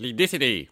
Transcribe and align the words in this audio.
Les 0.00 0.14
décédés. 0.14 0.70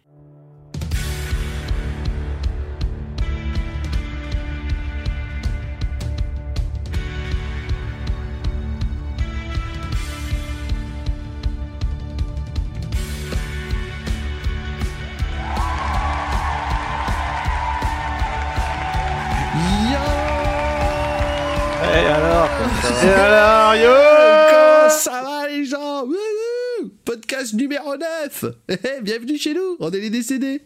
Et 21.81 22.05
alors 22.07 22.49
Et 23.03 23.09
alors, 23.09 23.75
yo 23.75 23.89
Comment 24.49 24.89
ça 24.89 25.21
va 25.23 25.47
les 25.47 25.65
gens 25.65 26.05
Podcast 27.05 27.53
numéro 27.53 27.95
9 27.95 28.45
Eh, 28.69 28.73
eh, 28.83 28.88
Bienvenue 29.09 29.39
chez 29.39 29.55
nous, 29.55 29.75
on 29.79 29.89
est 29.89 29.99
les 30.01 30.11
décédés 30.11 30.61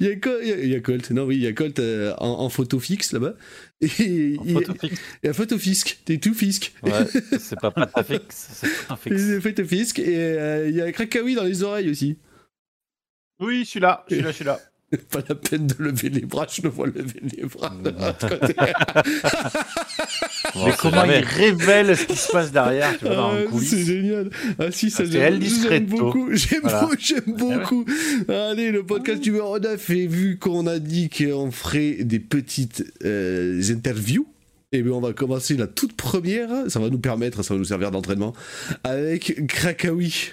il 0.00 0.06
y, 0.06 0.10
a, 0.10 0.16
Col- 0.16 0.38
il 0.40 0.48
y 0.48 0.52
a- 0.52 0.58
il 0.62 0.68
y 0.70 0.74
a 0.74 0.80
Colt, 0.80 1.10
non 1.10 1.24
oui, 1.24 1.36
il 1.36 1.42
y 1.42 1.46
a 1.46 1.52
Colt 1.52 1.78
euh, 1.78 2.14
en, 2.16 2.28
en 2.40 2.48
photo 2.48 2.80
fixe 2.80 3.12
là-bas. 3.12 3.34
Et 3.82 3.88
il, 4.42 4.52
Photo 4.54 4.72
fixe. 4.80 5.00
il 5.22 5.26
y 5.26 5.28
a 5.28 5.34
photo 5.34 5.58
fisque, 5.58 5.98
t'es 6.06 6.16
tout 6.16 6.32
fisque. 6.32 6.72
Ouais, 6.82 6.92
c'est 7.38 7.60
pas 7.60 7.70
pas 7.70 8.02
fixe, 8.02 8.48
c'est 8.54 8.86
pas 8.88 8.98
Il 9.04 9.12
fixe. 9.12 9.22
y 9.28 9.34
a 9.36 9.40
photo 9.42 9.64
fisque 9.66 9.98
et 9.98 10.16
euh, 10.16 10.68
il 10.70 10.74
y 10.76 10.80
a 10.80 10.90
Krakawi 10.90 11.34
dans 11.34 11.44
les 11.44 11.62
oreilles 11.62 11.90
aussi. 11.90 12.16
Oui, 13.40 13.64
je 13.64 13.68
suis 13.68 13.80
là, 13.80 14.06
je 14.08 14.14
suis 14.14 14.22
là, 14.24 14.30
je 14.30 14.36
suis 14.36 14.44
là. 14.46 14.58
Pas 15.10 15.18
la 15.28 15.34
peine 15.34 15.66
de 15.66 15.74
lever 15.80 16.08
les 16.10 16.20
bras, 16.20 16.46
je 16.50 16.62
le 16.62 16.68
vois 16.70 16.86
lever 16.86 17.20
les 17.36 17.42
bras 17.44 17.70
de 17.70 17.90
l'autre 17.90 18.28
côté. 18.38 18.54
Mais 20.64 20.72
comment 20.78 20.96
jamais. 21.02 21.18
il 21.20 21.24
révèle 21.24 21.96
ce 21.96 22.04
qui 22.04 22.16
se 22.16 22.30
passe 22.32 22.52
derrière, 22.52 22.96
tu 22.98 23.04
vois, 23.04 23.14
dans 23.16 23.32
Ah, 23.32 23.58
c'est 23.62 23.84
génial. 23.84 24.30
Ah 24.58 24.70
si, 24.70 24.90
ça 24.90 25.02
Ah, 25.04 25.10
c'est 25.10 25.40
j'aime 25.68 25.86
beaucoup. 25.86 26.28
J'aime 26.32 26.60
Voilà. 26.62 26.88
j'aime 26.98 27.34
beaucoup. 27.36 27.84
Allez, 28.28 28.70
le 28.70 28.82
podcast 28.84 29.24
numéro 29.24 29.58
9 29.58 29.90
et 29.90 30.06
vu 30.06 30.38
qu'on 30.38 30.66
a 30.66 30.78
dit 30.78 31.08
qu'on 31.10 31.50
ferait 31.50 31.98
des 32.04 32.20
petites 32.20 32.84
euh, 33.04 33.60
interviews, 33.70 34.26
et 34.72 34.82
bien 34.82 34.92
on 34.92 35.00
va 35.00 35.12
commencer 35.12 35.56
la 35.56 35.66
toute 35.66 35.94
première, 35.94 36.50
ça 36.68 36.80
va 36.80 36.88
nous 36.90 36.98
permettre, 36.98 37.42
ça 37.42 37.54
va 37.54 37.58
nous 37.58 37.64
servir 37.66 37.90
d'entraînement, 37.90 38.32
avec 38.84 39.46
Krakawi. 39.46 40.30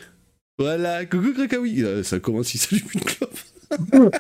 Voilà, 0.60 1.06
coucou 1.06 1.34
Krakawi. 1.34 1.84
Euh, 1.84 2.04
Ça 2.04 2.20
commence, 2.20 2.54
il 2.54 2.60
s'allume 2.60 2.86
une 2.94 3.02
clope. 3.02 3.40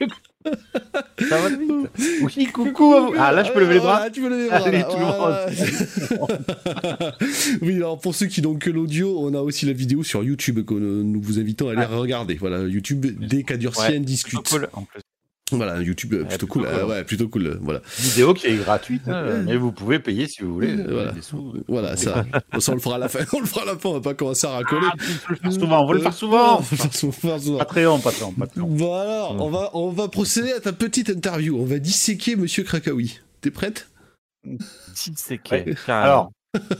Ça 1.28 1.38
va 1.38 1.48
vite. 1.50 1.70
Oui, 2.22 2.46
coucou. 2.46 3.14
Ah, 3.18 3.32
là, 3.32 3.42
je 3.44 3.52
peux 3.52 3.60
lever 3.60 3.74
les 3.74 3.80
bras 3.80 3.96
Voilà, 3.96 4.10
tu 4.10 4.20
peux 4.22 4.28
lever 4.28 4.42
les 4.44 4.48
bras. 4.48 4.56
Allez, 4.58 4.78
là, 4.78 4.84
tout 4.84 4.96
le 4.96 5.04
monde. 5.04 5.16
voilà. 6.18 7.16
oui, 7.62 7.76
alors 7.76 7.98
pour 7.98 8.14
ceux 8.14 8.26
qui 8.26 8.40
n'ont 8.42 8.54
que 8.56 8.70
l'audio, 8.70 9.18
on 9.18 9.34
a 9.34 9.40
aussi 9.40 9.66
la 9.66 9.72
vidéo 9.72 10.02
sur 10.02 10.22
YouTube 10.22 10.64
que 10.64 10.74
nous 10.74 11.20
vous 11.20 11.38
invitons 11.38 11.68
à 11.68 11.72
aller 11.72 11.84
regarder. 11.84 12.34
Voilà, 12.34 12.60
YouTube, 12.62 13.06
dès 13.20 13.42
qu'Adurcien 13.42 13.90
Ouais, 13.90 14.00
discute. 14.00 14.40
Plutôt 14.40 14.56
cool, 14.56 14.68
en 14.72 14.82
plus. 14.82 15.00
Voilà, 15.56 15.80
YouTube, 15.82 16.14
euh, 16.14 16.24
plutôt 16.24 16.46
cool. 16.46 16.62
cool, 16.62 16.70
euh, 16.70 16.82
hein. 16.84 16.88
ouais, 16.88 17.04
plutôt 17.04 17.28
cool. 17.28 17.46
euh, 17.46 17.58
Voilà, 17.60 17.80
Vidéo 17.98 18.34
qui 18.34 18.46
est 18.46 18.56
gratuite, 18.56 19.02
hein, 19.08 19.42
mais 19.44 19.56
vous 19.56 19.72
pouvez 19.72 19.98
payer 19.98 20.26
si 20.26 20.42
vous 20.42 20.52
voulez. 20.54 20.74
Voilà. 20.76 21.12
Des 21.12 21.22
sous. 21.22 21.54
voilà, 21.68 21.96
ça. 21.96 22.24
on 22.68 22.74
le 22.74 22.80
fera 22.80 22.96
à 22.96 22.98
la 22.98 23.08
fin. 23.08 23.20
On 23.32 23.40
le 23.40 23.46
fera 23.46 23.62
à 23.62 23.64
la 23.66 23.76
fin. 23.76 23.88
On 23.90 23.94
va 23.94 24.00
pas 24.00 24.14
commencer 24.14 24.46
à 24.46 24.50
racoler. 24.50 24.86
Ah, 24.90 24.94
faut 24.98 25.32
le 25.32 25.36
faire 25.36 25.52
souvent, 25.52 25.82
on 25.82 25.86
va 25.86 25.94
le 25.94 26.00
faire 26.00 26.14
souvent. 26.14 26.62
Faut 26.62 26.76
le 26.76 27.12
faire 27.12 27.40
souvent. 27.40 27.58
Patreon, 27.58 27.98
Patreon, 28.00 28.32
Patreon. 28.32 28.66
Bon 28.68 28.94
alors, 28.94 29.36
on 29.40 29.50
va, 29.50 29.70
on 29.74 29.90
va 29.90 30.08
procéder 30.08 30.52
à 30.52 30.60
ta 30.60 30.72
petite 30.72 31.08
interview. 31.08 31.58
On 31.60 31.64
va 31.64 31.78
disséquer 31.78 32.36
Monsieur 32.36 32.62
Krakawi. 32.64 33.20
T'es 33.40 33.50
prête? 33.50 33.88
Disséqué, 34.94 35.64
Ouais. 35.64 35.74
Alors, 35.88 36.30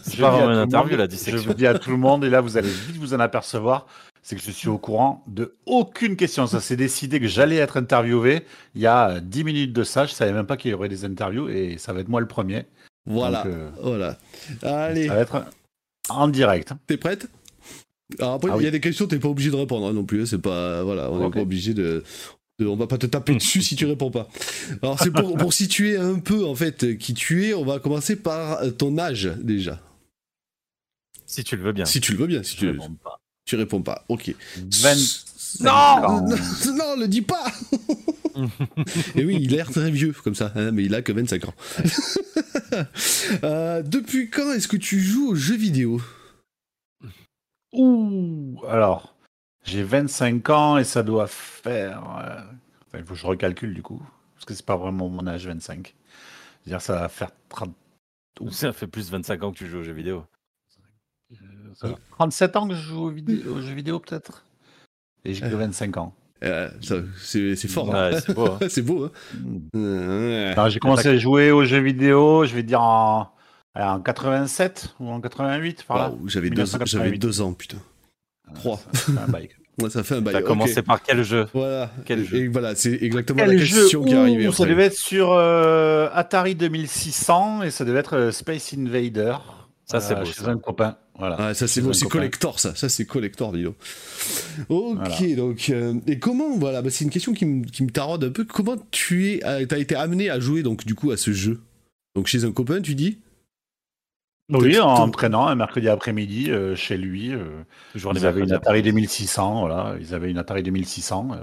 c'est 0.03 0.17
je 0.17 0.21
pas 0.23 0.31
vraiment 0.31 0.53
une 0.53 0.59
interview, 0.59 0.91
monde- 0.93 0.99
la 0.99 1.05
Je 1.05 1.11
dissection. 1.11 1.43
vous 1.51 1.55
dis 1.55 1.67
à 1.67 1.79
tout 1.79 1.91
le 1.91 1.97
monde, 1.97 2.25
et 2.25 2.31
là, 2.31 2.41
vous 2.41 2.57
allez 2.57 2.69
vite 2.71 2.97
vous 2.97 3.15
en 3.15 3.21
apercevoir, 3.21 3.87
c'est 4.23 4.37
que 4.37 4.43
je 4.43 4.51
suis 4.51 4.69
au 4.69 4.79
courant 4.79 5.25
de 5.27 5.55
aucune 5.67 6.17
question. 6.17 6.47
Ça 6.47 6.61
s'est 6.61 6.77
décidé 6.77 7.21
que 7.21 7.27
j'allais 7.29 7.57
être 7.57 7.77
interviewé 7.77 8.43
il 8.75 8.83
y 8.83 8.87
a 8.87 9.11
euh, 9.11 9.21
10 9.21 9.45
minutes 9.45 9.73
de 9.73 9.83
ça. 9.85 10.07
Je 10.07 10.13
savais 10.13 10.33
même 10.33 10.47
pas 10.47 10.57
qu'il 10.57 10.71
y 10.71 10.75
aurait 10.75 10.89
des 10.89 11.05
interviews, 11.05 11.49
et 11.49 11.77
ça 11.79 11.93
va 11.93 12.01
être 12.01 12.09
moi 12.09 12.21
le 12.21 12.29
premier. 12.29 12.67
Voilà, 13.07 13.43
Donc, 13.45 13.53
euh, 13.53 13.71
voilà. 13.83 14.19
Allez, 14.63 15.07
Ça 15.09 15.15
va 15.15 15.21
être 15.21 15.45
en 16.11 16.29
direct. 16.29 16.73
t'es 16.87 16.97
prête? 16.97 17.29
Alors 18.19 18.35
après, 18.35 18.51
Ah 18.53 18.57
il 18.59 18.65
y 18.65 18.67
a 18.67 18.71
des 18.73 18.81
questions, 18.81 19.07
t'es 19.07 19.19
pas 19.21 19.29
obligé 19.29 19.51
de 19.51 19.57
répondre 19.57 19.87
hein, 19.87 19.93
non 19.93 20.05
plus. 20.05 20.23
hein, 20.23 20.27
C'est 20.27 20.39
pas, 20.43 20.83
voilà, 20.83 21.11
on 21.11 21.21
n'est 21.21 21.31
pas 21.31 21.41
obligé 21.41 21.75
de, 21.75 22.03
on 22.61 22.77
va 22.77 22.87
pas 22.89 22.99
te 22.99 23.07
taper 23.07 23.35
dessus 23.35 23.63
si 23.63 23.77
tu 23.77 23.87
réponds 23.87 24.11
pas. 24.11 24.29
Alors 24.83 24.99
c'est 24.99 25.11
pour, 25.13 25.37
pour 25.37 25.53
situer 25.53 25.97
un 25.97 26.19
peu 26.19 26.45
en 26.45 26.55
fait 26.55 26.99
qui 26.99 27.15
tu 27.15 27.47
es. 27.47 27.55
On 27.55 27.65
va 27.65 27.79
commencer 27.79 28.17
par 28.17 28.63
euh, 28.63 28.71
ton 28.71 28.99
âge 28.99 29.31
déjà. 29.41 29.81
Si 31.25 31.45
tu 31.45 31.57
le 31.57 31.63
veux 31.63 31.73
bien. 31.73 31.85
Si 31.85 32.01
tu 32.01 32.13
le 32.13 32.19
veux 32.19 32.27
bien, 32.27 32.43
si 32.43 32.55
Je 32.57 32.59
tu, 32.59 32.71
réponds 32.71 32.95
pas. 33.03 33.20
Tu 33.51 33.57
réponds 33.57 33.83
pas. 33.83 34.05
Ok. 34.09 34.35
20 34.57 34.95
Non, 35.61 35.71
ans. 35.73 36.21
non, 36.29 36.75
non, 36.77 36.97
le 36.97 37.09
dis 37.09 37.23
pas. 37.23 37.45
Et 39.17 39.25
oui, 39.25 39.39
il 39.41 39.53
a 39.55 39.57
l'air 39.57 39.71
très 39.71 39.91
vieux 39.91 40.13
comme 40.13 40.37
ça, 40.37 40.53
hein, 40.55 40.71
mais 40.71 40.85
il 40.85 40.95
a 40.95 41.03
que 41.03 41.13
25 41.13 41.45
ans. 41.47 41.55
Euh, 43.43 43.83
depuis 43.83 44.31
quand 44.31 44.53
est-ce 44.53 44.69
que 44.69 44.77
tu 44.77 45.01
joues 45.01 45.31
aux 45.31 45.35
jeux 45.35 45.57
vidéo? 45.57 46.01
Ouh, 47.73 48.61
alors, 48.69 49.17
j'ai 49.65 49.83
25 49.83 50.49
ans 50.51 50.79
et 50.79 50.85
ça 50.85 51.03
doit 51.03 51.27
faire. 51.27 51.99
euh, 52.25 52.39
enfin, 52.87 52.99
il 52.99 53.05
faut 53.05 53.15
que 53.15 53.21
je 53.21 53.27
recalcule 53.27 53.75
du 53.75 53.83
coup, 53.83 54.01
parce 54.35 54.45
que 54.45 54.55
c'est 54.55 54.65
pas 54.65 54.77
vraiment 54.77 55.09
mon 55.09 55.27
âge 55.27 55.47
25. 55.47 55.95
C'est-à-dire, 56.65 56.81
ça 56.81 56.95
va 57.01 57.09
faire 57.09 57.31
30 57.49 57.75
Ça 58.51 58.73
fait 58.73 58.87
plus 58.87 59.07
de 59.07 59.13
25 59.13 59.43
ans 59.43 59.53
que 59.53 59.59
tu 59.59 59.67
joues 59.67 59.79
aux 59.79 59.85
jeux 59.85 59.93
vidéo. 59.93 60.25
Ça 61.75 61.87
va 61.89 61.95
faire 61.95 61.99
37 62.13 62.57
ans 62.57 62.69
que 62.69 62.75
je 62.75 62.81
joue 62.81 63.05
aux, 63.11 63.61
jeux 63.61 63.75
vidéo, 63.75 63.99
peut-être? 64.01 64.45
Et 65.25 65.35
j'ai 65.35 65.41
que 65.43 65.55
25 65.55 65.97
ans. 65.99 66.15
Euh, 66.43 66.71
C'est 66.81 67.69
fort. 67.69 67.95
hein. 67.95 68.11
C'est 68.21 68.33
beau. 68.35 68.47
hein. 68.47 68.59
c'est 68.69 68.83
beau. 68.83 69.05
Hein 69.05 69.11
Euh, 69.77 70.53
Alors, 70.53 70.71
j'ai 70.71 70.81
commencé 70.81 71.09
à 71.09 71.17
jouer 71.19 71.51
aux 71.51 71.65
jeux 71.65 71.81
vidéo, 71.81 72.45
je 72.47 72.55
vais 72.55 72.63
dire 72.63 72.81
en, 72.81 73.31
en 73.75 74.01
87 74.01 74.95
ou 75.01 75.11
en 75.11 75.21
88, 75.21 75.85
par 75.85 75.99
là. 75.99 76.09
waouh, 76.11 76.29
J'avais 76.29 76.49
deux, 76.49 76.63
1988. 76.63 77.05
j'avais 77.07 77.19
deux 77.19 77.41
ans, 77.43 77.53
putain. 77.53 77.77
Trois. 78.55 78.81
Ça 78.93 79.01
fait 79.13 79.19
un 79.19 79.29
bail. 79.29 79.49
Ouais, 79.81 79.89
ça 79.89 80.03
fait 80.03 80.17
un 80.17 80.21
bail. 80.21 80.35
T'as 80.35 80.43
commencé 80.43 80.83
par 80.83 81.01
quel 81.03 81.23
jeu? 81.23 81.47
Voilà. 81.55 81.91
Quel 82.05 82.23
jeu? 82.27 82.37
Et 82.37 82.49
voilà, 82.49 82.75
c'est 82.75 82.99
exactement 83.03 83.39
Quel 83.43 83.57
la 83.57 83.65
jeu 83.65 83.81
question 83.83 84.05
qui 84.05 84.13
est 84.13 84.17
arrivée. 84.17 84.43
Ça 84.45 84.49
après. 84.65 84.67
devait 84.67 84.85
être 84.87 84.97
sur 84.99 85.33
euh, 85.33 86.11
Atari 86.13 86.55
2600 86.55 87.63
et 87.63 87.71
ça 87.71 87.87
devait 87.87 88.01
être 88.01 88.17
euh, 88.17 88.31
Space 88.31 88.75
Invader. 88.77 89.37
Ça, 89.91 90.01
c'est 90.01 90.15
euh, 90.15 90.21
beau, 90.21 90.25
Chez 90.27 90.43
ça. 90.43 90.51
un 90.51 90.59
copain. 90.59 90.97
Voilà. 91.19 91.37
Ah, 91.39 91.55
ça 91.55 91.69
c'est 91.69 91.83
c'est 91.93 92.09
collector 92.09 92.59
ça, 92.61 92.75
ça 92.75 92.89
c'est 92.89 93.05
collector 93.05 93.53
dis 93.53 93.63
donc. 93.65 93.75
Ok, 94.69 94.97
Voilà. 94.97 95.37
donc 95.37 95.69
euh, 95.69 95.95
et 96.07 96.19
comment 96.19 96.57
voilà, 96.57 96.81
bah, 96.81 96.89
c'est 96.91 97.05
une 97.05 97.11
question 97.11 97.33
qui 97.35 97.45
me 97.45 97.65
qui 97.67 97.83
me 97.85 97.91
taraude 97.91 98.25
un 98.25 98.31
peu. 98.31 98.45
Comment 98.45 98.77
tu 98.91 99.29
es, 99.33 99.45
euh, 99.47 99.67
t'as 99.67 99.79
été 99.79 99.95
amené 99.97 100.31
à 100.31 100.41
jouer 100.41 100.63
donc 100.63 100.87
du 100.87 100.95
coup 100.95 101.11
à 101.11 101.17
ce 101.19 101.33
jeu? 101.33 101.61
Donc 102.15 102.27
chez 102.27 102.45
un 102.45 102.53
copain, 102.53 102.81
tu 102.81 102.95
dis? 102.95 103.19
Oui, 104.53 104.81
en 104.81 105.09
traînant 105.11 105.47
un 105.47 105.55
mercredi 105.55 105.89
après-midi 105.89 106.51
euh, 106.51 106.75
chez 106.75 106.97
lui. 106.97 107.33
euh, 107.33 107.63
Toujours 107.93 108.13
ils 108.17 108.27
avaient 108.27 108.41
une 108.41 108.53
Atari 108.53 108.83
2600, 108.83 109.61
voilà. 109.61 109.95
Ils 110.01 110.13
avaient 110.15 110.31
une 110.31 110.39
Atari 110.39 110.63
2600 110.65 111.29
euh, 111.33 111.37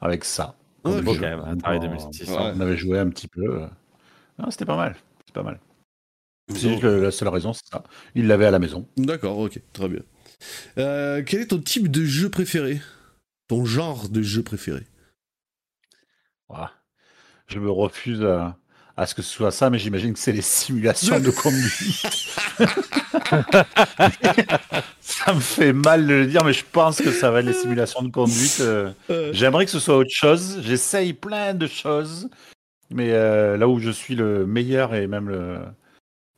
avec 0.00 0.24
ça. 0.24 0.54
Ah, 0.84 0.90
comme 0.92 1.08
ok. 1.08 1.14
jeu. 1.14 1.20
quand 1.20 1.26
même, 1.44 1.58
Atari 1.58 1.78
Donc, 1.80 1.90
2600. 1.90 2.32
on- 2.38 2.56
On 2.56 2.60
avait 2.60 2.76
joué 2.78 2.98
un 3.00 3.08
petit 3.10 3.28
peu. 3.28 3.42
euh. 3.62 3.66
Non, 4.38 4.50
c'était 4.50 4.64
pas 4.64 4.76
mal. 4.76 4.96
C'est 5.26 5.34
pas 5.34 5.42
mal. 5.42 5.58
Que 6.48 6.86
la 6.86 7.10
seule 7.10 7.28
raison, 7.28 7.52
c'est 7.52 7.66
ça. 7.70 7.84
Il 8.14 8.26
l'avait 8.26 8.46
à 8.46 8.50
la 8.50 8.58
maison. 8.58 8.88
D'accord, 8.96 9.38
ok, 9.38 9.60
très 9.72 9.88
bien. 9.88 10.00
Euh, 10.78 11.22
quel 11.26 11.42
est 11.42 11.46
ton 11.48 11.58
type 11.58 11.90
de 11.90 12.04
jeu 12.04 12.30
préféré? 12.30 12.80
Ton 13.48 13.64
genre 13.64 14.08
de 14.08 14.22
jeu 14.22 14.42
préféré? 14.42 14.82
Je 17.48 17.58
me 17.58 17.70
refuse 17.70 18.22
à, 18.24 18.56
à 18.96 19.06
ce 19.06 19.14
que 19.14 19.22
ce 19.22 19.32
soit 19.32 19.50
ça, 19.50 19.70
mais 19.70 19.78
j'imagine 19.78 20.12
que 20.12 20.18
c'est 20.18 20.32
les 20.32 20.42
simulations 20.42 21.18
de 21.18 21.30
conduite. 21.30 22.06
ça 25.00 25.34
me 25.34 25.40
fait 25.40 25.72
mal 25.72 26.06
de 26.06 26.14
le 26.14 26.26
dire, 26.26 26.44
mais 26.44 26.52
je 26.52 26.64
pense 26.70 26.98
que 26.98 27.10
ça 27.10 27.30
va 27.30 27.40
être 27.40 27.46
les 27.46 27.52
simulations 27.54 28.02
de 28.02 28.10
conduite. 28.10 28.58
euh. 28.60 28.92
Euh, 29.10 29.30
J'aimerais 29.32 29.64
que 29.64 29.70
ce 29.70 29.80
soit 29.80 29.96
autre 29.96 30.12
chose. 30.12 30.60
J'essaye 30.62 31.14
plein 31.14 31.54
de 31.54 31.66
choses, 31.66 32.28
mais 32.90 33.10
là 33.10 33.68
où 33.68 33.78
je 33.78 33.90
suis 33.90 34.14
le 34.14 34.46
meilleur 34.46 34.94
et 34.94 35.06
même 35.06 35.28
le 35.28 35.58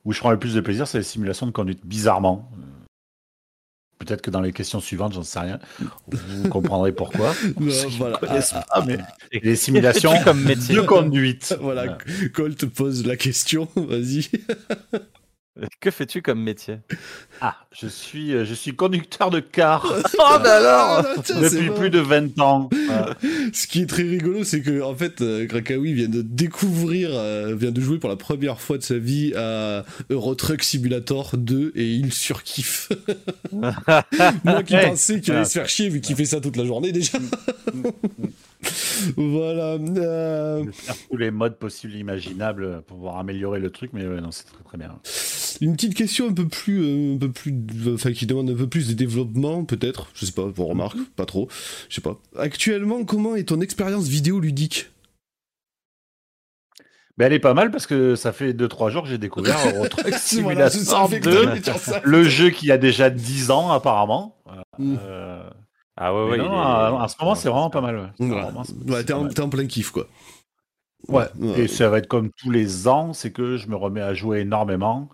où 0.04 0.12
je 0.12 0.18
prends 0.18 0.30
le 0.30 0.38
plus 0.38 0.54
de 0.54 0.60
plaisir, 0.60 0.86
c'est 0.86 0.98
les 0.98 1.04
simulations 1.04 1.46
de 1.46 1.52
conduite. 1.52 1.80
Bizarrement. 1.84 2.50
Euh, 2.54 2.64
Peut-être 3.98 4.22
que 4.22 4.30
dans 4.30 4.40
les 4.40 4.52
questions 4.52 4.80
suivantes, 4.80 5.12
j'en 5.12 5.22
sais 5.22 5.40
rien. 5.40 5.58
Vous 6.08 6.48
comprendrez 6.48 6.90
pourquoi. 6.90 7.34
non, 7.60 7.70
voilà. 7.98 8.18
Ah, 8.70 8.82
mais 8.86 8.98
les 9.42 9.56
simulations 9.56 10.12
comme 10.24 10.42
métier 10.42 10.74
de 10.74 10.80
conduite. 10.80 11.54
Voilà, 11.60 11.98
Colt 12.32 12.64
pose 12.66 13.06
la 13.06 13.16
question, 13.16 13.68
vas-y. 13.76 14.30
Que 15.80 15.90
fais-tu 15.90 16.22
comme 16.22 16.42
métier? 16.42 16.78
Ah, 17.40 17.56
je 17.72 17.86
suis, 17.86 18.32
euh, 18.34 18.44
je 18.44 18.54
suis 18.54 18.74
conducteur 18.74 19.30
de 19.30 19.40
car 19.40 19.84
Oh, 19.94 20.38
bah 20.42 20.56
alors 20.56 21.04
Ah, 21.04 21.20
tiens, 21.22 21.40
depuis 21.40 21.70
plus 21.70 21.90
de 21.90 21.98
20 21.98 22.38
ans. 22.40 22.70
Voilà. 22.86 23.16
Ce 23.52 23.66
qui 23.66 23.82
est 23.82 23.86
très 23.86 24.02
rigolo, 24.04 24.44
c'est 24.44 24.62
que 24.62 24.82
en 24.82 24.94
fait, 24.94 25.20
euh, 25.20 25.46
Krakawi 25.46 25.92
vient 25.92 26.08
de 26.08 26.22
découvrir, 26.22 27.10
euh, 27.12 27.54
vient 27.54 27.72
de 27.72 27.80
jouer 27.80 27.98
pour 27.98 28.08
la 28.08 28.16
première 28.16 28.60
fois 28.60 28.78
de 28.78 28.82
sa 28.82 28.98
vie 28.98 29.34
à 29.34 29.84
Euro 30.08 30.34
Truck 30.34 30.62
Simulator 30.62 31.36
2 31.36 31.72
et 31.74 31.86
il 31.86 32.12
surkiffe. 32.12 32.90
Moi 33.52 34.62
qui 34.64 34.76
pensais 34.76 35.20
qu'il 35.20 35.34
allait 35.34 35.44
se 35.44 35.52
faire 35.52 35.68
chier 35.68 35.88
vu 35.88 36.00
qu'il 36.00 36.16
fait 36.16 36.24
ça 36.24 36.40
toute 36.40 36.56
la 36.56 36.64
journée 36.64 36.92
déjà. 36.92 37.18
Voilà. 39.16 39.74
euh, 39.74 40.64
tous 41.10 41.16
les 41.16 41.30
modes 41.30 41.56
possibles 41.56 41.94
et 41.94 41.98
imaginables 41.98 42.82
pour 42.82 42.96
pouvoir 42.96 43.18
améliorer 43.18 43.60
le 43.60 43.70
truc, 43.70 43.92
mais 43.92 44.06
ouais, 44.06 44.20
non, 44.20 44.30
c'est 44.30 44.44
très 44.44 44.62
très 44.62 44.78
bien. 44.78 44.98
une 45.60 45.74
petite 45.74 45.94
question 45.94 46.28
un 46.28 46.32
peu 46.32 46.46
plus, 46.48 46.82
euh, 46.82 47.14
un 47.14 47.18
peu 47.18 47.30
plus, 47.30 47.54
enfin 47.92 48.12
qui 48.12 48.26
demande 48.26 48.50
un 48.50 48.54
peu 48.56 48.68
plus 48.68 48.88
de 48.88 48.94
développement 48.94 49.64
peut-être. 49.64 50.08
Je 50.14 50.26
sais 50.26 50.32
pas, 50.32 50.48
pour 50.48 50.68
remarque, 50.68 50.98
pas 51.16 51.26
trop. 51.26 51.48
Je 51.88 51.96
sais 51.96 52.00
pas. 52.00 52.20
Actuellement, 52.36 53.04
comment 53.04 53.36
est 53.36 53.44
ton 53.44 53.60
expérience 53.60 54.08
vidéoludique? 54.08 54.90
Mais 57.20 57.26
elle 57.26 57.34
est 57.34 57.38
pas 57.38 57.52
mal 57.52 57.70
parce 57.70 57.86
que 57.86 58.14
ça 58.16 58.32
fait 58.32 58.54
2-3 58.54 58.90
jours 58.90 59.02
que 59.02 59.10
j'ai 59.10 59.18
découvert 59.18 59.58
Euro 59.74 59.86
Truck 59.88 60.14
Simulator 60.14 61.10
fait 61.10 61.20
2, 61.20 61.30
que 61.30 61.44
t'allais 61.44 61.60
dire 61.60 61.76
ça. 61.76 62.00
le 62.02 62.24
jeu 62.24 62.48
qui 62.48 62.72
a 62.72 62.78
déjà 62.78 63.10
10 63.10 63.50
ans 63.50 63.70
apparemment. 63.70 64.36
Mm. 64.78 64.96
Euh, 65.02 65.50
Ah 66.02 66.14
ouais, 66.14 66.38
non, 66.38 66.50
en 66.50 67.06
ce 67.08 67.14
moment, 67.20 67.34
c'est 67.34 67.50
vraiment 67.50 67.68
pas 67.68 67.82
mal. 67.82 68.10
ouais. 68.18 68.30
Ouais, 68.88 69.04
t'es 69.04 69.12
en, 69.12 69.48
plein 69.50 69.66
kiff 69.66 69.90
quoi. 69.90 70.06
Ouais. 71.08 71.26
Ouais. 71.38 71.60
Et 71.60 71.68
ça 71.68 71.90
va 71.90 71.98
être 71.98 72.08
comme 72.08 72.30
tous 72.30 72.50
les 72.50 72.88
ans, 72.88 73.12
c'est 73.12 73.30
que 73.32 73.58
je 73.58 73.68
me 73.68 73.76
remets 73.76 74.00
à 74.00 74.14
jouer 74.14 74.40
énormément 74.40 75.10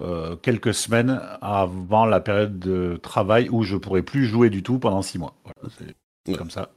euh, 0.00 0.34
quelques 0.36 0.72
semaines 0.72 1.20
avant 1.42 2.06
la 2.06 2.20
période 2.20 2.58
de 2.58 2.98
travail 3.02 3.50
où 3.50 3.64
je 3.64 3.76
pourrais 3.76 4.02
plus 4.02 4.24
jouer 4.26 4.48
du 4.48 4.62
tout 4.62 4.78
pendant 4.78 5.02
6 5.02 5.18
mois. 5.18 5.34
Voilà, 5.44 5.74
c'est 5.78 6.30
Ouais. 6.32 6.38
comme 6.38 6.50
ça. 6.50 6.70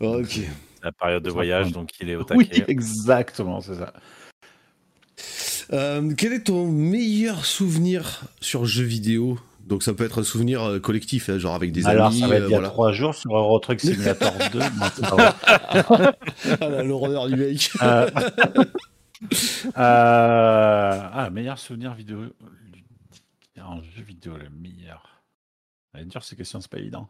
Ok. 0.00 0.40
La 0.82 0.90
période 0.92 1.22
de 1.22 1.30
voyage, 1.30 1.70
donc 1.72 1.90
il 2.00 2.10
est 2.10 2.16
au 2.16 2.24
Oui, 2.34 2.48
taquet. 2.48 2.64
exactement, 2.68 3.60
c'est 3.60 3.74
ça. 3.76 3.92
Euh, 5.72 6.12
quel 6.16 6.32
est 6.32 6.44
ton 6.44 6.66
meilleur 6.66 7.44
souvenir 7.44 8.22
sur 8.40 8.64
jeu 8.66 8.84
vidéo? 8.84 9.38
Donc 9.66 9.82
ça 9.82 9.92
peut 9.94 10.04
être 10.04 10.20
un 10.20 10.24
souvenir 10.24 10.62
euh, 10.62 10.78
collectif, 10.78 11.28
hein, 11.28 11.38
genre 11.38 11.54
avec 11.56 11.72
des 11.72 11.86
Alors, 11.86 12.06
amis. 12.06 12.20
ça 12.20 12.28
va 12.28 12.36
être 12.36 12.42
euh, 12.44 12.46
il 12.48 12.52
y 12.52 12.54
a 12.54 12.58
voilà. 12.58 12.68
3 12.70 12.92
jours 12.92 13.14
sur 13.14 13.36
Euro 13.36 13.58
Truck 13.58 13.80
Simulator 13.80 14.32
2. 14.52 14.58
Non, 14.60 14.66
c'est 14.94 15.02
pas 15.02 15.16
vrai. 15.16 16.12
Ah 16.60 16.82
l'horreur 16.84 17.26
du 17.28 17.34
mec. 17.36 17.70
Euh, 17.82 18.08
euh, 19.76 21.00
Ah, 21.12 21.28
meilleur 21.32 21.58
souvenir 21.58 21.94
vidéo. 21.94 22.18
En 23.62 23.80
jeu 23.80 24.02
vidéo, 24.06 24.36
le 24.36 24.48
meilleur. 24.50 25.20
Ça 25.92 25.98
va 25.98 26.00
être 26.02 26.08
dur 26.08 26.22
ces 26.22 26.36
questions, 26.36 26.60
c'est 26.60 26.70
pas 26.70 26.78
évident. 26.78 27.08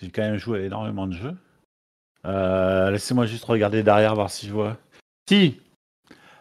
J'ai 0.00 0.10
quand 0.10 0.22
même 0.22 0.36
joué 0.36 0.60
à 0.60 0.64
énormément 0.66 1.06
de 1.08 1.14
jeux. 1.14 1.34
Euh, 2.26 2.90
Laissez-moi 2.90 3.26
juste 3.26 3.44
regarder 3.44 3.82
derrière, 3.82 4.14
voir 4.14 4.30
si 4.30 4.46
je 4.46 4.52
vois. 4.52 4.76
Si 5.28 5.58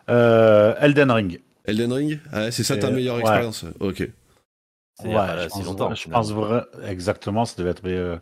Euh, 0.10 0.76
Elden 0.80 1.10
Ring. 1.10 1.40
Elden 1.64 1.92
Ring? 1.92 2.20
Ah, 2.32 2.52
C'est 2.52 2.64
ça 2.64 2.78
ta 2.78 2.92
meilleure 2.92 3.16
ouais. 3.16 3.22
expérience? 3.22 3.66
Ok. 3.80 4.08
C'est 5.02 5.12
si 5.44 5.50
pense, 5.50 5.66
longtemps, 5.66 5.94
je 5.96 6.10
pense 6.10 6.32
vra- 6.32 6.66
exactement, 6.88 7.46
ça 7.46 7.56
devait 7.58 7.72
être. 7.72 7.86
euh, 7.86 8.18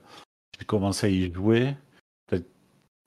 J'ai 0.60 0.66
commencé 0.66 1.08
à 1.08 1.10
y 1.10 1.32
jouer 1.32 1.76
peut-être 2.28 2.48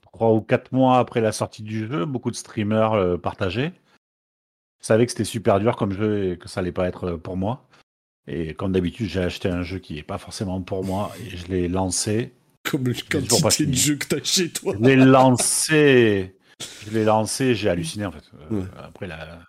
trois 0.03 0.33
ou 0.33 0.41
quatre 0.41 0.73
mois 0.73 0.99
après 0.99 1.21
la 1.21 1.33
sortie 1.33 1.63
du 1.63 1.87
jeu. 1.89 2.05
Beaucoup 2.05 2.31
de 2.31 2.37
streamers 2.37 2.93
euh, 2.93 3.17
partageaient. 3.17 3.73
Je 4.81 4.87
savais 4.87 5.05
que 5.07 5.13
c'était 5.13 5.25
super 5.25 5.59
dur 5.59 5.75
comme 5.77 5.93
jeu 5.93 6.33
et 6.33 6.39
que 6.39 6.49
ça 6.49 6.61
allait 6.61 6.71
pas 6.73 6.87
être 6.87 7.05
euh, 7.05 7.17
pour 7.17 7.37
moi. 7.37 7.67
Et 8.29 8.55
comme 8.55 8.73
d'habitude, 8.73 9.09
j'ai 9.09 9.21
acheté 9.21 9.49
un 9.49 9.63
jeu 9.63 9.79
qui 9.79 9.95
n'est 9.95 10.03
pas 10.03 10.19
forcément 10.19 10.61
pour 10.61 10.85
moi 10.85 11.13
et 11.25 11.31
je 11.31 11.47
l'ai 11.47 11.69
lancé. 11.69 12.35
Comme 12.71 12.85
le 12.87 12.95
quantité 13.29 13.67
de 13.67 13.73
jeux 13.75 13.97
que 13.97 14.07
t'as 14.07 14.23
chez 14.25 14.51
toi. 14.51 14.75
Je 14.75 14.85
l'ai 14.85 14.97
lancé. 14.97 16.37
Je 16.85 16.91
l'ai 16.91 17.05
lancé, 17.05 17.55
j'ai 17.55 17.69
halluciné 17.69 18.07
en 18.07 18.13
fait. 18.13 18.25
Euh, 18.51 18.61
Ouais. 18.61 18.67
Après 18.79 19.07
la. 19.07 19.41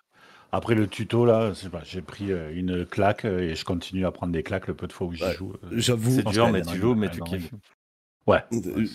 Après 0.51 0.75
le 0.75 0.87
tuto 0.87 1.25
là, 1.25 1.51
j'ai 1.83 2.01
pris 2.01 2.31
euh, 2.31 2.51
une 2.55 2.85
claque 2.85 3.25
euh, 3.25 3.39
et 3.41 3.55
je 3.55 3.65
continue 3.65 4.05
à 4.05 4.11
prendre 4.11 4.31
des 4.31 4.43
claques 4.43 4.67
le 4.67 4.73
peu 4.73 4.87
de 4.87 4.93
fois 4.93 5.07
où 5.07 5.13
j'y 5.13 5.23
Ouais. 5.23 5.33
joue. 5.35 5.53
euh. 5.63 5.67
J'avoue. 5.73 6.11
C'est 6.11 6.27
dur, 6.31 6.49
mais 6.51 6.61
tu 6.61 6.77
joues, 6.77 6.95
mais 6.95 7.09
tu 7.09 7.21
kiffes. 7.21 7.51
Ouais. 8.25 8.43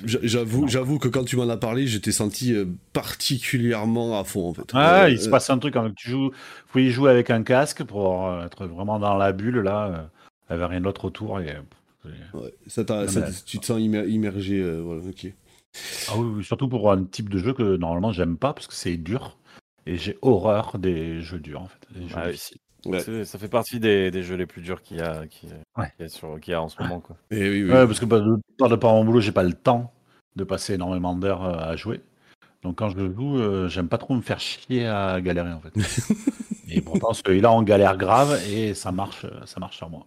J'a- 0.04 0.18
J'avoue, 0.22 0.68
j'avoue 0.68 0.98
que 0.98 1.08
quand 1.08 1.24
tu 1.24 1.36
m'en 1.36 1.48
as 1.48 1.56
parlé, 1.56 1.86
j'étais 1.86 2.12
senti 2.12 2.54
particulièrement 2.92 4.18
à 4.18 4.24
fond 4.24 4.48
en 4.50 4.54
fait. 4.54 4.62
Ah, 4.74 5.04
Euh, 5.04 5.10
il 5.10 5.18
se 5.20 5.28
passe 5.28 5.48
un 5.50 5.58
truc 5.58 5.74
quand 5.74 5.82
même. 5.82 5.94
Tu 5.94 6.10
joues, 6.10 6.32
faut 6.66 6.78
y 6.78 6.90
jouer 6.90 7.10
avec 7.10 7.30
un 7.30 7.42
casque 7.42 7.82
pour 7.84 8.30
être 8.44 8.66
vraiment 8.66 8.98
dans 8.98 9.16
la 9.16 9.32
bulle 9.32 9.60
là, 9.60 9.86
euh, 10.50 10.54
avec 10.54 10.68
rien 10.70 10.80
d'autre 10.80 11.04
autour. 11.06 11.40
Et, 11.40 11.54
ouais, 12.34 12.54
ça 12.66 12.82
Non, 12.82 13.06
tu 13.46 13.58
te 13.58 13.66
sens 13.66 13.80
immer- 13.80 14.06
immergé. 14.06 14.60
euh, 14.60 14.80
voilà, 14.82 15.00
ok. 15.08 15.26
ah 16.08 16.12
oui, 16.18 16.44
surtout 16.44 16.68
pour 16.68 16.92
un 16.92 17.04
type 17.04 17.30
de 17.30 17.38
jeu 17.38 17.54
que 17.54 17.76
normalement 17.76 18.12
j'aime 18.12 18.36
pas 18.36 18.52
parce 18.52 18.66
que 18.66 18.74
c'est 18.74 18.96
dur 18.98 19.38
et 19.86 19.96
j'ai 19.96 20.18
horreur 20.22 20.78
des 20.78 21.20
jeux 21.20 21.38
durs 21.40 21.62
en 21.62 21.66
fait. 21.66 21.78
des 22.00 22.08
jeux 22.08 22.14
Ah 22.16 22.22
oui. 22.26 22.32
difficiles. 22.32 22.58
Ouais. 22.86 23.24
Ça 23.24 23.38
fait 23.38 23.48
partie 23.48 23.78
des, 23.78 24.10
des 24.10 24.22
jeux 24.24 24.34
les 24.34 24.46
plus 24.46 24.60
durs 24.60 24.82
qu'il 24.82 24.96
y 24.96 25.00
a, 25.00 25.20
a- 25.20 25.20
Ouais. 25.20 25.26
qu'il 25.96 26.00
y 26.00 26.04
a 26.04 26.08
sur- 26.08 26.40
qu'il 26.40 26.50
y 26.52 26.54
a 26.54 26.60
en 26.62 26.68
ce 26.68 26.82
moment. 26.82 26.98
Quoi. 27.00 27.16
Et 27.30 27.48
oui, 27.48 27.62
oui. 27.64 27.70
Ouais, 27.70 27.86
parce 27.86 28.00
que 28.00 28.04
bah, 28.06 28.18
de, 28.20 28.36
par 28.58 28.68
de 28.68 28.76
par 28.76 28.92
mon 28.92 29.04
boulot, 29.04 29.20
j'ai 29.20 29.30
pas 29.32 29.44
le 29.44 29.52
temps 29.52 29.92
de 30.34 30.42
passer 30.44 30.74
énormément 30.74 31.14
d'heures 31.14 31.44
euh, 31.44 31.56
à 31.58 31.76
jouer. 31.76 32.00
Donc 32.62 32.78
quand 32.78 32.88
je 32.90 32.98
joue, 33.12 33.38
euh, 33.38 33.68
j'aime 33.68 33.88
pas 33.88 33.98
trop 33.98 34.14
me 34.14 34.20
faire 34.20 34.40
chier 34.40 34.86
à 34.86 35.20
galérer 35.20 35.52
en 35.52 35.60
fait. 35.60 35.72
et 36.68 36.80
pourtant 36.80 37.12
celui-là 37.12 37.52
on 37.52 37.62
galère 37.62 37.96
grave 37.96 38.40
et 38.48 38.74
ça 38.74 38.92
marche, 38.92 39.24
euh, 39.24 39.40
ça 39.46 39.60
marche 39.60 39.76
sur 39.76 39.90
moi. 39.90 40.06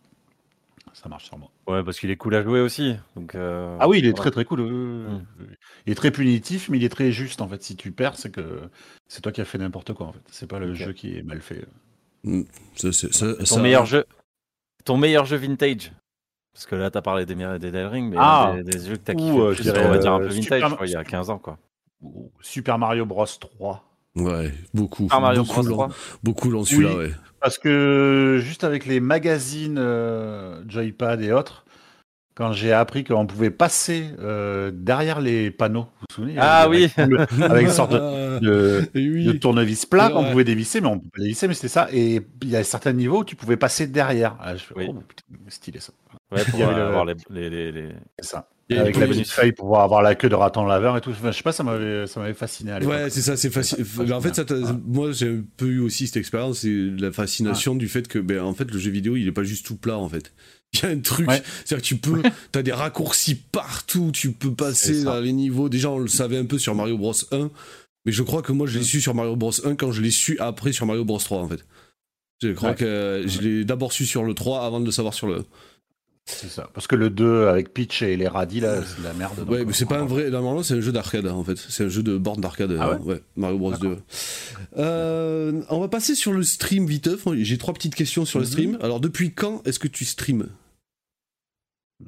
Ça 0.96 1.10
marche 1.10 1.26
sur 1.26 1.38
moi. 1.38 1.52
Ouais, 1.68 1.84
parce 1.84 2.00
qu'il 2.00 2.10
est 2.10 2.16
cool 2.16 2.36
à 2.36 2.42
jouer 2.42 2.62
aussi. 2.62 2.96
Donc, 3.18 3.36
euh, 3.36 3.76
Ah 3.82 3.88
oui, 3.90 4.00
il 4.00 4.06
est 4.06 4.14
très 4.14 4.32
très 4.32 4.46
cool. 4.46 4.62
oui. 4.62 5.46
Il 5.86 5.92
est 5.92 5.96
très 5.96 6.10
punitif, 6.10 6.70
mais 6.70 6.78
il 6.78 6.84
est 6.86 6.90
très 6.90 7.12
juste 7.12 7.42
en 7.42 7.48
fait. 7.50 7.62
Si 7.62 7.76
tu 7.76 7.92
perds, 7.92 8.16
c'est 8.18 8.32
que 8.32 8.62
c'est 9.10 9.20
toi 9.22 9.32
qui 9.34 9.42
as 9.42 9.46
fait 9.46 9.58
n'importe 9.58 9.94
quoi 9.94 10.08
en 10.08 10.14
fait. 10.14 10.22
C'est 10.32 10.48
pas 10.50 10.58
le 10.60 10.74
jeu 10.74 10.94
qui 10.94 11.18
est 11.18 11.22
mal 11.22 11.42
fait. 11.42 11.66
Ça- 12.76 12.90
Ton 13.38 13.46
ça- 13.46 13.62
meilleur 13.62 13.86
jeu, 13.86 14.06
ton 14.86 14.98
meilleur 14.98 15.26
jeu 15.26 15.36
vintage. 15.38 15.92
Parce 16.54 16.66
que 16.66 16.76
là, 16.76 16.90
t'as 16.90 17.02
parlé 17.02 17.26
des, 17.26 17.36
des 17.36 17.86
Ring, 17.86 18.10
mais 18.12 18.18
Ah. 18.18 18.54
des, 18.56 18.64
des 18.64 18.80
jeux 18.86 18.96
que 18.96 19.02
t'as 19.04 19.14
kiffé, 19.16 19.30
euh, 19.38 19.48
le 19.50 19.52
je 19.52 19.56
plus, 19.62 19.64
dirais, 19.64 19.86
on 19.86 19.90
va 19.90 19.98
dire 19.98 20.14
un 20.14 20.20
peu 20.20 20.28
vintage, 20.28 20.44
Super- 20.62 20.78
quoi, 20.78 20.88
il 20.88 20.94
y 20.94 20.96
a 20.96 21.04
15 21.04 21.30
ans, 21.30 21.38
quoi. 21.38 21.58
Super 22.40 22.80
Mario 22.80 23.06
Bros 23.06 23.26
3. 23.26 23.84
Ouais, 24.16 24.54
beaucoup. 24.74 25.08
Mario 25.12 25.44
beaucoup 25.44 25.62
l'ont- 25.64 25.72
3. 25.74 25.90
Beaucoup 26.24 26.50
l'ont 26.50 26.64
celui-là, 26.64 26.90
Oui. 26.92 26.96
ouais. 27.06 27.12
Parce 27.42 27.58
que 27.58 28.40
juste 28.42 28.64
avec 28.64 28.86
les 28.86 29.00
magazines 29.00 29.78
euh, 29.78 30.64
Joypad 30.68 31.22
et 31.22 31.32
autres, 31.32 31.66
quand 32.34 32.52
j'ai 32.54 32.74
appris 32.74 33.04
qu'on 33.04 33.28
pouvait 33.28 33.50
passer 33.52 34.10
euh, 34.20 34.72
derrière 34.74 35.22
les 35.22 35.52
panneaux, 35.52 35.82
vous 35.84 36.06
vous 36.10 36.16
souvenez 36.16 36.36
Ah 36.40 36.68
oui. 36.70 36.90
Avec 36.98 37.68
une 37.68 37.70
sorte 37.74 37.92
de, 37.92 38.40
de- 38.40 38.90
et 38.96 39.10
oui. 39.10 39.26
de 39.26 39.32
tournevis 39.34 39.86
plat 39.86 40.10
qu'on 40.10 40.24
Ouais. 40.24 40.32
pouvait 40.32 40.44
dévisser, 40.44 40.82
mais 40.82 40.88
on 40.88 41.00
peut 41.00 41.10
pas 41.16 41.22
dévisser, 41.22 41.48
mais 41.48 41.54
c'était 41.54 41.68
ça. 41.68 41.88
Et 41.92 42.22
il 42.42 42.50
y 42.50 42.56
a 42.56 42.64
certains 42.64 42.94
niveaux 42.94 43.20
où 43.20 43.26
tu 43.26 43.36
pouvais 43.36 43.58
passer 43.58 43.86
derrière. 43.88 44.36
Ah, 44.40 44.56
je 44.56 44.64
fais, 44.64 44.74
Oui. 44.76 44.86
oh, 44.90 44.94
putain, 45.08 45.24
stylé 45.50 45.80
ça. 45.80 45.94
Ouais, 46.32 46.44
pour 46.46 46.60
Il 46.60 46.62
y 46.62 46.64
avait 46.64 46.76
le- 46.76 46.82
avoir 46.82 47.06
les, 47.06 47.14
les, 47.30 47.50
les, 47.50 47.72
les- 47.72 47.94
C'est 48.20 48.30
ça. 48.32 48.50
Et 48.70 48.78
Avec 48.80 48.98
la 48.98 49.06
petite 49.06 49.30
feuille 49.30 49.52
pour 49.52 49.66
pouvoir 49.66 49.84
avoir 49.84 50.02
la 50.02 50.16
queue 50.16 50.28
de 50.28 50.34
raton 50.34 50.66
laveur 50.66 50.98
et 50.98 51.02
tout. 51.02 51.12
Enfin, 51.12 51.32
je 51.32 51.38
sais 51.38 51.44
pas, 51.44 51.52
ça 51.52 51.64
m'avait, 51.64 52.08
ça 52.08 52.20
m'avait 52.20 52.34
fasciné 52.34 52.72
à 52.72 52.80
l'époque. 52.80 52.96
Ouais, 52.96 53.10
c'est 53.12 53.22
ça, 53.22 53.38
c'est 53.38 53.52
facile. 53.52 53.86
Ouais, 53.98 54.06
Mais 54.08 54.12
en 54.14 54.22
fait, 54.22 54.34
ça 54.34 54.44
ouais. 54.44 54.64
moi, 54.88 55.12
j'ai 55.12 55.30
un 55.30 55.44
peu 55.56 55.68
eu 55.68 55.80
aussi 55.82 56.08
cette 56.08 56.18
expérience, 56.18 56.60
c'est 56.62 56.74
la 56.98 57.12
fascination 57.12 57.76
du 57.76 57.88
fait 57.88 58.08
que, 58.08 58.18
ben, 58.18 58.42
en 58.42 58.56
fait, 58.56 58.72
le 58.72 58.80
jeu 58.80 58.90
vidéo, 58.90 59.18
il 59.18 59.28
est 59.28 59.32
pas 59.32 59.44
juste 59.44 59.68
tout 59.68 59.76
plat, 59.76 59.98
en 60.00 60.10
fait. 60.10 60.34
Il 60.74 60.80
y 60.82 60.86
a 60.88 60.90
un 60.90 61.00
truc, 61.00 61.30
Ouais. 61.30 61.44
c'est-à-dire 61.64 61.84
que 61.84 61.88
tu 61.88 61.96
peux, 61.98 62.24
t'as 62.52 62.64
des 62.64 62.72
raccourcis 62.74 63.36
partout, 63.36 64.10
tu 64.12 64.32
peux 64.32 64.52
passer 64.54 65.04
dans 65.04 65.20
les 65.20 65.32
niveaux. 65.32 65.70
Déjà, 65.70 65.92
on 65.92 66.00
le 66.00 66.08
savait 66.08 66.38
un 66.40 66.46
peu 66.46 66.58
sur 66.58 66.74
Mario 66.74 66.98
Bros 66.98 67.14
1, 67.32 67.52
mais 68.06 68.12
je 68.12 68.24
crois 68.24 68.42
que 68.42 68.52
moi, 68.52 68.66
je 68.66 68.80
l'ai 68.80 68.84
su 68.84 69.00
sur 69.00 69.14
Mario 69.14 69.36
Bros 69.36 69.54
1 69.64 69.76
quand 69.76 69.92
je 69.92 70.02
l'ai 70.02 70.10
su 70.12 70.38
après 70.40 70.72
sur 70.74 70.88
Mario 70.88 71.06
Bros 71.06 71.20
3, 71.20 71.38
en 71.40 71.48
fait. 71.48 71.64
Je 72.42 72.50
crois 72.50 72.72
Ouais. 72.72 72.76
que 72.76 72.84
euh, 72.86 73.28
je 73.28 73.42
l'ai 73.42 73.64
d'abord 73.64 73.94
su 73.94 74.06
sur 74.08 74.24
le 74.24 74.34
3 74.34 74.66
avant 74.66 74.80
de 74.82 74.86
le 74.86 74.92
savoir 74.92 75.14
sur 75.14 75.28
le 75.28 75.36
1. 75.36 75.46
C'est 76.28 76.50
ça. 76.50 76.68
Parce 76.74 76.88
que 76.88 76.96
le 76.96 77.12
2 77.12 77.48
avec 77.48 77.72
Peach 77.72 78.02
et 78.02 78.18
les 78.18 78.28
radis, 78.28 78.60
là, 78.60 78.82
c'est 78.84 79.00
de 79.00 79.04
la 79.08 79.14
merde. 79.14 79.48
Ouais, 79.48 79.64
mais 79.64 79.74
c'est 79.74 79.86
pas 79.86 80.00
un 80.00 80.04
euh, 80.04 80.08
vrai. 80.08 80.30
Normalement, 80.32 80.64
c'est 80.64 80.74
un 80.74 80.82
jeu 80.82 80.92
d'arcade, 80.92 81.28
hein, 81.28 81.34
en 81.34 81.44
fait. 81.44 81.56
C'est 81.58 81.86
un 81.86 81.88
jeu 81.88 82.02
de 82.02 82.18
borne 82.18 82.42
d'arcade. 82.42 82.76
Ah 82.80 82.90
euh, 82.90 82.98
ouais, 82.98 83.22
Mario 83.36 83.60
Bros 83.60 83.74
2. 83.78 83.98
Euh, 84.78 85.62
on 85.70 85.80
va 85.80 85.88
passer 85.88 86.16
sur 86.16 86.34
le 86.34 86.42
stream 86.42 86.88
vite. 86.88 87.10
J'ai 87.36 87.58
trois 87.60 87.76
petites 87.76 87.94
questions 87.96 88.26
sur 88.26 88.40
le 88.40 88.46
Mhm. 88.46 88.52
stream. 88.52 88.78
Alors, 88.82 89.00
depuis 89.00 89.34
quand 89.34 89.62
est-ce 89.68 89.78
que 89.80 89.88
tu 89.88 90.04
streams 90.06 90.48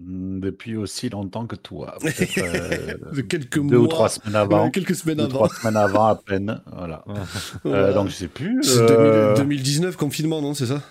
Mm, 0.02 0.42
Depuis 0.42 0.76
aussi 0.76 1.08
longtemps 1.10 1.46
que 1.48 1.56
toi. 1.56 1.98
Euh, 2.40 2.98
De 3.14 3.22
quelques 3.22 3.56
deux 3.56 3.62
mois. 3.78 3.78
ou 3.78 3.88
trois 3.88 4.10
semaines 4.10 4.36
avant. 4.36 4.66
Ouais, 4.66 4.72
quelques 4.72 4.96
semaines 4.96 5.18
deux, 5.20 5.24
avant. 5.24 5.34
trois 5.46 5.50
semaines 5.50 5.78
avant 5.78 6.08
à 6.08 6.16
peine. 6.16 6.60
Voilà. 6.76 7.06
Euh, 7.66 7.94
donc 7.94 8.10
je 8.10 8.14
sais 8.14 8.28
plus. 8.28 8.60
Euh, 8.80 9.34
2000 9.36 9.58
2019, 9.64 9.96
confinement, 9.96 10.42
non 10.42 10.54
C'est 10.54 10.66
ça? 10.66 10.82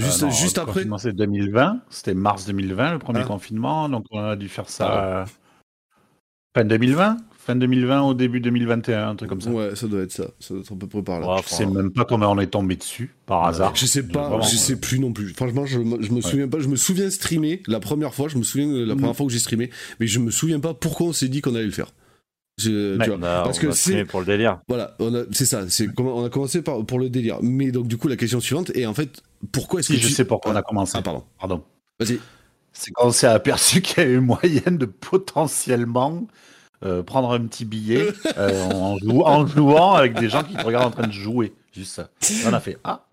Juste, 0.00 0.22
euh, 0.22 0.26
non, 0.26 0.32
juste 0.32 0.56
le 0.56 0.62
après 0.62 0.72
confinement, 0.74 0.98
c'est 0.98 1.12
2020. 1.12 1.80
C'était 1.90 2.14
mars 2.14 2.46
2020, 2.46 2.92
le 2.92 2.98
premier 2.98 3.20
Ah. 3.22 3.26
confinement. 3.26 3.88
Donc 3.88 4.04
on 4.10 4.18
a 4.22 4.36
dû 4.36 4.48
faire 4.48 4.64
Ah 4.68 5.24
ça 5.24 5.24
fin 6.56 6.64
2020, 6.64 7.16
fin 7.38 7.54
2020 7.54 8.02
au 8.02 8.14
début 8.14 8.40
2021, 8.40 9.10
un 9.10 9.14
truc 9.16 9.28
comme 9.30 9.40
ça. 9.40 9.50
Ouais, 9.50 9.76
ça 9.76 9.86
doit 9.86 10.02
être 10.02 10.10
ça. 10.12 10.24
Ça 10.40 10.54
doit 10.54 10.62
être 10.62 10.72
à 10.72 10.76
peu 10.76 10.86
près 10.88 11.02
par 11.02 11.20
là. 11.20 11.34
Ouais, 11.36 11.42
Je 11.44 11.48
sais 11.48 11.66
même 11.66 11.92
pas 11.92 12.04
comment 12.04 12.30
on 12.32 12.38
est 12.40 12.48
tombé 12.48 12.74
dessus, 12.76 13.14
par 13.26 13.44
hasard. 13.46 13.74
Je 13.76 13.86
sais 13.86 14.02
pas, 14.06 14.28
Vraiment, 14.28 14.42
je 14.42 14.56
sais 14.56 14.76
plus 14.76 14.98
non 14.98 15.12
plus. 15.12 15.28
Franchement, 15.34 15.64
je, 15.66 15.78
me- 15.78 16.02
je 16.02 16.10
me 16.12 16.20
souviens 16.20 16.48
pas. 16.48 16.58
Je 16.60 16.68
me 16.68 16.76
souviens 16.76 17.08
streamer 17.10 17.62
la 17.68 17.78
première 17.80 18.14
fois. 18.14 18.28
Je 18.28 18.36
me 18.36 18.42
souviens 18.42 18.66
de 18.68 18.84
la 18.84 18.94
première 18.96 19.14
fois 19.16 19.26
que 19.26 19.32
j'ai 19.32 19.38
streamé, 19.38 19.70
mais 20.00 20.06
je 20.08 20.18
me 20.18 20.30
souviens 20.32 20.58
pas 20.60 20.74
pourquoi 20.74 21.06
on 21.08 21.12
s'est 21.12 21.28
dit 21.28 21.40
qu'on 21.40 21.54
allait 21.54 21.64
le 21.66 21.70
faire. 21.70 21.92
Je- 22.60 22.96
Ouais, 22.98 23.04
tu 23.04 23.10
vois, 23.10 23.18
On 23.18 23.22
a, 23.22 23.42
parce 23.42 23.58
on 23.58 23.60
que 23.62 23.70
c'est 23.72 24.04
pour 24.04 24.20
le 24.20 24.26
délire. 24.26 24.60
voilà, 24.68 24.96
c'est 25.32 25.46
ça. 25.46 25.68
C'est 25.68 25.88
comment 25.94 26.16
on 26.18 26.24
a 26.24 26.28
commencé 26.30 26.62
par 26.62 26.84
pour 26.84 26.98
le 26.98 27.08
délire. 27.10 27.38
Mais 27.42 27.70
donc 27.72 27.86
du 27.88 27.96
coup, 27.96 28.08
la 28.08 28.16
question 28.16 28.40
suivante 28.40 28.70
est 28.76 28.86
en 28.86 28.94
fait 28.94 29.22
pourquoi 29.52 29.80
est-ce 29.80 29.88
Si, 29.92 29.94
que 29.96 30.02
je 30.02 30.08
tu- 30.08 30.12
sais 30.14 30.24
pourquoi 30.24 30.52
on 30.52 30.56
a 30.56 30.62
commencé. 30.62 30.92
Ah 30.96 31.02
pardon. 31.02 31.24
Pardon. 31.38 31.62
Vas-y. 31.98 32.18
C'est 32.72 32.92
quand 32.92 33.06
on 33.06 33.12
s'est 33.12 33.26
aperçu 33.26 33.80
qu'il 33.82 34.02
y 34.02 34.06
avait 34.06 34.20
moyen 34.20 34.70
de 34.70 34.86
potentiellement 34.86 36.26
euh, 36.84 37.02
prendre 37.02 37.30
un 37.32 37.40
petit 37.46 37.64
billet 37.64 38.08
euh, 38.38 38.64
en, 38.70 38.96
jou- 38.98 39.22
en 39.24 39.46
jouant 39.46 39.92
avec 39.94 40.18
des 40.18 40.28
gens 40.28 40.42
qui 40.42 40.54
te 40.54 40.64
regardent 40.64 40.86
en 40.86 40.90
train 40.90 41.06
de 41.06 41.12
jouer. 41.12 41.52
Juste 41.72 41.94
ça. 41.94 42.08
On 42.48 42.52
a 42.52 42.58
fait 42.58 42.78
Ah, 42.82 43.04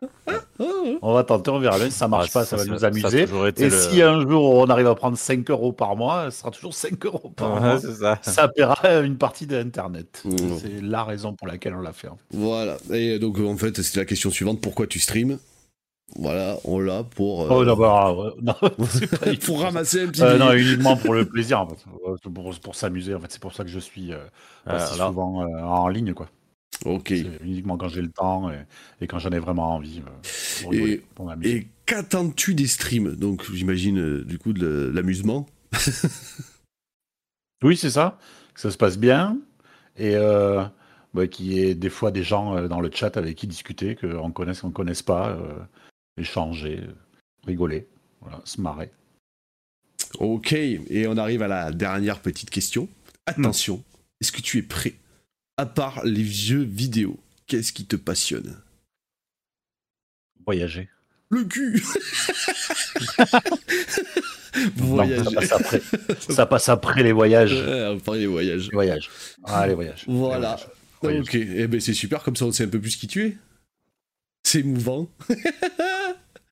on 1.01 1.13
va 1.13 1.23
tenter, 1.23 1.51
on 1.51 1.59
verra 1.59 1.77
bien. 1.77 1.91
Si 1.91 1.97
ça 1.97 2.07
marche 2.07 2.29
Ah, 2.31 2.39
pas, 2.39 2.45
ça, 2.45 2.55
va 2.57 2.65
nous 2.65 2.83
amuser. 2.83 3.27
Et 3.57 3.69
le- 3.69 3.69
si 3.71 4.01
un 4.01 4.21
jour 4.27 4.55
on 4.55 4.65
arrive 4.65 4.87
à 4.87 4.95
prendre 4.95 5.15
5 5.17 5.47
euros 5.51 5.71
par 5.73 5.95
mois, 5.95 6.31
ce 6.31 6.39
sera 6.39 6.49
toujours 6.49 6.73
5 6.73 7.05
euros 7.05 7.31
par 7.35 7.61
mois. 7.61 7.79
c'est 7.79 7.93
ça. 7.93 8.17
Ça 8.23 8.47
paiera 8.47 8.77
une 9.03 9.17
partie 9.17 9.45
d'Internet. 9.45 10.23
Mmh. 10.25 10.31
C'est 10.59 10.81
la 10.81 11.03
raison 11.03 11.33
pour 11.33 11.45
laquelle 11.47 11.75
on 11.75 11.81
l'a 11.81 11.93
fait. 11.93 12.07
en 12.07 12.15
fait. 12.15 12.37
Voilà. 12.37 12.77
Et 12.91 13.19
donc 13.19 13.37
en 13.39 13.55
fait, 13.57 13.79
c'était 13.83 13.99
la 13.99 14.05
question 14.05 14.31
suivante 14.31 14.59
pourquoi 14.59 14.87
tu 14.87 14.99
streams 14.99 15.37
Voilà, 16.15 16.57
on 16.63 16.79
l'a 16.79 17.03
pour 17.03 17.43
euh, 17.43 17.47
Oh, 17.51 17.65
non, 17.65 17.75
bah, 17.75 18.13
ouais, 18.13 18.31
non, 18.41 18.55
c'est 18.89 19.07
pas 19.07 19.35
pour 19.45 19.61
ramasser 19.61 20.03
un 20.03 20.07
petit. 20.07 20.23
Euh, 20.23 20.37
non, 20.37 20.53
uniquement 20.53 20.95
pour 20.97 21.13
le 21.13 21.25
plaisir, 21.29 21.59
en 21.61 21.67
fait. 21.67 21.85
Pour, 22.33 22.59
pour 22.59 22.75
s'amuser. 22.75 23.13
En 23.13 23.19
fait, 23.19 23.31
c'est 23.31 23.41
pour 23.41 23.53
ça 23.53 23.63
que 23.63 23.69
je 23.69 23.79
suis 23.79 24.13
euh, 24.13 24.17
pas 24.65 24.75
Ah, 24.77 24.79
si 24.79 24.93
alors, 24.95 25.09
souvent 25.09 25.43
euh, 25.43 25.61
en 25.61 25.87
ligne, 25.89 26.13
quoi. 26.13 26.29
Ok. 26.85 27.07
C'est 27.09 27.25
uniquement 27.43 27.77
quand 27.77 27.89
j'ai 27.89 28.01
le 28.01 28.09
temps 28.11 28.49
et, 28.51 28.59
et 29.01 29.07
quand 29.07 29.19
j'en 29.19 29.31
ai 29.31 29.39
vraiment 29.39 29.75
envie. 29.75 30.01
euh, 30.05 30.97
pour 31.15 31.33
Et-. 31.43 31.49
Et 31.49 31.67
qu'attends-tu 31.85 32.53
des 32.55 32.67
streams? 32.67 33.15
Donc 33.15 33.43
j'imagine 33.51 33.99
euh, 33.99 34.23
du 34.23 34.37
coup 34.37 34.53
de 34.53 34.91
l'amusement. 34.93 35.45
Oui, 37.63 37.75
c'est 37.77 37.89
ça. 37.89 38.17
Que 38.53 38.61
ça 38.61 38.71
se 38.71 38.77
passe 38.77 38.97
bien 38.97 39.37
et 39.97 40.15
euh, 40.15 40.63
bah, 41.13 41.27
qu'il 41.27 41.47
y 41.51 41.59
ait 41.59 41.75
des 41.75 41.89
fois 41.89 42.11
des 42.11 42.23
gens 42.23 42.55
euh, 42.55 42.67
dans 42.67 42.79
le 42.79 42.89
chat 42.93 43.17
avec 43.17 43.35
qui 43.35 43.47
discuter, 43.47 43.95
qu'on 43.95 44.31
connaisse, 44.31 44.61
qu'on 44.61 44.67
ne 44.67 44.73
connaisse 44.73 45.01
pas, 45.01 45.29
euh, 45.29 45.53
échanger, 46.17 46.81
rigoler, 47.45 47.87
voilà, 48.21 48.41
se 48.45 48.59
marrer. 48.61 48.91
Ok. 50.19 50.53
Et 50.53 51.05
on 51.07 51.17
arrive 51.17 51.41
à 51.41 51.47
la 51.47 51.71
dernière 51.71 52.19
petite 52.21 52.49
question. 52.49 52.87
Attention. 53.25 53.83
Est-ce 54.21 54.31
que 54.31 54.41
tu 54.41 54.57
es 54.57 54.61
prêt? 54.63 54.95
À 55.57 55.65
part 55.65 56.03
les 56.05 56.23
jeux 56.25 56.63
vidéo, 56.63 57.19
qu'est-ce 57.47 57.73
qui 57.73 57.85
te 57.85 57.95
passionne? 57.95 58.57
Voyager. 60.45 60.89
Le 61.29 61.43
cul 61.43 61.83
Non, 64.77 64.85
Voyager. 64.95 65.23
ça, 65.23 65.31
passe 65.31 65.51
après. 65.51 65.81
ça 66.33 66.45
passe 66.45 66.69
après 66.69 67.03
les 67.03 67.11
voyages. 67.11 67.53
Ouais, 67.53 67.97
parler 67.99 68.21
des 68.21 68.27
voyages. 68.27 68.65
Les 68.65 68.71
voyages. 68.71 69.09
Ah, 69.43 69.67
les 69.67 69.73
voyages. 69.75 70.05
Les 70.07 70.13
Voilà. 70.13 70.57
Voyages. 71.01 71.21
Ok, 71.21 71.35
eh 71.35 71.67
ben 71.67 71.79
c'est 71.79 71.93
super, 71.93 72.23
comme 72.23 72.35
ça 72.35 72.45
on 72.45 72.51
sait 72.51 72.63
un 72.63 72.69
peu 72.69 72.79
plus 72.81 72.95
qui 72.95 73.07
tu 73.07 73.23
es. 73.25 73.37
C'est 74.43 74.59
émouvant. 74.61 75.09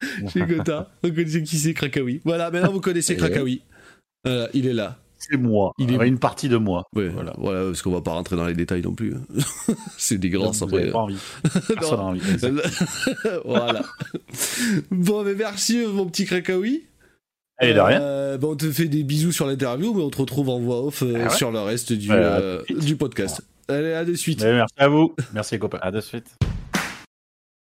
Chez 0.34 0.42
Gotha, 0.42 0.92
on 1.04 1.10
connaît 1.10 1.42
qui 1.44 1.58
c'est 1.58 1.74
Krakawi. 1.74 2.22
Voilà, 2.26 2.52
maintenant 2.52 2.72
vous 2.72 2.82
connaissez 2.82 3.14
Et 3.14 3.18
Krakawi. 3.18 3.62
Voilà, 4.24 4.50
il 4.54 4.68
est 4.68 4.74
là. 4.74 4.98
C'est 5.18 5.38
moi. 5.38 5.72
Il 5.80 5.92
est- 5.94 6.08
une 6.08 6.20
partie 6.20 6.50
de 6.50 6.58
moi. 6.58 6.84
Ouais, 6.96 7.08
voilà, 7.10 7.34
voilà, 7.38 7.66
parce 7.66 7.82
qu'on 7.82 7.92
va 7.92 8.02
pas 8.02 8.12
rentrer 8.12 8.36
dans 8.36 8.46
les 8.46 8.54
détails 8.54 8.82
non 8.82 8.94
plus. 8.94 9.16
hein. 9.16 9.22
c'est 9.98 10.18
des 10.18 10.30
grands 10.30 10.52
Vous 10.52 10.64
après. 10.66 10.92
pas 10.92 11.00
envie. 11.00 11.18
Personne 11.68 11.98
n'a 11.98 12.04
envie. 12.04 12.22
voilà. 13.46 13.82
bon, 14.92 15.24
mais 15.24 15.34
merci 15.34 15.84
mon 15.88 16.06
petit 16.06 16.26
Krakawi. 16.26 16.84
Allez, 17.58 17.74
de 17.74 17.80
rien. 17.80 18.02
Euh, 18.02 18.38
bon, 18.38 18.52
on 18.52 18.56
te 18.56 18.70
fait 18.70 18.88
des 18.90 19.04
bisous 19.04 19.32
sur 19.32 19.48
l'interview, 19.48 19.94
mais 19.94 20.04
on 20.04 20.10
te 20.10 20.18
retrouve 20.18 20.50
en 20.50 20.60
voix 20.60 20.84
off 20.86 21.02
euh, 21.04 21.14
Ah 21.16 21.24
ouais 21.24 21.30
sur 21.30 21.52
le 21.52 21.60
reste 21.60 21.94
du, 21.94 22.10
Ouais, 22.10 22.18
euh, 22.20 22.62
du 22.70 22.98
podcast. 22.98 23.42
Allez, 23.70 23.94
à 23.94 24.04
de 24.04 24.14
suite. 24.14 24.44
Mais 24.44 24.54
merci 24.54 24.74
à 24.78 24.90
vous. 24.90 25.16
Merci 25.34 25.56
les 25.56 25.60
copains. 25.60 25.80
à 25.82 25.90
de 25.92 26.02
suite. 26.02 26.36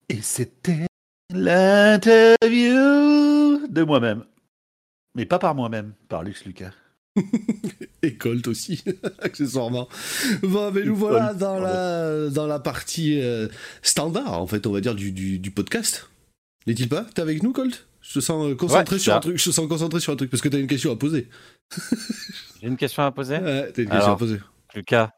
Et 0.09 0.19
c'était 0.21 0.87
l'interview 1.33 2.75
de 3.67 3.83
moi-même. 3.83 4.23
Mais 5.15 5.25
pas 5.25 5.39
par 5.39 5.55
moi-même, 5.55 5.93
par 6.07 6.23
Lux 6.23 6.45
Lucas. 6.45 6.71
Et 8.03 8.15
Colt 8.15 8.47
aussi, 8.47 8.83
accessoirement. 9.21 9.87
Bon, 10.41 10.71
mais 10.71 10.83
nous 10.83 10.95
voilà 10.95 11.33
dans 11.33 11.59
la, 11.59 12.29
dans 12.29 12.47
la 12.47 12.59
partie 12.59 13.19
euh, 13.21 13.47
standard, 13.81 14.41
en 14.41 14.47
fait, 14.47 14.65
on 14.65 14.71
va 14.71 14.81
dire, 14.81 14.95
du, 14.95 15.11
du, 15.11 15.37
du 15.37 15.51
podcast. 15.51 16.09
N'est-il 16.67 16.87
pas? 16.89 17.05
T'es 17.13 17.21
avec 17.21 17.43
nous, 17.43 17.51
Colt? 17.51 17.87
Je 18.01 18.13
te 18.13 18.19
sens 18.19 18.45
euh, 18.51 18.55
concentré 18.55 18.95
Ouais, 18.95 18.99
sur 18.99 19.11
ça. 19.11 19.17
un 19.17 19.21
truc. 19.21 19.37
Je 19.37 19.45
te 19.45 19.51
sens 19.51 19.67
concentré 19.67 19.99
sur 19.99 20.13
un 20.13 20.15
truc 20.15 20.31
parce 20.31 20.41
que 20.41 20.49
t'as 20.49 20.59
une 20.59 20.67
question 20.67 20.91
à 20.91 20.95
poser. 20.95 21.27
J'ai 22.61 22.67
une 22.67 22.77
question 22.77 23.03
à 23.03 23.11
poser? 23.11 23.37
Ouais, 23.37 23.71
t'as 23.71 23.83
une 23.83 23.89
question 23.89 24.11
à 24.13 24.17
poser. 24.17 24.39
Lucas, 24.73 25.11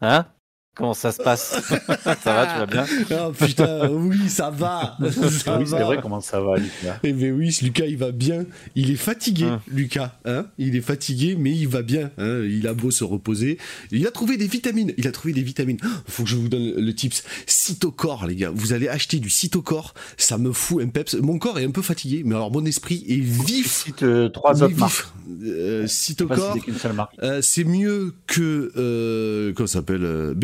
hein? 0.00 0.26
Comment 0.76 0.94
ça 0.94 1.12
se 1.12 1.22
passe 1.22 1.60
Ça 1.68 2.14
va, 2.24 2.46
tu 2.46 2.58
vas 2.58 2.66
bien 2.66 2.86
Oh 3.12 3.30
putain, 3.32 3.88
oui, 3.90 4.28
ça 4.28 4.50
va. 4.50 4.96
ça 5.10 5.58
oui, 5.58 5.66
c'est 5.68 5.82
vrai, 5.82 5.98
comment 6.02 6.20
ça 6.20 6.40
va, 6.40 6.56
Lucas 6.56 6.98
Eh 7.04 7.12
ben 7.12 7.32
oui, 7.32 7.56
Lucas, 7.62 7.84
il 7.86 7.96
va 7.96 8.10
bien. 8.10 8.44
Il 8.74 8.90
est 8.90 8.96
fatigué, 8.96 9.44
Hum. 9.44 9.60
Lucas. 9.68 10.18
Hein 10.24 10.46
il 10.58 10.74
est 10.74 10.80
fatigué, 10.80 11.36
mais 11.38 11.52
il 11.52 11.68
va 11.68 11.82
bien. 11.82 12.10
hein. 12.18 12.40
il 12.44 12.66
a 12.66 12.74
beau 12.74 12.90
se 12.90 13.04
reposer. 13.04 13.58
Il 13.92 14.04
a 14.06 14.10
trouvé 14.10 14.36
des 14.36 14.46
vitamines. 14.48 14.92
Il 14.96 15.06
a 15.06 15.12
trouvé 15.12 15.32
des 15.32 15.42
vitamines. 15.42 15.78
Oh, 15.84 15.88
Faut 16.08 16.24
que 16.24 16.28
je 16.30 16.36
vous 16.36 16.48
donne 16.48 16.72
le 16.76 16.94
tips. 16.94 17.22
Cytocor, 17.46 18.26
les 18.26 18.34
gars. 18.36 18.50
Vous 18.52 18.72
allez 18.72 18.88
acheter 18.88 19.18
du 19.20 19.30
Cytocor. 19.30 19.94
Ça 20.16 20.38
me 20.38 20.50
fout 20.52 20.82
un 20.82 20.88
peps. 20.88 21.14
Mon 21.14 21.38
corps 21.38 21.58
est 21.60 21.64
un 21.64 21.70
peu 21.70 21.82
fatigué, 21.82 22.22
mais 22.24 22.34
alors 22.34 22.50
mon 22.50 22.64
esprit 22.64 23.04
est 23.08 23.20
vif. 23.20 23.84
Cite 23.84 24.02
euh, 24.02 24.28
trois 24.28 24.54
autres 24.62 24.68
vif. 24.68 24.78
marques. 24.78 25.06
Euh, 25.44 25.86
Cytocor, 25.86 26.56
euh, 27.22 27.40
c'est 27.42 27.64
mieux 27.64 28.12
que. 28.26 29.52
Comment 29.54 29.66
ça 29.66 29.74
s'appelle 29.78 30.04
euh, 30.04 30.34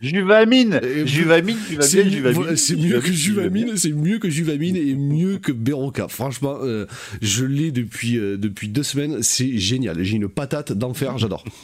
Juvamine 0.00 0.80
Et- 0.82 1.06
Juvamine, 1.06 1.56
tu 1.68 1.76
vas 1.76 1.82
C'est 1.82 2.02
bien, 2.04 2.12
Juvamine. 2.12 2.40
voilà, 2.42 2.56
c'est 2.56 2.76
mieux 2.76 3.00
que. 3.00 3.12
Juvamine, 3.12 3.76
c'est 3.76 3.92
mieux 3.92 4.18
que 4.18 4.28
Juvamine 4.30 4.76
et 4.76 4.94
mieux 4.94 5.38
que 5.38 5.52
Beroca. 5.52 6.08
Franchement, 6.08 6.58
euh, 6.62 6.86
je 7.22 7.44
l'ai 7.44 7.70
depuis, 7.72 8.18
euh, 8.18 8.36
depuis 8.36 8.68
deux 8.68 8.82
semaines, 8.82 9.22
c'est 9.22 9.56
génial. 9.58 10.02
J'ai 10.02 10.16
une 10.16 10.28
patate 10.28 10.72
d'enfer, 10.72 11.18
j'adore. 11.18 11.44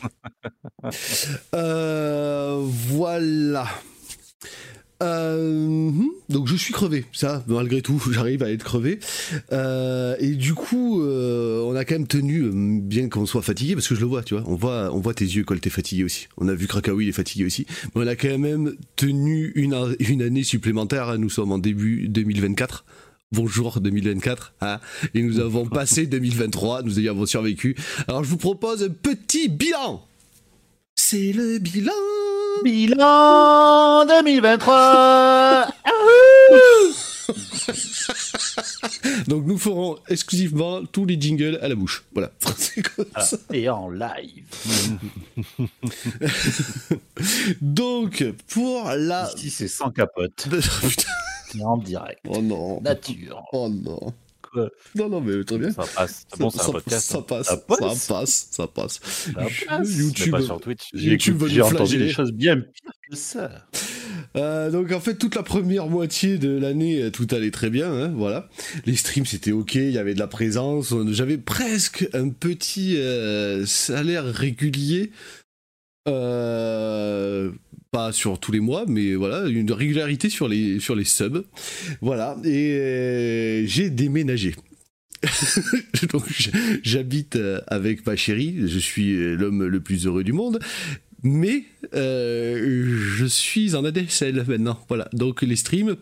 Euh, 1.55 2.59
voilà. 2.61 3.67
Euh, 5.03 5.91
hmm, 5.91 6.11
donc 6.29 6.47
je 6.47 6.55
suis 6.55 6.73
crevé, 6.73 7.05
ça, 7.13 7.43
malgré 7.49 7.83
tout, 7.83 8.01
j'arrive 8.13 8.43
à 8.43 8.51
être 8.51 8.65
crevé. 8.65 9.01
Euh, 9.53 10.15
et 10.21 10.35
du 10.35 10.55
coup, 10.55 11.03
euh, 11.03 11.61
on 11.63 11.75
a 11.75 11.85
quand 11.85 11.95
même 11.95 12.07
tenu, 12.07 12.51
bien 12.81 13.09
qu'on 13.09 13.27
soit 13.27 13.43
fatigué, 13.43 13.75
parce 13.75 13.89
que 13.89 13.95
je 13.95 14.01
le 14.01 14.07
vois, 14.07 14.23
tu 14.23 14.35
vois, 14.35 14.45
on 14.47 14.55
voit, 14.55 14.95
on 14.95 15.01
voit 15.01 15.15
tes 15.15 15.25
yeux 15.25 15.45
quand 15.45 15.59
t'es 15.61 15.71
fatigué 15.71 16.05
aussi. 16.05 16.29
On 16.39 16.49
a 16.49 16.55
vu 16.55 16.67
Krakawi, 16.67 17.07
il 17.07 17.09
est 17.09 17.13
fatigué 17.13 17.45
aussi. 17.45 17.67
Mais 17.95 18.03
on 18.05 18.07
a 18.07 18.17
quand 18.17 18.39
même 18.39 18.77
tenu 18.97 19.53
une, 19.55 19.75
année 20.23 20.45
supplémentaire, 20.45 21.19
nous 21.19 21.31
sommes 21.31 21.53
en 21.53 21.59
début 21.59 22.09
2024. 22.09 22.85
Bonjour 23.33 23.81
2024, 23.81 24.55
hein, 24.61 24.79
et 25.15 25.23
nous 25.23 25.41
avons 25.41 25.65
passé 25.65 26.05
2023, 26.05 26.83
nous 26.83 27.01
y 27.01 27.09
avons 27.09 27.25
survécu. 27.25 27.75
Alors 28.07 28.25
je 28.25 28.29
vous 28.29 28.37
propose 28.37 28.83
un 28.83 28.91
petit 28.91 29.49
bilan. 29.49 30.05
C'est 30.97 31.33
le 31.33 31.59
bilan. 31.59 31.93
Bilan 32.63 34.07
2023 34.07 35.69
Donc 39.29 39.47
nous 39.47 39.59
ferons 39.59 39.99
exclusivement 40.09 40.85
tous 40.85 41.05
les 41.05 41.21
jingles 41.21 41.59
à 41.63 41.69
la 41.69 41.75
bouche. 41.75 42.05
Voilà. 42.13 42.31
Comme 42.97 43.07
ça. 43.21 43.37
Et 43.53 43.69
en 43.69 43.89
live. 43.91 44.45
Donc 47.61 48.25
pour 48.49 48.91
la... 48.97 49.31
Ici, 49.37 49.51
c'est 49.51 49.69
sans 49.69 49.91
capote. 49.91 50.49
Putain. 50.49 51.09
C'est 51.51 51.63
en 51.63 51.77
direct. 51.77 52.21
Oh 52.29 52.41
non. 52.41 52.81
Nature. 52.81 53.43
Oh 53.53 53.69
non. 53.69 54.13
Non, 54.95 55.09
non, 55.09 55.21
mais 55.21 55.45
très 55.45 55.59
bien. 55.59 55.71
Ça 55.71 55.85
passe. 55.95 56.27
C'est 56.29 56.39
bon, 56.39 56.51
c'est 56.51 56.61
un 56.61 56.65
ça, 56.65 56.73
podcast. 56.73 57.11
ça 57.11 57.19
hein. 57.19 57.23
passe, 57.23 57.47
Ça 57.47 57.57
passe. 57.57 57.99
ça 57.99 58.15
passe, 58.15 58.49
Ça 58.51 58.67
passe. 58.67 59.01
Mais 59.37 59.89
YouTube, 59.89 60.31
pas 60.31 60.43
sur 60.43 60.61
Twitch. 60.61 60.91
YouTube 60.93 61.43
j'ai 61.47 61.63
entendu 61.63 61.99
des 61.99 62.11
choses 62.11 62.33
bien 62.33 62.57
pires 62.57 62.93
que 63.11 63.17
ça. 63.17 63.67
Euh, 64.37 64.71
donc 64.71 64.91
en 64.93 65.01
fait 65.01 65.17
toute 65.17 65.35
la 65.35 65.43
première 65.43 65.89
moitié 65.89 66.39
de 66.39 66.57
l'année 66.57 67.03
euh, 67.03 67.11
tout 67.11 67.27
allait 67.33 67.51
très 67.51 67.69
bien, 67.69 67.93
hein, 67.93 68.13
voilà. 68.15 68.49
Les 68.87 68.97
streams 68.97 69.27
c'était 69.27 69.53
ok, 69.53 69.75
il 69.75 69.91
y 69.91 69.99
avait 69.99 70.15
de 70.15 70.19
la 70.19 70.27
présence, 70.27 70.95
j'avais 71.11 71.37
presque 71.37 72.09
un 72.15 72.31
petit 72.31 72.97
euh, 72.97 73.67
salaire 73.67 74.25
régulier, 74.25 75.13
Euh, 76.09 77.53
pas 77.93 78.13
sur 78.13 78.41
tous 78.41 78.51
les 78.53 78.61
mois, 78.61 78.85
mais 78.89 79.15
voilà 79.15 79.47
une 79.49 79.71
régularité 79.71 80.31
sur 80.31 80.49
les 80.49 80.81
sur 80.81 80.97
les 80.97 81.05
subs, 81.05 81.45
voilà. 82.01 82.37
Et 82.45 82.73
euh, 82.73 83.67
j'ai 83.67 83.91
déménagé. 83.91 84.55
Donc 86.11 86.25
j'habite 86.83 87.37
euh, 87.37 87.61
avec 87.69 88.05
ma 88.07 88.17
chérie, 88.17 88.57
je 88.67 88.79
suis 88.79 89.37
l'homme 89.37 89.65
le 89.65 89.81
plus 89.81 90.07
heureux 90.07 90.25
du 90.25 90.33
monde. 90.33 90.59
Mais 91.25 91.67
je 91.93 93.25
suis 93.29 93.77
en 93.77 93.85
ADSL 93.85 94.45
maintenant. 94.49 94.85
Voilà. 94.89 95.09
Donc 95.13 95.43
les 95.43 95.55
streams. 95.55 95.97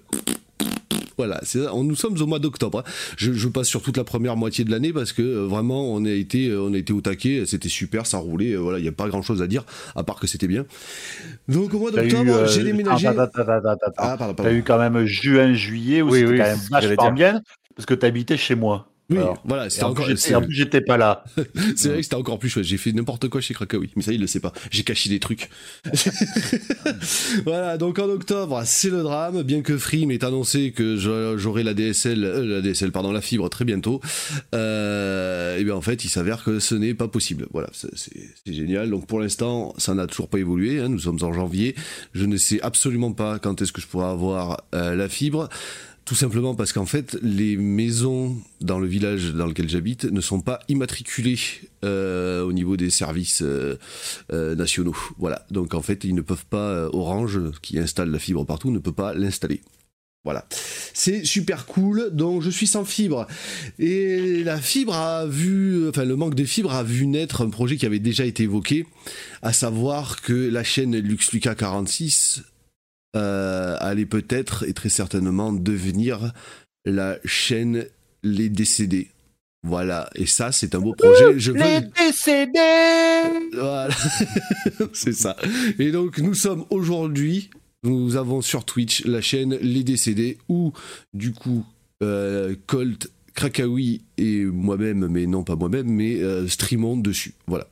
Voilà, 1.20 1.38
c'est 1.42 1.62
ça. 1.62 1.72
Nous 1.74 1.94
sommes 1.96 2.16
au 2.20 2.26
mois 2.26 2.38
d'octobre. 2.38 2.78
hein. 2.78 2.90
Je, 3.18 3.32
je 3.32 3.48
passe 3.48 3.68
sur 3.68 3.82
toute 3.82 3.98
la 3.98 4.04
première 4.04 4.36
moitié 4.36 4.64
de 4.64 4.70
l'année 4.70 4.92
parce 4.92 5.12
que 5.12 5.20
euh, 5.20 5.46
vraiment 5.46 5.92
on 5.92 6.04
a 6.06 6.10
été, 6.10 6.48
euh, 6.48 6.62
on 6.62 6.72
a 6.72 6.78
été 6.78 6.94
au 6.94 7.02
taquet. 7.02 7.44
C'était 7.46 7.68
super, 7.68 8.06
ça 8.06 8.16
roulait. 8.18 8.52
euh, 8.54 8.58
voilà, 8.58 8.78
il 8.78 8.82
n'y 8.82 8.88
a 8.88 8.92
pas 8.92 9.08
grand 9.08 9.20
chose 9.22 9.42
à 9.42 9.46
dire 9.46 9.64
à 9.94 10.02
part 10.02 10.18
que 10.18 10.26
c'était 10.26 10.46
bien. 10.46 10.64
Donc 11.48 11.74
au 11.74 11.78
mois 11.78 11.90
d'octobre, 11.90 12.46
j'ai 12.46 12.64
déménagé. 12.64 13.06
Ah, 13.98 14.16
T'as 14.36 14.52
eu 14.52 14.62
quand 14.62 14.78
même 14.78 15.04
juin, 15.04 15.52
juillet 15.52 16.02
où 16.02 16.10
Oui, 16.10 16.20
c'était 16.20 16.32
oui, 16.32 16.38
quand 16.38 16.44
même 16.44 16.58
vachement 16.70 17.12
bien? 17.12 17.42
Parce 17.76 17.86
que 17.86 17.94
t'habitais 17.94 18.36
chez 18.36 18.54
moi. 18.54 18.89
Oui, 19.10 19.18
Alors, 19.18 19.42
voilà, 19.44 19.68
c'était 19.70 19.84
encore. 19.84 20.08
en 20.08 20.42
plus, 20.42 20.52
j'étais 20.54 20.80
pas 20.80 20.96
là. 20.96 21.24
C'est 21.76 21.88
vrai 21.88 21.96
que 21.98 22.02
c'était 22.04 22.14
encore 22.14 22.38
plus 22.38 22.48
chouette. 22.48 22.64
J'ai 22.64 22.76
fait 22.76 22.92
n'importe 22.92 23.28
quoi 23.28 23.40
chez 23.40 23.54
Krakawi, 23.54 23.90
mais 23.96 24.02
ça 24.02 24.12
il 24.12 24.20
le 24.20 24.26
sait 24.26 24.40
pas. 24.40 24.52
J'ai 24.70 24.84
caché 24.84 25.08
des 25.10 25.18
trucs. 25.18 25.48
voilà, 27.44 27.76
donc 27.78 27.98
en 27.98 28.08
octobre, 28.08 28.62
c'est 28.64 28.90
le 28.90 29.02
drame. 29.02 29.42
Bien 29.42 29.62
que 29.62 29.76
Free 29.78 30.06
m'ait 30.06 30.24
annoncé 30.24 30.72
que 30.72 30.96
j'a- 30.96 31.36
j'aurai 31.36 31.62
la 31.62 31.74
DSL, 31.74 32.24
euh, 32.24 32.44
la 32.44 32.60
DSL, 32.60 32.92
pardon, 32.92 33.12
la 33.12 33.20
fibre 33.20 33.48
très 33.48 33.64
bientôt. 33.64 34.00
Euh, 34.54 35.58
et 35.58 35.64
bien 35.64 35.74
en 35.74 35.80
fait, 35.80 36.04
il 36.04 36.08
s'avère 36.08 36.44
que 36.44 36.58
ce 36.58 36.74
n'est 36.74 36.94
pas 36.94 37.08
possible. 37.08 37.46
Voilà, 37.52 37.68
c'est 37.72 37.90
génial. 38.46 38.90
Donc 38.90 39.06
pour 39.06 39.20
l'instant, 39.20 39.74
ça 39.78 39.94
n'a 39.94 40.06
toujours 40.06 40.28
pas 40.28 40.38
évolué. 40.38 40.80
hein. 40.80 40.88
Nous 40.88 41.00
sommes 41.00 41.18
en 41.22 41.32
janvier. 41.32 41.74
Je 42.14 42.24
ne 42.26 42.36
sais 42.36 42.60
absolument 42.62 43.12
pas 43.12 43.38
quand 43.38 43.60
est-ce 43.62 43.72
que 43.72 43.80
je 43.80 43.86
pourrai 43.86 44.06
avoir 44.06 44.62
euh, 44.74 44.94
la 44.94 45.08
fibre. 45.08 45.48
Tout 46.04 46.14
simplement 46.14 46.54
parce 46.54 46.72
qu'en 46.72 46.86
fait, 46.86 47.16
les 47.22 47.56
maisons 47.56 48.36
dans 48.60 48.80
le 48.80 48.88
village 48.88 49.32
dans 49.32 49.46
lequel 49.46 49.68
j'habite 49.68 50.04
ne 50.04 50.20
sont 50.20 50.40
pas 50.40 50.58
immatriculées 50.68 51.38
euh, 51.84 52.42
au 52.42 52.52
niveau 52.52 52.76
des 52.76 52.90
services 52.90 53.42
euh, 53.42 53.78
euh, 54.32 54.54
nationaux. 54.56 54.96
Voilà. 55.18 55.46
Donc 55.50 55.74
en 55.74 55.82
fait, 55.82 56.02
ils 56.04 56.14
ne 56.14 56.20
peuvent 56.20 56.46
pas, 56.46 56.88
Orange, 56.92 57.38
qui 57.62 57.78
installe 57.78 58.10
la 58.10 58.18
fibre 58.18 58.44
partout, 58.44 58.70
ne 58.70 58.78
peut 58.78 58.92
pas 58.92 59.14
l'installer. 59.14 59.60
Voilà. 60.24 60.46
C'est 60.92 61.24
super 61.24 61.64
cool. 61.64 62.10
Donc 62.12 62.42
je 62.42 62.50
suis 62.50 62.66
sans 62.66 62.84
fibre. 62.84 63.26
Et 63.78 64.44
la 64.44 64.60
fibre 64.60 64.94
a 64.94 65.26
vu, 65.26 65.88
enfin 65.88 66.04
le 66.04 66.16
manque 66.16 66.34
de 66.34 66.44
fibre 66.44 66.74
a 66.74 66.82
vu 66.82 67.06
naître 67.06 67.42
un 67.42 67.50
projet 67.50 67.76
qui 67.76 67.86
avait 67.86 68.00
déjà 68.00 68.26
été 68.26 68.42
évoqué, 68.42 68.86
à 69.42 69.52
savoir 69.52 70.20
que 70.20 70.32
la 70.32 70.64
chaîne 70.64 70.98
LuxLuca 70.98 71.54
46 71.54 72.42
euh, 73.16 73.76
allait 73.80 74.06
peut-être 74.06 74.64
et 74.68 74.72
très 74.72 74.88
certainement 74.88 75.52
devenir 75.52 76.32
la 76.84 77.18
chaîne 77.24 77.86
Les 78.22 78.48
Décédés. 78.48 79.10
Voilà, 79.62 80.08
et 80.14 80.26
ça 80.26 80.52
c'est 80.52 80.74
un 80.74 80.80
beau 80.80 80.94
projet. 80.94 81.38
Je 81.38 81.52
veux... 81.52 81.58
décédés 81.98 83.50
Voilà, 83.52 83.94
c'est 84.94 85.12
ça. 85.12 85.36
Et 85.78 85.90
donc 85.90 86.18
nous 86.18 86.34
sommes 86.34 86.64
aujourd'hui, 86.70 87.50
nous 87.82 88.16
avons 88.16 88.40
sur 88.40 88.64
Twitch 88.64 89.04
la 89.04 89.20
chaîne 89.20 89.56
Les 89.56 89.84
Décédés 89.84 90.38
où 90.48 90.72
du 91.12 91.32
coup 91.32 91.66
euh, 92.02 92.54
Colt, 92.66 93.10
Krakawi 93.34 94.02
et 94.16 94.44
moi-même, 94.44 95.08
mais 95.08 95.26
non 95.26 95.44
pas 95.44 95.56
moi-même, 95.56 95.88
mais 95.88 96.22
euh, 96.22 96.48
streamons 96.48 96.96
dessus. 96.96 97.34
Voilà. 97.46 97.66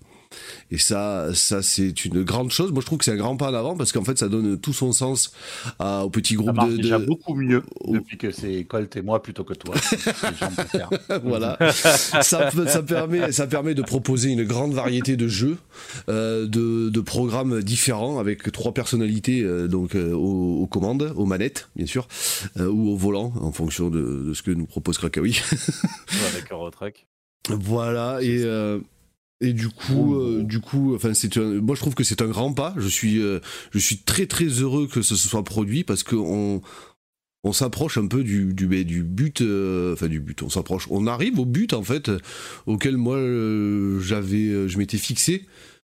Et 0.70 0.78
ça, 0.78 1.28
ça 1.34 1.62
c'est 1.62 2.04
une 2.04 2.22
grande 2.22 2.50
chose. 2.50 2.70
Moi, 2.72 2.80
je 2.80 2.86
trouve 2.86 2.98
que 2.98 3.04
c'est 3.04 3.12
un 3.12 3.16
grand 3.16 3.36
pas 3.36 3.50
en 3.50 3.54
avant 3.54 3.76
parce 3.76 3.92
qu'en 3.92 4.04
fait, 4.04 4.18
ça 4.18 4.28
donne 4.28 4.58
tout 4.60 4.72
son 4.72 4.92
sens 4.92 5.32
à- 5.78 6.04
au 6.04 6.10
petit 6.10 6.34
Ça 6.34 6.40
groupe 6.42 6.56
marche 6.56 6.70
de, 6.72 6.76
déjà 6.76 6.98
beaucoup 6.98 7.34
mieux 7.34 7.62
Oh. 7.80 7.92
depuis 7.94 8.18
que 8.18 8.30
c'est 8.30 8.64
Colt 8.64 8.94
et 8.96 9.02
moi 9.02 9.22
plutôt 9.22 9.44
que 9.44 9.54
toi. 9.54 9.74
Voilà. 11.22 11.56
ça, 11.72 12.22
ça, 12.22 12.82
permet, 12.82 13.32
ça 13.32 13.46
permet 13.46 13.74
de 13.74 13.82
proposer 13.82 14.30
une 14.30 14.44
grande 14.44 14.72
variété 14.74 15.16
de 15.16 15.28
jeux, 15.28 15.56
euh, 16.08 16.46
de, 16.46 16.88
de 16.90 17.00
programmes 17.00 17.62
différents 17.62 18.18
avec 18.18 18.50
trois 18.52 18.72
personnalités 18.74 19.42
euh, 19.42 19.68
donc 19.68 19.94
euh, 19.94 20.12
aux, 20.12 20.62
aux 20.62 20.66
commandes, 20.66 21.12
aux 21.16 21.26
manettes 21.26 21.68
bien 21.76 21.86
sûr, 21.86 22.08
euh, 22.58 22.68
ou 22.68 22.90
au 22.90 22.96
volant 22.96 23.32
en 23.40 23.52
fonction 23.52 23.90
de, 23.90 24.24
de 24.28 24.34
ce 24.34 24.42
que 24.42 24.50
nous 24.50 24.66
propose 24.66 24.98
Krakawi. 24.98 25.40
avec 26.32 26.50
Eurotruck. 26.52 27.06
voilà 27.48 28.18
et 28.22 28.42
et 29.40 29.52
du 29.52 29.68
coup, 29.68 30.16
euh, 30.16 30.42
du 30.42 30.60
coup, 30.60 30.94
enfin, 30.94 31.14
c'est 31.14 31.36
un- 31.36 31.60
moi 31.60 31.76
je 31.76 31.80
trouve 31.80 31.94
que 31.94 32.02
c'est 32.04 32.22
un 32.22 32.26
grand 32.28 32.52
pas. 32.52 32.74
Je 32.76 32.88
suis, 32.88 33.20
euh, 33.22 33.38
je 33.70 33.78
suis 33.78 33.98
très 33.98 34.26
très 34.26 34.46
heureux 34.46 34.88
que 34.88 35.00
ce 35.02 35.14
se 35.14 35.28
soit 35.28 35.44
produit 35.44 35.84
parce 35.84 36.02
que 36.02 36.16
on, 36.16 36.60
s'approche 37.52 37.96
un 37.96 38.06
peu 38.08 38.24
du, 38.24 38.52
du, 38.52 38.66
mais 38.66 38.84
du 38.84 39.02
but, 39.02 39.40
euh, 39.40 39.94
enfin 39.94 40.08
du 40.08 40.20
but. 40.20 40.42
On 40.42 40.50
s'approche, 40.50 40.86
on 40.90 41.06
arrive 41.06 41.38
au 41.38 41.46
but 41.46 41.72
en 41.72 41.82
fait 41.82 42.10
auquel 42.66 42.98
moi 42.98 43.16
euh, 43.16 44.00
j'avais, 44.00 44.48
euh, 44.48 44.68
je 44.68 44.76
m'étais 44.76 44.98
fixé 44.98 45.46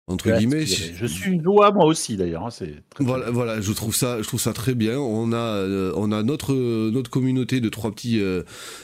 entre 0.07 0.29
Ouais, 0.29 0.38
guillemets. 0.38 0.65
Je 0.67 1.05
suis 1.07 1.31
une 1.31 1.41
loi 1.41 1.71
moi 1.71 1.85
aussi 1.85 2.15
d'ailleurs. 2.15 2.45
hein, 2.45 2.51
C'est 2.51 2.75
Voilà, 2.99 3.32
voilà, 3.32 3.60
je 3.60 3.71
trouve 3.71 3.95
ça, 3.95 4.21
je 4.21 4.27
trouve 4.27 4.39
ça 4.39 4.53
très 4.53 4.75
bien. 4.75 4.99
On 4.99 5.34
a, 5.34 5.38
euh, 5.38 5.91
on 5.95 6.12
a 6.12 6.21
notre 6.21 6.53
euh, 6.53 6.91
notre 6.91 7.10
communauté 7.10 7.60
de 7.60 7.69
trois 7.69 7.89
petits 7.91 8.19
euh, 8.19 8.43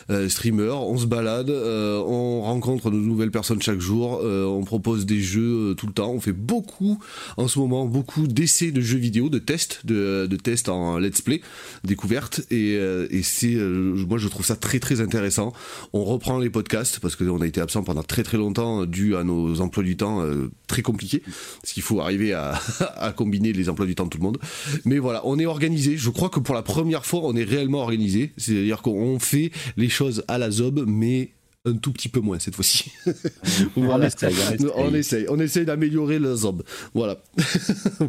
euh, 0.10 0.30
streamers. 0.30 0.82
On 0.82 0.98
se 0.98 1.06
balade, 1.06 1.52
on 1.52 2.41
rencontre 2.41 2.89
de 2.89 2.96
nouvelles 2.98 3.30
personnes 3.30 3.62
chaque 3.62 3.80
jour. 3.80 4.22
on 4.24 4.63
propose 4.63 5.06
des 5.06 5.19
jeux 5.22 5.76
tout 5.78 5.86
le 5.86 5.93
temps. 5.93 6.12
On 6.12 6.19
fait 6.19 6.34
beaucoup 6.34 6.98
en 7.38 7.48
ce 7.48 7.60
moment, 7.60 7.86
beaucoup 7.86 8.26
d'essais 8.26 8.72
de 8.72 8.82
jeux 8.82 8.98
vidéo, 8.98 9.30
de 9.30 9.38
tests, 9.38 9.86
de, 9.86 10.26
de 10.26 10.36
tests 10.38 10.69
en 10.69 10.98
let's 10.98 11.22
play, 11.22 11.41
découvertes. 11.84 12.41
Et, 12.50 12.74
et 12.76 13.22
c'est, 13.22 13.56
moi, 13.56 14.17
je 14.17 14.28
trouve 14.28 14.46
ça 14.46 14.56
très 14.56 14.80
très 14.80 15.02
intéressant. 15.02 15.54
On 15.93 16.04
reprend 16.04 16.39
les 16.39 16.50
podcasts 16.50 17.00
parce 17.00 17.15
qu'on 17.15 17.41
a 17.41 17.46
été 17.48 17.62
absent 17.62 17.84
pendant 17.84 18.04
très 18.04 18.24
très 18.24 18.38
longtemps 18.38 18.86
dû 18.88 19.15
à 19.15 19.24
nos 19.24 19.62
emplois 19.62 19.84
du 19.84 19.98
temps 19.98 20.26
très 20.72 20.82
compliqués 20.82 21.22
parce 21.62 21.74
qu'il 21.74 21.84
faut 21.84 22.00
arriver 22.02 22.34
à, 22.34 22.60
à 22.98 23.12
combiner 23.12 23.54
les 23.54 23.70
emplois 23.70 23.86
du 23.86 23.96
temps 23.96 24.06
de 24.06 24.10
tout 24.10 24.18
le 24.18 24.24
monde. 24.24 24.40
Mais 24.86 24.98
voilà, 24.98 25.22
on 25.26 25.38
est 25.38 25.46
organisé. 25.46 25.98
Je 25.98 26.10
crois 26.10 26.30
que 26.30 26.40
pour 26.40 26.56
la 26.56 26.64
première 26.64 27.06
fois, 27.06 27.22
on 27.24 27.36
est 27.36 27.44
réellement 27.44 27.80
organisé. 27.80 28.34
C'est-à-dire 28.38 28.82
qu'on 28.82 29.20
fait 29.20 29.52
les 29.78 29.90
choses 29.90 30.24
à 30.28 30.38
la 30.38 30.50
zob, 30.50 30.84
mais 30.88 31.32
un 31.66 31.74
tout 31.74 31.92
petit 31.92 32.10
peu 32.10 32.20
moins 32.20 32.40
cette 32.40 32.56
fois-ci. 32.56 32.92
On 33.76 34.02
essaye, 34.02 34.34
on 34.34 34.54
essaye. 34.54 34.72
On 34.76 34.94
essaye, 34.94 35.26
on 35.30 35.40
essaye 35.40 35.66
d'améliorer 35.66 36.18
le 36.18 36.36
zob. 36.36 36.64
Voilà. 36.94 37.18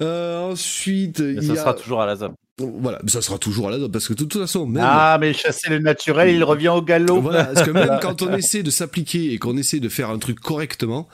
Euh, 0.00 0.50
ensuite, 0.50 1.20
Mais 1.20 1.34
il 1.34 1.42
ça 1.42 1.54
y 1.54 1.58
a... 1.58 1.60
sera 1.60 1.74
toujours 1.74 2.00
à 2.00 2.06
la 2.06 2.16
ZAB. 2.16 2.32
Voilà, 2.58 3.00
ça 3.06 3.22
sera 3.22 3.38
toujours 3.38 3.68
à 3.68 3.70
la 3.70 3.78
zob 3.78 3.92
parce 3.92 4.08
que 4.08 4.12
de 4.12 4.18
toute 4.18 4.40
façon, 4.40 4.66
même. 4.66 4.84
Ah, 4.86 5.18
mais 5.20 5.32
chasser 5.32 5.70
le 5.70 5.78
naturel, 5.78 6.34
il 6.34 6.44
revient 6.44 6.68
au 6.68 6.82
galop. 6.82 7.20
Voilà, 7.20 7.44
parce 7.44 7.66
que 7.66 7.70
même 7.70 7.98
quand 8.00 8.22
on 8.22 8.32
essaie 8.34 8.62
de 8.62 8.70
s'appliquer 8.70 9.32
et 9.32 9.38
qu'on 9.38 9.56
essaie 9.56 9.80
de 9.80 9.88
faire 9.88 10.10
un 10.10 10.18
truc 10.18 10.40
correctement, 10.40 11.08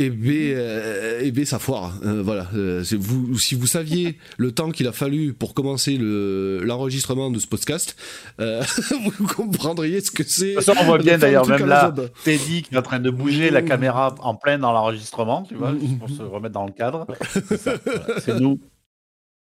eh 0.00 0.10
ben, 0.10 0.54
euh, 0.54 1.20
eh 1.22 1.44
ça 1.44 1.58
foire. 1.58 1.98
Euh, 2.04 2.22
voilà. 2.22 2.46
Euh, 2.54 2.84
vous, 2.98 3.36
si 3.36 3.56
vous 3.56 3.66
saviez 3.66 4.16
le 4.38 4.52
temps 4.52 4.70
qu'il 4.70 4.86
a 4.86 4.92
fallu 4.92 5.32
pour 5.32 5.54
commencer 5.54 5.96
le, 5.96 6.60
l'enregistrement 6.62 7.30
de 7.30 7.38
ce 7.40 7.48
podcast, 7.48 7.96
euh, 8.40 8.62
vous 9.18 9.26
comprendriez 9.26 10.00
ce 10.00 10.12
que 10.12 10.22
c'est. 10.22 10.56
On 10.68 10.84
voit 10.84 10.98
bien 10.98 11.18
d'ailleurs, 11.18 11.48
même 11.48 11.66
là. 11.66 11.92
Teddy 12.22 12.62
qui 12.62 12.74
est 12.74 12.78
en 12.78 12.82
train 12.82 13.00
de 13.00 13.10
bouger 13.10 13.50
la 13.50 13.62
caméra 13.62 14.14
en 14.20 14.36
plein 14.36 14.58
dans 14.58 14.72
l'enregistrement, 14.72 15.42
tu 15.42 15.56
vois, 15.56 15.72
juste 15.72 15.98
pour 15.98 16.08
se 16.10 16.22
remettre 16.22 16.54
dans 16.54 16.66
le 16.66 16.72
cadre. 16.72 17.06
C'est 17.32 17.82
voilà. 17.84 18.40
Nous. 18.40 18.60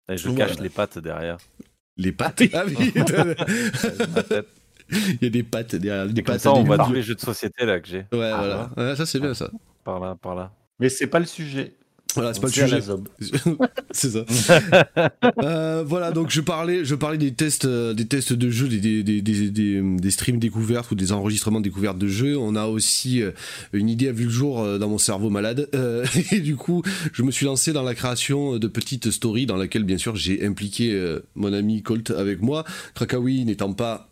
Et 0.09 0.17
je 0.17 0.29
Voilà. 0.29 0.47
cache 0.47 0.61
les 0.61 0.69
pattes 0.69 0.99
derrière. 0.99 1.39
Les 1.97 2.13
pattes. 2.13 2.43
Ah 2.53 2.65
oui, 2.67 2.93
Ma 4.15 4.23
tête. 4.23 4.47
il 4.91 5.19
y 5.23 5.27
a 5.27 5.31
des 5.31 5.43
pattes 5.43 5.75
derrière. 5.77 6.07
Des 6.07 6.23
pattes 6.23 6.41
ça, 6.41 6.53
on 6.53 6.65
lunes. 6.65 6.77
tous 6.87 6.93
les 6.93 7.03
jeux 7.03 7.15
de 7.15 7.21
société 7.21 7.65
là 7.65 7.81
que 7.81 7.89
j'ai. 7.89 8.07
Ouais, 8.13 8.31
Ah, 8.35 8.69
voilà. 8.77 8.91
Ouais, 8.91 8.97
ça, 8.97 9.07
c'est 9.07 9.21
bien 9.21 9.35
ça. 9.35 9.51
Par 9.85 10.01
là, 10.01 10.17
par 10.21 10.35
là. 10.35 10.53
Mais 10.81 10.89
c'est 10.89 11.07
pas 11.07 11.19
le 11.21 11.27
sujet. 11.27 11.75
Voilà, 12.15 12.33
c'est 12.33 12.41
pas 12.41 12.47
le 12.47 12.63
à 12.63 12.81
sujet. 12.81 13.57
c'est 13.91 14.11
ça. 14.11 14.25
Euh, 15.43 15.83
voilà, 15.85 16.13
donc 16.13 16.31
je 16.31 16.41
parlais, 16.41 16.85
je 16.85 16.95
parlais 16.95 17.19
des 17.19 17.33
tests, 17.35 17.65
euh, 17.65 17.93
des 17.93 18.07
tests 18.07 18.33
de 18.33 18.51
jeux, 18.51 18.69
des, 18.69 18.79
des, 18.79 19.03
des, 19.03 19.21
des, 19.21 19.51
des- 19.51 19.83
des 19.83 20.11
streams 20.11 20.39
découvertes 20.39 20.91
ou 20.91 20.95
des 20.95 21.13
enregistrements 21.13 21.61
découvertes 21.61 21.99
de 21.99 22.07
jeux. 22.07 22.37
On 22.39 22.55
a 22.55 22.67
aussi 22.67 23.21
euh, 23.23 23.33
une 23.73 23.89
idée 23.89 24.09
a 24.09 24.13
vu 24.13 24.25
le 24.25 24.31
jour 24.31 24.61
euh, 24.63 24.79
dans 24.79 24.89
mon 24.89 24.99
cerveau 24.99 25.29
malade. 25.29 25.69
Euh, 25.75 26.05
et 26.31 26.41
du 26.41 26.55
coup, 26.57 26.83
je 27.13 27.23
me 27.23 27.31
suis 27.33 27.47
lancé 27.47 27.73
dans 27.73 27.83
la 27.83 27.95
création 27.95 28.59
de 28.59 28.69
petites 28.69 29.11
stories 29.11 29.47
dans 29.47 29.57
laquelle, 29.57 29.85
bien 29.85 29.99
sûr, 29.99 30.15
j'ai 30.15 30.47
impliqué 30.47 30.93
euh, 30.93 31.21
mon 31.35 31.53
ami 31.53 31.83
Colt 31.83 32.11
avec 32.11 32.41
moi. 32.43 32.65
Krakawi 32.95 33.45
n'étant 33.45 33.73
pas 33.73 34.09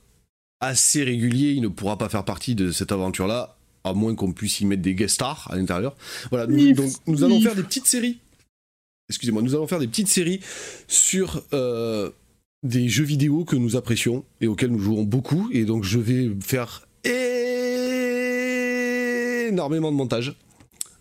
assez 0.63 1.05
régulier, 1.05 1.53
il 1.53 1.61
ne 1.61 1.69
pourra 1.69 1.99
pas 1.99 2.09
faire 2.09 2.25
partie 2.25 2.55
de 2.55 2.71
cette 2.71 2.93
aventure-là. 2.93 3.57
À 3.85 3.93
moins 3.95 4.15
qu'on 4.15 4.33
puisse 4.33 4.61
y 4.61 4.65
mettre 4.65 4.83
des 4.83 4.95
guest 4.95 5.17
stars 5.17 5.49
à 5.51 5.57
l'intérieur. 5.57 5.97
Voilà, 6.31 6.47
nous, 6.47 6.73
donc 6.73 6.93
nous 7.09 7.25
allons 7.25 7.41
faire 7.41 7.57
des 7.57 7.65
petites 7.65 7.87
séries 7.89 8.19
excusez-moi, 9.13 9.43
nous 9.43 9.55
allons 9.55 9.67
faire 9.67 9.79
des 9.79 9.89
petites 9.89 10.09
séries 10.09 10.41
sur 10.89 11.43
euh, 11.53 12.09
des 12.63 12.89
jeux 12.89 13.05
vidéo 13.05 13.45
que 13.45 13.57
nous 13.57 13.77
apprécions 13.77 14.25
et 14.41 14.47
auxquels 14.47 14.71
nous 14.71 14.79
jouons 14.79 15.03
beaucoup. 15.03 15.51
Et 15.53 15.67
donc 15.67 15.85
je 15.85 15.99
vais 15.99 16.31
faire 16.41 16.89
énormément 19.49 19.93
de 19.93 19.97
montage. 19.97 20.35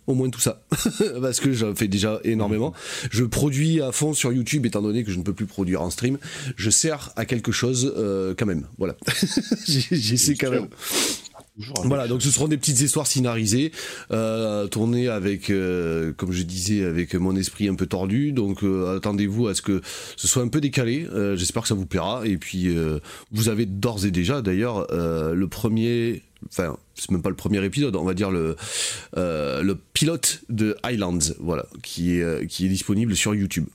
Au 0.06 0.14
moins 0.14 0.30
tout 0.30 0.40
ça. 0.40 0.62
Parce 1.20 1.38
que 1.38 1.52
j'en 1.52 1.74
fais 1.74 1.88
déjà 1.88 2.20
énormément. 2.24 2.72
Je 3.10 3.24
produis 3.24 3.80
à 3.80 3.92
fond 3.92 4.14
sur 4.14 4.32
YouTube, 4.32 4.66
étant 4.66 4.82
donné 4.82 5.04
que 5.04 5.12
je 5.12 5.18
ne 5.18 5.22
peux 5.22 5.32
plus 5.32 5.46
produire 5.46 5.82
en 5.82 5.90
stream. 5.90 6.18
Je 6.56 6.70
sers 6.70 7.12
à 7.16 7.24
quelque 7.24 7.52
chose 7.52 7.92
euh, 7.96 8.34
quand 8.36 8.46
même. 8.46 8.66
Voilà. 8.78 8.96
J'essaie 9.66 10.34
quand 10.34 10.50
même. 10.50 10.68
Voilà, 11.84 12.08
donc 12.08 12.22
ce 12.22 12.30
seront 12.30 12.48
des 12.48 12.56
petites 12.56 12.80
histoires 12.80 13.06
scénarisées, 13.06 13.72
euh, 14.10 14.66
tournées 14.66 15.08
avec, 15.08 15.50
euh, 15.50 16.12
comme 16.16 16.32
je 16.32 16.42
disais, 16.42 16.84
avec 16.84 17.14
mon 17.14 17.36
esprit 17.36 17.68
un 17.68 17.74
peu 17.74 17.86
tordu. 17.86 18.32
Donc 18.32 18.62
euh, 18.62 18.96
attendez-vous 18.96 19.48
à 19.48 19.54
ce 19.54 19.62
que 19.62 19.80
ce 20.16 20.28
soit 20.28 20.42
un 20.42 20.48
peu 20.48 20.60
décalé. 20.60 21.06
J'espère 21.34 21.62
que 21.62 21.68
ça 21.68 21.74
vous 21.74 21.86
plaira. 21.86 22.22
Et 22.26 22.36
puis 22.36 22.74
vous 23.30 23.48
avez 23.48 23.66
d'ores 23.66 24.04
et 24.04 24.10
déjà, 24.10 24.42
d'ailleurs, 24.42 24.86
le 24.90 25.46
premier, 25.46 26.22
enfin 26.48 26.76
c'est 26.94 27.10
même 27.10 27.22
pas 27.22 27.30
le 27.30 27.36
premier 27.36 27.64
épisode, 27.64 27.96
on 27.96 28.04
va 28.04 28.14
dire 28.14 28.30
le 28.30 28.56
pilote 29.92 30.42
de 30.48 30.76
Highlands, 30.82 31.34
voilà, 31.40 31.66
qui 31.82 32.18
est 32.18 32.68
disponible 32.68 33.16
sur 33.16 33.34
YouTube. 33.34 33.66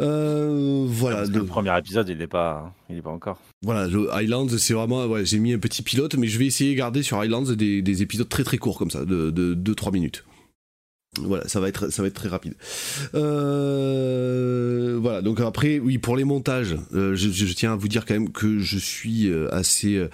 Euh, 0.00 0.84
voilà, 0.88 1.16
Parce 1.18 1.28
que 1.28 1.34
de- 1.34 1.38
le 1.40 1.44
premier 1.46 1.76
épisode, 1.78 2.08
il 2.08 2.20
est 2.20 2.26
pas, 2.26 2.74
il 2.90 2.96
est 2.98 3.02
pas 3.02 3.10
encore. 3.10 3.40
voilà, 3.62 3.86
le 3.86 4.12
Highlands, 4.12 4.48
c'est 4.58 4.74
vraiment. 4.74 5.04
Ouais, 5.06 5.24
j'ai 5.24 5.38
mis 5.38 5.52
un 5.52 5.58
petit 5.58 5.82
pilote, 5.82 6.14
mais 6.16 6.26
je 6.26 6.38
vais 6.38 6.46
essayer 6.46 6.72
de 6.72 6.78
garder 6.78 7.02
sur 7.02 7.18
Highlands 7.18 7.42
des, 7.52 7.82
des 7.82 8.02
épisodes 8.02 8.28
très 8.28 8.44
très 8.44 8.58
courts 8.58 8.78
comme 8.78 8.90
ça, 8.90 9.04
de 9.04 9.30
2-3 9.54 9.92
minutes. 9.92 10.24
Voilà, 11.18 11.48
ça 11.48 11.60
va 11.60 11.68
être, 11.68 11.90
ça 11.90 12.02
va 12.02 12.08
être 12.08 12.14
très 12.14 12.28
rapide. 12.28 12.54
Euh, 13.14 14.98
voilà, 15.00 15.22
donc 15.22 15.40
après, 15.40 15.78
oui, 15.78 15.96
pour 15.98 16.16
les 16.16 16.24
montages, 16.24 16.76
euh, 16.94 17.14
je, 17.14 17.30
je 17.30 17.52
tiens 17.54 17.72
à 17.72 17.76
vous 17.76 17.88
dire 17.88 18.04
quand 18.04 18.14
même 18.14 18.30
que 18.32 18.58
je 18.58 18.78
suis 18.78 19.30
assez, 19.50 20.06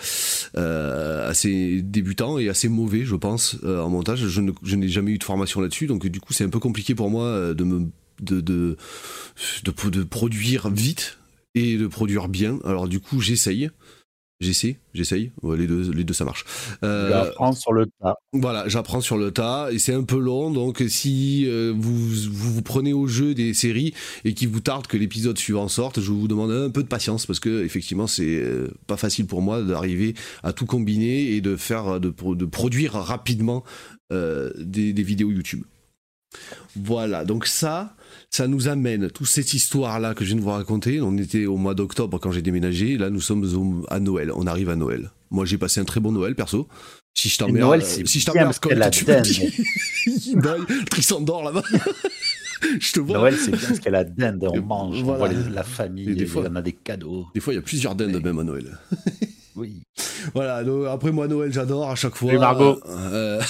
euh, 0.56 1.28
assez 1.28 1.82
débutant 1.82 2.38
et 2.38 2.48
assez 2.48 2.68
mauvais, 2.68 3.04
je 3.04 3.16
pense, 3.16 3.56
en 3.64 3.88
montage. 3.88 4.26
Je, 4.28 4.40
n'ai 4.76 4.88
jamais 4.88 5.12
eu 5.12 5.18
de 5.18 5.24
formation 5.24 5.60
là-dessus, 5.60 5.86
donc 5.86 6.06
du 6.06 6.20
coup, 6.20 6.32
c'est 6.32 6.44
un 6.44 6.50
peu 6.50 6.60
compliqué 6.60 6.94
pour 6.94 7.10
moi 7.10 7.54
de 7.54 7.64
me 7.64 7.88
de, 8.22 8.40
de, 8.40 8.76
de, 9.64 9.90
de 9.90 10.02
produire 10.04 10.70
vite 10.70 11.18
et 11.54 11.76
de 11.76 11.86
produire 11.86 12.28
bien. 12.28 12.58
Alors 12.64 12.88
du 12.88 13.00
coup, 13.00 13.20
j'essaye. 13.20 13.70
J'essaie, 14.40 14.80
j'essaye. 14.92 15.30
Ouais, 15.42 15.56
les, 15.56 15.68
deux, 15.68 15.92
les 15.92 16.02
deux, 16.02 16.14
ça 16.14 16.24
marche. 16.24 16.44
Euh, 16.82 17.10
Tu 17.10 17.14
apprends 17.14 17.52
sur 17.52 17.72
le 17.72 17.86
tas. 18.00 18.16
voilà, 18.32 18.68
j'apprends 18.68 19.00
sur 19.00 19.16
le 19.16 19.30
tas 19.30 19.68
et 19.70 19.78
c'est 19.78 19.94
un 19.94 20.02
peu 20.02 20.18
long. 20.18 20.50
Donc 20.50 20.82
si 20.88 21.44
euh, 21.46 21.72
vous, 21.76 21.94
vous 21.94 22.52
vous 22.54 22.62
prenez 22.62 22.92
au 22.92 23.06
jeu 23.06 23.34
des 23.34 23.54
séries 23.54 23.94
et 24.24 24.34
qu'il 24.34 24.48
vous 24.48 24.58
tarde 24.58 24.88
que 24.88 24.96
l'épisode 24.96 25.38
suivant 25.38 25.68
sorte, 25.68 26.00
je 26.00 26.10
vous 26.10 26.26
demande 26.26 26.50
un 26.50 26.70
peu 26.70 26.82
de 26.82 26.88
patience 26.88 27.24
parce 27.24 27.38
que 27.38 27.62
effectivement 27.64 28.08
c'est 28.08 28.40
euh, 28.42 28.66
pas 28.88 28.96
facile 28.96 29.26
pour 29.26 29.42
moi 29.42 29.62
d'arriver 29.62 30.14
à 30.42 30.52
tout 30.52 30.66
combiner 30.66 31.30
et 31.36 31.40
de 31.40 31.54
faire 31.54 32.00
de, 32.00 32.12
de 32.34 32.44
produire 32.44 32.94
rapidement 32.94 33.62
des, 34.10 34.92
des 34.92 35.02
vidéos 35.04 35.30
YouTube. 35.30 35.62
Voilà, 36.76 37.24
donc 37.24 37.46
ça, 37.46 37.94
ça 38.30 38.46
nous 38.48 38.68
amène 38.68 39.10
toute 39.10 39.26
cette 39.26 39.54
histoire-là 39.54 40.14
que 40.14 40.24
je 40.24 40.30
viens 40.30 40.36
de 40.36 40.42
vous 40.42 40.50
raconter. 40.50 41.00
On 41.00 41.16
était 41.18 41.46
au 41.46 41.56
mois 41.56 41.74
d'octobre 41.74 42.18
quand 42.18 42.32
j'ai 42.32 42.42
déménagé. 42.42 42.96
Là, 42.98 43.10
nous 43.10 43.20
sommes 43.20 43.84
à 43.88 44.00
Noël. 44.00 44.30
On 44.34 44.46
arrive 44.46 44.70
à 44.70 44.76
Noël. 44.76 45.10
Moi, 45.30 45.44
j'ai 45.46 45.58
passé 45.58 45.80
un 45.80 45.84
très 45.84 46.00
bon 46.00 46.12
Noël, 46.12 46.34
perso. 46.34 46.68
Si 47.14 47.28
je 47.28 47.38
t'emmerde, 47.38 47.66
Noël, 47.66 47.82
euh, 47.82 48.04
si 48.06 48.20
je 48.20 48.26
t'emmerde, 48.26 48.46
parce 48.46 48.58
comme 48.58 48.72
qu'elle 48.72 48.82
a 48.82 48.90
tu 48.90 49.04
me 49.06 49.20
dis, 49.20 50.84
Tristan 50.90 51.20
dort 51.20 51.42
là-bas. 51.44 51.62
je 52.80 52.92
te 52.92 53.00
vois. 53.00 53.18
Noël, 53.18 53.36
c'est 53.36 53.50
bien 53.50 53.68
parce 53.68 53.80
qu'elle 53.80 53.94
a 53.94 54.04
dinde, 54.04 54.44
on 54.50 54.60
mange, 54.62 55.02
Voilà. 55.02 55.24
on 55.24 55.26
voit 55.36 55.44
les- 55.48 55.54
la 55.54 55.62
famille, 55.62 56.08
Et 56.10 56.14
des 56.14 56.22
et 56.22 56.26
fois- 56.26 56.44
on 56.50 56.56
a 56.56 56.62
des 56.62 56.72
cadeaux. 56.72 57.26
Des 57.34 57.40
fois, 57.40 57.52
il 57.52 57.56
y 57.56 57.58
a 57.58 57.62
plusieurs 57.62 57.94
dindes 57.94 58.12
Mais- 58.14 58.20
même 58.20 58.38
à 58.38 58.44
Noël. 58.44 58.78
Oui. 59.56 59.82
Voilà, 60.34 60.64
donc, 60.64 60.86
après 60.86 61.12
moi 61.12 61.28
Noël 61.28 61.52
j'adore 61.52 61.90
à 61.90 61.94
chaque 61.94 62.14
fois. 62.14 62.32
Et 62.32 62.38
Margot. 62.38 62.80
Euh, 62.88 63.40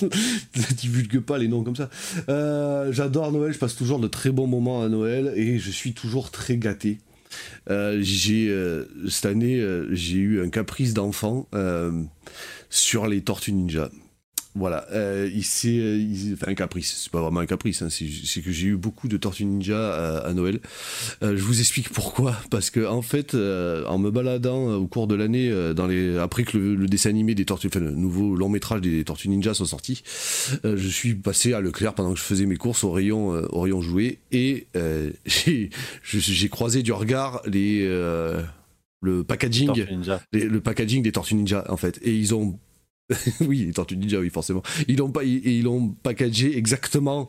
divulgue 0.76 1.20
pas 1.20 1.38
les 1.38 1.48
noms 1.48 1.62
comme 1.62 1.76
ça. 1.76 1.88
Euh, 2.28 2.92
j'adore 2.92 3.32
Noël, 3.32 3.52
je 3.52 3.58
passe 3.58 3.76
toujours 3.76 3.98
de 3.98 4.08
très 4.08 4.30
bons 4.30 4.46
moments 4.46 4.82
à 4.82 4.88
Noël 4.88 5.32
et 5.36 5.58
je 5.58 5.70
suis 5.70 5.92
toujours 5.92 6.30
très 6.30 6.56
gâté. 6.56 6.98
Euh, 7.68 7.98
j'ai 8.00 8.48
euh, 8.48 8.84
cette 9.08 9.26
année 9.26 9.64
j'ai 9.90 10.18
eu 10.18 10.42
un 10.42 10.50
caprice 10.50 10.94
d'enfant 10.94 11.48
sur 12.70 13.06
les 13.06 13.22
Tortues 13.22 13.52
Ninja. 13.52 13.90
Voilà, 14.56 14.86
euh, 14.92 15.28
euh, 15.28 15.28
il- 15.98 16.34
enfin 16.34 16.52
un 16.52 16.54
caprice, 16.54 16.94
c'est 17.02 17.10
pas 17.10 17.20
vraiment 17.20 17.40
un 17.40 17.46
caprice, 17.46 17.82
hein, 17.82 17.88
c'est, 17.90 18.04
que 18.40 18.52
j'ai 18.52 18.68
eu 18.68 18.76
beaucoup 18.76 19.08
de 19.08 19.16
Tortues 19.16 19.44
Ninja 19.46 19.94
à, 19.94 20.18
à 20.28 20.32
Noël. 20.32 20.60
Euh, 21.24 21.36
je 21.36 21.42
vous 21.42 21.58
explique 21.58 21.88
pourquoi. 21.88 22.36
Parce 22.50 22.70
que 22.70 22.86
en 22.86 23.02
fait, 23.02 23.34
euh, 23.34 23.84
en 23.86 23.98
me 23.98 24.10
baladant 24.12 24.70
euh, 24.70 24.76
au 24.76 24.86
cours 24.86 25.08
de 25.08 25.16
l'année, 25.16 25.50
euh, 25.50 25.74
dans 25.74 25.88
les 25.88 26.16
après 26.18 26.44
que 26.44 26.56
le, 26.56 26.76
le 26.76 26.86
dessin 26.86 27.10
animé 27.10 27.34
des 27.34 27.44
Tortues, 27.44 27.66
enfin 27.66 27.80
le 27.80 27.90
nouveau 27.90 28.36
long 28.36 28.48
métrage 28.48 28.80
des 28.80 29.02
Tortues 29.02 29.28
Ninja 29.28 29.54
sont 29.54 29.64
sortis, 29.64 30.04
euh, 30.64 30.76
je 30.76 30.88
suis 30.88 31.14
passé 31.14 31.52
à 31.52 31.60
Leclerc 31.60 31.94
pendant 31.94 32.12
que 32.12 32.18
je 32.20 32.24
faisais 32.24 32.46
mes 32.46 32.56
courses 32.56 32.84
au 32.84 32.92
rayon, 32.92 33.34
euh, 33.34 33.46
au 33.50 33.60
rayon 33.62 33.80
jouet 33.80 34.18
et 34.30 34.68
euh, 34.76 35.10
j'ai, 35.26 36.48
croisé 36.48 36.82
du 36.84 36.92
regard 36.92 37.42
les 37.46 37.80
euh, 37.84 38.40
le 39.02 39.24
packaging, 39.24 39.68
les- 40.32 40.44
le 40.46 40.60
packaging 40.60 41.02
des 41.02 41.10
Tortues 41.12 41.34
Ninja 41.34 41.64
en 41.68 41.76
fait, 41.76 41.98
et 42.02 42.14
ils 42.14 42.34
ont 42.34 42.56
oui, 43.40 43.64
les 43.66 43.72
Tortues 43.72 43.96
Ninja, 43.96 44.18
oui, 44.18 44.30
forcément. 44.30 44.62
Ils 44.88 44.96
l'ont 44.98 45.10
pas, 45.10 45.24
ils, 45.24 45.46
ils 45.46 45.62
l'ont 45.64 45.88
packagé 45.88 46.56
exactement 46.56 47.28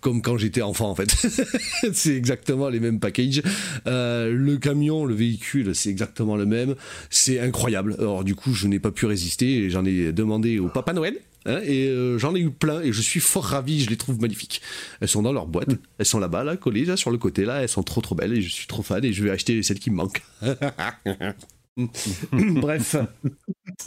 comme 0.00 0.22
quand 0.22 0.38
j'étais 0.38 0.62
enfant, 0.62 0.90
en 0.90 0.94
fait. 0.94 1.10
c'est 1.92 2.14
exactement 2.14 2.68
les 2.68 2.78
mêmes 2.78 3.00
packages. 3.00 3.42
Euh, 3.88 4.32
le 4.32 4.56
camion, 4.56 5.04
le 5.04 5.14
véhicule, 5.14 5.74
c'est 5.74 5.88
exactement 5.90 6.36
le 6.36 6.46
même. 6.46 6.76
C'est 7.10 7.40
incroyable. 7.40 7.96
Alors, 7.98 8.22
du 8.22 8.36
coup, 8.36 8.52
je 8.52 8.68
n'ai 8.68 8.78
pas 8.78 8.92
pu 8.92 9.06
résister 9.06 9.64
et 9.64 9.70
j'en 9.70 9.84
ai 9.84 10.12
demandé 10.12 10.60
au 10.60 10.68
Papa 10.68 10.92
Noël. 10.92 11.18
hein, 11.46 11.58
et 11.64 11.88
euh, 11.88 12.18
j'en 12.18 12.36
ai 12.36 12.40
eu 12.40 12.50
plein 12.50 12.80
et 12.82 12.92
je 12.92 13.00
suis 13.00 13.18
fort 13.18 13.44
ravi, 13.44 13.82
je 13.82 13.90
les 13.90 13.96
trouve 13.96 14.20
magnifiques. 14.20 14.62
Elles 15.00 15.08
sont 15.08 15.22
dans 15.22 15.32
leur 15.32 15.48
boîte, 15.48 15.70
elles 15.98 16.06
sont 16.06 16.20
là-bas, 16.20 16.44
là, 16.44 16.56
collées, 16.56 16.84
là, 16.84 16.96
sur 16.96 17.10
le 17.10 17.18
côté, 17.18 17.44
là, 17.44 17.62
elles 17.62 17.68
sont 17.68 17.82
trop 17.82 18.00
trop 18.00 18.14
belles 18.14 18.34
et 18.34 18.42
je 18.42 18.52
suis 18.52 18.68
trop 18.68 18.82
fan 18.84 19.04
et 19.04 19.12
je 19.12 19.24
vais 19.24 19.30
acheter 19.30 19.60
celles 19.64 19.80
qui 19.80 19.90
me 19.90 19.96
manquent. 19.96 20.22
Bref, 22.32 22.96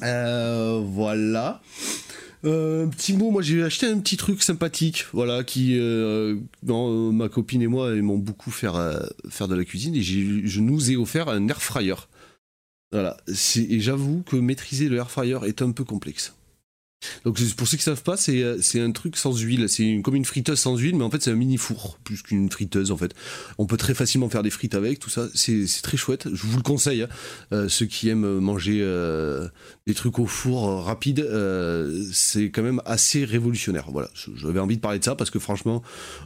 Euh, 0.04 0.82
voilà. 0.86 1.62
Euh, 2.45 2.86
petit 2.88 3.13
mot, 3.13 3.32
moi 3.32 3.41
j'ai 3.41 3.63
acheté 3.63 3.88
un 3.88 3.99
petit 3.99 4.15
truc 4.15 4.41
sympathique, 4.41 5.06
voilà, 5.12 5.43
qui, 5.43 5.78
euh, 5.78 6.38
euh, 6.69 7.12
ma 7.12 7.28
copine 7.28 7.62
et 7.62 7.67
moi 7.67 7.93
aimons 7.95 8.17
beaucoup 8.17 8.52
faire, 8.52 9.02
faire 9.30 9.47
de 9.47 9.56
la 9.56 9.65
cuisine 9.65 9.95
et 9.95 10.02
je 10.02 10.62
nous 10.62 10.91
ai 10.91 10.95
offert 10.95 11.28
un 11.28 11.47
air 11.49 11.62
fryer. 11.62 11.95
Voilà, 12.91 13.17
et 13.28 13.80
j'avoue 13.80 14.23
que 14.23 14.36
maîtriser 14.36 14.89
le 14.89 14.97
air 14.97 15.12
fryer 15.12 15.39
est 15.45 15.62
un 15.62 15.71
peu 15.71 15.84
complexe. 15.84 16.34
Donc 17.24 17.40
pour 17.56 17.68
ceux 17.68 17.78
qui 17.78 17.84
savent 17.84 18.04
pas, 18.04 18.18
c'est 18.18 18.44
euh, 18.44 18.58
c'est 18.62 18.82
un 18.82 18.92
truc 18.92 19.16
sans 19.16 19.38
huile, 19.38 19.70
c'est 19.70 19.84
une- 19.84 20.02
comme 20.04 20.16
une 20.16 20.26
friteuse 20.26 20.60
sans 20.60 20.76
huile, 20.78 20.96
mais 20.98 21.04
en 21.04 21.10
fait 21.10 21.22
c'est 21.24 21.32
un 21.32 21.36
mini 21.36 21.58
four 21.58 21.98
plus 22.04 22.22
qu'une 22.22 22.50
friteuse 22.52 22.92
en 22.92 22.98
fait. 22.98 23.14
On 23.58 23.66
peut 23.66 23.78
très 23.78 23.94
facilement 23.94 24.28
faire 24.30 24.44
des 24.44 24.50
frites 24.50 24.76
avec, 24.76 25.00
tout 25.00 25.10
ça, 25.10 25.28
c'est 25.34 25.66
c'est 25.68 25.82
très 25.82 25.96
chouette. 25.98 26.28
Je 26.34 26.46
vous 26.46 26.58
le 26.58 26.64
conseille, 26.64 27.04
hein. 27.04 27.10
Euh, 27.54 27.70
ceux 27.70 27.86
qui 27.86 28.10
aiment 28.10 28.40
manger 28.40 28.80
euh, 28.82 29.48
des 29.89 29.95
trucs 29.95 30.19
au 30.19 30.28
four 30.28 30.69
euh, 30.69 30.82
rapides, 30.82 31.19
euh, 31.21 32.04
c'est 32.13 32.52
quand 32.52 32.62
même 32.62 32.80
assez 32.86 33.25
révolutionnaire. 33.25 33.88
Voilà, 33.91 34.08
j'avais 34.36 34.60
envie 34.60 34.75
de 34.75 34.82
parler 34.82 34.99
de 34.99 35.04
ça 35.04 35.15
parce 35.15 35.32
que 35.32 35.39
franchement, 35.39 35.82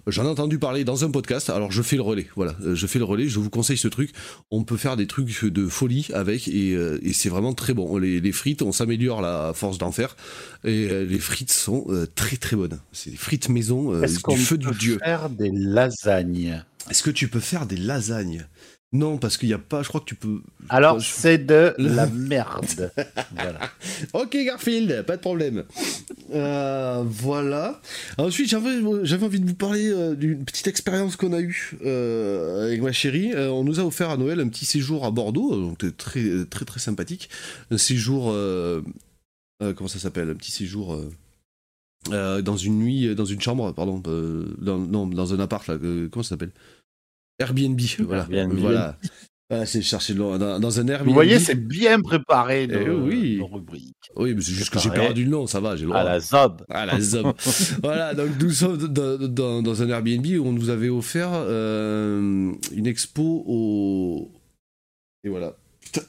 j'en 0.06 0.26
ai 0.26 0.28
entendu 0.28 0.60
parler 0.60 0.84
dans 0.84 1.06
un 1.06 1.12
podcast. 1.12 1.50
Alors 1.50 1.72
je 1.72 1.82
fais 1.82 1.96
le 1.96 2.02
relais. 2.02 2.28
Voilà, 2.36 2.56
Euh, 2.62 2.76
je 2.76 2.88
fais 2.88 3.00
le 3.00 3.06
relais. 3.06 3.30
Je 3.30 3.40
vous 3.40 3.50
conseille 3.50 3.78
ce 3.78 3.88
truc. 3.88 4.12
On 4.52 4.66
peut 4.66 4.76
faire 4.76 4.98
des 4.98 5.08
trucs 5.08 5.46
de 5.46 5.68
folie 5.70 6.10
avec 6.14 6.50
et, 6.50 6.72
et 6.74 7.14
c'est 7.14 7.30
vraiment 7.30 7.54
très 7.54 7.74
bon. 7.74 7.98
Les, 7.98 8.20
les 8.20 8.32
frites, 8.34 8.62
on 8.62 8.74
s'améliore 8.74 9.22
là, 9.22 9.48
à 9.50 9.54
force 9.54 9.78
d'en 9.78 9.94
faire 9.94 10.18
et 10.66 10.88
les 11.06 11.20
frites 11.20 11.52
sont 11.54 11.88
très 12.16 12.36
très 12.36 12.58
bonnes. 12.58 12.80
C'est 12.92 13.12
des 13.12 13.16
frites 13.18 13.48
maison 13.48 14.02
Est-ce 14.04 14.20
du 14.30 14.38
feu 14.38 14.58
du 14.58 14.72
dieu. 14.78 14.98
faire 15.02 15.30
des 15.30 15.52
lasagnes? 15.54 16.64
Est-ce 16.90 17.02
que 17.02 17.12
tu 17.12 17.30
peux 17.30 17.40
faire 17.40 17.66
des 17.66 17.78
lasagnes? 17.78 18.46
Non, 18.94 19.18
parce 19.18 19.38
qu'il 19.38 19.48
n'y 19.50 19.54
a 19.56 19.58
pas. 19.60 19.82
Je 19.82 19.88
crois 19.90 20.00
que 20.02 20.06
tu 20.06 20.14
peux. 20.14 20.42
Alors, 20.70 21.00
je- 21.00 21.10
c'est 21.12 21.40
de 21.40 21.74
la 21.80 22.06
merde. 22.06 22.92
voilà. 23.36 23.60
Ok 24.14 24.38
Garfield, 24.46 25.02
pas 25.08 25.16
de 25.18 25.22
problème. 25.22 25.64
Euh, 26.34 27.04
voilà. 27.08 27.82
Ensuite, 28.20 28.50
j'avais 28.50 29.26
envie 29.26 29.40
de 29.40 29.48
vous 29.48 29.56
parler 29.56 29.90
euh, 29.90 30.14
d'une 30.16 30.46
petite 30.46 30.68
expérience 30.68 31.16
qu'on 31.16 31.34
a 31.34 31.42
eue 31.42 31.72
euh, 31.84 32.68
avec 32.68 32.82
ma 32.84 32.92
chérie. 32.92 33.32
On 33.36 33.64
nous 33.64 33.80
a 33.80 33.84
offert 33.84 34.12
à 34.12 34.18
Noël 34.18 34.40
un 34.40 34.48
petit 34.48 34.66
séjour 34.66 35.06
à 35.06 35.12
Bordeaux, 35.12 35.56
donc 35.60 35.84
très 35.98 36.46
très 36.46 36.66
très 36.66 36.80
sympathique. 36.80 37.30
Un 37.72 37.80
séjour, 37.80 38.26
comment 39.60 39.88
ça 39.88 39.98
s'appelle? 40.00 40.30
Un 40.30 40.36
petit 40.36 40.52
séjour. 40.52 40.96
dans 42.10 42.58
une 42.58 42.78
nuit, 42.80 43.16
dans 43.16 43.26
une 43.26 43.42
chambre, 43.42 43.72
pardon, 43.74 43.98
dans, 44.60 44.78
non, 44.78 45.08
dans 45.08 45.34
un 45.34 45.40
appart, 45.40 45.66
là, 45.68 45.78
comment 46.12 46.22
ça 46.24 46.30
s'appelle? 46.30 46.52
Airbnb, 47.40 47.80
voilà. 48.06 48.28
Airbnb. 48.32 48.60
Voilà. 48.60 48.98
Ah, 49.50 49.66
c'est 49.66 49.82
chercher. 49.82 50.14
Dans, 50.16 50.38
dans 50.60 50.80
un 50.80 50.88
Airbnb. 50.88 51.08
Vous 51.10 51.14
voyez, 51.14 51.38
c'est 51.38 51.56
bien 51.56 52.00
préparé 52.02 52.64
Eh 52.64 52.86
nos, 52.86 53.06
oui. 53.06 53.38
nos 53.38 53.48
rubriques. 53.48 53.96
Oui, 54.16 54.34
mais 54.34 54.42
c'est 54.42 54.54
juste 54.54 54.72
que 54.72 54.80
j'ai 54.80 54.90
perdu 54.90 55.26
le 55.26 55.30
nom, 55.30 55.46
ça 55.48 55.60
va, 55.60 55.76
j'ai 55.76 55.84
le 55.84 55.90
droit. 55.90 56.00
À 56.02 56.04
la 56.04 56.20
Zob. 56.20 56.64
Ah, 56.70 56.86
la 56.86 57.00
zob. 57.00 57.34
voilà, 57.84 58.14
donc 58.16 58.30
nous 58.40 58.50
sommes 58.52 58.78
dans, 58.78 59.18
dans- 59.28 59.62
dans 59.62 59.82
un 59.84 59.90
Airbnb 59.90 60.26
où 60.40 60.46
on 60.48 60.54
nous 60.54 60.70
avait 60.70 60.90
offert 60.90 61.30
euh, 61.34 62.52
une 62.74 62.88
expo 62.88 63.44
au. 63.46 64.32
Et 65.24 65.30
voilà. 65.30 65.56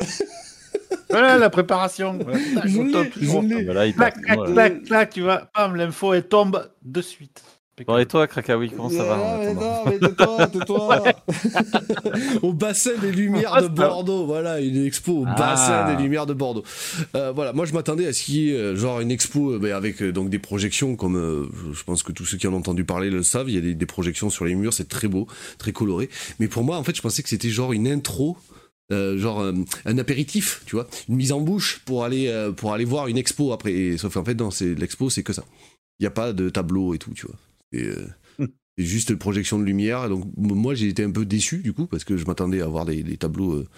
Voilà 1.11 1.39
la 1.39 1.51
préparation. 1.51 2.19
Voilà. 2.19 2.39
Je 2.65 2.93
top, 2.93 3.07
je 3.21 3.71
là, 3.73 3.87
il 3.87 3.95
Clac, 3.95 4.21
clac, 4.21 4.39
clac, 4.47 4.83
clac, 4.85 5.11
tu 5.13 5.21
vois, 5.23 5.49
l'info 5.75 6.13
elle 6.13 6.27
tombe 6.27 6.69
de 6.83 7.01
suite. 7.01 7.43
Bon, 7.89 7.99
et 7.99 8.07
toi, 8.07 8.29
Krakawi, 8.29 8.71
comment 8.71 8.89
ça 8.89 9.03
va 9.03 9.19
Ah, 9.21 9.37
mais 9.41 9.55
non, 9.55 9.85
mais 9.87 9.99
tais-toi, 9.99 10.47
tais-toi. 10.47 11.03
Au 12.43 12.53
bassin 12.55 12.93
des 13.01 13.11
lumières 13.11 13.61
de 13.63 13.67
Bordeaux, 13.67 14.27
voilà, 14.27 14.61
une 14.61 14.85
expo 14.87 15.23
au 15.23 15.25
Ah. 15.27 15.35
bassin 15.37 15.93
des 15.97 16.01
lumières 16.01 16.27
de 16.27 16.35
Bordeaux. 16.35 16.63
Euh, 17.17 17.33
voilà, 17.33 17.53
moi 17.53 17.65
je 17.67 17.73
m'attendais 17.73 18.07
à 18.07 18.13
ce 18.13 18.23
qu'il 18.23 18.35
y 18.37 18.51
ait 18.51 18.55
euh, 18.55 18.77
genre 18.77 19.01
une 19.01 19.11
expo 19.11 19.55
euh, 19.55 19.59
ben, 19.59 19.73
avec 19.73 20.03
euh, 20.03 20.13
donc 20.13 20.31
des 20.31 20.39
projections 20.39 20.95
comme 20.95 21.17
euh, 21.17 21.47
je 21.73 21.83
pense 21.83 22.05
que 22.05 22.13
tous 22.13 22.25
ceux 22.25 22.37
qui 22.39 22.47
en 22.47 22.53
ont 22.53 22.59
entendu 22.59 22.85
parler 22.85 23.11
le 23.11 23.25
savent, 23.25 23.49
il 23.51 23.57
y 23.57 23.59
a 23.59 23.61
des, 23.61 23.75
des 23.75 23.87
projections 23.87 24.31
sur 24.31 24.45
les 24.45 24.55
murs, 24.55 24.73
c'est 24.73 24.89
très 24.89 25.09
beau, 25.09 25.27
très 25.59 25.73
coloré. 25.73 26.09
Mais 26.39 26.47
pour 26.47 26.63
moi, 26.63 26.77
en 26.77 26.85
fait, 26.85 26.95
je 26.95 27.03
pensais 27.03 27.25
que 27.25 27.29
c'était 27.29 27.51
genre 27.51 27.73
une 27.73 27.89
intro. 27.89 28.37
euh, 28.93 29.19
genre 29.19 29.41
euh, 29.41 29.53
un 29.85 29.99
apéritif, 29.99 30.63
tu 30.67 30.77
vois, 30.77 30.87
une 31.09 31.17
mise 31.17 31.33
en 31.33 31.41
bouche 31.41 31.81
pour 31.87 32.05
aller 32.05 32.29
euh, 32.29 32.53
pour 32.53 32.73
aller 32.73 32.85
voir 32.85 33.09
une 33.09 33.17
expo 33.19 33.53
après. 33.53 33.73
Et, 33.73 33.99
sauf 33.99 34.15
qu'en 34.15 34.25
fait, 34.25 34.35
non, 34.39 34.53
c'est 34.53 34.75
l'expo, 34.77 35.11
c'est 35.11 35.25
que 35.25 35.33
ça. 35.33 35.43
Il 35.99 36.03
n'y 36.05 36.07
a 36.07 36.11
pas 36.11 36.33
de 36.33 36.49
tableau 36.51 36.95
et 36.95 36.99
tout, 36.99 37.13
tu 37.15 37.27
vois. 37.27 37.35
Et, 37.75 37.87
euh, 37.87 38.07
c'est 38.77 38.85
juste 38.85 39.11
une 39.11 39.19
projection 39.19 39.59
de 39.59 39.65
lumière. 39.65 40.09
Donc 40.09 40.25
moi 40.37 40.75
j'ai 40.75 40.89
été 40.89 41.05
un 41.05 41.11
peu 41.11 41.25
déçu 41.25 41.59
du 41.59 41.73
coup 41.73 41.87
parce 41.87 42.05
que 42.05 42.17
je 42.17 42.25
m'attendais 42.27 42.61
à 42.61 42.67
voir 42.67 42.85
des, 42.85 43.03
des 43.03 43.17
tableaux 43.17 43.55
euh, 43.55 43.69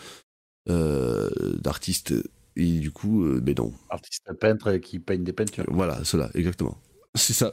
euh, 0.70 1.30
d'artistes 1.58 2.14
et 2.56 2.78
du 2.78 2.90
coup 2.90 3.24
euh, 3.24 3.40
ben 3.40 3.54
non. 3.56 3.72
Artiste 3.90 4.32
peintre 4.40 4.76
qui 4.78 4.98
peigne 4.98 5.24
des 5.24 5.32
peintures. 5.32 5.66
Voilà, 5.68 6.02
cela 6.04 6.30
exactement. 6.34 6.78
C'est 7.16 7.32
ça. 7.32 7.50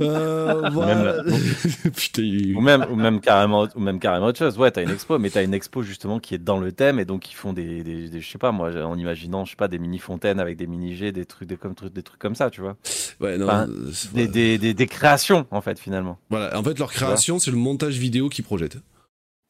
Euh, 0.00 0.68
voilà. 0.72 1.22
Putain, 1.96 2.22
il- 2.22 2.56
ou 2.56 2.60
même, 2.60 2.86
ou 2.90 2.94
même 2.96 3.20
carrément, 3.20 3.66
ou 3.74 3.80
même 3.80 3.98
carrément 3.98 4.26
autre 4.26 4.38
chose. 4.38 4.58
Ouais, 4.58 4.70
t'as 4.70 4.82
une 4.82 4.90
expo, 4.90 5.18
mais 5.18 5.30
t'as 5.30 5.42
une 5.42 5.54
expo 5.54 5.82
justement 5.82 6.18
qui 6.20 6.34
est 6.34 6.38
dans 6.38 6.58
le 6.58 6.72
thème 6.72 6.98
et 7.00 7.04
donc 7.04 7.30
ils 7.30 7.34
font 7.34 7.52
des, 7.52 7.82
des, 7.82 8.08
des- 8.08 8.20
je 8.20 8.28
sais 8.30 8.38
pas 8.38 8.52
moi, 8.52 8.70
en 8.84 8.96
imaginant, 8.98 9.44
je 9.44 9.50
sais 9.50 9.56
pas, 9.56 9.68
des 9.68 9.78
mini 9.78 9.98
fontaines 9.98 10.40
avec 10.40 10.56
des 10.56 10.66
mini 10.66 10.94
jets, 10.96 11.12
des 11.12 11.24
trucs, 11.24 11.48
des 11.48 11.56
comme 11.56 11.74
des 11.92 12.02
trucs 12.02 12.20
comme 12.20 12.34
ça, 12.34 12.50
tu 12.50 12.60
vois. 12.60 12.76
ouais, 13.20 13.36
non, 13.38 13.46
Enfin, 13.46 13.66
euh, 13.68 13.90
c'est- 13.92 14.14
Des, 14.14 14.28
des, 14.28 14.58
des, 14.58 14.74
des 14.74 14.86
créations 14.86 15.46
en 15.50 15.60
fait 15.60 15.78
finalement. 15.78 16.18
voilà. 16.30 16.56
En 16.58 16.62
fait, 16.62 16.78
leur 16.78 16.90
création, 16.92 17.38
c'est 17.38 17.50
le 17.50 17.56
montage 17.56 17.96
vidéo 17.98 18.28
qu'ils 18.28 18.44
projettent, 18.44 18.78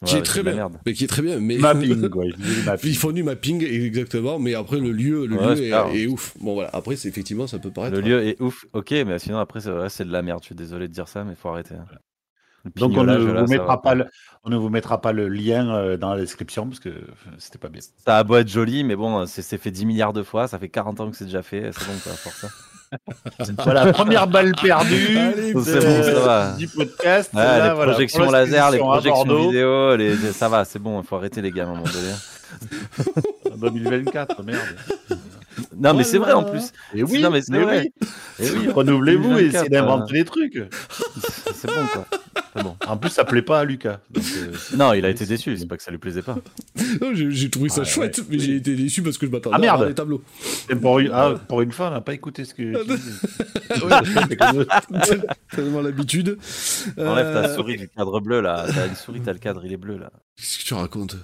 Ouais, 0.04 0.10
qui 0.10 0.16
est 0.16 0.22
très 0.22 0.42
bien, 0.42 0.54
merde. 0.54 0.78
mais 0.86 0.92
qui 0.92 1.04
est 1.04 1.08
très 1.08 1.22
bien. 1.22 1.38
Mais 1.40 1.56
Mapping. 1.58 2.08
Ils 2.84 2.96
font 2.96 3.12
du 3.12 3.22
mapping 3.22 3.64
exactement, 3.64 4.38
mais 4.38 4.54
après 4.54 4.78
le 4.78 4.92
lieu, 4.92 5.26
le 5.26 5.36
Ouais, 5.36 5.54
lieu 5.56 5.96
est, 5.96 6.06
ouf. 6.06 6.34
Bon 6.40 6.54
voilà, 6.54 6.70
après 6.72 6.96
c'est 6.96 7.08
effectivement 7.08 7.46
ça 7.46 7.58
peut 7.58 7.70
paraître. 7.70 7.96
Le 7.96 8.02
lieu 8.02 8.22
est 8.26 8.40
ouf, 8.40 8.66
ok, 8.72 8.90
mais 9.06 9.18
sinon 9.18 9.38
après 9.38 9.60
c'est 9.88 10.04
de 10.04 10.12
la 10.12 10.22
merde. 10.22 10.40
Je 10.42 10.46
suis 10.46 10.54
désolé 10.54 10.88
de 10.88 10.92
dire 10.92 11.08
ça, 11.08 11.24
mais 11.24 11.34
faut 11.34 11.48
arrêter. 11.48 11.74
hein. 11.74 11.86
Donc 12.76 12.92
on 12.96 13.04
ne, 13.04 13.12
là, 13.12 13.18
vous 13.18 13.46
mettra 13.50 13.66
va 13.66 13.76
pas 13.76 13.94
le, 13.94 14.06
on 14.42 14.48
ne 14.48 14.56
vous 14.56 14.70
mettra 14.70 14.98
pas 15.00 15.12
le 15.12 15.28
lien 15.28 15.74
euh, 15.74 15.96
dans 15.98 16.14
la 16.14 16.20
description 16.20 16.66
parce 16.66 16.80
que 16.80 16.88
euh, 16.88 17.02
c'était 17.36 17.58
pas 17.58 17.68
bien. 17.68 17.82
Ça 18.06 18.16
a 18.18 18.24
beau 18.24 18.36
être 18.36 18.48
joli, 18.48 18.84
mais 18.84 18.96
bon, 18.96 19.26
c'est 19.26 19.42
c'est 19.42 19.58
fait 19.58 19.70
10 19.70 19.84
milliards 19.84 20.14
de 20.14 20.22
fois, 20.22 20.48
ça 20.48 20.58
fait 20.58 20.70
40 20.70 20.98
ans 21.00 21.10
que 21.10 21.16
c'est 21.16 21.26
déjà 21.26 21.42
fait, 21.42 21.70
c'est 21.72 21.86
bon 21.86 21.92
quoi, 22.02 22.12
pour 22.22 22.32
ça. 22.32 22.48
Voilà, 23.64 23.92
première 23.92 24.26
balle 24.26 24.52
perdue 24.60 25.16
Allez, 25.16 25.54
c'est 25.64 25.80
bon, 25.80 26.02
ça 26.02 26.20
va. 26.20 26.52
du 26.56 26.68
podcast. 26.68 27.30
Ouais, 27.34 27.42
Là, 27.42 27.68
les 27.68 27.74
voilà, 27.74 27.92
projections 27.92 28.30
laser, 28.30 28.70
les 28.70 28.78
projections 28.78 29.48
vidéo, 29.48 29.96
les... 29.96 30.16
ça 30.32 30.48
va, 30.48 30.64
c'est 30.64 30.78
bon, 30.78 31.00
il 31.00 31.06
faut 31.06 31.16
arrêter 31.16 31.42
les 31.42 31.50
gars 31.50 31.64
à 31.64 31.66
un 31.66 31.70
moment 31.70 31.84
donné. 31.84 32.12
en 33.52 33.56
2024, 33.56 34.42
merde. 34.42 34.60
Non, 35.76 35.94
mais 35.94 36.04
c'est 36.04 36.18
vrai 36.18 36.32
en 36.32 36.44
plus. 36.44 36.72
Et 36.94 37.02
oui, 37.02 37.20
non, 37.22 37.30
mais 37.30 37.42
c'est 37.42 37.52
mais 37.52 37.62
vrai. 37.62 37.90
oui. 38.00 38.08
Et 38.40 38.50
oui, 38.50 38.68
Renouvelez-vous 38.68 39.38
et 39.38 39.48
2024, 39.48 39.54
essayez 39.54 39.68
d'inventer 39.70 40.12
des 40.14 40.24
trucs. 40.24 40.54
c'est 41.54 41.68
bon 41.68 41.86
quoi. 41.92 42.06
Bon. 42.62 42.76
En 42.86 42.96
plus, 42.96 43.10
ça 43.10 43.24
plaît 43.24 43.42
pas 43.42 43.60
à 43.60 43.64
Lucas. 43.64 43.98
Donc, 44.10 44.24
euh, 44.36 44.52
Non, 44.76 44.92
il 44.92 45.04
a 45.04 45.10
été 45.10 45.26
déçu, 45.26 45.56
c'est 45.56 45.66
pas 45.66 45.76
que 45.76 45.82
ça 45.82 45.90
lui 45.90 45.98
plaisait 45.98 46.22
pas. 46.22 46.36
J'ai 47.14 47.30
j'ai 47.30 47.50
trouvé 47.50 47.68
ça 47.68 47.80
Ouais, 47.80 47.86
chouette, 47.86 48.18
ouais. 48.18 48.24
mais 48.30 48.38
j'ai 48.38 48.56
été 48.56 48.76
déçu 48.76 49.02
parce 49.02 49.18
que 49.18 49.26
je 49.26 49.30
m'attendais 49.32 49.56
Ah, 49.56 49.58
merde. 49.58 49.82
à 49.82 49.86
les 49.88 49.94
tableaux. 49.94 50.22
et 50.70 50.76
pour, 50.76 51.00
une, 51.00 51.10
ah, 51.12 51.34
pour 51.48 51.62
une 51.62 51.72
fois, 51.72 51.88
on 51.88 51.90
n'a 51.90 52.00
pas 52.00 52.14
écouté 52.14 52.44
ce 52.44 52.54
que. 52.54 52.72
Tellement 55.50 55.80
l'habitude. 55.82 56.38
Enlève 56.98 57.32
ta 57.32 57.48
Euh, 57.48 57.54
souris 57.56 57.76
du 57.76 57.88
cadre 57.88 58.20
bleu 58.20 58.40
là. 58.40 58.66
T'as 58.72 58.86
une 58.88 58.94
souris, 58.94 59.20
t'as 59.20 59.32
le 59.32 59.38
cadre, 59.38 59.64
il 59.64 59.72
est 59.72 59.76
bleu 59.76 59.98
là. 59.98 60.10
Qu'est-ce 60.36 60.58
que 60.58 60.64
tu 60.64 60.74
racontes? 60.74 61.16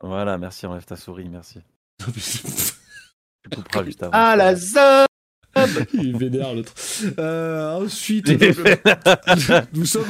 Voilà, 0.00 0.38
merci, 0.38 0.66
enlève 0.66 0.84
ta 0.84 0.96
souris, 0.96 1.28
merci. 1.28 1.60
Tu 2.04 3.50
couperas 3.56 3.84
juste 3.84 4.02
avant. 4.02 4.12
ah, 4.14 4.36
la 4.36 4.54
zone 4.56 5.06
Il 5.94 6.16
vénère 6.16 6.54
l'autre. 6.54 6.72
Euh, 7.18 7.78
ensuite, 7.84 8.28
nous 9.74 9.86
sommes. 9.86 10.04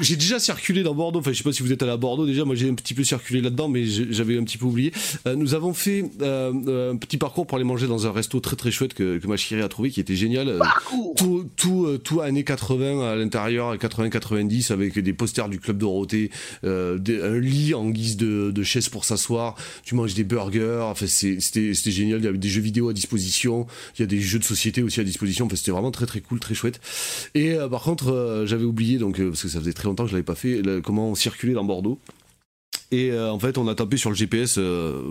J'ai 0.00 0.16
déjà 0.16 0.38
circulé 0.38 0.82
dans 0.82 0.94
Bordeaux. 0.94 1.18
Enfin, 1.20 1.32
je 1.32 1.38
sais 1.38 1.44
pas 1.44 1.52
si 1.52 1.62
vous 1.62 1.72
êtes 1.72 1.82
allé 1.82 1.92
à 1.92 1.96
Bordeaux 1.96 2.26
déjà. 2.26 2.44
Moi, 2.44 2.54
j'ai 2.54 2.68
un 2.68 2.74
petit 2.74 2.94
peu 2.94 3.04
circulé 3.04 3.40
là-dedans, 3.40 3.68
mais 3.68 3.84
j'avais 3.84 4.38
un 4.38 4.44
petit 4.44 4.58
peu 4.58 4.66
oublié. 4.66 4.92
Euh, 5.26 5.34
nous 5.36 5.54
avons 5.54 5.74
fait 5.74 6.04
euh, 6.22 6.52
euh, 6.68 6.92
un 6.92 6.96
petit 6.96 7.16
parcours 7.16 7.46
pour 7.46 7.56
aller 7.56 7.64
manger 7.64 7.86
dans 7.86 8.06
un 8.06 8.12
resto 8.12 8.40
très 8.40 8.56
très 8.56 8.70
chouette 8.70 8.94
que, 8.94 9.18
que 9.18 9.26
ma 9.26 9.36
chérie 9.36 9.62
a 9.62 9.68
trouvé, 9.68 9.90
qui 9.90 10.00
était 10.00 10.16
génial. 10.16 10.48
Euh, 10.48 10.60
tout, 11.16 11.48
tout, 11.56 11.86
euh, 11.86 11.98
tout 11.98 12.20
années 12.20 12.44
80 12.44 13.12
à 13.12 13.16
l'intérieur, 13.16 13.76
80-90, 13.76 14.72
avec 14.72 14.98
des 14.98 15.12
posters 15.12 15.48
du 15.48 15.58
club 15.58 15.78
Dorothée, 15.78 16.30
euh, 16.64 16.98
des- 16.98 17.20
un 17.20 17.38
lit 17.38 17.74
en 17.74 17.88
guise 17.90 18.16
de, 18.16 18.50
de 18.50 18.62
chaise 18.62 18.88
pour 18.88 19.04
s'asseoir. 19.04 19.56
Tu 19.84 19.94
manges 19.94 20.14
des 20.14 20.24
burgers. 20.24 20.80
Enfin, 20.82 21.06
c'était 21.06 21.72
génial. 21.90 22.20
Il 22.20 22.24
y 22.24 22.28
avait 22.28 22.38
des 22.38 22.48
jeux 22.48 22.60
vidéo 22.60 22.88
à 22.88 22.92
disposition. 22.92 23.66
Il 23.98 24.02
y 24.02 24.04
a 24.04 24.06
des 24.06 24.20
jeux 24.20 24.38
de 24.38 24.44
société 24.44 24.75
aussi 24.82 25.00
à 25.00 25.04
disposition. 25.04 25.46
Enfin, 25.46 25.56
c'était 25.56 25.70
vraiment 25.72 25.90
très 25.90 26.06
très 26.06 26.20
cool, 26.20 26.40
très 26.40 26.54
chouette. 26.54 26.80
Et 27.34 27.54
euh, 27.54 27.68
par 27.68 27.82
contre, 27.82 28.08
euh, 28.12 28.46
j'avais 28.46 28.64
oublié, 28.64 28.98
donc, 28.98 29.20
euh, 29.20 29.28
parce 29.30 29.42
que 29.42 29.48
ça 29.48 29.58
faisait 29.60 29.72
très 29.72 29.84
longtemps 29.88 30.04
que 30.04 30.10
je 30.10 30.14
l'avais 30.14 30.24
pas 30.24 30.34
fait, 30.34 30.62
le- 30.62 30.80
comment 30.80 31.14
circuler 31.14 31.52
dans 31.54 31.64
Bordeaux. 31.64 31.98
Et 32.92 33.12
en 33.18 33.38
fait, 33.40 33.58
on 33.58 33.66
a 33.66 33.74
tapé 33.74 33.96
sur 33.96 34.10
le 34.10 34.16
GPS 34.16 34.60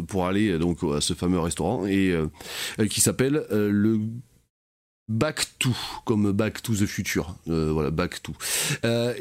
pour 0.07 0.25
aller 0.27 0.57
donc 0.57 0.79
à 0.95 1.01
ce 1.01 1.13
fameux 1.13 1.39
restaurant 1.41 1.85
et 1.85 2.15
qui 2.89 3.01
s'appelle 3.01 3.45
le 3.51 3.99
Back 5.09 5.45
to, 5.59 5.71
comme 6.05 6.31
Back 6.31 6.61
to 6.63 6.73
the 6.73 6.85
Future. 6.85 7.35
Voilà, 7.45 7.91
Back 7.91 8.23
to. 8.23 8.31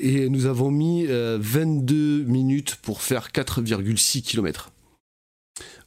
Et 0.01 0.29
nous 0.29 0.47
avons 0.47 0.71
mis 0.71 1.07
euh, 1.09 1.37
22 1.41 2.23
minutes 2.23 2.77
pour 2.77 3.03
faire 3.03 3.31
4,6 3.33 4.23
km. 4.23 4.71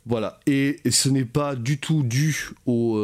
Voilà. 0.05 0.41
Et 0.45 0.81
ce 0.89 1.07
n'est 1.07 1.23
pas 1.25 1.55
du 1.55 1.77
tout 1.79 2.03
dû 2.03 2.49
au, 2.65 2.97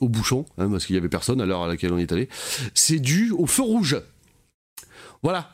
au 0.00 0.08
bouchon, 0.08 0.44
hein, 0.58 0.68
parce 0.70 0.86
qu'il 0.86 0.94
y 0.94 0.98
avait 0.98 1.08
personne 1.08 1.40
à 1.40 1.46
l'heure 1.46 1.62
à 1.62 1.68
laquelle 1.68 1.92
on 1.92 1.98
est 1.98 2.10
allé. 2.12 2.28
C'est 2.74 2.98
dû 2.98 3.30
au 3.32 3.46
feu 3.46 3.62
rouge. 3.62 4.00
Voilà. 5.22 5.50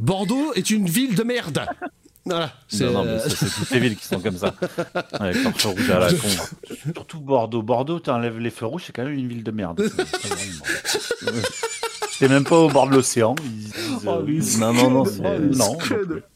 Bordeaux 0.00 0.52
est 0.54 0.70
une 0.70 0.86
ville 0.86 1.14
de 1.14 1.22
merde. 1.22 1.64
Voilà. 2.24 2.52
C'est, 2.66 2.84
Non, 2.86 2.92
non, 2.92 3.04
mais 3.04 3.10
euh, 3.10 3.18
ça, 3.20 3.28
c'est 3.36 3.48
toutes 3.60 3.70
les 3.70 3.78
villes 3.78 3.96
qui 3.96 4.04
sont 4.04 4.18
comme 4.18 4.36
ça. 4.36 4.52
Avec 5.12 5.42
leur 5.44 5.56
feu 5.56 5.68
rouge 5.68 5.90
à 5.90 6.00
la 6.00 6.12
con. 6.12 6.28
Surtout 6.92 7.20
Bordeaux. 7.20 7.62
Bordeaux, 7.62 8.00
t'enlèves 8.00 8.38
les 8.40 8.50
feux 8.50 8.66
rouges, 8.66 8.82
c'est 8.86 8.92
quand 8.92 9.04
même 9.04 9.12
une 9.12 9.28
ville 9.28 9.44
de 9.44 9.50
merde. 9.52 9.80
T'es 12.18 12.28
même 12.28 12.44
pas 12.44 12.56
au 12.58 12.68
bord 12.68 12.88
de 12.88 12.94
l'océan. 12.96 13.34
ils 13.44 13.70
Oh, 14.06 14.10
euh, 14.10 14.24
les 14.26 14.56
Non, 14.58 14.72
non, 14.72 14.90
non, 14.90 15.04
c'est- 15.04 15.20
oh, 15.20 15.38
non, 15.38 15.56
non. 15.56 15.78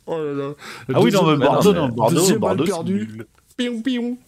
Oh 0.06 0.18
là 0.18 0.32
là. 0.32 0.50
Ah 0.94 1.00
oui, 1.00 1.10
non, 1.10 1.24
mais 1.26 1.36
mais 1.38 1.46
Bordeaux, 1.46 1.72
non, 1.72 1.88
Bordeaux, 1.88 2.38
Bordeaux, 2.38 2.64
c'est 2.66 2.76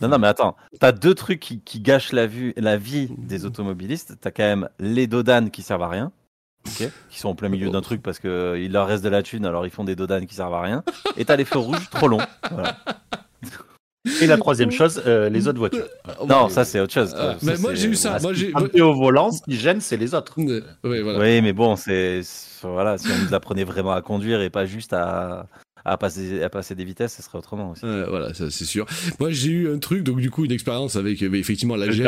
Non, 0.00 0.08
non, 0.08 0.18
mais 0.18 0.26
attends, 0.28 0.56
t'as 0.80 0.92
deux 0.92 1.14
trucs 1.14 1.40
qui, 1.40 1.60
qui 1.60 1.80
gâchent 1.80 2.12
la, 2.12 2.26
vue, 2.26 2.52
la 2.56 2.76
vie 2.76 3.08
des 3.18 3.44
automobilistes. 3.44 4.14
T'as 4.20 4.30
quand 4.30 4.42
même 4.44 4.68
les 4.78 5.06
dodanes 5.06 5.50
qui 5.50 5.62
servent 5.62 5.82
à 5.82 5.88
rien, 5.88 6.12
ok, 6.66 6.88
qui 7.10 7.18
sont 7.18 7.28
en 7.30 7.34
plein 7.34 7.48
milieu 7.48 7.70
d'un 7.70 7.80
truc 7.80 8.02
parce 8.02 8.18
qu'il 8.18 8.70
leur 8.72 8.86
reste 8.86 9.04
de 9.04 9.08
la 9.08 9.22
thune, 9.22 9.46
alors 9.46 9.66
ils 9.66 9.70
font 9.70 9.84
des 9.84 9.96
dodanes 9.96 10.26
qui 10.26 10.34
servent 10.34 10.54
à 10.54 10.60
rien. 10.62 10.84
Et 11.16 11.24
t'as 11.24 11.36
les 11.36 11.44
feux 11.44 11.58
rouges 11.58 11.88
trop 11.90 12.08
longs. 12.08 12.20
Voilà. 12.50 12.76
Et 14.20 14.26
la 14.26 14.36
troisième 14.36 14.72
chose, 14.72 15.00
euh, 15.06 15.28
les 15.28 15.46
autres 15.46 15.60
voitures. 15.60 15.86
Non, 16.26 16.48
ça 16.48 16.64
c'est 16.64 16.80
autre 16.80 16.92
chose. 16.92 17.14
Ah, 17.16 17.34
Ça, 17.38 17.46
mais 17.52 17.56
moi 17.58 17.74
j'ai 17.74 17.86
eu 17.88 17.94
ça. 17.94 18.18
voilà. 18.18 18.22
Moi 18.22 18.32
j'ai. 18.74 18.80
Au 18.82 18.94
volant, 18.94 19.30
ce 19.30 19.40
qui 19.42 19.54
gêne, 19.54 19.80
c'est 19.80 19.96
les 19.96 20.12
autres. 20.14 20.34
Voilà. 20.82 21.18
Oui, 21.20 21.40
mais 21.40 21.52
bon, 21.52 21.76
c'est 21.76 22.20
c'est- 22.24 22.66
voilà, 22.66 22.98
si 22.98 23.08
on 23.10 23.24
nous 23.26 23.32
apprenait 23.34 23.62
vraiment 23.64 23.92
à 23.92 24.02
conduire 24.02 24.40
et 24.40 24.50
pas 24.50 24.66
juste 24.66 24.92
à, 24.92 25.46
à 25.84 25.96
passer 25.96 26.42
à 26.42 26.48
passer 26.50 26.74
des 26.74 26.84
vitesses, 26.84 27.14
ce 27.16 27.22
serait 27.22 27.38
autrement 27.38 27.70
aussi. 27.72 27.82
Voilà, 27.82 28.34
ça 28.34 28.50
c'est 28.50 28.64
sûr. 28.64 28.86
Moi 29.20 29.30
j'ai 29.30 29.50
eu 29.50 29.72
un 29.72 29.78
truc, 29.78 30.02
donc 30.02 30.20
du 30.20 30.30
coup 30.30 30.44
une 30.44 30.52
expérience 30.52 30.96
avec 30.96 31.22
euh, 31.22 31.32
effectivement 31.34 31.76
la 31.76 31.90
gêne, 31.90 32.04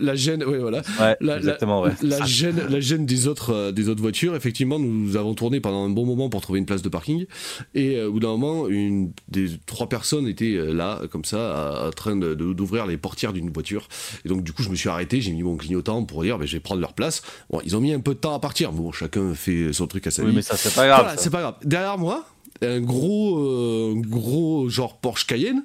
la, 0.00 0.14
gêne, 0.14 0.44
ouais 0.44 0.58
voilà, 0.58 0.78
Ouais, 1.00 1.16
La- 1.20 1.32
la- 1.32 1.36
exactement, 1.38 1.82
ouais. 1.82 1.92
la 2.02 2.24
gêne, 2.24 2.60
la 2.68 2.80
gêne 2.80 3.06
des 3.06 3.26
autres, 3.28 3.50
euh, 3.52 3.72
des 3.72 3.88
autres 3.88 4.00
voitures. 4.02 4.34
Effectivement, 4.36 4.78
nous 4.78 5.16
avons 5.16 5.34
tourné 5.34 5.60
pendant 5.60 5.84
un 5.84 5.90
bon 5.90 6.04
moment 6.06 6.28
pour 6.28 6.40
trouver 6.40 6.58
une 6.58 6.66
place 6.66 6.82
de 6.82 6.88
parking, 6.88 7.26
et 7.74 7.96
euh, 7.96 8.08
au 8.08 8.12
bout 8.12 8.20
d'un 8.20 8.28
moment, 8.28 8.68
une 8.68 9.12
des 9.28 9.48
trois 9.66 9.88
personnes 9.88 10.26
étaient 10.28 10.54
euh, 10.56 10.72
là, 10.72 11.00
comme 11.10 11.24
ça, 11.24 11.86
en 11.86 11.90
train 11.90 12.16
de- 12.16 12.34
de- 12.34 12.52
d'ouvrir 12.52 12.86
les 12.86 12.96
portières 12.96 13.32
d'une 13.32 13.50
voiture. 13.50 13.88
Et 14.24 14.28
donc 14.28 14.42
du 14.44 14.52
coup, 14.52 14.62
je 14.62 14.68
me 14.70 14.74
suis 14.76 14.88
arrêté, 14.88 15.20
j'ai 15.20 15.32
mis 15.32 15.42
mon 15.42 15.56
clignotant 15.56 16.04
pour 16.04 16.22
dire, 16.22 16.38
ben, 16.38 16.46
je 16.46 16.52
vais 16.56 16.60
prendre 16.60 16.80
leur 16.80 16.92
place. 16.94 17.22
Bon, 17.50 17.60
ils 17.64 17.76
ont 17.76 17.80
mis 17.80 17.92
un 17.92 18.00
peu 18.00 18.14
de 18.14 18.18
temps 18.20 18.34
à 18.34 18.40
partir, 18.40 18.72
mais 18.72 18.78
bon, 18.78 18.92
chacun 18.92 19.34
fait 19.34 19.72
son 19.72 19.86
truc 19.86 20.06
à 20.06 20.10
sa 20.10 20.22
Oui, 20.22 20.30
vie. 20.30 20.36
mais 20.36 20.42
ça 20.42 20.56
c'est 20.56 20.74
pas 20.74 20.86
grave. 20.86 21.00
Voilà, 21.02 21.16
c'est 21.16 21.30
pas 21.30 21.40
grave. 21.40 21.54
Derrière 21.64 21.98
moi, 21.98 22.24
un 22.62 22.80
gros, 22.80 23.38
euh, 23.38 23.94
gros 23.96 24.68
genre 24.68 25.00
Porsche 25.00 25.26
Cayenne 25.26 25.62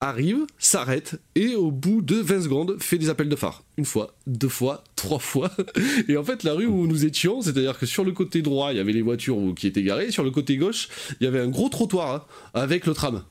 arrive, 0.00 0.46
s'arrête 0.58 1.20
et 1.36 1.54
au 1.54 1.70
bout 1.70 2.02
de 2.02 2.16
20 2.16 2.42
secondes 2.42 2.76
fait 2.80 2.98
des 2.98 3.08
appels 3.08 3.28
de 3.28 3.36
phare. 3.36 3.62
Une 3.76 3.84
fois, 3.84 4.14
deux 4.26 4.48
fois, 4.48 4.82
trois 4.96 5.20
fois. 5.20 5.50
Et 6.08 6.16
en 6.16 6.24
fait, 6.24 6.42
la 6.42 6.54
rue 6.54 6.66
où 6.66 6.88
nous 6.88 7.04
étions, 7.04 7.40
c'est-à-dire 7.40 7.78
que 7.78 7.86
sur 7.86 8.02
le 8.02 8.10
côté 8.10 8.42
droit, 8.42 8.72
il 8.72 8.78
y 8.78 8.80
avait 8.80 8.92
les 8.92 9.02
voitures 9.02 9.38
qui 9.54 9.68
étaient 9.68 9.84
garées, 9.84 10.10
sur 10.10 10.24
le 10.24 10.32
côté 10.32 10.56
gauche, 10.56 10.88
il 11.20 11.24
y 11.24 11.26
avait 11.28 11.38
un 11.38 11.46
gros 11.46 11.68
trottoir 11.68 12.14
hein, 12.14 12.24
avec 12.52 12.86
le 12.86 12.94
tram 12.94 13.22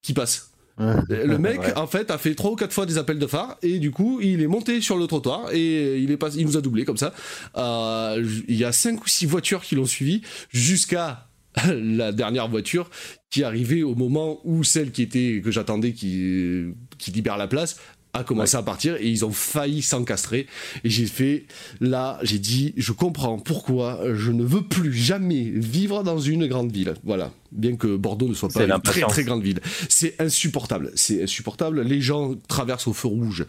qui 0.00 0.14
passe. 0.14 0.50
Le 0.78 1.36
mec, 1.36 1.60
Ouais. 1.60 1.78
en 1.78 1.86
fait, 1.86 2.10
a 2.10 2.16
fait 2.18 2.34
trois 2.34 2.50
ou 2.52 2.56
quatre 2.56 2.72
fois 2.72 2.86
des 2.86 2.96
appels 2.98 3.18
de 3.18 3.26
phare 3.26 3.58
et 3.62 3.78
du 3.78 3.90
coup, 3.90 4.20
il 4.22 4.40
est 4.40 4.46
monté 4.48 4.80
sur 4.80 4.96
le 4.96 5.06
trottoir 5.06 5.52
et 5.52 5.98
il 5.98 6.10
est 6.10 6.16
passé, 6.16 6.38
il 6.40 6.46
nous 6.46 6.56
a 6.56 6.62
doublé 6.62 6.84
comme 6.86 6.96
ça. 6.96 7.12
Euh, 7.56 8.26
il 8.48 8.56
y 8.56 8.64
a 8.64 8.72
cinq 8.72 9.04
ou 9.04 9.08
six 9.08 9.26
voitures 9.26 9.60
qui 9.62 9.74
l'ont 9.76 9.84
suivi 9.86 10.22
jusqu'à 10.50 11.28
la 11.72 12.12
dernière 12.12 12.48
voiture 12.48 12.90
qui 13.30 13.44
arrivait 13.44 13.82
au 13.82 13.94
moment 13.94 14.40
où 14.44 14.64
celle 14.64 14.92
qui 14.92 15.02
était 15.02 15.40
que 15.44 15.50
j'attendais 15.50 15.92
qui 15.92 16.66
qui 16.98 17.10
libère 17.10 17.36
la 17.36 17.46
place 17.48 17.76
a 18.12 18.22
commencé 18.22 18.56
à 18.56 18.62
partir 18.62 18.94
et 18.96 19.08
ils 19.08 19.24
ont 19.24 19.32
failli 19.32 19.82
s'encastrer. 19.82 20.46
Et 20.84 20.90
j'ai 20.90 21.06
fait 21.06 21.46
là 21.80 22.18
j'ai 22.22 22.38
dit 22.38 22.72
je 22.76 22.92
comprends 22.92 23.38
pourquoi 23.38 24.00
je 24.14 24.30
ne 24.30 24.44
veux 24.44 24.62
plus 24.62 24.92
jamais 24.92 25.42
vivre 25.42 26.02
dans 26.04 26.18
une 26.18 26.46
grande 26.46 26.72
ville. 26.72 26.94
Voilà. 27.04 27.32
Bien 27.50 27.76
que 27.76 27.96
Bordeaux 27.96 28.28
ne 28.28 28.34
soit 28.34 28.48
pas 28.48 28.64
une 28.64 28.80
très 28.80 29.02
très 29.02 29.24
grande 29.24 29.42
ville. 29.42 29.60
C'est 29.88 30.20
insupportable. 30.20 30.92
C'est 30.94 31.24
insupportable. 31.24 31.82
Les 31.82 32.00
gens 32.00 32.34
traversent 32.48 32.86
au 32.86 32.92
feu 32.92 33.08
rouge 33.08 33.46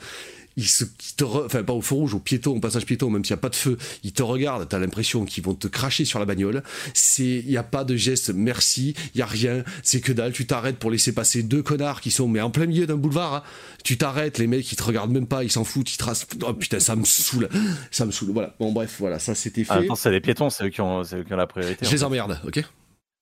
ils 0.58 0.68
se, 0.68 0.84
ils 0.86 1.16
te 1.16 1.24
re- 1.24 1.46
enfin 1.46 1.64
pas 1.64 1.74
au 1.74 1.82
feu 1.82 1.96
rouge, 1.96 2.14
au 2.14 2.20
piéton, 2.20 2.52
au 2.56 2.60
passage 2.60 2.86
piéton, 2.86 3.10
même 3.10 3.24
s'il 3.26 3.34
n'y 3.34 3.40
a 3.40 3.42
pas 3.42 3.50
de 3.50 3.56
feu, 3.56 3.78
ils 4.04 4.14
te 4.14 4.24
regardent, 4.24 4.68
t'as 4.68 4.80
l'impression 4.80 5.26
qu'ils 5.26 5.44
vont 5.44 5.54
te 5.54 5.68
cracher 5.68 6.06
sur 6.06 6.20
la 6.20 6.26
bagnole. 6.26 6.64
C'est, 6.94 7.24
il 7.26 7.48
n'y 7.48 7.58
a 7.58 7.64
pas 7.64 7.84
de 7.84 7.96
geste 7.96 8.32
merci, 8.34 8.96
il 9.14 9.20
y 9.20 9.22
a 9.22 9.26
rien, 9.26 9.64
c'est 9.84 10.02
que 10.02 10.12
dalle. 10.12 10.32
Tu 10.32 10.46
t'arrêtes 10.46 10.78
pour 10.78 10.92
laisser 10.92 11.14
passer 11.14 11.44
deux 11.44 11.62
connards 11.64 12.02
qui 12.02 12.12
sont 12.12 12.28
mais 12.28 12.42
en 12.42 12.50
plein 12.52 12.66
milieu 12.66 12.88
d'un 12.88 12.96
boulevard. 12.96 13.34
hein. 13.36 13.44
Tu 13.84 13.98
t'arrêtes, 13.98 14.38
les 14.38 14.48
mecs 14.48 14.72
ils 14.72 14.76
te 14.76 14.84
regardent 14.84 15.12
même 15.12 15.28
pas, 15.28 15.44
ils 15.44 15.52
s'en 15.52 15.64
foutent, 15.64 15.94
ils 15.94 15.98
tracent. 15.98 16.26
Oh 16.44 16.54
putain, 16.54 16.80
ça 16.80 16.96
me 16.96 17.04
saoule, 17.06 17.50
ça 17.92 18.06
me 18.06 18.12
saoule. 18.12 18.32
Voilà. 18.32 18.56
Bon 18.60 18.72
bref, 18.72 18.96
voilà, 19.00 19.20
ça 19.20 19.36
c'était 19.36 19.64
fait. 19.64 19.72
En 19.74 19.76
même 19.80 19.88
temps, 19.88 19.96
c'est 19.96 20.12
les 20.12 20.22
piétons, 20.22 20.50
c'est 20.50 20.66
eux 20.66 20.70
qui 20.70 20.82
ont, 20.82 21.04
c'est 21.04 21.18
eux 21.18 21.24
qui 21.24 21.34
ont 21.34 21.38
la 21.38 21.48
priorité. 21.48 21.86
Je 21.86 21.92
les 21.92 21.98
fait. 21.98 22.04
emmerde, 22.04 22.40
ok? 22.48 22.64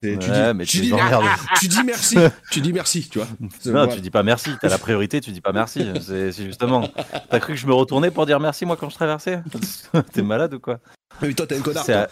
Tu 0.03 0.17
dis, 0.17 0.39
mais 0.55 0.65
tu, 0.65 0.81
dis, 0.81 0.89
tu 0.89 1.83
merci, 1.85 2.17
tu 2.51 2.59
dis 2.61 2.73
merci, 2.73 3.07
tu 3.09 3.19
vois. 3.19 3.27
Non, 3.39 3.47
voilà. 3.71 3.87
tu 3.95 4.01
dis 4.01 4.09
pas 4.09 4.21
merci. 4.21 4.51
T'as 4.61 4.67
la 4.67 4.77
priorité, 4.77 5.21
tu 5.21 5.31
dis 5.31 5.39
pas 5.39 5.53
merci. 5.53 5.85
C'est 6.01 6.31
justement. 6.45 6.89
T'as 7.29 7.39
cru 7.39 7.53
que 7.53 7.59
je 7.59 7.65
me 7.67 7.73
retournais 7.73 8.11
pour 8.11 8.25
dire 8.25 8.39
merci 8.41 8.65
moi 8.65 8.75
quand 8.75 8.89
je 8.89 8.95
traversais? 8.95 9.41
T'es 10.13 10.21
malade 10.21 10.53
ou 10.55 10.59
quoi? 10.59 10.79
Mais 11.21 11.33
toi 11.33 11.45
t'es 11.47 11.57
un 11.57 11.61
connard. 11.61 11.85
À- 11.89 12.07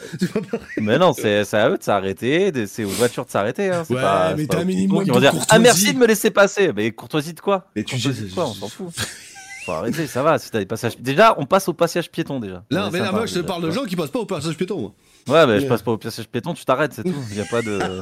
Mais 0.77 0.97
non, 0.99 1.11
c'est 1.13 1.43
à 1.53 1.69
eux 1.69 1.77
de 1.77 1.83
s'arrêter, 1.83 2.51
c'est 2.67 2.83
aux 2.83 2.89
voitures 2.89 3.25
de 3.25 3.31
s'arrêter. 3.31 3.69
Hein. 3.71 3.83
Ouais, 3.89 3.99
pas- 4.01 4.35
mais 4.37 4.45
t'as 4.45 4.59
un 4.59 4.63
minimum 4.63 5.03
de 5.03 5.11
vont 5.11 5.19
dire 5.19 5.33
Ah 5.49 5.59
merci 5.59 5.93
de 5.93 5.97
me 5.99 6.05
laisser 6.07 6.29
passer. 6.31 6.71
Mais 6.73 6.91
courtoisie 6.91 7.33
de 7.33 7.39
quoi? 7.41 7.65
Mais 7.75 7.83
tu 7.83 7.95
Courtoisie 7.95 8.29
de 8.29 8.33
quoi? 8.33 8.47
On 8.47 8.53
s'en 8.53 8.67
fout. 8.69 8.93
Faut 9.65 9.71
arrêter, 9.73 10.07
ça 10.07 10.23
va. 10.23 10.39
Si 10.39 10.49
t'as 10.51 10.59
des 10.59 10.65
passages. 10.65 10.97
Déjà, 10.97 11.35
on 11.37 11.45
passe 11.45 11.67
au 11.67 11.73
passage 11.73 12.09
piéton 12.09 12.39
déjà. 12.39 12.63
Non, 12.71 12.85
C'est 12.85 12.91
mais 12.93 12.99
là, 12.99 13.11
moi, 13.11 13.25
je 13.25 13.35
te 13.35 13.39
parle 13.39 13.63
de 13.63 13.71
gens 13.71 13.83
qui 13.85 13.95
passent 13.95 14.09
pas 14.09 14.19
au 14.19 14.25
passage 14.25 14.55
piéton. 14.57 14.79
moi. 14.79 14.91
Ouais, 15.27 15.45
mais 15.47 15.59
je 15.59 15.67
passe 15.67 15.81
pas 15.83 15.91
au 15.91 15.97
passage 15.97 16.27
piéton, 16.27 16.53
tu 16.53 16.65
t'arrêtes, 16.65 16.93
c'est 16.93 17.03
tout. 17.03 17.13
Y 17.33 17.41
a 17.41 17.45
pas 17.45 17.61
de. 17.61 17.79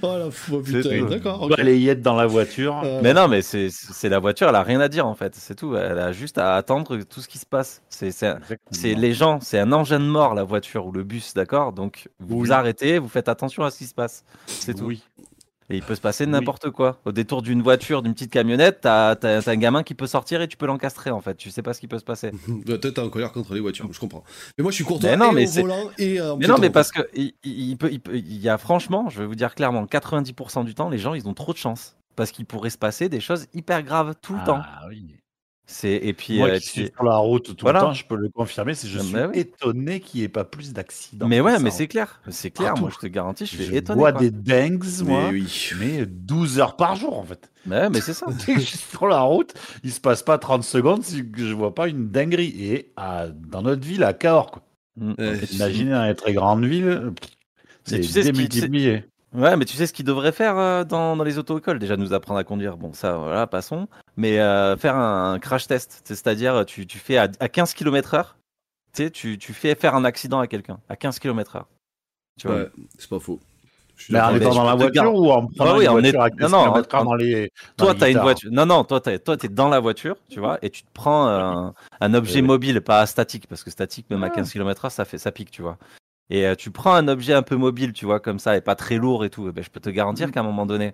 Oh 0.00 0.16
la 0.16 0.30
fou, 0.30 0.62
putain. 0.62 1.04
D'accord, 1.04 1.42
ok. 1.42 1.50
Balayette 1.54 2.00
dans 2.00 2.16
la 2.16 2.26
voiture. 2.26 2.80
Euh, 2.82 3.00
Mais 3.02 3.12
non, 3.12 3.28
mais 3.28 3.42
c'est 3.42 3.68
c'est 3.70 4.08
la 4.08 4.18
voiture, 4.18 4.48
elle 4.48 4.54
a 4.54 4.62
rien 4.62 4.80
à 4.80 4.88
dire 4.88 5.06
en 5.06 5.14
fait, 5.14 5.34
c'est 5.34 5.54
tout. 5.56 5.76
Elle 5.76 5.98
a 5.98 6.10
juste 6.10 6.38
à 6.38 6.54
attendre 6.56 6.96
tout 7.02 7.20
ce 7.20 7.28
qui 7.28 7.36
se 7.36 7.44
passe. 7.44 7.82
C'est 7.90 8.94
les 8.94 9.12
gens, 9.12 9.40
c'est 9.42 9.58
un 9.58 9.70
engin 9.72 10.00
de 10.00 10.06
mort 10.06 10.32
la 10.32 10.42
voiture 10.42 10.86
ou 10.86 10.92
le 10.92 11.04
bus, 11.04 11.34
d'accord? 11.34 11.74
Donc 11.74 12.08
vous 12.18 12.36
Oui. 12.36 12.46
vous 12.46 12.52
arrêtez, 12.52 12.98
vous 12.98 13.10
faites 13.10 13.28
attention 13.28 13.62
à 13.62 13.70
ce 13.70 13.76
qui 13.76 13.84
se 13.86 13.92
passe. 13.94 14.24
C'est 14.46 14.72
tout. 14.72 14.86
Oui. 14.86 15.02
Et 15.70 15.76
il 15.76 15.82
peut 15.82 15.94
se 15.94 16.00
passer 16.00 16.24
Oui. 16.24 16.30
n'importe 16.30 16.70
quoi. 16.70 16.98
Au 17.04 17.12
détour 17.12 17.42
d'une 17.42 17.60
voiture, 17.62 18.02
d'une 18.02 18.14
petite 18.14 18.30
camionnette, 18.30 18.80
t'as 18.82 19.16
un 19.46 19.56
gamin 19.56 19.82
qui 19.82 19.94
peut 19.94 20.06
sortir 20.06 20.40
et 20.40 20.48
tu 20.48 20.56
peux 20.56 20.66
l'encastrer 20.66 21.10
en 21.10 21.20
fait. 21.20 21.34
Tu 21.36 21.50
sais 21.50 21.60
pas 21.62 21.74
ce 21.74 21.80
qui 21.80 21.88
peut 21.88 21.98
se 21.98 22.04
passer. 22.04 22.30
Toi, 22.66 22.78
t'es 22.78 22.98
en 22.98 23.10
colère 23.10 23.32
contre 23.32 23.52
les 23.54 23.60
voitures, 23.60 23.86
je 23.92 24.00
comprends. 24.00 24.24
Mais 24.56 24.62
moi, 24.62 24.70
je 24.70 24.76
suis 24.76 24.84
courtois 24.84 25.10
Mais 25.10 25.16
non, 25.18 25.32
et 25.32 25.34
mais 25.34 25.46
au 25.46 25.50
c'est- 25.50 25.60
volant 25.60 25.90
et 25.98 26.20
euh, 26.20 26.36
Mais 26.36 26.46
non, 26.46 26.56
mais 26.58 26.70
parce 26.70 26.90
que 26.90 27.02
il, 27.14 27.32
il- 27.44 27.70
il 27.70 27.76
peut, 27.76 27.90
il, 27.92 28.00
peut- 28.00 28.16
il 28.16 28.38
y 28.38 28.48
a 28.48 28.56
franchement, 28.56 29.10
je 29.10 29.18
vais 29.20 29.26
vous 29.26 29.34
dire 29.34 29.54
clairement, 29.54 29.84
90% 29.84 30.64
du 30.64 30.74
temps, 30.74 30.88
les 30.88 30.98
gens 30.98 31.12
ils 31.14 31.28
ont 31.28 31.34
trop 31.34 31.52
de 31.52 31.58
chance. 31.58 31.96
Parce 32.16 32.32
qu'il 32.32 32.46
pourrait 32.46 32.70
se 32.70 32.78
passer 32.78 33.08
des 33.08 33.20
choses 33.20 33.46
hyper 33.54 33.82
graves 33.84 34.14
tout 34.20 34.34
le 34.34 34.42
temps. 34.44 34.60
Ah 34.60 34.86
oui. 34.88 35.14
C'est 35.70 35.92
et 36.02 36.14
puis, 36.14 36.38
Moi 36.38 36.48
euh, 36.48 36.58
qui 36.58 36.66
suis 36.66 36.82
puis- 36.84 36.92
sur 36.94 37.04
la 37.04 37.18
route 37.18 37.54
tout 37.54 37.56
Voilà. 37.60 37.80
le 37.80 37.84
temps, 37.88 37.92
je 37.92 38.06
peux 38.06 38.16
le 38.16 38.30
confirmer, 38.30 38.72
c'est 38.72 38.88
je 38.88 38.98
Ah, 38.98 39.02
suis 39.02 39.12
bah 39.12 39.28
oui. 39.30 39.38
étonné 39.40 40.00
qu'il 40.00 40.20
n'y 40.20 40.24
ait 40.24 40.28
pas 40.30 40.44
plus 40.44 40.72
d'accidents. 40.72 41.28
Mais 41.28 41.40
ouais, 41.42 41.58
mais 41.58 41.68
en 41.68 41.72
c'est 41.72 41.86
clair, 41.88 42.22
c'est 42.30 42.50
clair. 42.50 42.68
Partout. 42.68 42.80
Moi, 42.80 42.90
je 42.94 42.98
te 42.98 43.06
garantis, 43.06 43.44
je 43.44 43.54
suis 43.54 43.64
Je 43.66 43.74
étonné. 43.74 43.98
vois 43.98 44.12
quoi. 44.12 44.20
des 44.22 44.30
dingues, 44.30 44.82
moi, 45.04 45.24
Mais 45.30 45.40
oui. 45.40 45.70
mais 45.78 46.06
12 46.06 46.58
heures 46.58 46.74
par 46.76 46.96
jour 46.96 47.18
en 47.18 47.22
fait. 47.24 47.50
Mais 47.66 47.76
ouais, 47.82 47.90
mais 47.90 48.00
c'est 48.00 48.14
ça. 48.14 48.24
Dès 48.46 48.54
que 48.54 48.60
je 48.60 48.64
suis 48.64 48.78
sur 48.78 49.06
la 49.08 49.20
route, 49.20 49.52
il 49.84 49.92
se 49.92 50.00
passe 50.00 50.22
pas 50.22 50.38
30 50.38 50.64
secondes 50.64 51.04
si 51.04 51.22
je 51.36 51.52
vois 51.52 51.74
pas 51.74 51.86
une 51.88 52.08
dinguerie. 52.08 52.54
Et 52.58 52.92
à- 52.96 53.28
dans 53.28 53.60
notre 53.60 53.86
ville, 53.86 54.04
à 54.04 54.14
Cahors, 54.14 54.50
quoi. 54.50 54.62
Euh, 55.20 55.36
imaginez 55.52 55.90
dans 55.90 56.04
les 56.06 56.14
très 56.14 56.32
grandes 56.32 56.64
villes, 56.64 57.12
pff, 57.14 57.30
c'est 57.84 58.00
tu 58.00 58.08
sais 58.08 58.22
ce 58.22 58.30
qui-. 58.30 59.02
Ouais, 59.34 59.56
mais 59.56 59.64
tu 59.64 59.76
sais 59.76 59.86
ce 59.86 59.92
qu'ils 59.92 60.06
devraient 60.06 60.32
faire 60.32 60.56
euh, 60.58 60.84
dans, 60.84 61.16
dans 61.16 61.24
les 61.24 61.38
auto-écoles? 61.38 61.78
Déjà, 61.78 61.96
nous 61.96 62.14
apprendre 62.14 62.40
à 62.40 62.44
conduire. 62.44 62.76
Bon, 62.76 62.92
ça, 62.92 63.16
voilà, 63.18 63.46
passons. 63.46 63.86
Mais 64.16 64.38
euh, 64.40 64.76
faire 64.76 64.96
un, 64.96 65.38
crash 65.38 65.66
test. 65.66 66.00
C'est-à-dire, 66.04 66.64
tu, 66.66 66.86
tu 66.86 66.98
fais 66.98 67.18
à, 67.18 67.28
à 67.38 67.48
15 67.48 67.74
km/h, 67.74 68.34
tu 69.12 69.38
fais 69.52 69.74
faire 69.74 69.94
un 69.94 70.04
accident 70.04 70.40
à 70.40 70.46
quelqu'un 70.46 70.78
à 70.88 70.96
15 70.96 71.18
km/h. 71.18 71.64
Tu 72.40 72.46
vois? 72.46 72.56
Ouais, 72.56 72.70
c'est 72.98 73.08
pas 73.08 73.18
faux. 73.18 73.38
Mais 74.10 74.20
en 74.20 74.34
étant 74.34 74.54
dans 74.54 74.64
la 74.64 74.74
voiture 74.76 75.12
ou 75.14 75.30
en 75.30 75.46
prenant 75.48 75.76
oui, 75.76 75.84
une 75.84 75.90
voiture 75.90 76.20
est- 76.20 76.24
à 76.24 76.30
15 76.30 76.52
non, 76.52 76.72
non, 76.72 76.82
en- 76.92 77.04
dans 77.04 77.14
les. 77.14 77.50
dans 77.76 77.86
Toi, 77.86 77.94
t'as 77.94 78.10
une 78.10 78.18
voiture. 78.18 78.50
Non, 78.52 78.64
non, 78.64 78.84
toi, 78.84 79.00
t'es, 79.00 79.18
toi, 79.18 79.36
t'es 79.36 79.48
dans 79.48 79.68
la 79.68 79.80
voiture, 79.80 80.16
tu 80.30 80.38
vois, 80.38 80.58
et 80.62 80.70
tu 80.70 80.82
te 80.82 80.88
prends 80.94 81.26
un, 81.26 81.74
un 82.00 82.14
objet 82.14 82.40
mobile, 82.40 82.80
pas 82.80 83.04
statique, 83.06 83.48
parce 83.48 83.64
que 83.64 83.70
statique, 83.70 84.08
même 84.10 84.22
à 84.22 84.30
15 84.30 84.52
km/h, 84.52 84.90
ça 84.90 85.04
fait, 85.04 85.18
ça 85.18 85.32
pique, 85.32 85.50
tu 85.50 85.62
vois. 85.62 85.78
Et 86.30 86.46
euh, 86.46 86.54
tu 86.54 86.70
prends 86.70 86.94
un 86.94 87.08
objet 87.08 87.32
un 87.32 87.42
peu 87.42 87.56
mobile, 87.56 87.92
tu 87.92 88.04
vois, 88.04 88.20
comme 88.20 88.38
ça, 88.38 88.56
et 88.56 88.60
pas 88.60 88.74
très 88.74 88.96
lourd 88.96 89.24
et 89.24 89.30
tout. 89.30 89.46
eh 89.48 89.52
ben, 89.52 89.64
je 89.64 89.70
peux 89.70 89.80
te 89.80 89.90
garantir 89.90 90.30
qu'à 90.30 90.40
un 90.40 90.44
moment 90.44 90.66
donné, 90.66 90.92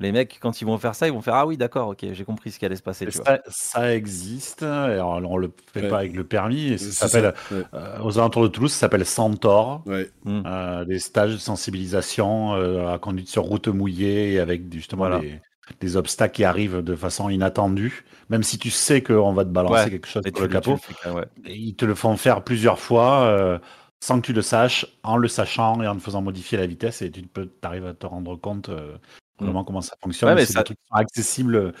les 0.00 0.10
mecs, 0.10 0.38
quand 0.40 0.60
ils 0.60 0.64
vont 0.64 0.78
faire 0.78 0.96
ça, 0.96 1.06
ils 1.06 1.12
vont 1.12 1.20
faire 1.20 1.34
ah 1.36 1.46
oui, 1.46 1.56
d'accord, 1.56 1.88
ok, 1.90 2.04
j'ai 2.12 2.24
compris 2.24 2.50
ce 2.50 2.58
qui 2.58 2.64
allait 2.66 2.74
se 2.74 2.82
passer, 2.82 3.06
tu 3.06 3.16
vois. 3.18 3.38
Ça, 3.48 3.94
existe, 3.94 4.62
et 4.62 5.00
on, 5.00 5.32
on 5.32 5.36
le 5.36 5.52
fait 5.72 5.82
Ouais. 5.82 5.88
pas 5.88 5.98
avec 5.98 6.14
le 6.16 6.24
permis, 6.24 6.72
et 6.72 6.78
ça 6.78 6.90
C'est 6.90 7.08
s'appelle, 7.08 7.34
ça, 7.48 7.54
ouais. 7.54 7.62
euh, 7.74 7.98
aux 8.02 8.18
alentours 8.18 8.42
de 8.42 8.48
Toulouse, 8.48 8.72
ça 8.72 8.80
s'appelle 8.80 9.06
Centaure, 9.06 9.82
Ouais. 9.86 10.10
euh, 10.26 10.84
des 10.84 10.98
stages 10.98 11.32
de 11.34 11.38
sensibilisation 11.38 12.54
euh, 12.54 12.92
à 12.92 12.98
conduite 12.98 13.28
sur 13.28 13.44
route 13.44 13.68
mouillée, 13.68 14.32
et 14.32 14.40
avec 14.40 14.72
justement 14.72 15.06
Voilà. 15.06 15.20
des, 15.20 15.40
des 15.80 15.96
obstacles 15.96 16.34
qui 16.34 16.44
arrivent 16.44 16.82
de 16.82 16.96
façon 16.96 17.28
inattendue, 17.28 18.04
même 18.28 18.42
si 18.42 18.58
tu 18.58 18.70
sais 18.70 19.02
qu'on 19.02 19.32
va 19.32 19.44
te 19.44 19.50
balancer 19.50 19.84
Ouais. 19.84 19.90
quelque 19.90 20.08
chose 20.08 20.22
Et 20.26 20.30
sur 20.34 20.42
le 20.42 20.48
capot, 20.48 20.76
fais 20.78 20.94
quand- 21.04 21.14
ouais. 21.14 21.26
et 21.44 21.54
ils 21.54 21.74
te 21.76 21.84
le 21.84 21.94
font 21.94 22.16
faire 22.16 22.42
plusieurs 22.42 22.80
fois, 22.80 23.22
euh, 23.26 23.58
sans 24.02 24.20
que 24.20 24.26
tu 24.26 24.32
le 24.32 24.42
saches, 24.42 24.84
en 25.04 25.16
le 25.16 25.28
sachant 25.28 25.80
et 25.80 25.86
en 25.86 25.94
te 25.94 26.02
faisant 26.02 26.22
modifier 26.22 26.58
la 26.58 26.66
vitesse, 26.66 27.02
et 27.02 27.10
tu 27.12 27.22
peux, 27.22 27.48
arrives 27.62 27.86
à 27.86 27.94
te 27.94 28.04
rendre 28.04 28.34
compte 28.34 28.68
euh, 28.68 28.96
vraiment 29.38 29.62
comment 29.62 29.80
ça 29.80 29.94
fonctionne. 30.02 30.30
Ouais, 30.30 30.34
mais 30.34 30.44
c'est 30.44 30.54
ça- 30.54 30.58
des 30.60 30.64
trucs 30.64 30.78
accessibles, 30.90 31.54
euh, 31.54 31.72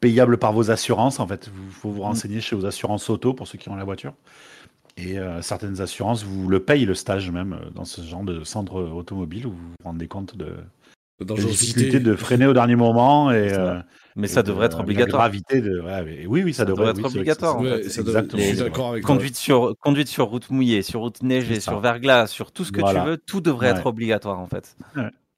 payables 0.00 0.38
par 0.38 0.52
vos 0.52 0.72
assurances. 0.72 1.20
En 1.20 1.28
fait, 1.28 1.46
il 1.46 1.70
faut 1.72 1.90
Mm. 1.90 1.92
vous 1.92 2.02
renseigner 2.02 2.40
chez 2.40 2.56
vos 2.56 2.66
assurances 2.66 3.08
auto 3.10 3.32
pour 3.32 3.46
ceux 3.46 3.58
qui 3.58 3.68
ont 3.68 3.76
la 3.76 3.84
voiture. 3.84 4.12
Et 4.96 5.20
euh, 5.20 5.40
certaines 5.40 5.80
assurances 5.80 6.24
vous 6.24 6.48
le 6.48 6.58
payent 6.64 6.84
le 6.84 6.94
stage 6.94 7.30
même 7.30 7.56
dans 7.76 7.84
ce 7.84 8.02
genre 8.02 8.24
de 8.24 8.42
centre 8.42 8.74
automobile 8.74 9.46
où 9.46 9.52
vous 9.52 9.68
vous 9.68 9.84
rendez 9.84 10.08
compte 10.08 10.36
de 10.36 10.56
la 11.20 11.34
difficulté 11.36 12.00
de 12.00 12.16
freiner 12.16 12.46
au 12.46 12.54
dernier 12.54 12.74
moment 12.74 13.30
et, 13.30 13.52
euh, 13.52 13.78
Mais 14.18 14.26
ça 14.28 14.42
de 14.42 14.48
devrait 14.48 14.66
être 14.66 14.76
la 14.78 14.82
obligatoire. 14.82 15.22
gravité 15.22 15.60
de. 15.60 15.80
ouais, 15.80 16.26
oui, 16.26 16.42
oui, 16.42 16.52
ça, 16.52 16.58
Ça 16.58 16.64
devrait, 16.66 16.88
devrait 16.88 17.00
être 17.00 17.08
oui, 17.14 17.18
obligatoire, 17.20 17.60
Ouais, 17.60 17.82
ça 17.88 18.02
doit- 18.02 18.10
exactement. 18.12 18.42
je 18.42 18.46
suis 18.48 18.56
c'est 18.56 18.60
vrai. 18.62 18.70
d'accord 18.70 18.90
avec 18.90 19.04
toi. 19.04 19.14
Conduite 19.14 19.36
sur, 19.36 19.74
conduite 19.80 20.08
sur 20.08 20.26
route 20.26 20.50
mouillée, 20.50 20.82
sur 20.82 21.00
route 21.00 21.22
neigée, 21.22 21.60
sur 21.60 21.78
verglas, 21.80 22.26
sur 22.26 22.50
tout 22.52 22.64
ce 22.64 22.72
que 22.72 22.80
Voilà. 22.80 23.00
tu 23.02 23.06
veux, 23.06 23.16
tout 23.16 23.40
devrait 23.40 23.70
Ouais. 23.72 23.78
être 23.78 23.86
obligatoire 23.86 24.38
en 24.40 24.46
fait. 24.46 24.76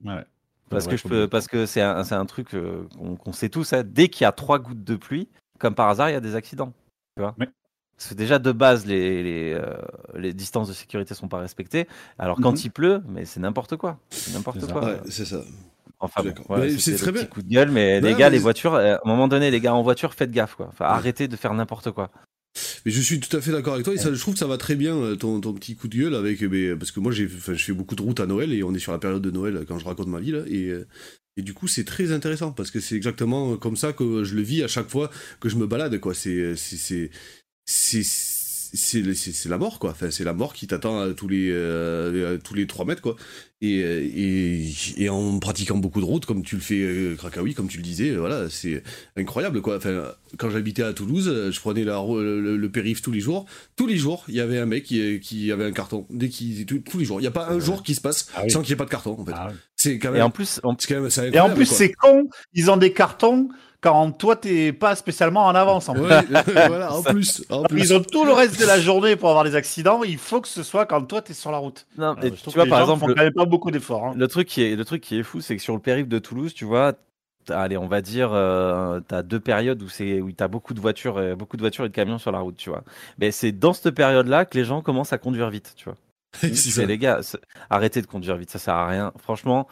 Ouais. 0.04 0.24
Parce 0.70 0.86
que 0.86 0.96
je 0.96 1.06
peux, 1.06 1.28
parce 1.28 1.46
que 1.46 1.66
c'est 1.66 1.82
un, 1.82 2.04
c'est 2.04 2.14
un 2.14 2.24
truc 2.26 2.54
euh, 2.54 2.84
qu'on 3.22 3.32
sait 3.32 3.48
tous. 3.48 3.72
hein. 3.72 3.82
Dès 3.84 4.08
qu'il 4.08 4.22
y 4.22 4.26
a 4.26 4.32
trois 4.32 4.58
gouttes 4.58 4.84
de 4.84 4.96
pluie, 4.96 5.28
comme 5.58 5.74
par 5.74 5.88
hasard, 5.88 6.08
il 6.10 6.12
y 6.12 6.16
a 6.16 6.20
des 6.20 6.34
accidents. 6.34 6.72
Tu 7.16 7.22
vois 7.22 7.34
Ouais. 7.38 7.48
Parce 7.96 8.08
que 8.08 8.14
déjà 8.14 8.38
de 8.38 8.50
base, 8.52 8.86
les, 8.86 9.22
les, 9.22 9.52
euh, 9.52 9.74
les 10.14 10.32
distances 10.32 10.68
de 10.68 10.72
sécurité 10.72 11.12
sont 11.12 11.28
pas 11.28 11.38
respectées. 11.40 11.86
Alors 12.18 12.38
quand 12.40 12.52
Mhm. 12.52 12.60
il 12.64 12.70
pleut, 12.70 13.02
mais 13.08 13.26
c'est 13.26 13.40
n'importe 13.40 13.76
quoi. 13.76 13.98
C'est 14.08 14.32
n'importe 14.32 14.72
quoi. 14.72 14.84
Ouais, 14.84 15.00
c'est 15.06 15.26
ça. 15.26 15.42
Enfin, 16.00 16.22
bon, 16.22 16.32
voilà, 16.48 16.78
c'est 16.78 16.96
très 16.96 17.12
petit 17.12 17.20
bien. 17.20 17.24
coup 17.26 17.42
de 17.42 17.48
gueule, 17.48 17.70
mais 17.70 18.00
les 18.00 18.14
gars, 18.14 18.30
mais 18.30 18.36
les 18.36 18.38
voitures, 18.38 18.74
euh, 18.74 18.94
à 18.94 19.00
un 19.04 19.08
moment 19.08 19.28
donné, 19.28 19.50
les 19.50 19.60
gars 19.60 19.74
en 19.74 19.82
voiture, 19.82 20.14
faites 20.14 20.30
gaffe, 20.30 20.54
quoi. 20.54 20.68
Enfin, 20.70 20.86
arrêtez 20.86 21.28
de 21.28 21.36
faire 21.36 21.52
n'importe 21.52 21.90
quoi. 21.90 22.10
Mais 22.84 22.90
je 22.90 23.00
suis 23.00 23.20
tout 23.20 23.36
à 23.36 23.40
fait 23.40 23.52
d'accord 23.52 23.74
avec 23.74 23.84
toi 23.84 23.94
et 23.94 23.98
ça, 23.98 24.12
je 24.12 24.20
trouve 24.20 24.34
que 24.34 24.40
ça 24.40 24.46
va 24.48 24.58
très 24.58 24.74
bien 24.74 24.96
euh, 24.96 25.14
ton, 25.14 25.40
ton 25.40 25.52
petit 25.52 25.76
coup 25.76 25.86
de 25.86 25.96
gueule 25.96 26.14
avec 26.16 26.42
mais, 26.42 26.74
parce 26.74 26.90
que 26.90 26.98
moi 26.98 27.12
j'ai 27.12 27.28
je 27.28 27.54
fais 27.54 27.72
beaucoup 27.72 27.94
de 27.94 28.02
routes 28.02 28.18
à 28.18 28.26
Noël 28.26 28.52
et 28.52 28.64
on 28.64 28.74
est 28.74 28.80
sur 28.80 28.90
la 28.90 28.98
période 28.98 29.22
de 29.22 29.30
Noël 29.30 29.64
quand 29.68 29.78
je 29.78 29.84
raconte 29.84 30.08
ma 30.08 30.18
vie 30.18 30.32
là 30.32 30.40
et 30.48 30.66
euh, 30.66 30.84
et 31.36 31.42
du 31.42 31.54
coup 31.54 31.68
c'est 31.68 31.84
très 31.84 32.10
intéressant 32.10 32.50
parce 32.50 32.72
que 32.72 32.80
c'est 32.80 32.96
exactement 32.96 33.56
comme 33.56 33.76
ça 33.76 33.92
que 33.92 34.24
je 34.24 34.34
le 34.34 34.42
vis 34.42 34.64
à 34.64 34.68
chaque 34.68 34.88
fois 34.90 35.10
que 35.38 35.48
je 35.48 35.56
me 35.56 35.68
balade 35.68 35.96
quoi 36.00 36.12
c'est 36.12 36.56
c'est 36.56 37.10
c'est 38.72 39.48
la 39.48 39.58
mort 39.58 39.78
quoi. 39.78 39.90
Enfin 39.90 40.10
c'est 40.10 40.24
la 40.24 40.32
mort 40.34 40.52
qui 40.54 40.66
t'attend 40.66 41.00
à 41.00 41.12
tous 41.12 41.28
les 41.28 41.48
euh, 41.50 42.36
à 42.36 42.38
tous 42.38 42.54
les 42.54 42.66
3 42.66 42.84
mètres 42.86 43.02
quoi. 43.02 43.16
Et, 43.62 43.82
euh, 43.82 44.00
et, 44.02 44.72
et 44.96 45.08
en 45.10 45.38
pratiquant 45.38 45.76
beaucoup 45.76 46.00
de 46.00 46.06
routes 46.06 46.24
comme 46.24 46.42
tu 46.42 46.54
le 46.54 46.62
fais 46.62 46.80
euh, 46.80 47.16
comme 47.54 47.68
tu 47.68 47.76
le 47.76 47.82
disais 47.82 48.10
euh, 48.10 48.18
voilà 48.18 48.48
c'est 48.48 48.82
incroyable 49.16 49.60
quoi. 49.60 49.76
Enfin 49.76 50.04
quand 50.38 50.48
j'habitais 50.50 50.82
à 50.82 50.92
Toulouse 50.92 51.28
euh, 51.28 51.50
je 51.52 51.60
prenais 51.60 51.84
la, 51.84 52.02
le, 52.02 52.56
le 52.56 52.70
périph 52.70 53.02
tous 53.02 53.12
les 53.12 53.20
jours. 53.20 53.46
Tous 53.76 53.86
les 53.86 53.96
jours 53.96 54.24
il 54.28 54.34
y 54.34 54.40
avait 54.40 54.58
un 54.58 54.66
mec 54.66 54.84
qui, 54.84 55.20
qui 55.20 55.52
avait 55.52 55.64
un 55.64 55.72
carton. 55.72 56.06
Dès 56.10 56.28
qu'il 56.28 56.64
tous 56.64 56.98
les 56.98 57.04
jours. 57.04 57.20
Il 57.20 57.24
y 57.24 57.26
a 57.28 57.30
pas 57.32 57.48
un 57.50 57.58
jour 57.60 57.82
qui 57.82 57.94
se 57.94 58.00
passe 58.00 58.28
Ah 58.34 58.42
oui. 58.44 58.50
sans 58.50 58.60
qu'il 58.62 58.70
n'y 58.70 58.74
ait 58.74 58.76
pas 58.76 58.84
de 58.86 58.90
carton 58.90 59.16
en 59.18 59.24
fait. 59.24 59.32
Ah. 59.34 59.52
C'est 59.76 59.98
quand 59.98 60.14
Et 60.14 60.22
en 60.22 60.30
plus, 60.30 60.60
en- 60.62 60.76
c'est 60.78 60.88
quand 60.94 61.00
même- 61.00 61.34
Et 61.34 61.40
en 61.40 61.54
plus, 61.54 61.64
c'est 61.66 61.92
con, 61.92 62.28
ils 62.54 62.70
ont 62.70 62.76
des 62.76 62.92
cartons 62.92 63.48
quand 63.80 64.10
toi, 64.12 64.36
t'es 64.36 64.72
pas 64.72 64.94
spécialement 64.94 65.46
en 65.46 65.54
avance. 65.54 65.88
En 65.88 65.94
plus. 65.94 66.02
Ouais, 66.04 66.22
voilà, 66.68 66.92
en 66.92 67.02
plus. 67.04 67.44
En 67.50 67.62
plus. 67.62 67.80
Ils 67.80 67.94
ont 67.94 68.02
tout 68.02 68.24
le 68.24 68.32
reste 68.32 68.60
de 68.60 68.66
la 68.66 68.78
journée 68.80 69.16
pour 69.16 69.28
avoir 69.30 69.44
des 69.44 69.54
accidents. 69.54 70.02
Il 70.04 70.18
faut 70.18 70.40
que 70.40 70.48
ce 70.48 70.62
soit 70.62 70.86
quand 70.86 71.02
toi, 71.04 71.22
t'es 71.22 71.32
sur 71.34 71.50
la 71.50 71.58
route. 71.58 71.86
non, 71.96 72.14
Euh, 72.18 72.22
et 72.22 72.30
tu 72.32 72.50
vois 72.50 72.66
par 72.66 72.80
gens 72.80 72.94
exemple, 72.94 73.00
font 73.00 73.14
quand 73.16 73.22
même 73.24 73.32
pas 73.32 73.44
beaucoup 73.46 73.70
d'efforts. 73.70 74.04
hein. 74.06 74.14
Le 74.16 74.28
truc 74.28 74.48
qui 74.48 74.62
est 74.62 74.76
le 74.76 74.84
truc 74.84 75.00
qui 75.02 75.18
est 75.18 75.22
fou, 75.22 75.40
c'est 75.40 75.56
que 75.56 75.62
sur 75.62 75.74
le 75.74 75.80
périph' 75.80 76.08
de 76.08 76.18
Toulouse, 76.18 76.52
tu 76.52 76.64
vois, 76.66 76.92
allez, 77.48 77.76
on 77.78 77.86
va 77.88 78.02
dire, 78.02 78.30
euh, 78.32 79.00
t'as 79.08 79.22
deux 79.22 79.40
périodes 79.40 79.82
où 79.82 79.88
c'est 79.88 80.20
où 80.20 80.30
t'as 80.32 80.48
beaucoup 80.48 80.74
de 80.74 80.80
voitures, 80.80 81.16
euh, 81.16 81.34
beaucoup 81.34 81.56
de 81.56 81.62
voitures 81.62 81.84
et 81.86 81.88
de 81.88 81.94
camions 81.94 82.18
sur 82.18 82.32
la 82.32 82.40
route, 82.40 82.56
tu 82.56 82.68
vois. 82.70 82.84
Mais 83.18 83.30
c'est 83.30 83.52
dans 83.52 83.72
cette 83.72 83.94
période-là 83.94 84.44
que 84.44 84.58
les 84.58 84.64
gens 84.64 84.82
commencent 84.82 85.12
à 85.12 85.18
conduire 85.18 85.48
vite, 85.50 85.72
tu 85.76 85.84
vois. 85.86 85.96
c'est 86.54 86.86
les 86.86 86.98
gars, 86.98 87.20
arrêtez 87.70 88.02
de 88.02 88.06
conduire 88.06 88.36
vite, 88.36 88.50
ça 88.50 88.58
sert 88.58 88.74
à 88.74 88.86
rien. 88.86 89.12
Franchement, 89.18 89.66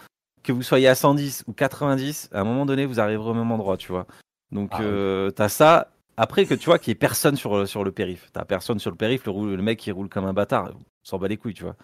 que 0.49 0.53
vous 0.53 0.63
soyez 0.63 0.89
à 0.89 0.95
110 0.95 1.45
ou 1.47 1.53
90, 1.53 2.31
à 2.33 2.41
un 2.41 2.45
moment 2.45 2.67
donné, 2.67 2.85
vous 2.87 2.99
arriverez 3.01 3.31
au 3.31 3.35
même 3.35 3.53
endroit, 3.53 3.77
tu 3.77 3.93
vois. 3.93 4.07
Donc 4.51 4.71
Ah 4.73 4.79
oui. 4.81 4.87
euh, 4.87 5.31
t'as 5.31 5.49
ça. 5.49 5.93
Après 6.17 6.45
que 6.47 6.55
tu 6.55 6.65
vois 6.67 6.79
qu'il 6.81 6.91
y 6.91 6.93
ait 6.93 6.95
personne 6.97 7.37
sur 7.37 7.69
sur 7.69 7.85
le 7.85 7.93
périph', 7.93 8.29
t'as 8.33 8.45
personne 8.45 8.79
sur 8.81 8.91
le 8.91 8.97
périph', 8.97 9.25
le, 9.25 9.31
roule- 9.31 9.55
le 9.55 9.63
mec 9.63 9.79
qui 9.79 9.93
roule 9.93 10.09
comme 10.09 10.25
un 10.25 10.33
bâtard, 10.33 10.71
on 10.75 10.81
s'en 11.05 11.19
bat 11.19 11.29
les 11.29 11.37
couilles, 11.37 11.55
tu 11.55 11.63
vois. 11.63 11.77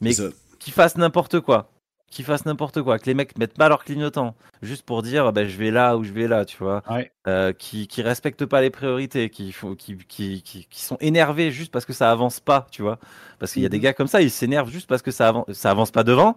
Mais 0.00 0.12
ça. 0.12 0.24
qu'ils 0.58 0.72
fassent 0.74 0.96
n'importe 0.98 1.40
quoi. 1.40 1.70
Qu'ils 2.10 2.24
fassent 2.24 2.44
n'importe 2.46 2.82
quoi. 2.82 2.98
Que 2.98 3.06
les 3.06 3.14
mecs 3.14 3.36
mettent 3.38 3.56
pas 3.56 3.68
leur 3.68 3.82
clignotant. 3.84 4.36
Juste 4.62 4.84
pour 4.84 5.02
dire, 5.02 5.32
bah, 5.32 5.46
je 5.46 5.56
vais 5.56 5.70
là 5.70 5.96
ou 5.96 6.04
je 6.04 6.12
vais 6.12 6.28
là, 6.28 6.44
tu 6.44 6.56
vois. 6.58 6.82
Ouais. 6.88 7.10
Euh, 7.26 7.52
qui, 7.52 7.88
qui 7.88 8.02
respectent 8.02 8.44
pas 8.46 8.60
les 8.60 8.70
priorités. 8.70 9.30
Qui, 9.30 9.50
faut, 9.52 9.74
qui, 9.74 9.96
qui, 9.96 10.42
qui, 10.42 10.66
qui 10.70 10.82
sont 10.82 10.96
énervés 11.00 11.50
juste 11.50 11.72
parce 11.72 11.84
que 11.86 11.92
ça 11.92 12.10
avance 12.12 12.38
pas, 12.40 12.66
tu 12.70 12.82
vois. 12.82 12.98
Parce 13.38 13.52
qu'il 13.52 13.62
y 13.62 13.66
a 13.66 13.68
des 13.70 13.78
Mhm. 13.78 13.82
gars 13.82 13.92
comme 13.94 14.06
ça, 14.06 14.20
ils 14.22 14.30
s'énervent 14.30 14.70
juste 14.70 14.86
parce 14.88 15.02
que 15.02 15.10
ça, 15.10 15.28
avance 15.28 15.50
ça 15.52 15.70
avance 15.70 15.90
pas 15.90 16.04
devant. 16.04 16.36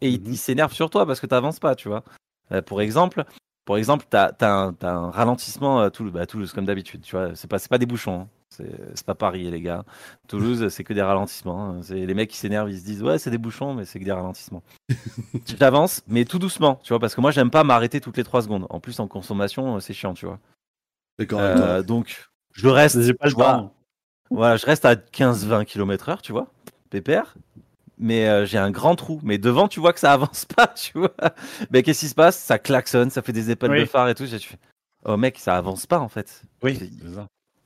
Et 0.00 0.10
ils- 0.10 0.20
Mhm. 0.20 0.32
ils 0.32 0.36
s'énervent 0.38 0.72
sur 0.72 0.90
toi 0.90 1.06
parce 1.06 1.20
que 1.20 1.26
t'avances 1.26 1.58
pas, 1.60 1.74
tu 1.74 1.88
vois. 1.88 2.04
Euh, 2.52 2.62
pour 2.62 2.80
exemple, 2.80 3.24
pour 3.64 3.76
exemple, 3.76 4.06
t'as 4.08 4.30
as 4.40 4.46
un, 4.86 5.10
ralentissement 5.10 5.80
à 5.80 5.90
Toulouse, 5.90 6.12
bah, 6.12 6.20
à 6.22 6.26
Toulouse 6.26 6.52
comme 6.52 6.64
d'habitude, 6.64 7.02
tu 7.02 7.16
vois. 7.16 7.34
C'est 7.36 7.48
pas, 7.48 7.58
pas 7.58 7.78
des 7.78 7.86
bouchons. 7.86 8.22
hein. 8.22 8.28
C'est 8.50 9.04
pas 9.04 9.14
Paris, 9.14 9.50
les 9.50 9.60
gars. 9.60 9.84
Toulouse, 10.26 10.68
c'est 10.68 10.82
que 10.84 10.94
des 10.94 11.02
ralentissements. 11.02 11.70
hein. 11.70 11.82
C'est 11.82 12.06
les 12.06 12.14
mecs 12.14 12.30
qui 12.30 12.38
s'énervent, 12.38 12.70
ils 12.70 12.78
se 12.80 12.84
disent 12.84 13.02
ouais, 13.02 13.18
c'est 13.18 13.30
des 13.30 13.38
bouchons, 13.38 13.74
mais 13.74 13.84
c'est 13.84 13.98
que 14.00 14.04
des 14.04 14.12
ralentissements. 14.12 14.62
J'avance, 15.46 16.02
mais 16.08 16.24
tout 16.24 16.38
doucement, 16.38 16.80
tu 16.82 16.88
vois, 16.90 16.98
parce 16.98 17.14
que 17.14 17.20
moi, 17.20 17.30
j'aime 17.30 17.50
pas 17.50 17.64
m'arrêter 17.64 18.00
toutes 18.00 18.16
les 18.16 18.24
3 18.24 18.42
secondes. 18.42 18.66
En 18.70 18.80
plus, 18.80 18.98
en 19.00 19.08
consommation, 19.08 19.76
euh, 19.76 19.80
c'est 19.80 19.92
chiant, 19.94 20.14
tu 20.14 20.26
vois. 20.26 20.38
D'accord. 21.18 21.40
Euh, 21.40 21.82
donc, 21.82 22.28
je 22.52 22.68
reste, 22.68 23.00
J'ai 23.02 23.14
pas 23.14 23.26
le 23.26 23.32
tu 23.32 23.36
vois, 23.36 23.52
temps. 23.52 23.74
voilà, 24.30 24.56
je 24.56 24.64
reste 24.66 24.84
à 24.86 24.96
15-20 24.96 25.64
km/h, 25.64 26.20
tu 26.22 26.32
vois, 26.32 26.48
pépère. 26.90 27.34
Mais 27.98 28.28
euh, 28.28 28.46
j'ai 28.46 28.58
un 28.58 28.70
grand 28.70 28.94
trou. 28.96 29.20
Mais 29.22 29.38
devant, 29.38 29.68
tu 29.68 29.80
vois 29.80 29.92
que 29.92 30.00
ça 30.00 30.12
avance 30.12 30.44
pas, 30.56 30.68
tu 30.68 30.98
vois. 30.98 31.14
Mais 31.70 31.82
qu'est-ce 31.82 32.00
qui 32.00 32.08
se 32.08 32.14
passe? 32.14 32.38
Ça 32.38 32.58
klaxonne, 32.58 33.10
ça 33.10 33.22
fait 33.22 33.32
des 33.32 33.50
épaules 33.50 33.70
Oui. 33.72 33.80
de 33.80 33.84
phare 33.86 34.08
et 34.08 34.14
tout. 34.14 34.26
J'ai- 34.26 34.38
Oh 35.04 35.16
mec, 35.16 35.38
ça 35.38 35.56
avance 35.56 35.86
pas 35.86 36.00
en 36.00 36.08
fait. 36.08 36.42
Oui. 36.62 36.78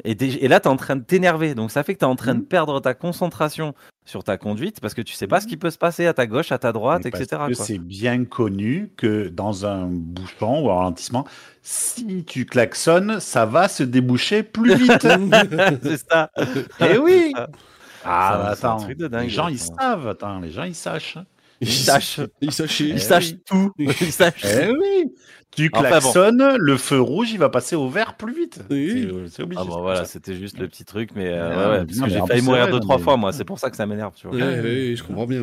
Et, 0.04 0.12
et 0.12 0.48
là, 0.48 0.58
tu 0.60 0.68
es 0.68 0.70
en 0.70 0.76
train 0.76 0.96
de 0.96 1.02
t'énerver. 1.04 1.54
Donc, 1.54 1.70
ça 1.70 1.82
fait 1.82 1.94
que 1.94 1.98
tu 2.00 2.04
es 2.04 2.08
en 2.08 2.16
train 2.16 2.34
de 2.34 2.40
Mhm. 2.40 2.46
perdre 2.46 2.80
ta 2.80 2.92
concentration 2.92 3.74
sur 4.04 4.24
ta 4.24 4.36
conduite 4.36 4.80
parce 4.80 4.94
que 4.94 5.00
tu 5.02 5.14
sais 5.14 5.26
pas 5.28 5.40
ce 5.40 5.46
qui 5.46 5.56
peut 5.56 5.70
se 5.70 5.78
passer 5.78 6.06
à 6.06 6.12
ta 6.14 6.26
gauche, 6.26 6.50
à 6.50 6.58
ta 6.58 6.72
droite, 6.72 7.02
Mais 7.04 7.10
etc. 7.10 7.42
c'est 7.54 7.78
bien 7.78 8.24
connu 8.24 8.90
que 8.96 9.28
dans 9.28 9.64
un 9.64 9.86
bouchon 9.86 10.64
ou 10.64 10.70
un 10.70 10.74
ralentissement, 10.76 11.24
si 11.62 12.24
tu 12.24 12.44
klaxonnes, 12.46 13.20
ça 13.20 13.46
va 13.46 13.68
se 13.68 13.82
déboucher 13.84 14.42
plus 14.42 14.74
vite. 14.74 15.06
c'est 15.82 15.98
ça. 16.10 16.30
Eh 16.80 16.98
oui 16.98 17.32
Ah, 18.04 18.30
Ah, 18.34 18.38
bah, 18.38 18.54
c'est 18.56 18.64
un 18.66 18.70
attends, 18.70 18.84
truc 18.84 18.98
de 18.98 19.08
dingue, 19.08 19.24
les 19.24 19.30
gens 19.30 19.48
ils 19.48 19.62
attends. 19.62 19.76
savent, 19.80 20.08
attends, 20.08 20.40
les 20.40 20.50
gens 20.50 20.64
ils 20.64 20.74
sachent. 20.74 21.18
Ils 21.60 21.70
sachent. 21.72 22.20
Ils 22.40 22.48
Eh 22.48 22.98
sachent 22.98 23.30
oui. 23.30 23.40
tout. 23.46 23.72
Ils 23.78 24.12
sachent. 24.12 24.44
Eh 24.44 24.68
oui 24.70 25.12
Tu 25.54 25.70
Enfin, 25.72 25.82
bon. 25.82 25.88
klaxonnes, 25.88 26.56
le 26.58 26.76
feu 26.76 27.00
rouge 27.00 27.30
il 27.30 27.38
va 27.38 27.50
passer 27.50 27.76
au 27.76 27.88
vert 27.88 28.16
plus 28.16 28.34
vite. 28.34 28.60
Oui. 28.70 29.08
C'est- 29.30 29.42
obligé. 29.44 29.60
Ah 29.62 29.68
bon 29.68 29.80
voilà, 29.80 30.04
c'était 30.04 30.34
juste 30.34 30.58
le 30.58 30.66
petit 30.66 30.84
truc, 30.84 31.10
mais 31.14 31.28
euh, 31.28 31.50
ouais, 31.50 31.78
ouais, 31.80 31.84
parce 31.86 31.98
non, 31.98 32.06
que 32.06 32.10
mais 32.12 32.18
j'ai 32.20 32.26
failli 32.26 32.42
mourir 32.42 32.68
deux 32.68 32.80
trois 32.80 32.96
mais- 32.98 33.02
fois, 33.04 33.16
moi. 33.16 33.32
C'est 33.32 33.44
pour 33.44 33.58
ça 33.60 33.70
que 33.70 33.76
ça 33.76 33.86
m'énerve, 33.86 34.12
tu 34.16 34.26
vois. 34.26 34.34
Ouais, 34.36 34.42
ouais, 34.42 34.60
ouais, 34.60 34.94
je 34.96 35.02
comprends 35.04 35.26
bien. 35.26 35.42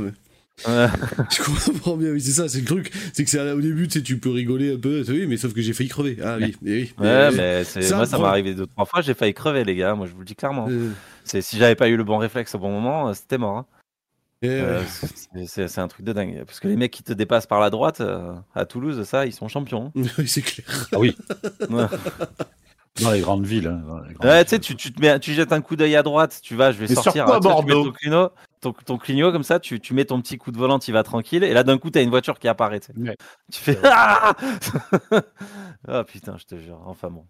Je 0.67 1.41
comprends 1.71 1.95
bien, 1.95 2.09
oui, 2.09 2.19
c'est 2.19 2.31
ça, 2.31 2.49
c'est 2.49 2.59
le 2.59 2.65
truc. 2.65 2.91
C'est 3.13 3.23
que 3.23 3.29
c'est 3.29 3.39
à- 3.39 3.55
au 3.55 3.61
début, 3.61 3.87
tu 3.87 3.99
sais, 3.99 4.03
tu 4.03 4.17
peux 4.19 4.29
rigoler 4.29 4.73
un 4.75 4.77
peu, 4.79 5.03
oui, 5.07 5.25
mais 5.25 5.37
sauf 5.37 5.53
que 5.53 5.61
j'ai 5.61 5.71
failli 5.71 5.87
crever. 5.89 6.17
Ah 6.21 6.35
oui, 6.37 6.53
eh 6.65 6.69
oui. 6.69 6.93
Ouais, 6.99 7.31
Mais- 7.31 7.37
mais 7.37 7.63
ça, 7.63 7.95
moi 7.95 8.05
ça 8.05 8.17
m'est 8.17 8.25
arrivé 8.25 8.53
deux 8.53 8.65
trois 8.67 8.83
fois, 8.85 8.99
j'ai 9.01 9.13
failli 9.13 9.33
crever 9.33 9.63
les 9.63 9.75
gars. 9.75 9.95
Moi 9.95 10.05
je 10.07 10.11
vous 10.11 10.19
le 10.19 10.25
dis 10.25 10.35
clairement. 10.35 10.67
Euh, 10.69 10.89
si 11.41 11.57
j'avais 11.57 11.75
pas 11.75 11.87
eu 11.89 11.97
le 11.97 12.03
bon 12.03 12.17
réflexe 12.17 12.55
au 12.55 12.59
bon 12.59 12.71
moment, 12.71 13.09
euh, 13.09 13.13
c'était 13.13 13.37
mort. 13.37 13.57
hein. 13.57 13.65
eh. 14.41 14.47
Euh, 14.49 14.83
c'est- 15.47 15.77
un 15.79 15.87
truc 15.87 16.05
de 16.05 16.13
dingue. 16.13 16.43
Parce 16.45 16.59
que 16.59 16.67
les 16.67 16.75
mecs 16.75 16.91
qui 16.91 17.03
te 17.03 17.13
dépassent 17.13 17.47
par 17.47 17.59
la 17.59 17.69
droite 17.69 18.01
euh, 18.01 18.33
à 18.55 18.65
Toulouse, 18.65 19.03
ça, 19.03 19.25
ils 19.25 19.33
sont 19.33 19.47
champions. 19.47 19.91
Oui, 20.17 20.27
c'est 20.27 20.41
clair. 20.41 20.65
Ah 20.93 20.99
oui, 20.99 21.15
Ouais, 21.69 21.85
dans 23.03 23.11
les 23.11 23.21
grandes 23.21 23.45
villes. 23.45 23.67
hein, 23.67 23.81
dans 23.87 23.99
les 23.99 24.13
grandes 24.13 24.29
Ouais, 24.29 24.43
tu 24.43 24.49
sais, 24.49 24.55
villes. 24.57 24.65
tu, 24.65 24.75
tu 24.75 24.91
te 24.93 24.99
mets, 25.01 25.19
tu 25.19 25.33
jettes 25.33 25.53
un 25.53 25.61
coup 25.61 25.75
d'œil 25.75 25.95
à 25.95 26.03
droite, 26.03 26.39
tu 26.43 26.55
vas, 26.55 26.71
je 26.71 26.79
vais 26.79 26.87
Mais 26.89 26.95
sortir. 26.95 27.27
à 27.27 27.35
ah, 27.35 27.39
tu 27.39 27.47
mets 27.65 27.73
ton 27.73 27.91
clignot, 27.91 28.29
ton, 28.61 28.73
ton 28.73 28.97
clignot 28.97 29.31
comme 29.31 29.43
ça, 29.43 29.59
tu, 29.59 29.79
tu 29.79 29.93
mets 29.93 30.03
ton 30.05 30.19
petit 30.21 30.37
coup 30.37 30.51
de 30.51 30.57
volant, 30.57 30.79
tu 30.79 30.91
vas 30.91 31.03
tranquille, 31.03 31.43
et 31.45 31.53
là 31.53 31.63
d'un 31.63 31.77
coup 31.77 31.89
t'as 31.91 32.01
une 32.03 32.09
voiture 32.09 32.39
qui 32.39 32.47
apparaît. 32.49 32.79
tu. 32.81 32.91
Ouais. 32.99 33.15
Tu 33.53 33.59
fais 33.61 33.77
ah 33.83 34.33
Ah 35.87 36.03
putain, 36.03 36.37
je 36.37 36.45
te 36.45 36.55
jure. 36.57 36.81
Enfin 36.85 37.09
bon. 37.09 37.25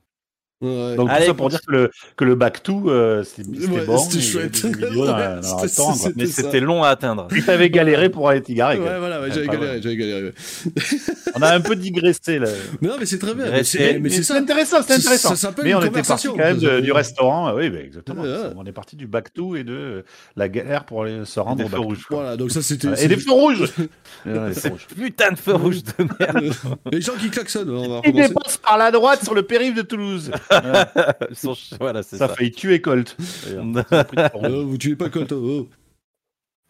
Ouais. 0.62 0.96
Donc, 0.98 1.08
tout 1.08 1.16
Allez, 1.16 1.26
ça 1.28 1.34
pour 1.34 1.50
dire 1.50 1.62
que 1.66 1.72
le, 1.72 1.90
que 2.18 2.26
le 2.26 2.36
back 2.36 2.62
to, 2.64 2.90
euh, 2.90 3.24
c'était 3.24 3.48
Ouais, 3.68 3.86
bon. 3.86 3.98
c'était 3.98 4.22
chouette. 4.22 4.62
dans, 4.82 5.06
dans 5.06 5.42
c'était- 5.68 6.14
Mais 6.18 6.26
ça. 6.26 6.42
c'était 6.44 6.60
long 6.60 6.84
à 6.84 6.90
atteindre. 6.90 7.28
Puis 7.30 7.44
t'avais 7.44 7.70
galéré 7.70 8.10
pour 8.10 8.28
aller 8.28 8.42
t'y 8.42 8.56
garer. 8.56 8.78
Ouais, 8.78 9.00
voilà, 9.00 9.22
ouais, 9.22 9.30
j'avais 9.32 9.46
pas 9.48 9.56
galéré, 9.56 9.82
j'avais 9.82 9.96
galéré. 9.96 10.24
ouais. 10.26 10.34
On 11.36 11.42
a 11.42 11.54
un 11.56 11.62
peu 11.62 11.76
digressé 11.78 12.40
là. 12.40 12.50
Mais 12.82 12.90
non, 12.90 12.96
mais 13.00 13.06
c'est 13.06 13.20
très 13.20 13.34
bien. 13.34 13.46
Mais 13.46 13.52
Mais 13.52 13.64
c'est- 13.64 13.78
c'est 13.78 13.94
mais 13.94 14.00
Mais 14.00 14.10
c'est 14.10 14.16
c'est 14.18 14.24
ça. 14.34 14.36
intéressant, 14.40 14.78
c'est 14.82 14.88
Ça- 14.94 15.00
intéressant. 15.00 15.30
ça 15.30 15.36
s'appelle 15.38 15.64
Mais 15.66 15.72
une 15.72 15.78
on 15.78 15.82
était 15.82 16.02
parti 16.02 16.28
quand 16.28 16.36
même 16.36 16.58
de- 16.58 16.68
Ça- 16.68 16.82
du 16.82 16.92
restaurant. 16.92 17.54
Oui, 17.56 17.70
bah, 17.70 17.80
exactement. 17.80 18.22
Ouais, 18.24 18.28
ouais. 18.30 18.54
On 18.58 18.66
est 18.66 18.72
parti 18.74 18.96
du 18.98 19.08
back 19.08 19.34
to 19.34 19.56
et 19.56 19.64
de 19.64 20.04
la 20.36 20.50
galère 20.50 20.84
pour 20.84 21.04
aller 21.04 21.24
se 21.24 21.40
rendre 21.40 21.64
au 21.64 21.68
feux 21.70 21.78
back 21.78 21.86
rouges. 21.86 22.06
quoi. 22.06 22.18
Voilà, 22.22 22.36
donc 22.38 22.52
ça 22.52 22.62
c'était. 22.62 22.90
Et 23.02 23.08
des 23.08 23.16
feux 23.18 23.32
rouges. 23.32 23.64
Putain 24.96 25.32
de 25.32 25.38
feu 25.38 25.54
rouge 25.56 25.84
de 25.84 26.06
merde. 26.20 26.54
Les 26.92 27.02
gens 27.02 27.14
qui 27.20 27.30
klaxonnent, 27.30 27.70
on 27.70 27.82
va 27.82 27.86
Il 28.04 28.10
recommencer. 28.10 28.28
dépasse 28.28 28.58
par 28.58 28.78
la 28.78 28.92
droite 28.92 29.24
sur 29.24 29.34
le 29.34 29.44
périph' 29.44 29.76
de 29.76 29.82
Toulouse. 29.84 30.32
Sont 31.34 31.56
Voilà, 31.80 32.04
c'est 32.04 32.18
Ça 32.18 32.28
failli 32.28 32.52
tuer 32.52 32.82
Colt. 32.82 33.16
Euh, 33.48 34.64
vous 34.64 34.78
tuez 34.78 34.96
pas 34.96 35.10
Colt. 35.10 35.32
oh. 35.32 35.68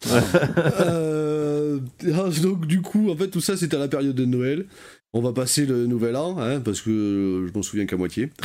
Euh, 0.06 1.78
ah, 2.14 2.28
donc 2.42 2.66
du 2.66 2.80
coup, 2.82 3.10
en 3.10 3.16
fait, 3.16 3.28
tout 3.28 3.40
ça 3.40 3.56
c'était 3.56 3.76
à 3.76 3.80
la 3.80 3.88
période 3.88 4.14
de 4.14 4.24
Noël. 4.24 4.66
On 5.12 5.20
va 5.20 5.32
passer 5.32 5.66
le 5.66 5.86
nouvel 5.86 6.16
an, 6.16 6.38
hein, 6.38 6.60
parce 6.60 6.80
que 6.80 6.90
euh, 6.90 7.48
je 7.48 7.52
m'en 7.52 7.62
souviens 7.62 7.86
qu'à 7.86 7.96
moitié. 7.96 8.30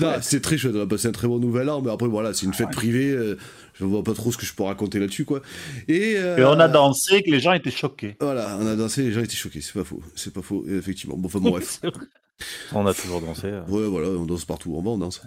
Non, 0.00 0.14
C'était 0.20 0.40
très 0.42 0.58
chouette, 0.58 0.74
on 0.76 0.82
a 0.82 0.86
passé 0.86 1.08
un 1.08 1.12
très 1.12 1.26
bon 1.26 1.38
nouvel 1.38 1.68
an, 1.70 1.80
mais 1.80 1.90
après 1.90 2.06
voilà, 2.06 2.34
c'est 2.34 2.46
une 2.46 2.54
fête 2.54 2.70
privée, 2.70 3.10
euh, 3.10 3.36
je 3.74 3.84
vois 3.84 4.04
pas 4.04 4.14
trop 4.14 4.30
ce 4.30 4.36
que 4.36 4.46
je 4.46 4.52
peux 4.54 4.62
raconter 4.62 4.98
là-dessus, 4.98 5.24
quoi. 5.24 5.42
Et, 5.88 6.14
euh, 6.16 6.36
Et 6.36 6.44
on 6.44 6.60
a 6.60 6.68
dansé 6.68 7.22
que 7.22 7.30
les 7.30 7.40
gens 7.40 7.52
étaient 7.52 7.70
choqués. 7.70 8.16
Voilà, 8.20 8.58
on 8.60 8.66
a 8.66 8.76
dansé, 8.76 9.02
les 9.02 9.12
gens 9.12 9.22
étaient 9.22 9.34
choqués, 9.36 9.60
c'est 9.60 9.72
pas 9.72 9.84
faux, 9.84 10.02
c'est 10.14 10.32
pas 10.32 10.42
faux, 10.42 10.64
effectivement. 10.68 11.16
Bon, 11.16 11.26
enfin 11.26 11.40
bon, 11.40 11.50
bref. 11.50 11.80
On 12.72 12.86
a 12.86 12.92
toujours 12.94 13.20
dansé. 13.20 13.46
euh. 13.46 13.60
Ouais, 13.68 13.86
voilà, 13.88 14.08
on 14.08 14.24
danse 14.26 14.44
partout, 14.44 14.74
on 14.76 14.82
va, 14.82 14.90
on 14.90 14.98
danse. 14.98 15.22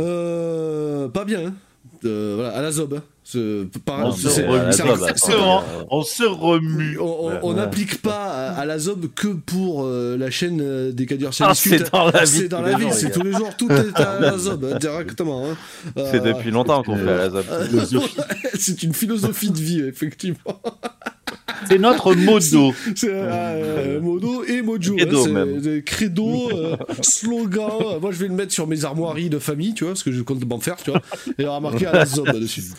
Euh, 0.00 1.08
pas 1.08 1.24
bien, 1.24 1.46
hein. 1.46 1.54
Euh, 2.06 2.34
voilà, 2.36 2.56
à 2.56 2.62
la 2.62 2.70
zob. 2.72 2.94
hein. 2.94 3.02
Ce- 3.22 3.64
pareil, 3.84 4.06
On 4.08 4.12
c'est- 4.12 4.28
se 4.28 4.40
remue. 4.42 4.72
zob. 4.72 5.84
On 5.90 6.02
se 6.02 6.22
remue. 6.24 6.98
on- 6.98 7.04
on- 7.04 7.38
on 7.42 7.50
Ouais. 7.50 7.54
n'applique 7.56 8.02
pas 8.02 8.26
à, 8.30 8.52
à 8.60 8.64
la 8.66 8.78
zob 8.78 9.06
que 9.14 9.28
pour 9.28 9.84
euh, 9.84 10.16
la 10.18 10.30
chaîne 10.30 10.60
euh, 10.60 10.92
des 10.92 11.06
cadres 11.06 11.30
Ah, 11.40 11.54
c'est 11.54 11.90
dans 11.90 12.10
la 12.10 12.24
vie. 12.24 12.26
C'est 12.26 12.48
dans 12.48 12.58
tous 12.58 12.64
la 12.64 12.70
les 12.70 12.76
vie, 12.76 12.82
jours, 12.82 12.92
c'est 12.94 13.10
tous 13.10 13.22
les 13.22 13.32
jours, 13.32 13.56
tout 13.56 13.70
est 13.72 13.98
à 13.98 14.20
la 14.20 14.36
zob, 14.38 14.64
hein, 14.72 14.78
directement. 14.78 15.46
hein. 15.46 15.56
C'est 15.96 16.20
Euh, 16.20 16.32
depuis 16.34 16.50
longtemps 16.50 16.82
qu'on 16.82 16.96
fait 16.96 17.08
à 17.08 17.28
la 17.28 17.30
ZOP. 17.86 18.02
c'est 18.58 18.82
une 18.82 18.92
philosophie 18.94 19.50
de 19.50 19.58
vie, 19.58 19.80
effectivement. 19.80 20.60
C'est 21.68 21.78
notre 21.78 22.14
modo. 22.14 22.72
C'est 22.94 23.08
euh, 23.10 24.00
modo 24.00 24.44
et 24.44 24.62
mojo. 24.62 24.96
Credo, 24.96 25.26
hein, 25.26 25.28
même. 25.30 25.82
credo, 25.82 26.50
euh, 26.52 26.76
slogan. 27.02 28.00
Moi, 28.00 28.12
je 28.12 28.18
vais 28.18 28.28
le 28.28 28.34
mettre 28.34 28.52
sur 28.52 28.66
mes 28.66 28.84
armoiries 28.84 29.30
de 29.30 29.38
famille, 29.38 29.74
tu 29.74 29.84
vois, 29.84 29.92
parce 29.92 30.02
que 30.02 30.12
je 30.12 30.22
compte 30.22 30.44
m'en 30.46 30.60
faire, 30.60 30.76
tu 30.76 30.90
vois. 30.90 31.00
Et 31.28 31.32
il 31.38 31.44
y 31.44 31.46
aura 31.46 31.60
marqué 31.60 31.86
à 31.86 31.92
la 31.92 32.06
zob 32.06 32.30
dessus. 32.38 32.62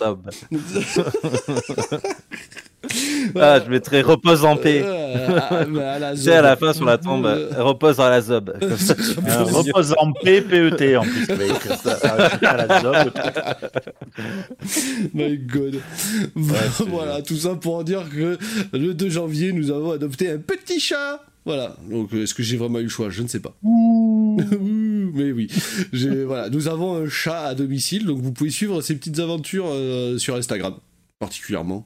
Ah, 3.35 3.59
je 3.63 3.69
mettrais 3.69 4.01
repose 4.01 4.45
en 4.45 4.55
paix. 4.57 4.81
Euh, 4.85 5.39
à, 5.39 5.93
à 5.93 5.99
la 5.99 6.11
Tu 6.15 6.21
sais, 6.21 6.31
à 6.33 6.35
zob. 6.37 6.43
la 6.43 6.55
fin 6.55 6.73
sur 6.73 6.85
la 6.85 6.97
tombe, 6.97 7.25
Euh, 7.25 7.49
repose 7.63 7.97
dans 7.97 8.09
la 8.09 8.21
zob. 8.21 8.53
Repose 8.61 9.93
en 9.97 10.11
paix, 10.13 10.41
PET 10.41 10.97
en 10.97 11.01
plus. 11.03 11.27
À 12.43 12.57
la 12.57 12.81
zob. 12.81 13.11
My 15.13 15.37
god. 15.37 15.79
voilà, 16.35 17.21
tout 17.21 17.35
ça 17.37 17.55
pour 17.55 17.83
dire 17.83 18.03
que 18.09 18.37
le 18.73 18.93
2 18.93 19.09
janvier, 19.09 19.51
nous 19.53 19.71
avons 19.71 19.91
adopté 19.91 20.29
un 20.31 20.37
petit 20.37 20.79
chat. 20.79 21.21
Voilà. 21.45 21.75
Donc, 21.89 22.11
euh, 22.13 22.23
est-ce 22.23 22.33
que 22.33 22.41
j'ai 22.41 22.57
vraiment 22.57 22.79
eu 22.79 22.83
le 22.83 22.89
choix? 22.89 23.09
Je 23.11 23.21
ne 23.21 23.27
sais 23.27 23.39
pas. 23.39 23.55
Ouh, 23.61 24.41
Mais 25.13 25.31
oui. 25.31 25.47
Voilà. 26.25 26.49
Nous 26.49 26.67
avons 26.67 26.95
un 27.03 27.07
chat 27.07 27.43
à 27.43 27.53
domicile, 27.55 28.05
donc 28.05 28.19
vous 28.19 28.31
pouvez 28.31 28.49
suivre 28.49 28.81
ses 28.81 28.95
petites 28.95 29.19
aventures 29.19 29.67
euh, 29.69 30.17
sur 30.17 30.35
Instagram, 30.35 30.73
particulièrement. 31.19 31.85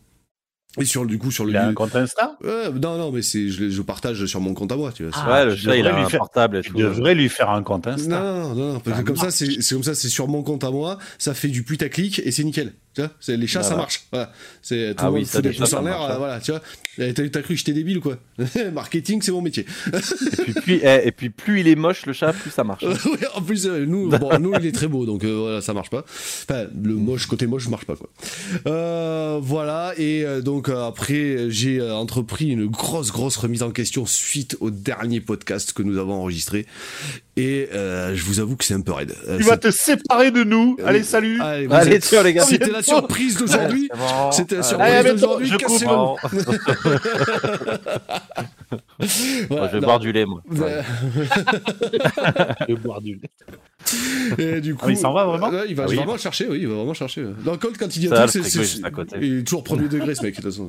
Et 0.79 0.85
sur 0.85 1.05
du 1.05 1.17
coup 1.17 1.31
sur 1.31 1.45
le 1.45 1.51
Il 1.51 1.57
a 1.57 1.67
un 1.67 1.73
compte 1.73 1.95
Insta? 1.95 2.37
Ouais, 2.43 2.69
non 2.71 2.97
non 2.97 3.11
mais 3.11 3.23
c'est 3.23 3.49
je, 3.49 3.69
je 3.69 3.81
partage 3.81 4.23
sur 4.27 4.39
mon 4.39 4.53
compte 4.53 4.71
à 4.71 4.75
moi 4.75 4.91
tu 4.91 5.03
vois. 5.03 5.11
Ah, 5.15 5.31
ouais, 5.31 5.45
le 5.47 5.55
tu 5.55 5.61
chat, 5.61 5.75
il 5.75 5.87
a 5.87 5.95
un 5.95 6.03
lui 6.03 6.09
faire- 6.09 6.19
portable 6.19 6.57
et 6.57 6.61
Tu 6.61 6.69
tout. 6.69 6.77
devrais 6.77 7.15
lui 7.15 7.27
faire 7.27 7.49
un 7.49 7.63
compte 7.63 7.87
Non, 7.87 7.93
Insta. 7.93 8.19
non, 8.21 8.53
non, 8.55 8.73
non, 8.73 8.79
parce 8.79 8.99
que 8.99 9.03
comme 9.05 9.15
ça, 9.15 9.31
c'est 9.31 9.47
comme 9.73 9.83
ça, 9.83 9.95
c'est 9.95 10.09
sur 10.09 10.27
mon 10.27 10.43
compte 10.43 10.63
à 10.63 10.69
moi, 10.71 10.99
ça 11.17 11.33
fait 11.33 11.47
du 11.47 11.63
putaclic 11.63 12.19
et 12.23 12.31
c'est 12.31 12.43
nickel. 12.43 12.73
Tu 12.95 13.01
vois, 13.01 13.11
c'est- 13.19 13.37
les 13.37 13.45
chats, 13.47 13.61
ça 13.63 13.75
marche. 13.75 14.01
Voilà. 14.11 14.31
C'est 14.63 14.95
tout 14.95 15.03
Ah 15.03 15.07
le 15.07 15.11
oui, 15.13 15.19
monde 15.19 15.27
fout 15.29 15.41
des 15.41 15.51
pouces 15.51 15.73
en 15.73 15.81
l'air, 15.83 16.01
hein. 16.01 16.15
voilà, 16.17 16.39
tu 16.39 16.51
vois. 16.51 16.61
T'as 16.97 17.41
cru 17.41 17.53
que 17.53 17.55
j'étais 17.55 17.71
débile 17.71 17.99
ou 17.99 18.01
quoi? 18.01 18.17
Marketing, 18.73 19.21
c'est 19.21 19.31
mon 19.31 19.41
métier. 19.41 19.65
Et 19.93 20.43
puis, 20.43 20.53
puis- 20.53 20.79
eh, 20.83 21.07
et 21.07 21.11
puis 21.11 21.29
plus 21.29 21.59
il 21.61 21.67
est 21.67 21.75
moche, 21.75 22.05
le 22.07 22.13
chat, 22.13 22.33
plus 22.33 22.49
ça 22.49 22.63
marche. 22.63 22.83
Ouais, 23.05 23.27
en 23.35 23.41
plus, 23.41 23.67
euh, 23.67 23.85
nous, 23.85 24.09
bon, 24.19 24.37
nous, 24.39 24.53
il 24.59 24.65
est 24.65 24.71
très 24.71 24.87
beau, 24.87 25.05
donc 25.05 25.23
euh, 25.23 25.33
voilà, 25.37 25.61
ça 25.61 25.73
marche 25.73 25.89
pas. 25.91 26.03
Enfin, 26.07 26.65
le 26.83 26.95
moche, 26.95 27.27
côté 27.27 27.45
moche, 27.47 27.67
marche 27.69 27.85
pas, 27.85 27.95
quoi. 27.95 28.09
Euh, 28.67 29.39
voilà, 29.41 29.93
et 29.97 30.23
euh, 30.25 30.41
donc 30.41 30.69
après, 30.69 31.45
j'ai 31.49 31.81
entrepris 31.81 32.49
une 32.49 32.65
grosse, 32.65 33.11
grosse 33.11 33.37
remise 33.37 33.63
en 33.63 33.71
question 33.71 34.05
suite 34.05 34.57
au 34.59 34.71
dernier 34.71 35.21
podcast 35.21 35.73
que 35.73 35.83
nous 35.83 35.97
avons 35.97 36.13
enregistré. 36.13 36.65
Et 37.41 37.69
euh, 37.73 38.13
je 38.15 38.23
vous 38.25 38.41
avoue 38.41 38.57
que 38.57 38.65
c'est 38.65 38.73
un 38.73 38.81
peu 38.81 38.91
raide. 38.91 39.15
Euh, 39.29 39.37
Tu 39.37 39.43
vas 39.43 39.55
te 39.55 39.71
séparer 39.71 40.29
de 40.31 40.43
nous. 40.43 40.75
Euh, 40.81 40.85
Allez, 40.87 41.03
salut. 41.03 41.39
Allez, 41.41 41.67
vous 41.67 41.73
Allez, 41.73 41.95
êtes- 41.95 42.03
tiens, 42.03 42.21
les 42.21 42.33
gars. 42.33 42.43
C'était 42.43 42.69
la 42.69 42.81
surprise 42.83 43.37
d'aujourd'hui. 43.37 43.89
Bon. 43.97 44.31
C'était 44.31 44.57
la 44.57 44.63
surprise 44.63 45.03
d'aujourd'hui. 45.05 45.47
je 45.47 45.51
coupe. 45.53 45.61
Cassez-le. 45.61 45.89
Bon. 45.89 46.15
Voilà, 49.49 49.49
Moi, 49.49 49.67
je 49.67 49.71
vais 49.73 49.79
non. 49.79 49.87
boire 49.87 49.99
du 49.99 50.11
lait, 50.11 50.25
moi. 50.25 50.41
Ouais. 50.51 50.81
Je 52.67 52.73
vais 52.73 52.75
boire 52.79 53.01
du 53.01 53.15
lait. 53.15 53.29
Et 54.37 54.59
du 54.61 54.75
coup, 54.75 54.85
Ah, 54.87 54.91
il 54.91 54.97
s'en 54.97 55.13
va 55.13 55.23
vraiment 55.25 55.49
Ouais, 55.49 55.63
Il 55.69 55.75
va 55.75 55.83
Ah 55.83 55.89
oui. 55.89 55.95
vraiment 55.95 56.13
le 56.13 56.19
chercher, 56.19 56.47
oui, 56.49 56.59
il 56.61 56.67
va 56.67 56.75
vraiment 56.75 56.93
chercher. 56.93 57.23
Dans 57.45 57.53
le 57.53 57.57
code, 57.57 57.77
quand 57.77 57.95
il 57.95 57.99
dit 58.01 58.09
un 58.13 58.27
truc, 58.27 58.43
c'est- 58.45 59.43
toujours 59.43 59.63
premier 59.63 59.87
degré, 59.87 60.13
ce 60.13 60.21
mec, 60.23 60.35
de 60.35 60.41
toute 60.41 60.51
façon. 60.51 60.67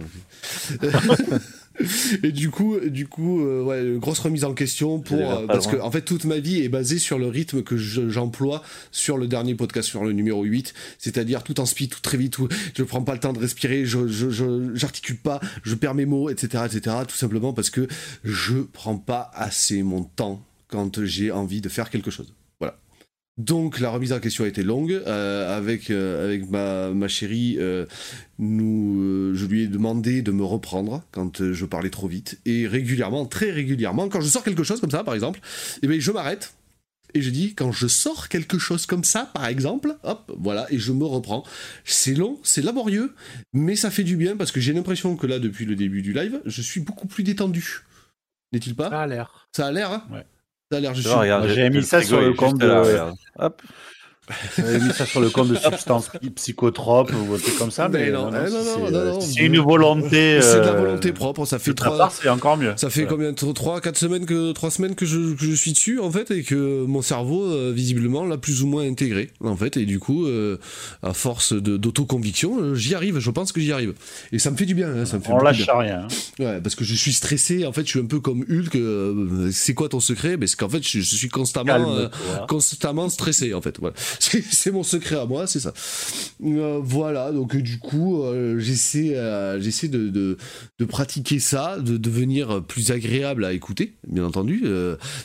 Et 2.25 2.33
du 2.33 2.51
coup, 2.51 2.79
du 2.81 3.07
coup, 3.07 3.41
euh, 3.41 3.63
ouais, 3.63 3.99
grosse 3.99 4.19
remise 4.19 4.45
en 4.45 4.55
question 4.55 4.99
pour 5.01 5.19
euh, 5.19 5.47
parce 5.47 5.67
loin. 5.67 5.77
que 5.79 5.81
en 5.83 5.91
fait 5.91 6.03
toute 6.03 6.25
ma 6.25 6.39
vie 6.39 6.61
est 6.63 6.69
basée 6.69 6.99
sur 6.99 7.19
le 7.19 7.29
rythme 7.29 7.63
que 7.63 7.77
je- 7.77 8.09
j'emploie 8.09 8.63
sur 8.91 9.17
le 9.17 9.29
dernier 9.29 9.55
podcast, 9.55 9.89
sur 9.89 10.05
le 10.05 10.13
numéro 10.13 10.43
8, 10.43 10.75
c'est-à-dire 10.99 11.43
tout 11.43 11.61
en 11.61 11.67
speed, 11.67 11.91
tout 11.91 12.01
très 12.01 12.19
vite, 12.19 12.33
tout, 12.33 12.49
je 12.77 12.83
prends 12.83 13.03
pas 13.03 13.15
le 13.15 13.21
temps 13.21 13.33
de 13.33 13.39
respirer, 13.39 13.85
je 13.87 14.09
je- 14.09 14.31
je- 14.31 14.75
j'articule 14.75 15.17
pas, 15.19 15.41
je 15.63 15.75
perds 15.75 15.95
mes 15.95 16.07
mots, 16.07 16.29
etc., 16.29 16.65
etc. 16.67 16.97
Tout 17.09 17.17
simplement 17.17 17.53
parce 17.53 17.71
que 17.71 17.87
je 18.25 18.59
prends 18.59 18.99
pas 18.99 19.31
assez 19.35 19.83
mon 19.83 20.03
temps 20.03 20.45
quand 20.69 21.05
j'ai 21.05 21.31
envie 21.31 21.61
de 21.61 21.69
faire 21.69 21.89
quelque 21.89 22.11
chose. 22.11 22.33
Donc 23.41 23.81
la 23.81 23.89
remise 23.89 24.13
en 24.13 24.21
question 24.21 24.45
a 24.45 24.49
été 24.49 24.63
longue. 24.63 24.93
euh, 24.93 25.57
avec 25.57 25.91
euh, 25.91 26.27
avec 26.27 26.51
ma, 26.51 26.91
ma 26.91 27.09
chérie, 27.09 27.57
euh, 27.59 27.87
nous, 28.39 29.35
je 29.35 29.47
lui 29.47 29.63
ai 29.63 29.67
demandé 29.67 30.21
de 30.21 30.31
me 30.31 30.45
reprendre 30.45 31.03
quand 31.11 31.53
je 31.53 31.65
parlais 31.65 31.89
trop 31.89 32.07
vite. 32.07 32.39
Et 32.45 32.67
régulièrement, 32.67 33.25
très 33.25 33.51
régulièrement, 33.51 34.11
quand 34.11 34.21
je 34.21 34.29
sors 34.29 34.45
quelque 34.45 34.63
chose 34.63 34.81
comme 34.81 34.91
ça, 34.91 35.05
par 35.05 35.15
exemple, 35.15 35.41
eh 35.83 35.87
ben, 35.87 35.99
je 35.99 36.13
m'arrête. 36.13 36.53
Et 37.15 37.23
je 37.23 37.31
dis, 37.31 37.55
quand 37.55 37.73
je 37.73 37.89
sors 37.89 38.29
quelque 38.29 38.59
chose 38.59 38.85
comme 38.87 39.05
ça, 39.05 39.31
par 39.33 39.47
exemple, 39.47 39.97
hop, 40.05 40.31
voilà, 40.39 40.67
et 40.71 40.79
je 40.79 40.93
me 40.93 41.05
reprends. 41.05 41.43
C'est 41.85 42.15
long, 42.15 42.39
c'est 42.45 42.63
laborieux, 42.63 43.15
mais 43.53 43.75
ça 43.75 43.91
fait 43.91 44.05
du 44.05 44.17
bien 44.17 44.37
parce 44.37 44.53
que 44.53 44.61
j'ai 44.61 44.73
l'impression 44.75 45.17
que 45.17 45.27
là, 45.27 45.39
depuis 45.39 45.65
le 45.65 45.77
début 45.77 46.03
du 46.03 46.13
live, 46.13 46.41
je 46.45 46.63
suis 46.63 46.81
beaucoup 46.81 47.09
plus 47.09 47.25
détendu. 47.25 47.81
N'est-il 48.53 48.77
pas? 48.77 48.91
Ça 48.91 49.01
a 49.01 49.07
l'air. 49.07 49.49
Ça 49.57 49.67
a 49.67 49.73
l'air, 49.73 49.91
hein? 49.91 50.05
Ouais. 50.13 50.25
Ça 51.03 51.21
a 51.21 51.25
l'air, 51.25 51.49
j'ai 51.49 51.69
mis 51.71 51.83
ça 51.83 52.01
sur 52.07 52.21
le 52.21 52.33
compte 52.35 52.59
de- 52.59 52.67
Hop. 54.31 54.37
J'avais 54.57 54.79
mis 54.81 54.93
ça 54.93 55.07
sur 55.07 55.21
le 55.21 55.31
compte 55.31 55.49
de 55.49 55.55
substances 55.57 56.09
psy- 56.09 56.31
psychotropes 56.31 57.13
ou 57.13 57.35
un 57.35 57.39
truc 57.39 57.57
comme 57.59 57.71
ça, 57.71 57.89
Mais 57.89 58.07
mais, 58.07 58.11
non, 58.13 58.31
non, 58.31 58.39
non, 58.91 58.91
non, 58.91 59.21
c'est- 59.21 59.41
mais- 59.41 59.47
une 59.47 59.59
volonté. 59.59 60.41
C'est 60.43 60.57
de 60.57 60.61
la 60.61 60.69
euh, 60.73 60.79
volonté 60.81 61.13
propre, 61.13 61.45
ça 61.47 61.59
fait 61.59 61.75
trois. 61.75 62.11
c'est 62.11 62.29
encore 62.29 62.57
mieux. 62.57 62.73
Ça 62.77 62.91
fait 62.91 63.07
combien 63.07 63.33
3 63.35 63.81
4 63.81 63.97
semaines 63.97 64.27
que 64.27 64.53
3 64.53 64.71
semaines 64.71 64.95
que 64.95 65.07
je, 65.07 65.35
que 65.35 65.45
je 65.45 65.53
suis 65.53 65.73
dessus 65.73 65.99
en 66.01 66.11
fait 66.11 66.31
et 66.31 66.43
que 66.43 66.85
mon 66.85 67.03
cerveau 67.03 67.45
euh, 67.45 67.73
visiblement 67.75 68.25
l'a 68.25 68.39
plus 68.39 68.63
ou 68.63 68.67
moins 68.67 68.87
intégré 68.87 69.31
en 69.43 69.57
fait 69.57 69.77
et 69.77 69.85
du 69.87 69.99
coup 69.99 70.27
euh, 70.27 70.59
à 71.03 71.13
force 71.13 71.53
d'autoconviction 71.53 72.59
euh, 72.61 72.75
j'y 72.75 72.95
arrive, 72.95 73.19
je 73.19 73.31
pense 73.31 73.53
que 73.53 73.61
j'y 73.61 73.73
arrive. 73.73 73.95
Et 74.33 74.39
ça 74.39 74.51
me 74.51 74.57
fait 74.57 74.67
du 74.67 74.75
bien, 74.75 74.89
hein, 74.95 75.05
ça 75.07 75.19
me 75.19 75.23
fait 75.23 75.33
On 75.33 75.39
lâche 75.39 75.69
rien. 75.69 76.03
hein. 76.03 76.09
Ouais, 76.43 76.61
parce 76.61 76.75
que 76.75 76.85
je 76.85 76.95
suis 76.95 77.13
stressé, 77.13 77.67
en 77.67 77.73
fait, 77.73 77.83
je 77.85 77.89
suis 77.91 78.01
un 78.01 78.07
peu 78.07 78.21
comme 78.21 78.45
Hulk, 78.49 78.75
euh, 78.77 79.51
c'est 79.53 79.75
quoi 79.75 79.89
ton 79.89 80.01
secret? 80.01 80.37
Mais 80.37 80.47
c'est 80.47 80.57
qu'en 80.57 80.69
fait 80.69 80.83
je, 80.83 81.01
je 81.01 81.17
suis 81.17 81.29
constamment 81.29 81.93
euh, 81.97 82.09
constamment 82.49 83.09
stressé 83.09 83.55
en 83.55 83.61
fait 83.61 83.79
voilà 83.79 83.95
c'est 84.51 84.71
mon 84.71 84.83
secret 84.83 85.17
à 85.17 85.27
moi 85.27 85.47
c'est 85.47 85.61
ça. 85.61 85.73
Euh, 86.45 86.81
voilà 86.83 87.33
donc 87.33 87.55
euh, 87.55 87.63
du 87.63 87.79
coup 87.79 88.23
euh, 88.23 88.59
j'essaie 88.59 89.89
de, 89.89 90.37
pratiquer 90.89 91.39
ça 91.39 91.79
de 91.79 91.97
devenir 91.97 92.63
plus 92.65 92.91
agréable 92.91 93.45
à 93.45 93.53
écouter 93.53 93.95
bien 94.07 94.25
entendu. 94.25 94.65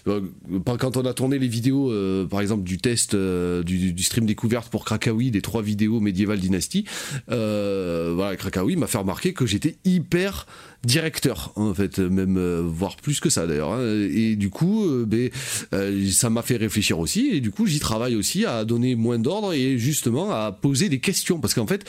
Quand 0.05 0.97
on 0.97 1.05
a 1.05 1.13
tourné 1.13 1.39
les 1.39 1.47
vidéos 1.47 1.91
par 2.27 2.41
exemple 2.41 2.63
du 2.63 2.77
test 2.77 3.15
du, 3.15 4.03
stream 4.03 4.25
découverte 4.25 4.69
pour 4.69 4.85
Krakawi 4.85 5.31
des 5.31 5.41
trois 5.41 5.61
vidéos 5.61 5.99
médiévales 5.99 6.39
dynastie 6.39 6.85
voilà 7.27 8.35
Krakawi 8.37 8.75
m'a 8.75 8.87
fait 8.87 8.97
remarquer 8.97 9.33
que 9.33 9.45
j'étais 9.45 9.77
hyper 9.83 10.45
directeur 10.86 11.51
en 11.55 11.73
fait 11.73 11.99
même 11.99 12.38
euh, 12.38 12.61
voire 12.63 12.95
plus 12.95 13.19
que 13.19 13.29
ça 13.29 13.47
d'ailleurs 13.47 13.73
hein. 13.73 13.81
et 13.81 14.36
du 14.36 14.49
coup 14.49 14.86
euh, 14.86 15.05
ben, 15.05 15.29
euh, 15.73 16.09
ça 16.11 16.29
m'a 16.29 16.41
fait 16.41 16.57
réfléchir 16.57 16.99
aussi 16.99 17.29
et 17.33 17.41
du 17.41 17.51
coup 17.51 17.65
j'y 17.65 17.79
travaille 17.79 18.15
aussi 18.15 18.45
à 18.45 18.63
donner 18.65 18.95
moins 18.95 19.19
d'ordre 19.19 19.53
et 19.53 19.77
justement 19.77 20.31
à 20.31 20.51
poser 20.51 20.89
des 20.89 20.99
questions. 20.99 21.39
Parce 21.39 21.53
qu'en 21.53 21.67
fait 21.67 21.86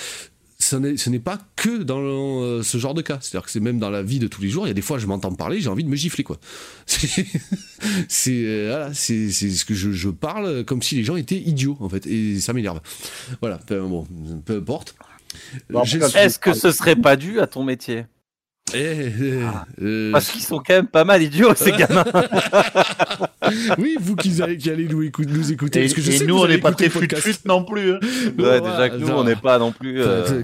ce 0.59 1.11
n'est 1.11 1.19
pas 1.19 1.39
que 1.55 1.83
dans 1.83 2.63
ce 2.63 2.79
genre 2.79 2.95
de 2.95 3.03
cas. 3.03 3.19
C'est-à-dire 3.21 3.45
que 3.45 3.51
c'est 3.51 3.61
même 3.61 3.79
dans 3.79 3.91
la 3.91 4.03
vie 4.03 4.19
de 4.19 4.27
tous 4.27 4.41
les 4.41 4.49
jours 4.49 4.67
il 4.67 4.69
y 4.69 4.71
a 4.71 4.75
des 4.75 4.83
fois 4.83 4.99
je 4.99 5.07
m'entends 5.07 5.31
parler 5.33 5.61
j'ai 5.61 5.69
envie 5.69 5.85
de 5.85 5.89
me 5.89 5.97
gifler 5.97 6.25
quoi. 6.25 6.39
C'est 8.09 8.31
euh, 8.31 8.69
voilà 8.69 8.95
ce 8.95 9.65
que 9.65 9.75
je, 9.75 9.93
je 9.93 10.09
parle 10.09 10.65
comme 10.65 10.83
si 10.83 10.97
les 10.97 11.05
gens 11.05 11.17
étaient 11.17 11.37
idiots 11.37 11.77
en 11.81 11.89
fait 11.89 12.07
et 12.07 12.41
ça 12.41 12.53
m'énerve. 12.55 12.81
Voilà 13.41 13.61
bon 13.69 14.07
peu 14.45 14.57
importe. 14.57 14.95
Bon, 15.69 15.83
Est-ce 15.83 16.39
que 16.39 16.55
ce 16.55 16.73
serait 16.73 16.97
pas 16.97 17.17
dû 17.17 17.41
à 17.41 17.47
ton 17.47 17.63
métier? 17.63 18.07
Eh, 18.75 18.79
eh, 18.79 19.43
euh, 19.81 20.11
Parce 20.13 20.29
qu'ils 20.31 20.43
sont 20.43 20.59
quand 20.59 20.75
même 20.75 20.89
pas 20.89 21.05
mal 21.05 21.23
idiots, 21.23 21.55
ces 21.55 21.71
gamins. 21.79 22.05
oui, 23.79 23.97
vous 24.01 24.17
qui 24.17 24.43
allez, 24.43 24.57
qui 24.57 24.71
allez 24.71 24.89
nous, 24.89 25.03
écouter, 25.03 25.31
nous 25.31 25.53
écouter. 25.53 25.79
Et, 25.79 25.83
parce 25.83 25.95
que 25.95 26.01
je 26.01 26.11
et 26.11 26.19
sais 26.19 26.27
nous, 26.27 26.37
on 26.37 26.49
n'est 26.49 26.59
pas 26.59 26.73
très 26.73 26.89
fut-fut 26.91 27.37
non 27.47 27.65
plus. 27.65 27.93
hein. 27.93 28.01
Ouais, 28.39 28.61
déjà 28.61 28.91
que 28.91 28.97
nous, 28.97 29.07
non. 29.07 29.19
on 29.19 29.25
n'est 29.25 29.37
pas 29.37 29.59
non 29.61 29.71
plus. 29.71 30.03
euh, 30.03 30.43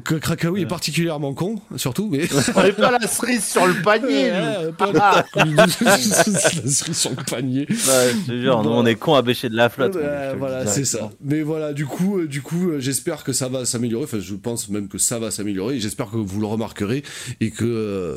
est 0.57 0.67
particulièrement 0.67 1.35
con, 1.35 1.61
surtout, 1.77 2.09
mais. 2.11 2.29
On 2.55 2.63
n'est 2.63 2.73
pas 2.73 2.91
la 2.93 3.07
cerise 3.07 3.45
sur 3.45 3.67
le 3.67 3.75
panier. 3.83 4.31
Ouais, 4.31 4.73
pas 4.77 4.93
la 4.93 5.69
cerise 5.69 6.97
sur 6.97 7.11
le 7.11 7.25
panier. 7.29 7.67
ouais, 7.69 7.77
je 7.77 8.33
te 8.33 8.41
jure, 8.41 8.63
nous, 8.63 8.71
on 8.71 8.87
est 8.87 8.95
cons 8.95 9.15
à 9.15 9.23
bêcher 9.23 9.49
de 9.49 9.57
la 9.57 9.69
flotte. 9.69 9.97
Voilà, 10.39 10.67
c'est 10.67 10.85
ça. 10.85 11.11
Mais 11.25 11.43
voilà, 11.43 11.73
du 11.73 11.87
coup, 11.87 12.19
euh, 12.21 12.27
du 12.29 12.41
coup, 12.43 12.71
euh, 12.71 12.81
j'espère 12.81 13.25
que 13.25 13.33
ça 13.33 13.49
va 13.49 13.65
s'améliorer. 13.65 14.05
Enfin, 14.05 14.21
je 14.21 14.35
pense 14.35 14.69
même 14.69 14.89
que 14.89 14.99
ça 14.99 15.19
va 15.19 15.31
s'améliorer. 15.31 15.81
J'espère 15.81 16.11
que 16.11 16.17
vous 16.17 16.41
le 16.41 16.47
remarquerez 16.47 17.03
et 17.41 17.51
que 17.51 17.65
euh, 17.65 18.12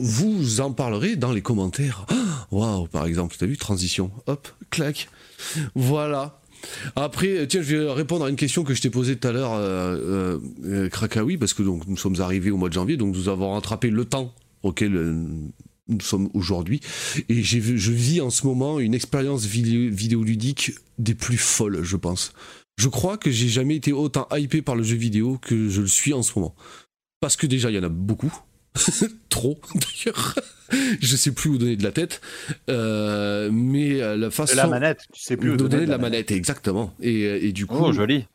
vous 0.00 0.60
en 0.60 0.72
parlerez 0.72 1.16
dans 1.16 1.32
les 1.32 1.42
commentaires. 1.42 2.06
Ah, 2.08 2.46
Waouh, 2.50 2.86
par 2.86 3.06
exemple, 3.06 3.36
t'as 3.38 3.46
vu 3.46 3.56
transition 3.56 4.10
Hop, 4.26 4.48
clac. 4.70 5.08
Voilà. 5.74 6.40
Après, 6.96 7.46
tiens, 7.46 7.62
je 7.62 7.76
vais 7.76 7.92
répondre 7.92 8.24
à 8.24 8.30
une 8.30 8.36
question 8.36 8.64
que 8.64 8.74
je 8.74 8.80
t'ai 8.82 8.90
posée 8.90 9.16
tout 9.16 9.28
à 9.28 9.32
l'heure, 9.32 9.52
euh, 9.54 9.96
euh, 9.96 10.38
euh, 10.64 10.88
Krakawi, 10.88 11.36
parce 11.36 11.54
que 11.54 11.62
donc 11.62 11.86
nous 11.86 11.96
sommes 11.96 12.20
arrivés 12.20 12.50
au 12.50 12.56
mois 12.56 12.68
de 12.68 12.74
janvier, 12.74 12.96
donc 12.96 13.14
nous 13.14 13.28
avons 13.28 13.52
rattrapé 13.52 13.90
le 13.90 14.04
temps 14.04 14.34
auquel 14.62 14.92
nous 15.88 16.00
sommes 16.00 16.28
aujourd'hui. 16.34 16.80
Et 17.28 17.34
vu- 17.34 17.78
je 17.78 17.92
vis 17.92 18.20
en 18.20 18.30
ce 18.30 18.46
moment 18.46 18.80
une 18.80 18.94
expérience 18.94 19.44
vidéo- 19.44 19.90
vidéoludique 19.94 20.72
des 20.98 21.14
plus 21.14 21.36
folles, 21.36 21.82
je 21.84 21.96
pense. 21.96 22.32
Je 22.78 22.88
crois 22.88 23.16
que 23.16 23.30
j'ai 23.30 23.48
jamais 23.48 23.76
été 23.76 23.92
autant 23.92 24.26
hypé 24.36 24.60
par 24.62 24.74
le 24.76 24.82
jeu 24.82 24.96
vidéo 24.96 25.38
que 25.40 25.68
je 25.68 25.80
le 25.82 25.86
suis 25.86 26.12
en 26.14 26.22
ce 26.22 26.32
moment. 26.38 26.54
Parce 27.20 27.36
que 27.36 27.46
déjà, 27.46 27.70
il 27.70 27.76
y 27.76 27.78
en 27.78 27.82
a 27.84 27.88
beaucoup. 27.88 28.32
Trop, 29.28 29.60
d'ailleurs. 29.74 30.34
je 31.00 31.16
sais 31.16 31.30
plus 31.32 31.50
où 31.50 31.58
donner 31.58 31.76
de 31.76 31.82
la 31.84 31.92
tête. 31.92 32.20
Euh, 32.70 33.50
mais 33.52 34.00
euh, 34.02 34.16
la 34.16 34.30
façon. 34.30 34.52
De 34.52 34.56
la 34.58 34.66
manette, 34.66 35.00
tu 35.12 35.20
sais 35.22 35.36
plus 35.36 35.50
où 35.52 35.56
de 35.56 35.66
donner 35.68 35.86
de 35.86 35.90
la 35.90 35.98
manette, 35.98 36.30
exactement. 36.30 36.92
Et, 37.00 37.24
euh, 37.24 37.38
et 37.44 37.52
du 37.52 37.66
coup, 37.66 37.76
Oh, 37.80 37.92
joli. 37.92 38.26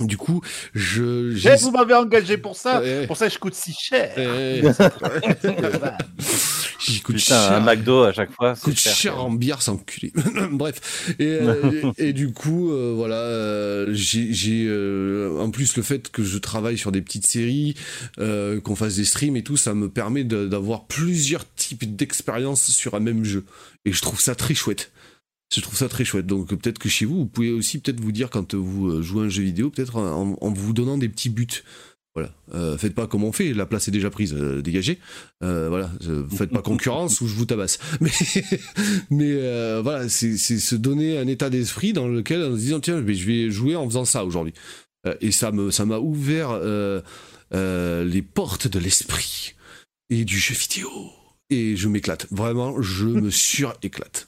du 0.00 0.16
coup, 0.16 0.40
je. 0.74 1.32
Eh, 1.32 1.36
j'ai- 1.36 1.56
vous 1.56 1.70
m'avez 1.70 1.94
engagé 1.94 2.38
pour 2.38 2.56
ça. 2.56 2.80
Ouais. 2.80 3.06
Pour 3.06 3.16
ça, 3.16 3.28
je 3.28 3.38
coûte 3.38 3.54
si 3.54 3.72
cher. 3.72 4.12
Eh, 4.16 4.62
J'y 6.92 7.00
coûte 7.00 7.16
Putain, 7.16 7.34
cher. 7.48 7.52
un 7.52 7.60
McDo 7.60 8.02
à 8.02 8.12
chaque 8.12 8.32
fois. 8.32 8.54
coûte 8.54 8.78
cher, 8.78 9.22
en 9.22 9.30
bière 9.30 9.62
sans 9.62 9.74
enculé. 9.74 10.12
Bref. 10.52 11.14
Et, 11.18 11.26
euh, 11.26 11.92
et, 11.98 12.08
et 12.08 12.12
du 12.12 12.32
coup, 12.32 12.72
euh, 12.72 12.92
voilà, 12.96 13.16
euh, 13.16 13.86
j'ai 13.92 14.66
euh, 14.68 15.38
en 15.40 15.50
plus 15.50 15.76
le 15.76 15.82
fait 15.82 16.10
que 16.10 16.22
je 16.22 16.38
travaille 16.38 16.78
sur 16.78 16.92
des 16.92 17.02
petites 17.02 17.26
séries, 17.26 17.74
qu'on 18.16 18.76
fasse 18.76 18.96
des 18.96 19.04
streams 19.04 19.36
et 19.36 19.42
tout, 19.42 19.56
ça 19.56 19.74
me 19.74 19.88
permet 19.88 20.24
d'avoir 20.24 20.86
plusieurs 20.86 21.44
types 21.54 21.96
d'expériences 21.96 22.70
sur 22.70 22.94
un 22.94 23.00
même 23.00 23.24
jeu. 23.24 23.44
Et 23.84 23.92
je 23.92 24.00
trouve 24.02 24.20
ça 24.20 24.34
très 24.34 24.54
chouette. 24.54 24.90
Je 25.54 25.60
trouve 25.60 25.76
ça 25.76 25.88
très 25.88 26.04
chouette. 26.04 26.26
Donc 26.26 26.48
peut-être 26.48 26.78
que 26.78 26.88
chez 26.88 27.04
vous, 27.06 27.18
vous 27.20 27.26
pouvez 27.26 27.50
aussi 27.50 27.78
peut-être 27.78 28.00
vous 28.00 28.12
dire 28.12 28.28
quand 28.30 28.54
vous 28.54 29.02
jouez 29.02 29.22
à 29.22 29.26
un 29.26 29.28
jeu 29.28 29.42
vidéo, 29.42 29.70
peut-être 29.70 29.96
en, 29.96 30.36
en 30.40 30.50
vous 30.52 30.72
donnant 30.72 30.98
des 30.98 31.08
petits 31.08 31.30
buts. 31.30 31.62
Voilà. 32.18 32.32
Euh, 32.52 32.76
faites 32.76 32.96
pas 32.96 33.06
comme 33.06 33.22
on 33.22 33.30
fait, 33.30 33.52
la 33.52 33.64
place 33.64 33.86
est 33.86 33.92
déjà 33.92 34.10
prise, 34.10 34.34
euh, 34.34 34.60
dégagez. 34.60 34.98
Euh, 35.44 35.68
voilà, 35.68 35.92
euh, 36.08 36.26
faites 36.28 36.50
pas 36.50 36.62
concurrence 36.62 37.20
ou 37.20 37.28
je 37.28 37.34
vous 37.34 37.44
tabasse. 37.44 37.78
Mais, 38.00 38.10
mais 39.10 39.80
voilà, 39.80 40.08
c'est 40.08 40.36
se 40.36 40.74
donner 40.74 41.16
un 41.16 41.28
état 41.28 41.48
d'esprit 41.48 41.92
dans 41.92 42.08
lequel 42.08 42.42
en 42.42 42.54
se 42.54 42.60
disant 42.60 42.80
tiens, 42.80 43.00
mais 43.00 43.14
je 43.14 43.26
vais 43.26 43.50
jouer 43.50 43.76
en 43.76 43.88
faisant 43.88 44.04
ça 44.04 44.24
aujourd'hui. 44.24 44.52
Et 45.20 45.30
ça 45.30 45.52
me 45.52 45.70
ça 45.70 45.84
m'a 45.84 45.98
ouvert 45.98 46.58
les 47.52 48.22
portes 48.22 48.66
de 48.66 48.78
l'esprit 48.80 49.54
et 50.10 50.24
du 50.24 50.38
jeu 50.38 50.54
vidéo. 50.54 50.90
Et 51.50 51.76
je 51.76 51.88
m'éclate. 51.88 52.26
Vraiment, 52.30 52.82
je 52.82 53.06
me 53.06 53.30
suréclate. 53.30 54.27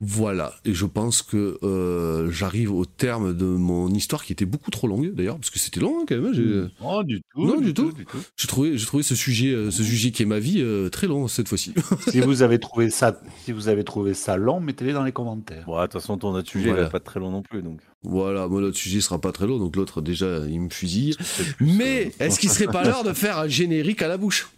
Voilà, 0.00 0.52
et 0.66 0.74
je 0.74 0.84
pense 0.84 1.22
que 1.22 1.56
euh, 1.62 2.30
j'arrive 2.30 2.70
au 2.70 2.84
terme 2.84 3.32
de 3.34 3.46
mon 3.46 3.88
histoire 3.88 4.24
qui 4.26 4.32
était 4.34 4.44
beaucoup 4.44 4.70
trop 4.70 4.86
longue 4.86 5.14
d'ailleurs, 5.14 5.36
parce 5.38 5.48
que 5.48 5.58
c'était 5.58 5.80
long 5.80 6.00
hein, 6.00 6.04
quand 6.06 6.16
même. 6.16 6.26
hein, 6.26 6.32
j'ai- 6.34 6.64
Oh, 6.84 7.02
du 7.02 7.22
tout. 7.34 7.46
Non, 7.46 7.58
du 7.62 7.72
tout. 7.72 7.92
J'ai 8.36 8.46
trouvé, 8.46 8.76
j'ai 8.76 8.84
trouvé 8.84 9.02
ce 9.02 9.14
sujet, 9.14 9.52
euh, 9.52 9.70
ce 9.70 9.82
sujet 9.82 10.10
qui 10.10 10.22
est 10.22 10.26
ma 10.26 10.38
vie 10.38 10.60
euh, 10.60 10.90
très 10.90 11.06
long 11.06 11.28
cette 11.28 11.48
fois-ci. 11.48 11.72
si 12.10 12.20
vous 12.20 12.42
avez 12.42 12.58
trouvé 12.58 12.90
ça, 12.90 13.18
si 13.44 13.52
vous 13.52 13.68
avez 13.68 13.84
trouvé 13.84 14.12
ça 14.12 14.36
long, 14.36 14.60
mettez-les 14.60 14.92
dans 14.92 15.02
les 15.02 15.12
commentaires. 15.12 15.64
Bon, 15.64 15.76
de 15.80 15.82
toute 15.86 15.94
façon, 15.94 16.18
ton 16.18 16.34
autre 16.34 16.50
sujet, 16.50 16.68
Voilà. 16.68 16.82
va 16.84 16.90
pas 16.90 17.00
très 17.00 17.18
long 17.18 17.30
non 17.30 17.40
plus. 17.40 17.62
Donc. 17.62 17.80
voilà, 18.02 18.48
moi 18.48 18.60
l'autre 18.60 18.76
sujet 18.76 19.00
sera 19.00 19.18
pas 19.18 19.32
très 19.32 19.46
long, 19.46 19.58
donc 19.58 19.76
l'autre 19.76 20.02
déjà 20.02 20.40
il 20.46 20.60
me 20.60 20.68
fusille. 20.68 21.16
Mais 21.58 22.12
euh, 22.20 22.24
est-ce 22.26 22.38
qu'il 22.38 22.50
serait 22.50 22.66
pas 22.66 22.84
l'heure 22.84 23.02
de 23.02 23.14
faire 23.14 23.38
un 23.38 23.48
générique 23.48 24.02
à 24.02 24.08
la 24.08 24.18
bouche? 24.18 24.50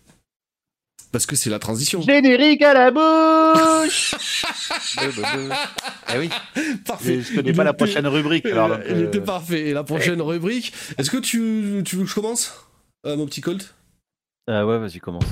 Parce 1.11 1.25
que 1.27 1.37
c'est 1.37 1.51
la 1.51 1.59
transition. 1.59 2.03
Générique 2.03 2.63
à 2.63 2.75
la 2.75 2.91
bouche 2.91 4.15
Eh 6.15 6.19
oui, 6.19 6.29
Parfait. 6.87 7.23
je 7.23 7.35
connais 7.35 7.53
pas 7.53 7.65
la 7.65 7.73
prochaine 7.73 8.07
rubrique. 8.07 8.47
Alors, 8.47 8.69
donc, 8.69 8.81
il 8.89 8.95
euh, 8.97 9.07
était 9.07 9.21
parfait. 9.21 9.69
Et 9.69 9.73
la 9.73 9.85
prochaine 9.85 10.21
rubrique, 10.21 10.73
est-ce 10.99 11.11
que 11.11 11.17
tu, 11.19 11.83
tu 11.85 11.97
veux 11.97 12.05
que 12.05 12.11
je 12.11 12.15
commence, 12.15 12.55
euh, 13.07 13.17
mon 13.17 13.27
petit 13.27 13.41
Colt? 13.41 13.75
Ah 14.47 14.67
ouais, 14.67 14.79
vas-y, 14.79 14.99
commence. 14.99 15.25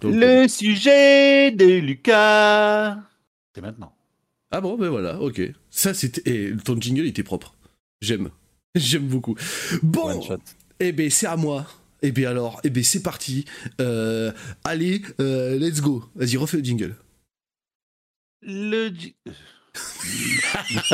Donc, 0.00 0.14
Le 0.14 0.48
sujet 0.48 1.50
de 1.52 1.78
Lucas. 1.78 2.96
C'est 3.54 3.60
maintenant. 3.62 3.94
Ah 4.50 4.60
bon, 4.60 4.76
ben 4.76 4.88
voilà, 4.88 5.18
ok. 5.20 5.40
Ça, 5.70 5.94
c'était. 5.94 6.30
Et 6.30 6.56
ton 6.56 6.78
jingle 6.78 7.06
était 7.06 7.22
propre. 7.22 7.54
J'aime. 8.02 8.30
J'aime 8.74 9.06
beaucoup. 9.06 9.36
Bon, 9.82 10.20
eh 10.80 10.92
ben 10.92 11.10
c'est 11.10 11.26
à 11.26 11.36
moi. 11.36 11.66
Eh 12.02 12.10
ben 12.12 12.26
alors, 12.26 12.60
eh 12.64 12.70
ben 12.70 12.82
c'est 12.82 13.02
parti. 13.02 13.44
Euh, 13.80 14.32
allez, 14.64 15.02
euh, 15.20 15.58
let's 15.58 15.80
go. 15.80 16.04
Vas-y, 16.16 16.36
refais 16.36 16.56
le 16.58 16.64
jingle. 16.64 16.96
Le, 18.42 18.90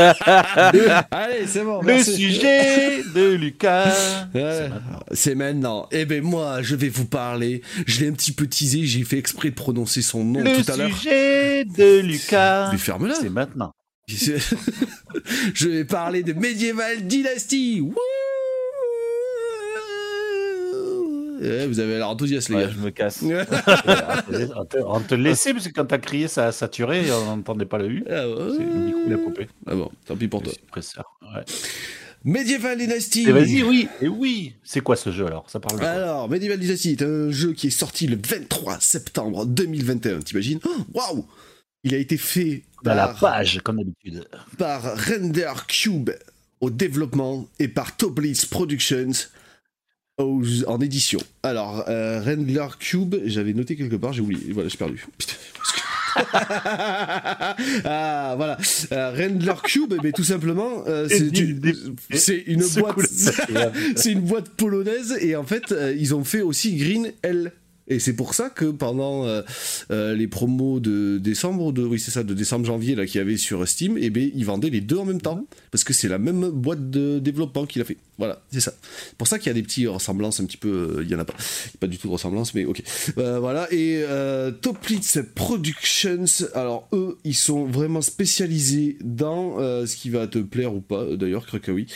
allez, 1.10 1.46
c'est 1.46 1.64
bon. 1.64 1.80
le 1.80 1.86
merci. 1.86 2.14
sujet 2.14 3.02
de 3.14 3.32
Lucas. 3.34 4.28
Ouais, 4.34 4.68
C'est 5.12 5.34
maintenant. 5.34 5.88
Eh 5.90 6.04
ben 6.04 6.22
moi, 6.22 6.62
je 6.62 6.76
vais 6.76 6.88
vous 6.88 7.06
parler. 7.06 7.62
Je 7.86 8.00
l'ai 8.00 8.08
un 8.08 8.12
petit 8.12 8.32
peu 8.32 8.46
teasé. 8.46 8.84
J'ai 8.84 9.02
fait 9.04 9.18
exprès 9.18 9.50
de 9.50 9.54
prononcer 9.54 10.02
son 10.02 10.24
nom 10.24 10.40
Le 10.44 10.62
tout 10.62 10.70
à 10.70 10.76
l'heure. 10.76 10.94
sujet 10.96 11.64
de 11.64 12.00
Lucas. 12.00 12.70
Mais 12.72 12.78
ferme-la. 12.78 13.14
C'est 13.14 13.30
maintenant. 13.30 13.72
je 14.08 15.68
vais 15.68 15.84
parler 15.84 16.22
de 16.22 16.32
Medieval 16.32 17.06
Dynasty. 17.06 17.80
Wouh 17.80 17.94
Eh, 21.40 21.66
vous 21.66 21.78
avez 21.80 21.96
l'air 21.98 22.08
enthousiaste, 22.08 22.48
les 22.48 22.56
Ouais, 22.56 22.62
gars. 22.64 22.70
je 22.70 22.78
me 22.80 22.90
casse. 22.90 23.22
on, 24.56 24.64
te, 24.64 24.78
on 24.84 25.00
te 25.00 25.14
laissait 25.14 25.52
parce 25.52 25.68
que 25.68 25.72
quand 25.72 25.86
t'as 25.86 25.98
crié, 25.98 26.28
ça 26.28 26.46
a 26.48 26.52
saturé 26.52 27.06
et 27.06 27.12
on 27.12 27.36
n'entendait 27.36 27.64
pas 27.66 27.78
le 27.78 27.88
U. 27.90 28.04
Ah, 28.08 28.28
ouais. 28.28 28.34
C'est 28.56 28.64
le 28.64 28.74
micro, 28.80 29.00
il 29.06 29.12
a 29.12 29.16
coupé. 29.18 29.48
Ah 29.66 29.74
bon, 29.74 29.90
tant 30.04 30.16
pis 30.16 30.28
pour 30.28 30.40
Le 30.40 30.46
toi. 30.46 30.54
suppresseur. 30.54 31.04
Ouais. 31.22 31.44
Medieval 32.24 32.76
Dynasty. 32.78 33.28
Et 33.28 33.32
vas-y, 33.32 33.62
oui. 33.62 33.88
Et 34.02 34.08
oui. 34.08 34.54
C'est 34.64 34.80
quoi 34.80 34.96
ce 34.96 35.10
jeu 35.12 35.26
alors? 35.26 35.48
Ça 35.48 35.60
parle 35.60 35.80
de 35.80 35.84
Alors, 35.84 36.28
Medieval 36.28 36.58
Dynasty 36.58 36.90
est 36.92 37.02
un 37.02 37.30
jeu 37.30 37.52
qui 37.52 37.68
est 37.68 37.70
sorti 37.70 38.06
le 38.08 38.16
23 38.16 38.78
septembre 38.80 39.46
2021. 39.46 40.20
T'imagines? 40.20 40.58
Oh, 40.66 40.76
Waouh 40.94 41.26
Il 41.84 41.94
a 41.94 41.98
été 41.98 42.16
fait 42.16 42.64
Dans 42.82 42.94
la 42.94 43.08
par, 43.08 43.20
page, 43.20 43.60
comme 43.62 43.76
d'habitude. 43.76 44.26
par 44.58 44.82
Render 45.06 45.52
Cube 45.68 46.10
au 46.60 46.70
développement 46.70 47.46
et 47.60 47.68
par 47.68 47.96
Top 47.96 48.14
Blitz 48.16 48.44
Productions 48.46 49.12
aux- 50.18 50.64
en 50.66 50.80
édition. 50.80 51.20
Alors, 51.42 51.84
euh, 51.88 52.20
Render 52.20 52.66
Cube, 52.78 53.16
j'avais 53.24 53.52
noté 53.52 53.76
quelque 53.76 53.96
part, 53.96 54.12
j'ai 54.12 54.20
oublié. 54.22 54.52
Voilà, 54.52 54.68
j'ai 54.68 54.76
perdu. 54.76 55.04
Putain, 55.16 55.34
ah 57.84 58.34
voilà, 58.36 58.56
Euh, 58.92 59.10
Render 59.16 59.52
Cube, 59.62 59.94
ben, 60.02 60.12
tout 60.12 60.24
simplement, 60.24 60.84
euh, 60.86 61.06
c'est 61.08 61.28
une, 61.38 61.60
boîte. 62.80 62.98
c'est 63.96 64.12
une 64.12 64.20
boîte 64.22 64.48
polonaise 64.50 65.16
et 65.20 65.36
en 65.36 65.44
fait 65.44 65.74
ils 65.96 66.14
ont 66.14 66.24
fait 66.24 66.40
aussi 66.42 66.76
Green 66.76 67.12
L. 67.22 67.52
Et 67.88 67.98
c'est 67.98 68.14
pour 68.14 68.34
ça 68.34 68.50
que 68.50 68.66
pendant 68.66 69.26
euh, 69.26 69.42
euh, 69.90 70.14
les 70.14 70.28
promos 70.28 70.80
de 70.80 71.18
décembre, 71.18 71.72
de, 71.72 71.84
oui 71.84 71.98
c'est 71.98 72.10
ça, 72.10 72.22
de 72.22 72.34
décembre-janvier 72.34 72.94
là 72.94 73.06
qu'il 73.06 73.18
y 73.18 73.20
avait 73.20 73.36
sur 73.36 73.66
Steam, 73.66 73.98
et 73.98 74.10
ben 74.10 74.30
ils 74.34 74.44
vendaient 74.44 74.70
les 74.70 74.80
deux 74.80 74.98
en 74.98 75.04
même 75.04 75.20
temps 75.20 75.46
parce 75.70 75.84
que 75.84 75.92
c'est 75.92 76.08
la 76.08 76.18
même 76.18 76.50
boîte 76.50 76.90
de 76.90 77.18
développement 77.18 77.66
qu'il 77.66 77.82
a 77.82 77.84
fait. 77.84 77.96
Voilà, 78.18 78.42
c'est 78.50 78.60
ça. 78.60 78.74
Pour 79.16 79.28
ça 79.28 79.38
qu'il 79.38 79.46
y 79.46 79.50
a 79.50 79.54
des 79.54 79.62
petites 79.62 79.88
ressemblances 79.88 80.40
un 80.40 80.44
petit 80.44 80.56
peu, 80.56 80.96
euh, 80.98 81.02
il 81.04 81.10
y 81.10 81.14
en 81.14 81.20
a 81.20 81.24
pas, 81.24 81.34
pas 81.78 81.86
du 81.86 81.98
tout 81.98 82.08
de 82.08 82.12
ressemblance, 82.12 82.54
mais 82.54 82.64
ok. 82.64 82.82
Voilà 83.16 83.68
et 83.72 84.04
Toplitz 84.60 85.18
Productions, 85.34 86.24
alors 86.54 86.88
eux 86.92 87.18
ils 87.24 87.34
sont 87.34 87.64
vraiment 87.64 88.00
spécialisés 88.00 88.96
dans 89.02 89.58
euh, 89.58 89.86
ce 89.86 89.96
qui 89.96 90.10
va 90.10 90.26
te 90.26 90.38
plaire 90.38 90.74
ou 90.74 90.80
pas. 90.80 91.04
D'ailleurs, 91.16 91.46
oui. 91.68 91.86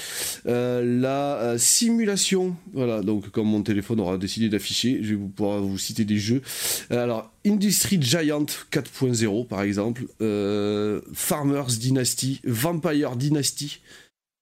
Euh, 0.46 1.00
la 1.00 1.36
euh, 1.36 1.58
simulation, 1.58 2.56
voilà, 2.72 3.02
donc 3.02 3.30
comme 3.30 3.48
mon 3.48 3.62
téléphone 3.62 4.00
aura 4.00 4.18
décidé 4.18 4.48
d'afficher, 4.48 5.00
je 5.02 5.14
vais 5.14 5.20
pouvoir 5.34 5.60
vous 5.60 5.78
citer 5.82 6.04
des 6.04 6.18
jeux. 6.18 6.42
Euh, 6.90 7.02
alors, 7.02 7.30
Industry 7.46 8.00
Giant 8.00 8.46
4.0 8.70 9.46
par 9.46 9.62
exemple, 9.62 10.04
euh, 10.20 11.00
Farmers 11.12 11.66
Dynasty, 11.78 12.40
Vampire 12.44 13.16
Dynasty. 13.16 13.80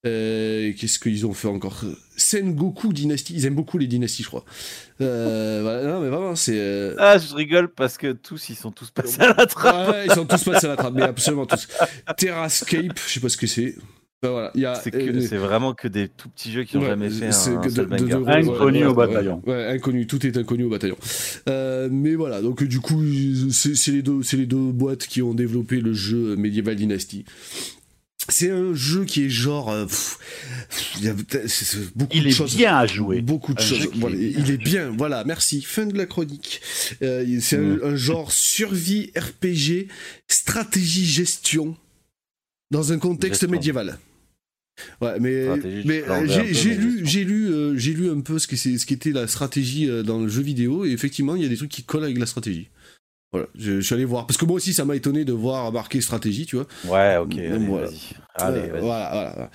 Euh, 0.06 0.72
Qu'est-ce 0.78 0.98
qu'ils 0.98 1.26
ont 1.26 1.34
fait 1.34 1.48
encore? 1.48 1.84
Sengoku 2.16 2.92
Dynasty, 2.94 3.34
ils 3.34 3.44
aiment 3.44 3.54
beaucoup 3.54 3.76
les 3.76 3.86
dynasties, 3.86 4.22
je 4.22 4.28
crois. 4.28 4.46
Euh, 5.02 5.60
voilà, 5.62 5.82
non, 5.92 6.00
mais 6.00 6.08
vraiment, 6.08 6.34
c'est. 6.36 6.56
euh, 6.58 6.94
Ah, 6.98 7.18
je 7.18 7.34
rigole 7.34 7.68
parce 7.68 7.98
que 7.98 8.12
tous, 8.12 8.48
ils 8.48 8.56
sont 8.56 8.70
tous 8.72 8.90
passés 8.90 9.20
à 9.20 9.34
la 9.34 9.44
trappe. 9.46 9.90
Ouais, 9.90 10.06
ils 10.06 10.12
sont 10.12 10.24
tous 10.24 10.42
passés 10.42 10.64
à 10.66 10.70
la 10.70 10.76
trappe, 10.76 10.94
mais 10.94 11.02
absolument 11.02 11.44
tous. 11.44 11.68
Terrascape, 12.16 12.98
je 13.06 13.12
sais 13.12 13.20
pas 13.20 13.28
ce 13.28 13.36
que 13.36 13.46
c'est. 13.46 13.74
Ben 14.22 14.28
voilà, 14.32 14.50
il 14.54 14.60
y 14.60 14.66
a. 14.66 14.74
C'est 14.74 14.94
euh, 14.94 15.20
c'est 15.26 15.38
vraiment 15.38 15.72
que 15.72 15.88
des 15.88 16.08
tout 16.08 16.28
petits 16.28 16.52
jeux 16.52 16.64
qui 16.64 16.76
ont 16.76 16.80
Ouais, 16.82 16.88
jamais 16.88 17.08
fait 17.08 17.32
c'est 17.32 17.52
un, 17.54 17.60
de- 17.62 17.70
de- 17.70 17.84
de- 17.84 18.26
Inconnu 18.28 18.80
ouais, 18.80 18.84
au 18.84 18.94
bataillon. 18.94 19.42
Ouais, 19.46 19.64
inconnu, 19.68 20.06
tout 20.06 20.26
est 20.26 20.36
inconnu 20.36 20.64
au 20.64 20.68
bataillon. 20.68 20.98
Euh, 21.48 21.88
mais 21.90 22.14
voilà, 22.16 22.42
donc 22.42 22.62
du 22.62 22.80
coup, 22.80 23.02
c'est 23.50 23.74
c'est 23.74 23.92
les, 23.92 24.02
deux- 24.02 24.22
c'est 24.22 24.36
les 24.36 24.44
deux 24.44 24.58
boîtes 24.72 25.06
qui 25.06 25.22
ont 25.22 25.32
développé 25.32 25.80
le 25.80 25.94
jeu 25.94 26.36
Medieval 26.36 26.76
Dynasty. 26.76 27.24
C'est 28.28 28.50
un 28.50 28.74
jeu 28.74 29.06
qui 29.06 29.24
est 29.24 29.30
genre. 29.30 29.70
euh, 29.70 29.86
pff, 29.86 30.18
il 30.98 31.06
y 31.06 31.08
a- 31.08 31.14
c'est- 31.48 31.48
c'est 31.48 31.96
beaucoup 31.96 32.12
Il 32.14 32.24
de 32.24 32.28
est 32.28 32.32
choses. 32.32 32.54
bien 32.54 32.76
à 32.76 32.86
jouer. 32.86 33.22
Beaucoup 33.22 33.54
de 33.54 33.60
Un 33.62 33.64
choses. 33.64 33.88
Voilà, 33.94 34.16
est 34.16 34.34
il 34.36 34.50
est 34.50 34.58
bien. 34.58 34.92
Voilà, 34.98 35.24
merci. 35.24 35.62
Fin 35.62 35.86
de 35.86 35.96
la 35.96 36.04
chronique. 36.04 36.60
Euh, 37.02 37.24
c'est 37.40 37.56
un- 37.56 37.60
Mm. 37.62 37.80
un, 37.84 37.96
genre 37.96 38.32
survie 38.32 39.12
RPG, 39.16 39.88
stratégie 40.28 41.06
gestion 41.06 41.74
dans 42.70 42.92
un 42.92 42.98
contexte 42.98 43.40
Gestion. 43.40 43.50
médiéval. 43.50 43.98
Ouais, 45.00 45.18
mais, 45.20 45.46
mais 45.84 46.02
euh, 46.02 46.26
j'ai 46.26 46.42
peu, 46.42 46.52
j'ai 46.52 46.68
mais 46.70 46.74
lu, 46.76 47.00
j'ai 47.04 47.24
lu, 47.24 47.52
euh, 47.52 47.76
j'ai 47.76 47.92
lu 47.92 48.10
un 48.10 48.20
peu 48.20 48.38
ce 48.38 48.46
que 48.46 48.56
c'est, 48.56 48.78
ce 48.78 48.86
qu'était 48.86 49.12
la 49.12 49.26
stratégie 49.26 49.88
euh, 49.88 50.02
dans 50.02 50.20
le 50.20 50.28
jeu 50.28 50.42
vidéo 50.42 50.84
et 50.84 50.90
effectivement 50.90 51.36
il 51.36 51.42
y 51.42 51.46
a 51.46 51.48
des 51.48 51.56
trucs 51.56 51.70
qui 51.70 51.82
collent 51.82 52.04
avec 52.04 52.18
la 52.18 52.26
stratégie. 52.26 52.68
Voilà, 53.32 53.46
je, 53.56 53.74
je 53.74 53.80
suis 53.80 53.94
allé 53.94 54.04
voir 54.04 54.26
parce 54.26 54.36
que 54.36 54.44
moi 54.44 54.56
aussi 54.56 54.74
ça 54.74 54.84
m'a 54.84 54.96
étonné 54.96 55.24
de 55.24 55.32
voir 55.32 55.70
marqué 55.72 56.00
stratégie, 56.00 56.46
tu 56.46 56.56
vois. 56.56 56.66
Ouais, 56.86 57.16
ok, 57.16 57.32
allez, 57.38 57.58
voilà. 57.58 57.86
vas-y. 57.86 57.98
Allez, 58.34 58.60
Euh, 58.60 58.80
voilà, 58.80 59.50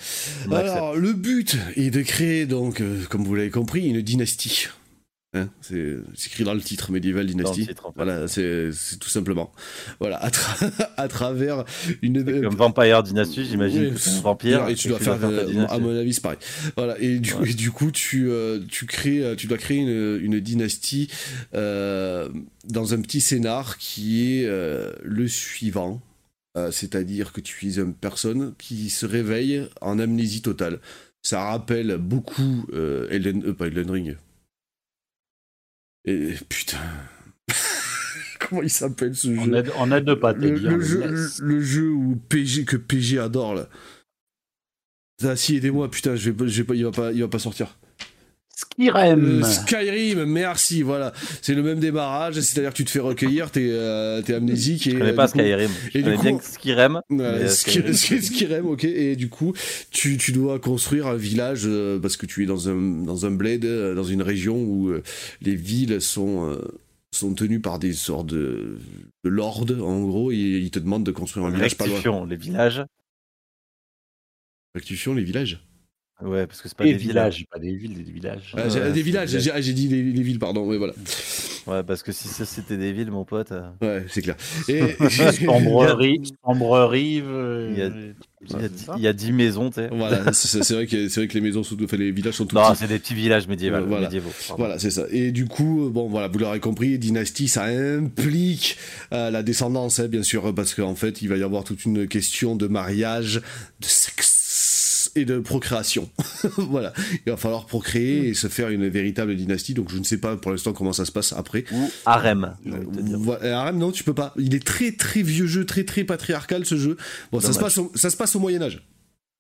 voilà. 0.46 0.74
Alors, 0.74 0.96
le 0.96 1.12
but 1.14 1.58
est 1.76 1.90
de 1.90 2.02
créer, 2.02 2.46
donc, 2.46 2.80
euh, 2.80 3.04
comme 3.10 3.24
vous 3.26 3.36
l'avez 3.36 3.50
compris, 3.50 3.86
une 3.88 4.02
dynastie. 4.02 4.68
Hein, 5.36 5.50
c'est 5.62 5.98
écrit 6.28 6.44
dans 6.46 6.54
le 6.54 6.62
titre, 6.62 6.92
Medieval 6.92 7.26
Dynasty. 7.26 7.62
le 7.62 7.68
titre, 7.68 7.86
en 7.88 7.90
fait. 7.92 7.96
Voilà, 7.98 8.28
c'est 8.28 8.70
tout 9.00 9.10
simplement. 9.10 9.52
Voilà, 10.00 10.16
à, 10.24 10.30
tra- 10.30 10.72
à 10.98 11.08
travers 11.10 11.66
une. 12.02 12.24
C'est 12.26 12.42
Comme 12.42 12.56
Vampire 12.56 13.04
Dynasty, 13.04 13.46
j'imagine 13.46 13.94
Oui, 13.94 14.20
vampire. 14.24 14.68
et 14.70 14.76
tu 14.76 14.88
dois 14.88 15.00
faire, 15.00 15.18
euh, 15.24 15.66
à 15.68 15.78
mon 15.80 15.96
avis, 15.96 16.14
c'est 16.14 16.22
pareil. 16.22 16.38
Voilà, 16.78 16.98
et 17.00 17.20
du, 17.20 17.34
Ouais. 17.34 17.50
et 17.52 17.54
du 17.54 17.72
coup, 17.72 17.92
tu, 17.92 18.30
euh, 18.30 18.60
tu, 18.70 18.86
crées, 18.86 19.22
euh, 19.24 19.36
tu 19.36 19.48
dois 19.48 19.58
créer 19.58 19.78
une, 19.80 20.20
une 20.24 20.40
dynastie 20.40 21.10
euh, 21.54 22.30
dans 22.70 22.94
un 22.94 23.02
petit 23.02 23.20
scénar 23.22 23.78
qui 23.78 24.40
est 24.40 24.46
euh, 24.46 24.94
le 25.04 25.28
suivant. 25.28 26.02
Euh, 26.58 26.72
C'est-à-dire 26.72 27.34
que 27.34 27.42
tu 27.42 27.68
es 27.68 27.76
une 27.76 27.94
personne 27.94 28.54
qui 28.58 28.90
se 28.90 29.06
réveille 29.06 29.68
en 29.82 30.00
amnésie 30.00 30.42
totale. 30.42 30.80
Ça 31.22 31.44
rappelle 31.44 31.98
beaucoup 31.98 32.66
euh, 32.74 33.08
Elden, 33.10 33.44
euh, 33.48 33.54
pas 33.54 33.68
Elden 33.68 33.90
Ring. 33.92 34.16
Et 36.06 36.34
putain. 36.50 36.78
Comment 38.40 38.62
il 38.62 38.70
s'appelle 38.70 39.16
ce 39.16 39.34
jeu 39.34 39.42
On 39.42 39.54
aide, 39.54 39.72
on 39.78 39.92
aide 39.92 40.14
pas, 40.16 40.34
t'es 40.34 40.50
le, 40.50 40.60
bien. 40.60 40.72
le 40.72 40.82
jeu, 40.82 41.08
laisse. 41.08 41.40
le 41.40 41.62
jeu 41.62 41.90
où 41.90 42.16
PG, 42.30 42.66
que 42.66 42.78
PG 42.78 43.20
adore 43.20 43.56
là. 43.56 43.70
Ah, 45.24 45.36
si, 45.36 45.56
aidez-moi, 45.56 45.90
putain, 45.90 46.16
je 46.16 46.30
vais, 46.30 46.48
je 46.48 46.62
vais 46.62 46.68
pas, 46.68 46.76
il, 46.76 46.84
va 46.84 46.92
pas, 46.92 47.12
il 47.12 47.22
va 47.22 47.28
pas 47.28 47.40
sortir. 47.40 47.78
Skyrim. 48.56 49.42
Euh, 49.42 49.44
Skyrim, 49.44 50.24
merci, 50.26 50.82
voilà. 50.82 51.12
C'est 51.42 51.54
le 51.56 51.62
même 51.62 51.80
démarrage, 51.80 52.36
c'est-à-dire 52.40 52.72
que 52.72 52.78
tu 52.78 52.86
te 52.86 52.90
fais 52.92 53.00
recueillir, 53.00 53.52
t'es 53.52 53.68
euh, 53.70 54.22
t'es 54.22 54.34
amnésique. 54.34 54.88
Et, 54.88 54.92
Je 54.92 54.98
connais 54.98 55.10
euh, 55.12 55.14
pas 55.16 55.28
coup- 55.28 55.38
Skyrim. 55.40 55.70
Je 55.92 55.98
et 55.98 56.02
du 56.02 56.04
connais 56.04 56.18
coup- 56.18 56.24
bien 56.24 56.38
Ouais, 57.10 57.22
euh, 57.22 57.48
Sky- 57.50 57.72
Skyrim, 57.72 57.94
Sky- 57.94 58.22
Skyrim, 58.24 58.66
ok. 58.68 58.84
Et 58.86 59.16
du 59.18 59.28
coup, 59.30 59.54
tu, 59.92 60.18
tu 60.18 60.32
dois 60.32 60.60
construire 60.60 61.08
un 61.08 61.16
village 61.18 61.64
euh, 61.66 62.00
parce 62.00 62.16
que 62.16 62.26
tu 62.26 62.44
es 62.44 62.46
dans 62.46 62.70
un, 62.70 62.76
dans 63.04 63.26
un 63.26 63.32
bled, 63.32 63.66
euh, 63.66 63.94
dans 63.94 64.04
une 64.06 64.22
région 64.22 64.58
où 64.64 64.90
euh, 64.90 65.04
les 65.42 65.56
villes 65.56 66.00
sont, 66.00 66.50
euh, 66.50 66.58
sont 67.12 67.34
tenues 67.34 67.60
par 67.60 67.78
des 67.78 67.92
sortes 67.94 68.28
de, 68.28 68.78
de 69.26 69.30
lords, 69.30 69.66
en 69.82 70.02
gros, 70.06 70.32
et 70.32 70.36
ils 70.38 70.72
te 70.72 70.80
demandent 70.80 71.06
de 71.06 71.12
construire 71.12 71.46
un 71.46 71.50
village 71.52 71.76
pas 71.76 71.88
loin. 71.88 72.26
Les 72.26 72.38
villages. 72.38 72.84
Rectifions 74.74 75.14
les 75.14 75.24
villages. 75.24 75.60
Ouais, 76.22 76.48
parce 76.48 76.62
que 76.62 76.70
c'est 76.70 76.78
pas 76.78 76.86
Des 76.86 76.94
des 76.94 76.98
villages. 76.98 77.36
villages, 77.36 77.46
pas 77.52 77.60
des 77.60 77.76
villes, 77.76 77.94
des 78.06 78.12
villages. 78.12 78.54
Ah, 78.56 78.68
Ouais, 78.68 78.92
des 78.92 79.02
villages, 79.02 79.32
des 79.34 79.40
j'ai 79.42 79.52
j'ai 79.62 79.74
dit 79.74 79.90
les, 79.90 80.02
les 80.02 80.22
villes, 80.24 80.40
pardon, 80.40 80.66
ouais, 80.66 80.78
voilà. 80.78 80.94
Ouais, 81.68 81.84
parce 81.84 82.04
que 82.04 82.14
si 82.14 82.30
ça 82.30 82.46
c'était 82.46 82.78
des 82.78 82.94
villes, 82.94 83.12
mon 83.12 83.26
pote. 83.26 83.52
euh, 83.52 83.70
Ouais, 83.82 84.06
c'est 84.10 84.22
clair. 84.22 84.38
Et, 84.70 84.96
Sombre 85.46 85.86
rive, 85.94 86.22
sombre 86.46 86.86
rive. 86.86 87.26
euh, 87.28 87.70
Il 87.74 87.80
y 87.80 87.82
a- 87.82 87.88
Il 88.48 88.52
y, 88.52 88.56
a 88.56 88.60
c'est 88.62 88.72
dix- 88.74 88.86
ça 88.86 88.94
il 88.98 89.04
y 89.04 89.08
a 89.08 89.14
10 89.14 89.32
maisons, 89.34 89.70
tu 89.72 89.76
sais. 89.82 89.90
voilà, 89.92 90.32
c'est 90.34 90.72
vrai 90.74 90.86
que 90.88 91.10
c'est 91.10 91.20
vrai 91.20 91.28
que 91.28 91.34
les 91.34 91.42
maisons 91.42 91.64
sont, 91.64 91.76
enfin, 91.84 91.98
les 91.98 92.12
villages 92.12 92.36
sont 92.36 92.46
tout 92.46 92.56
Non, 92.56 92.76
c'est 92.76 92.88
des 92.88 93.00
petits 93.00 93.16
villages 93.16 93.48
médiévaux. 93.48 93.78
Euh, 93.78 93.82
voilà. 93.82 94.04
médiévaux 94.06 94.30
pardon. 94.48 94.64
Voilà, 94.64 94.80
c'est 94.80 94.92
ça. 94.92 95.06
Et 95.10 95.32
du 95.32 95.48
coup, 95.48 95.88
euh, 95.88 95.90
bon, 95.90 96.08
voilà, 96.08 96.28
vous 96.28 96.38
l'aurez 96.38 96.60
compris, 96.60 96.98
dynastie, 97.00 97.48
ça 97.48 97.66
implique 97.66 98.78
euh, 99.14 99.32
la 99.32 99.42
descendance, 99.44 100.00
hein, 100.00 100.08
bien 100.08 100.24
sûr, 100.24 100.54
parce 100.56 100.76
qu'en 100.76 100.96
fait, 100.96 101.22
il 101.24 101.28
va 101.30 101.38
y 101.38 101.44
avoir 101.44 101.64
toute 101.64 101.84
une 101.86 102.08
question 102.08 102.56
de 102.56 102.68
mariage, 102.68 103.42
de 103.82 103.86
sexe 103.88 104.45
et 105.16 105.26
de 105.26 105.40
procréation. 105.40 106.10
voilà, 106.58 106.94
il 107.26 107.32
va 107.32 107.38
falloir 107.38 107.66
procréer 107.66 108.28
et 108.30 108.34
se 108.34 108.48
faire 108.48 108.70
une 108.70 108.88
véritable 108.88 109.36
dynastie. 109.36 109.74
Donc, 109.74 109.90
je 109.92 109.98
ne 109.98 110.04
sais 110.04 110.18
pas 110.18 110.36
pour 110.36 110.52
l'instant 110.52 110.74
comment 110.74 110.94
ça 110.94 111.06
se 111.06 111.12
passe 111.12 111.34
après. 111.34 111.66
Ou 111.72 111.90
harem. 112.06 112.56
Harem, 113.42 113.78
non, 113.78 113.92
tu 113.92 114.04
peux 114.04 114.14
pas. 114.14 114.34
Il 114.38 114.54
est 114.54 114.66
très 114.66 114.92
très 114.92 115.22
vieux 115.22 115.48
jeu, 115.48 115.66
très 115.66 115.86
très 115.86 116.04
patriarcal 116.04 116.66
ce 116.66 116.78
jeu. 116.78 116.98
Bon, 117.32 117.40
ça 117.40 117.54
se, 117.54 117.60
passe 117.60 117.78
au, 117.78 117.92
ça 117.96 118.10
se 118.10 118.18
passe 118.18 118.36
au 118.36 118.40
Moyen 118.40 118.62
Âge. 118.62 118.88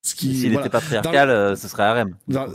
Ce 0.01 0.13
qui, 0.15 0.35
S'il 0.35 0.51
voilà. 0.51 0.67
était 0.67 0.71
patriarcal, 0.71 1.29
euh, 1.29 1.55
ce 1.55 1.67
serait 1.67 1.83
harem. 1.83 2.15
Dans- 2.27 2.47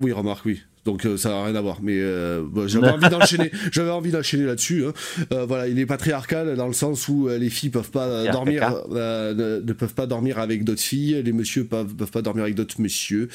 Oui, 0.00 0.12
remarque, 0.12 0.44
oui. 0.44 0.60
Donc 0.86 1.04
euh, 1.04 1.16
ça 1.18 1.28
n'a 1.28 1.44
rien 1.44 1.54
à 1.56 1.60
voir. 1.60 1.78
Mais 1.82 1.98
euh, 1.98 2.42
bon, 2.48 2.66
j'avais 2.66 2.88
envie 2.88 3.08
d'enchaîner. 3.10 3.50
J'avais 3.72 3.90
envie 3.90 4.10
d'enchaîner 4.12 4.44
là-dessus. 4.46 4.86
hein. 4.86 4.92
Euh, 5.32 5.44
voilà, 5.44 5.68
il 5.68 5.78
est 5.78 5.84
patriarcal 5.86 6.56
dans 6.56 6.68
le 6.68 6.72
sens 6.72 7.08
où 7.08 7.28
euh, 7.28 7.36
les 7.36 7.50
filles 7.50 7.70
peuvent 7.70 7.90
pas 7.90 8.06
euh, 8.06 8.30
dormir, 8.32 8.82
euh, 8.92 9.34
ne, 9.34 9.60
ne 9.66 9.72
peuvent 9.74 9.94
pas 9.94 10.06
dormir 10.06 10.38
avec 10.38 10.64
d'autres 10.64 10.80
filles. 10.80 11.20
Les 11.24 11.32
messieurs 11.32 11.64
peuvent, 11.64 11.94
peuvent 11.94 12.10
pas 12.10 12.22
dormir 12.22 12.44
avec 12.44 12.54
d'autres 12.54 12.80
messieurs. 12.80 13.28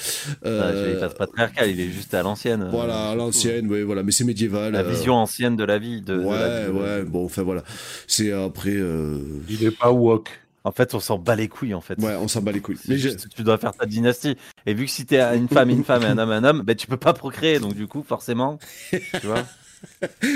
Euh, 0.46 0.88
il 0.90 0.96
est 0.96 1.00
pas 1.00 1.10
patriarcal, 1.10 1.70
il 1.70 1.80
est 1.80 1.90
juste 1.92 2.14
à 2.14 2.24
l'ancienne. 2.24 2.68
voilà, 2.72 3.10
à 3.10 3.12
tout. 3.12 3.18
l'ancienne. 3.20 3.68
Oui, 3.70 3.82
voilà. 3.84 4.02
Mais 4.04 4.12
c'est 4.12 4.24
médiéval. 4.24 4.72
La 4.74 4.80
euh, 4.80 4.90
vision 4.90 5.14
ancienne 5.16 5.56
de 5.58 5.64
la 5.66 5.78
vie. 5.78 6.02
De, 6.02 6.16
de 6.18 6.24
Ouais, 6.24 6.38
la 6.40 6.70
vie, 6.70 6.78
ouais. 6.78 7.04
Bon, 7.04 7.26
enfin 7.26 7.44
voilà. 7.44 7.64
C'est 8.08 8.32
après. 8.32 8.72
euh, 8.74 9.18
Il 9.50 9.64
est 9.66 9.72
pas 9.78 9.92
woke. 9.92 10.30
En 10.64 10.72
fait, 10.72 10.94
on 10.94 11.00
s'en 11.00 11.18
bat 11.18 11.36
les 11.36 11.48
couilles, 11.48 11.74
en 11.74 11.82
fait. 11.82 12.00
Ouais, 12.00 12.16
on 12.16 12.28
s'en 12.28 12.42
bat 12.42 12.52
les 12.52 12.62
couilles. 12.62 12.78
Mais 12.88 12.98
que 12.98 13.28
tu 13.28 13.44
dois 13.44 13.58
faire 13.58 13.74
ta 13.74 13.86
dynastie. 13.86 14.38
Et 14.66 14.74
vu 14.74 14.86
que 14.86 14.92
si 14.92 15.06
t'es 15.06 15.20
une 15.36 15.48
femme, 15.48 15.70
une 15.70 15.84
femme 15.84 16.04
et 16.04 16.08
un 16.08 16.18
homme, 16.18 16.32
un 16.32 16.44
homme, 16.44 16.62
ben 16.62 16.76
tu 16.76 16.88
peux 16.88 16.98
pas 16.98 17.14
procréer. 17.14 17.60
Donc 17.60 17.74
du 17.74 17.88
coup, 17.88 18.04
forcément, 18.04 18.60
tu 18.92 19.26
vois. 19.26 19.44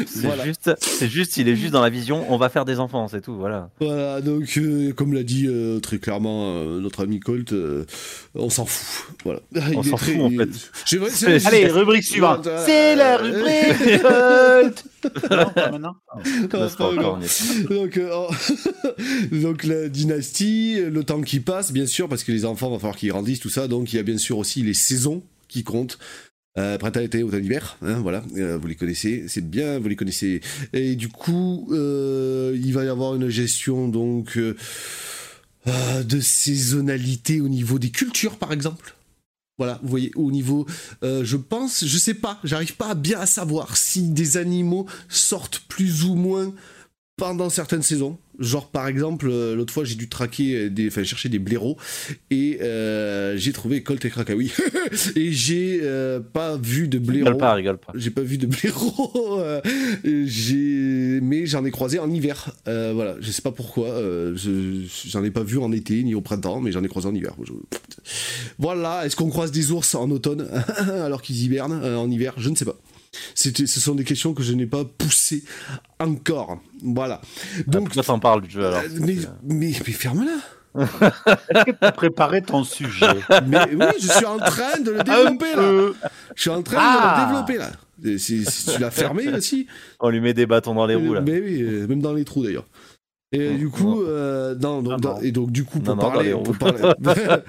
C'est 0.06 0.22
Voilà. 0.22 0.46
juste, 0.46 0.72
c'est 0.80 1.08
juste, 1.10 1.38
il 1.38 1.48
est 1.48 1.56
juste 1.56 1.72
dans 1.74 1.82
la 1.82 1.90
vision. 1.90 2.26
On 2.32 2.38
va 2.38 2.50
faire 2.50 2.66
des 2.66 2.80
enfants, 2.80 3.08
c'est 3.08 3.22
tout. 3.22 3.36
Voilà. 3.36 3.70
Voilà, 3.80 4.22
donc 4.22 4.58
euh, 4.58 4.92
comme 4.94 5.14
l'a 5.14 5.24
dit 5.24 5.46
euh, 5.48 5.80
très 5.80 5.98
clairement 6.00 6.56
euh, 6.56 6.80
notre 6.80 7.04
ami 7.04 7.20
Colt, 7.20 7.52
euh, 7.54 7.86
on 8.34 8.50
s'en 8.50 8.66
fout. 8.66 9.16
Voilà. 9.24 9.40
On 9.76 9.84
s'en 9.84 9.98
fout, 9.98 10.20
en 10.20 10.30
fait. 10.30 10.50
J'ai 10.86 10.98
vrai, 10.98 11.10
C'est- 11.12 11.40
c'est- 11.40 11.48
Allez, 11.48 11.68
rubrique 11.68 12.04
suivante. 12.04 12.48
C'est 12.66 12.96
la 12.96 13.18
rubrique 13.18 14.02
Colt. 14.02 14.84
Non, 15.30 15.50
pas 15.52 15.72
maintenant. 15.72 15.96
Pas 16.50 16.68
encore, 16.92 17.20
donc, 17.70 18.00
donc 19.32 19.64
la 19.64 19.90
dynastie, 19.90 20.80
le 20.80 21.04
temps 21.04 21.22
qui 21.22 21.40
passe, 21.40 21.72
bien 21.72 21.86
sûr, 21.86 22.10
parce 22.10 22.24
que 22.24 22.32
les 22.32 22.46
enfants, 22.46 22.70
va 22.72 22.78
falloir 22.80 22.96
qu'ils 22.98 23.10
grandissent, 23.10 23.40
tout 23.40 23.50
ça. 23.50 23.68
Donc 23.68 23.94
il 23.94 23.98
y 23.98 24.00
a 24.00 24.04
bien 24.04 24.18
sûr 24.18 24.38
aussi 24.38 24.64
les 24.64 24.74
saisons 24.74 25.24
qui 25.48 25.64
comptent. 25.64 26.00
Euh, 26.58 26.78
printemps, 26.78 27.02
été, 27.02 27.22
automne, 27.22 27.44
hiver, 27.44 27.78
hein, 27.82 28.00
voilà, 28.00 28.24
euh, 28.38 28.58
vous 28.58 28.68
les 28.68 28.76
connaissez, 28.76 29.26
c'est 29.28 29.46
bien, 29.46 29.78
vous 29.78 29.90
les 29.90 29.98
connaissez. 29.98 30.40
Et 30.72 30.96
du 30.96 31.10
coup, 31.10 31.68
euh, 31.72 32.58
il 32.64 32.74
va 32.74 32.86
y 32.86 32.88
avoir 32.88 33.16
une 33.16 33.28
gestion 33.28 33.90
donc 33.90 34.38
euh, 34.38 34.56
de 36.04 36.22
saisonnalité 36.22 37.42
au 37.42 37.50
niveau 37.50 37.78
des 37.78 37.90
cultures, 37.90 38.38
par 38.38 38.54
exemple. 38.54 38.96
Voilà, 39.58 39.82
vous 39.84 39.90
voyez, 39.90 40.12
au 40.16 40.32
niveau, 40.32 40.66
je 41.02 41.36
pense, 41.36 41.86
je 41.86 41.98
sais 41.98 42.14
pas, 42.14 42.40
j'arrive 42.44 42.76
pas 42.76 42.94
bien 42.94 43.20
à 43.20 43.26
savoir 43.26 43.76
si 43.76 44.10
des 44.10 44.38
animaux 44.38 44.86
sortent 45.10 45.60
plus 45.68 46.04
ou 46.06 46.16
moins 46.16 46.54
pendant 47.18 47.50
certaines 47.50 47.82
saisons. 47.82 48.18
Genre 48.38 48.70
par 48.70 48.90
exemple, 48.90 49.30
euh, 49.30 49.56
l'autre 49.56 49.72
fois 49.74 49.86
j'ai 49.86 49.96
dû 49.96 50.10
traquer, 50.10 50.70
des, 50.70 50.90
enfin 50.90 51.06
chercher 51.06 51.30
des 51.30 51.40
blaireaux 51.40 51.78
et 52.30 52.58
euh, 52.62 53.38
j'ai 53.38 53.54
trouvé 53.54 53.82
Colt 53.82 54.04
et 54.04 54.10
Krakawi 54.10 54.52
et 55.16 55.32
j'ai 55.32 55.80
euh, 55.84 56.20
pas 56.20 56.58
vu 56.58 56.90
de 56.90 56.98
Rigole 56.98 57.14
blaireaux. 57.24 57.38
pas, 57.38 57.54
rigole 57.54 57.78
pas. 57.78 57.94
J'ai 57.96 58.10
pas 58.10 58.24
vu 58.24 58.38
de 58.38 58.46
blaireaux, 58.46 59.40
j'ai, 60.04 61.20
mais 61.22 61.46
j'en 61.46 61.64
ai 61.64 61.72
croisé 61.72 61.98
en 62.00 62.10
hiver. 62.12 62.52
Euh, 62.68 62.92
voilà, 62.94 63.16
je 63.22 63.32
sais 63.32 63.42
pas 63.42 63.54
pourquoi. 63.54 63.88
je- 64.36 64.84
j'en 65.08 65.24
ai 65.24 65.32
pas 65.32 65.44
vu 65.44 65.58
en 65.58 65.72
été 65.72 66.04
ni 66.04 66.14
au 66.14 66.20
printemps, 66.22 66.60
mais 66.60 66.74
j'en 66.74 66.84
ai 66.84 66.90
croisé 66.90 67.08
en 67.08 67.16
hiver. 67.16 67.34
Voilà, 68.60 69.06
est-ce 69.06 69.16
qu'on 69.16 69.30
croise 69.30 69.52
des 69.54 69.72
ours 69.72 69.96
en 69.96 70.12
automne 70.12 70.48
alors 71.06 71.22
qu'ils 71.22 71.42
hibernent 71.42 71.82
en 71.86 72.12
hiver? 72.12 72.34
Je 72.38 72.50
ne 72.50 72.56
sais 72.56 72.66
pas. 72.66 72.76
Ce 73.54 73.80
sont 73.80 73.96
des 73.96 74.04
questions 74.04 74.34
que 74.34 74.44
je 74.44 74.54
n'ai 74.54 74.66
pas 74.66 74.84
poussées 74.86 75.44
encore. 76.00 76.60
Voilà. 76.84 77.22
Donc, 77.68 77.68
Donc, 77.68 77.84
pourquoi 77.86 78.04
t'en 78.04 78.20
parles 78.20 78.42
du 78.42 78.50
jeu 78.50 78.66
alors 78.66 78.80
euh, 78.80 78.88
mais, 79.02 79.16
mais, 79.44 79.72
mais 79.86 79.94
ferme-la. 79.94 80.38
T'as 81.80 81.92
préparé 81.94 82.42
ton 82.42 82.64
sujet. 82.66 83.08
Mais 83.48 83.60
oui, 83.74 83.86
je 84.02 84.08
suis 84.12 84.26
en 84.26 84.38
train 84.38 84.78
de 84.82 84.92
le 84.92 85.04
développer 85.04 85.56
là. 85.56 85.62
Euh, 85.62 85.94
Je 86.36 86.42
suis 86.42 86.50
en 86.50 86.62
train 86.62 86.78
Ah. 86.80 87.16
de 87.16 87.22
le 87.22 87.28
développer 87.46 87.58
là. 87.58 88.18
Si, 88.18 88.44
si 88.44 88.74
tu 88.74 88.80
l'as 88.82 88.92
fermé 88.92 89.28
aussi. 89.34 89.68
On 90.02 90.10
lui 90.10 90.20
met 90.20 90.34
des 90.34 90.46
bâtons 90.46 90.74
dans 90.76 90.86
les 90.86 90.96
roues 90.96 91.14
là. 91.14 91.22
Mais 91.22 91.40
oui, 91.40 91.62
euh, 91.62 91.88
même 91.88 92.02
dans 92.02 92.12
les 92.14 92.26
trous 92.26 92.44
d'ailleurs. 92.44 92.66
Et 93.36 93.52
Non, 93.52 93.58
du 93.58 93.70
coup, 93.70 93.96
non. 93.96 94.04
euh, 94.08 94.56
non, 94.56 94.82
donc, 94.82 95.04
Non, 95.04 95.22
et 95.22 95.32
donc 95.32 95.52
du 95.52 95.64
coup 95.64 95.80
pour 95.80 95.98
parler, 95.98 96.32
pour 96.32 96.58
parler, 96.58 96.82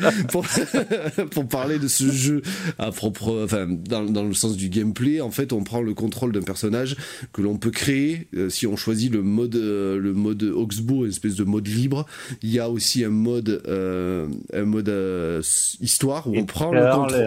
pour, 0.31 0.45
pour 1.31 1.49
parler 1.49 1.79
de 1.79 1.89
ce 1.89 2.11
jeu 2.11 2.43
à 2.79 2.91
propre, 2.91 3.43
enfin 3.45 3.67
dans, 3.69 4.05
dans 4.05 4.25
le 4.25 4.35
sens 4.35 4.57
du 4.57 4.69
gameplay, 4.69 5.21
en 5.21 5.31
fait, 5.31 5.53
on 5.53 5.63
prend 5.65 5.81
le 5.83 5.95
contrôle 5.95 6.33
d'un 6.33 6.43
personnage 6.43 6.97
que 7.33 7.43
l'on 7.43 7.57
peut 7.57 7.71
créer 7.71 8.29
euh, 8.35 8.49
si 8.49 8.67
on 8.67 8.77
choisit 8.77 9.13
le 9.13 9.23
mode, 9.23 9.57
euh, 9.57 9.99
le 9.99 10.13
mode 10.13 10.43
Oxbow, 10.43 11.05
une 11.05 11.11
espèce 11.11 11.37
de 11.37 11.45
mode 11.45 11.69
libre. 11.69 12.07
Il 12.43 12.51
y 12.51 12.59
a 12.59 12.69
aussi 12.71 13.05
un 13.05 13.11
mode, 13.11 13.63
euh, 13.69 14.29
un 14.53 14.65
mode 14.65 14.89
euh, 14.89 15.43
histoire 15.81 16.27
où 16.27 16.37
on 16.37 16.47
prend 16.47 16.73
le 16.73 16.81
contrôle. 16.91 17.21
et. 17.21 17.27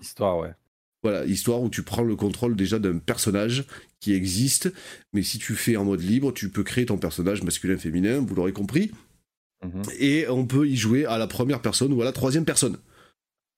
Histoire, 0.00 0.38
ouais. 0.38 0.52
Voilà, 1.02 1.24
histoire 1.26 1.60
où 1.62 1.68
tu 1.68 1.82
prends 1.82 2.02
le 2.02 2.16
contrôle 2.16 2.56
déjà 2.56 2.78
d'un 2.78 2.96
personnage 2.98 3.64
qui 4.04 4.12
existe, 4.12 4.70
mais 5.14 5.22
si 5.22 5.38
tu 5.38 5.54
fais 5.54 5.76
en 5.76 5.84
mode 5.84 6.02
libre, 6.02 6.32
tu 6.32 6.50
peux 6.50 6.62
créer 6.62 6.84
ton 6.86 6.98
personnage 6.98 7.42
masculin, 7.42 7.78
féminin, 7.78 8.18
vous 8.26 8.34
l'aurez 8.34 8.52
compris, 8.52 8.90
Mhm. 9.64 9.82
et 9.98 10.28
on 10.28 10.44
peut 10.44 10.68
y 10.68 10.76
jouer 10.76 11.06
à 11.06 11.16
la 11.16 11.26
première 11.26 11.62
personne 11.62 11.90
ou 11.94 12.02
à 12.02 12.04
la 12.04 12.12
troisième 12.12 12.44
personne. 12.44 12.76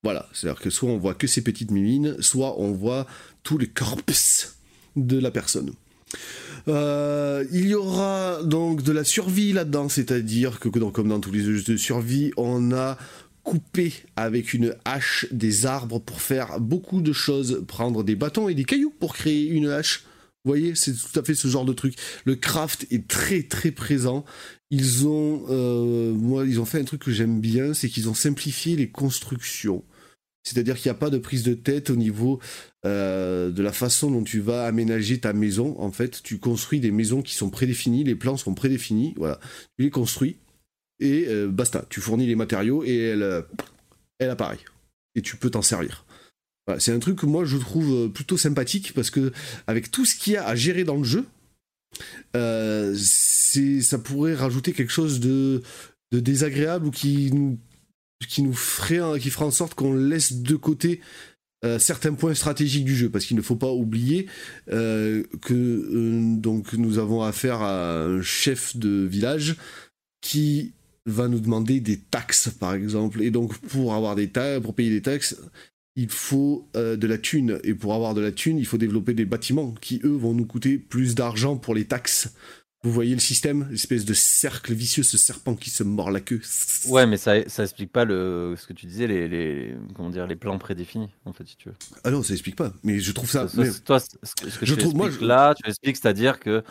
Voilà, 0.05 0.29
c'est-à-dire 0.33 0.61
que 0.63 0.71
soit 0.71 0.89
on 0.89 0.99
voit 0.99 1.15
que 1.15 1.27
ses 1.27 1.43
petites 1.43 1.73
mimines, 1.73 2.17
soit 2.21 2.61
on 2.61 2.71
voit 2.71 3.09
tout 3.43 3.59
le 3.59 3.67
corpus 3.67 4.55
de 4.95 5.19
la 5.19 5.33
personne. 5.33 5.73
Euh, 6.69 7.45
il 7.53 7.67
y 7.67 7.75
aura 7.75 8.41
donc 8.45 8.83
de 8.83 8.93
la 8.93 9.03
survie 9.05 9.53
là-dedans, 9.53 9.89
c'est-à-dire 9.89 10.61
que 10.61 10.69
donc, 10.69 10.95
comme 10.95 11.09
dans 11.09 11.19
tous 11.21 11.33
les 11.33 11.41
jeux 11.43 11.63
de 11.63 11.77
survie, 11.77 12.31
on 12.37 12.73
a 12.73 12.99
coupé 13.43 13.93
avec 14.17 14.55
une 14.55 14.75
hache 14.85 15.27
des 15.31 15.67
arbres 15.67 16.01
pour 16.01 16.21
faire 16.21 16.61
beaucoup 16.61 17.01
de 17.01 17.13
choses, 17.13 17.65
prendre 17.67 18.03
des 18.03 18.17
bâtons 18.17 18.49
et 18.49 18.55
des 18.55 18.65
cailloux 18.65 18.93
pour 18.99 19.15
créer 19.15 19.47
une 19.49 19.69
hache. 19.69 20.05
Vous 20.47 20.53
voyez, 20.53 20.77
c'est 20.77 20.93
tout 20.93 21.19
à 21.19 21.25
fait 21.25 21.35
ce 21.35 21.49
genre 21.49 21.65
de 21.65 21.73
truc. 21.73 21.97
Le 22.25 22.37
craft 22.37 22.87
est 22.93 23.09
très 23.09 23.43
très 23.43 23.73
présent. 23.73 24.25
Ils 24.71 25.09
ont, 25.09 25.45
euh, 25.51 26.13
moi, 26.13 26.47
ils 26.47 26.61
ont 26.61 26.65
fait 26.65 26.79
un 26.79 26.85
truc 26.85 27.03
que 27.03 27.11
j'aime 27.11 27.41
bien, 27.41 27.75
c'est 27.75 27.89
qu'ils 27.89 28.09
ont 28.09 28.15
simplifié 28.15 28.77
les 28.77 28.89
constructions. 28.89 29.83
C'est-à-dire 30.45 30.77
qu'il 30.77 30.89
n'y 30.89 30.97
a 30.97 31.01
pas 31.01 31.11
de 31.11 31.19
prise 31.19 31.43
de 31.43 31.55
tête 31.55 31.91
au 31.91 31.97
niveau 31.97 32.39
euh, 32.85 33.51
de 33.51 33.61
la 33.61 33.73
façon 33.73 34.09
dont 34.09 34.23
tu 34.23 34.39
vas 34.39 34.67
aménager 34.67 35.19
ta 35.19 35.33
maison. 35.33 35.75
En 35.81 35.91
fait, 35.91 36.23
tu 36.23 36.39
construis 36.39 36.79
des 36.79 36.93
maisons 36.93 37.23
qui 37.23 37.35
sont 37.35 37.51
prédéfinies, 37.51 38.05
les 38.05 38.15
plans 38.15 38.37
sont 38.37 38.55
prédéfinis, 38.55 39.15
voilà. 39.17 39.41
Tu 39.77 39.87
les 39.87 39.91
construis 39.91 40.37
et 41.01 41.25
euh, 41.27 41.49
basta. 41.49 41.85
Tu 41.89 42.01
fournis 42.01 42.29
les 42.29 42.37
matériaux 42.37 42.85
et 42.85 42.97
elle, 42.97 43.43
elle 44.21 44.31
apparaît. 44.31 44.61
Et 45.17 45.23
tu 45.23 45.37
peux 45.37 45.51
t'en 45.51 45.63
servir. 45.63 46.06
Voilà, 46.67 46.81
c'est 46.81 46.93
un 46.93 46.99
truc 46.99 47.19
que 47.19 47.27
moi 47.27 47.45
je 47.45 47.57
trouve 47.59 47.93
euh, 47.93 48.09
plutôt 48.09 48.37
sympathique 48.37 48.93
parce 48.93 49.11
que 49.11 49.33
avec 49.67 49.91
tout 49.91 50.05
ce 50.05 50.17
qu'il 50.17 50.33
y 50.33 50.37
a 50.37 50.47
à 50.47 50.57
gérer 50.57 50.85
dans 50.85 50.97
le 50.97 51.05
jeu, 51.05 51.25
euh, 52.35 52.95
ça 52.97 53.99
pourrait 53.99 54.35
rajouter 54.35 54.73
quelque 54.73 54.93
chose 54.93 55.21
de, 55.21 55.63
désagréable 56.13 56.87
ou 56.87 56.91
qui 56.91 57.31
nous, 57.33 57.59
qui 58.29 58.43
nous 58.43 58.53
ferait, 58.53 59.21
qui 59.21 59.31
ferait 59.31 59.45
en 59.45 59.51
sorte 59.51 59.75
qu'on 59.75 59.95
laisse 59.95 60.35
de 60.35 60.57
côté 60.57 61.01
euh, 61.65 61.79
certains 61.79 62.15
points 62.15 62.35
stratégiques 62.35 62.85
du 62.85 62.97
jeu, 62.97 63.09
parce 63.11 63.25
qu'il 63.25 63.37
ne 63.37 63.43
faut 63.43 63.57
pas 63.57 63.73
oublier 63.73 64.27
que 64.67 65.27
nous 66.77 66.99
avons 66.99 67.23
affaire 67.23 67.63
à 67.63 68.03
un 68.05 68.23
chef 68.23 68.77
de 68.77 69.07
village 69.07 69.57
qui 70.21 70.73
va 71.07 71.29
nous 71.29 71.41
demander 71.41 71.81
des 71.81 71.99
taxes, 71.99 72.51
par 72.51 72.75
exemple. 72.75 73.23
Et 73.23 73.31
donc, 73.31 73.57
pour 73.59 73.95
avoir 73.95 74.17
des 74.17 74.29
taxes, 74.29 74.61
pour 74.63 74.75
payer 74.75 74.91
des 74.91 75.03
taxes, 75.03 75.37
il 75.97 76.09
faut 76.11 76.69
euh, 76.77 76.97
de 76.97 77.07
la 77.07 77.19
thune. 77.19 77.59
Et 77.65 77.75
pour 77.75 77.95
avoir 77.95 78.15
de 78.15 78.21
la 78.21 78.33
thune, 78.33 78.59
il 78.59 78.67
faut 78.67 78.79
développer 78.79 79.15
des 79.15 79.25
bâtiments 79.25 79.73
qui, 79.81 80.01
eux, 80.05 80.17
vont 80.17 80.35
nous 80.35 80.47
coûter 80.47 80.79
plus 80.79 81.15
d'argent 81.15 81.57
pour 81.57 81.75
les 81.75 81.85
taxes. 81.87 82.33
Vous 82.85 82.93
voyez 82.93 83.15
le 83.15 83.21
système 83.21 83.67
L'espèce 83.71 84.05
de 84.05 84.15
cercle 84.15 84.73
vicieux, 84.73 85.03
ce 85.03 85.19
serpent 85.19 85.57
qui 85.57 85.71
se 85.71 85.83
mord 85.83 86.11
la 86.13 86.21
queue. 86.21 86.41
Ouais, 86.89 87.05
mais 87.07 87.17
ça, 87.17 87.33
ça 87.49 87.65
explique 87.65 87.91
pas 87.91 88.05
le, 88.05 88.55
ce 88.57 88.67
que 88.67 88.73
tu 88.75 88.87
disais, 88.87 89.09
les, 89.09 89.27
les, 89.27 89.75
comment 89.95 90.11
dire, 90.11 90.27
les 90.29 90.37
plans 90.37 90.57
prédéfinis, 90.59 91.09
en 91.25 91.33
fait, 91.33 91.49
si 91.49 91.57
tu 91.57 91.71
veux. 91.71 91.75
Ah 92.05 92.11
non, 92.13 92.23
ça 92.23 92.33
explique 92.35 92.55
pas. 92.55 92.73
Mais 92.85 93.01
je 93.01 93.11
trouve 93.11 93.29
ça. 93.31 93.49
Ça- 93.49 93.61
mais- 93.61 93.71
Toi, 93.85 93.99
ce 93.99 94.07
que, 94.59 94.67
Je 94.67 94.75
tu 94.75 94.81
trouve- 94.83 94.95
moi, 94.95 95.11
je- 95.11 95.25
là, 95.25 95.55
tu 95.61 95.69
expliques, 95.69 95.97
c'est-à-dire 95.97 96.39
que 96.39 96.63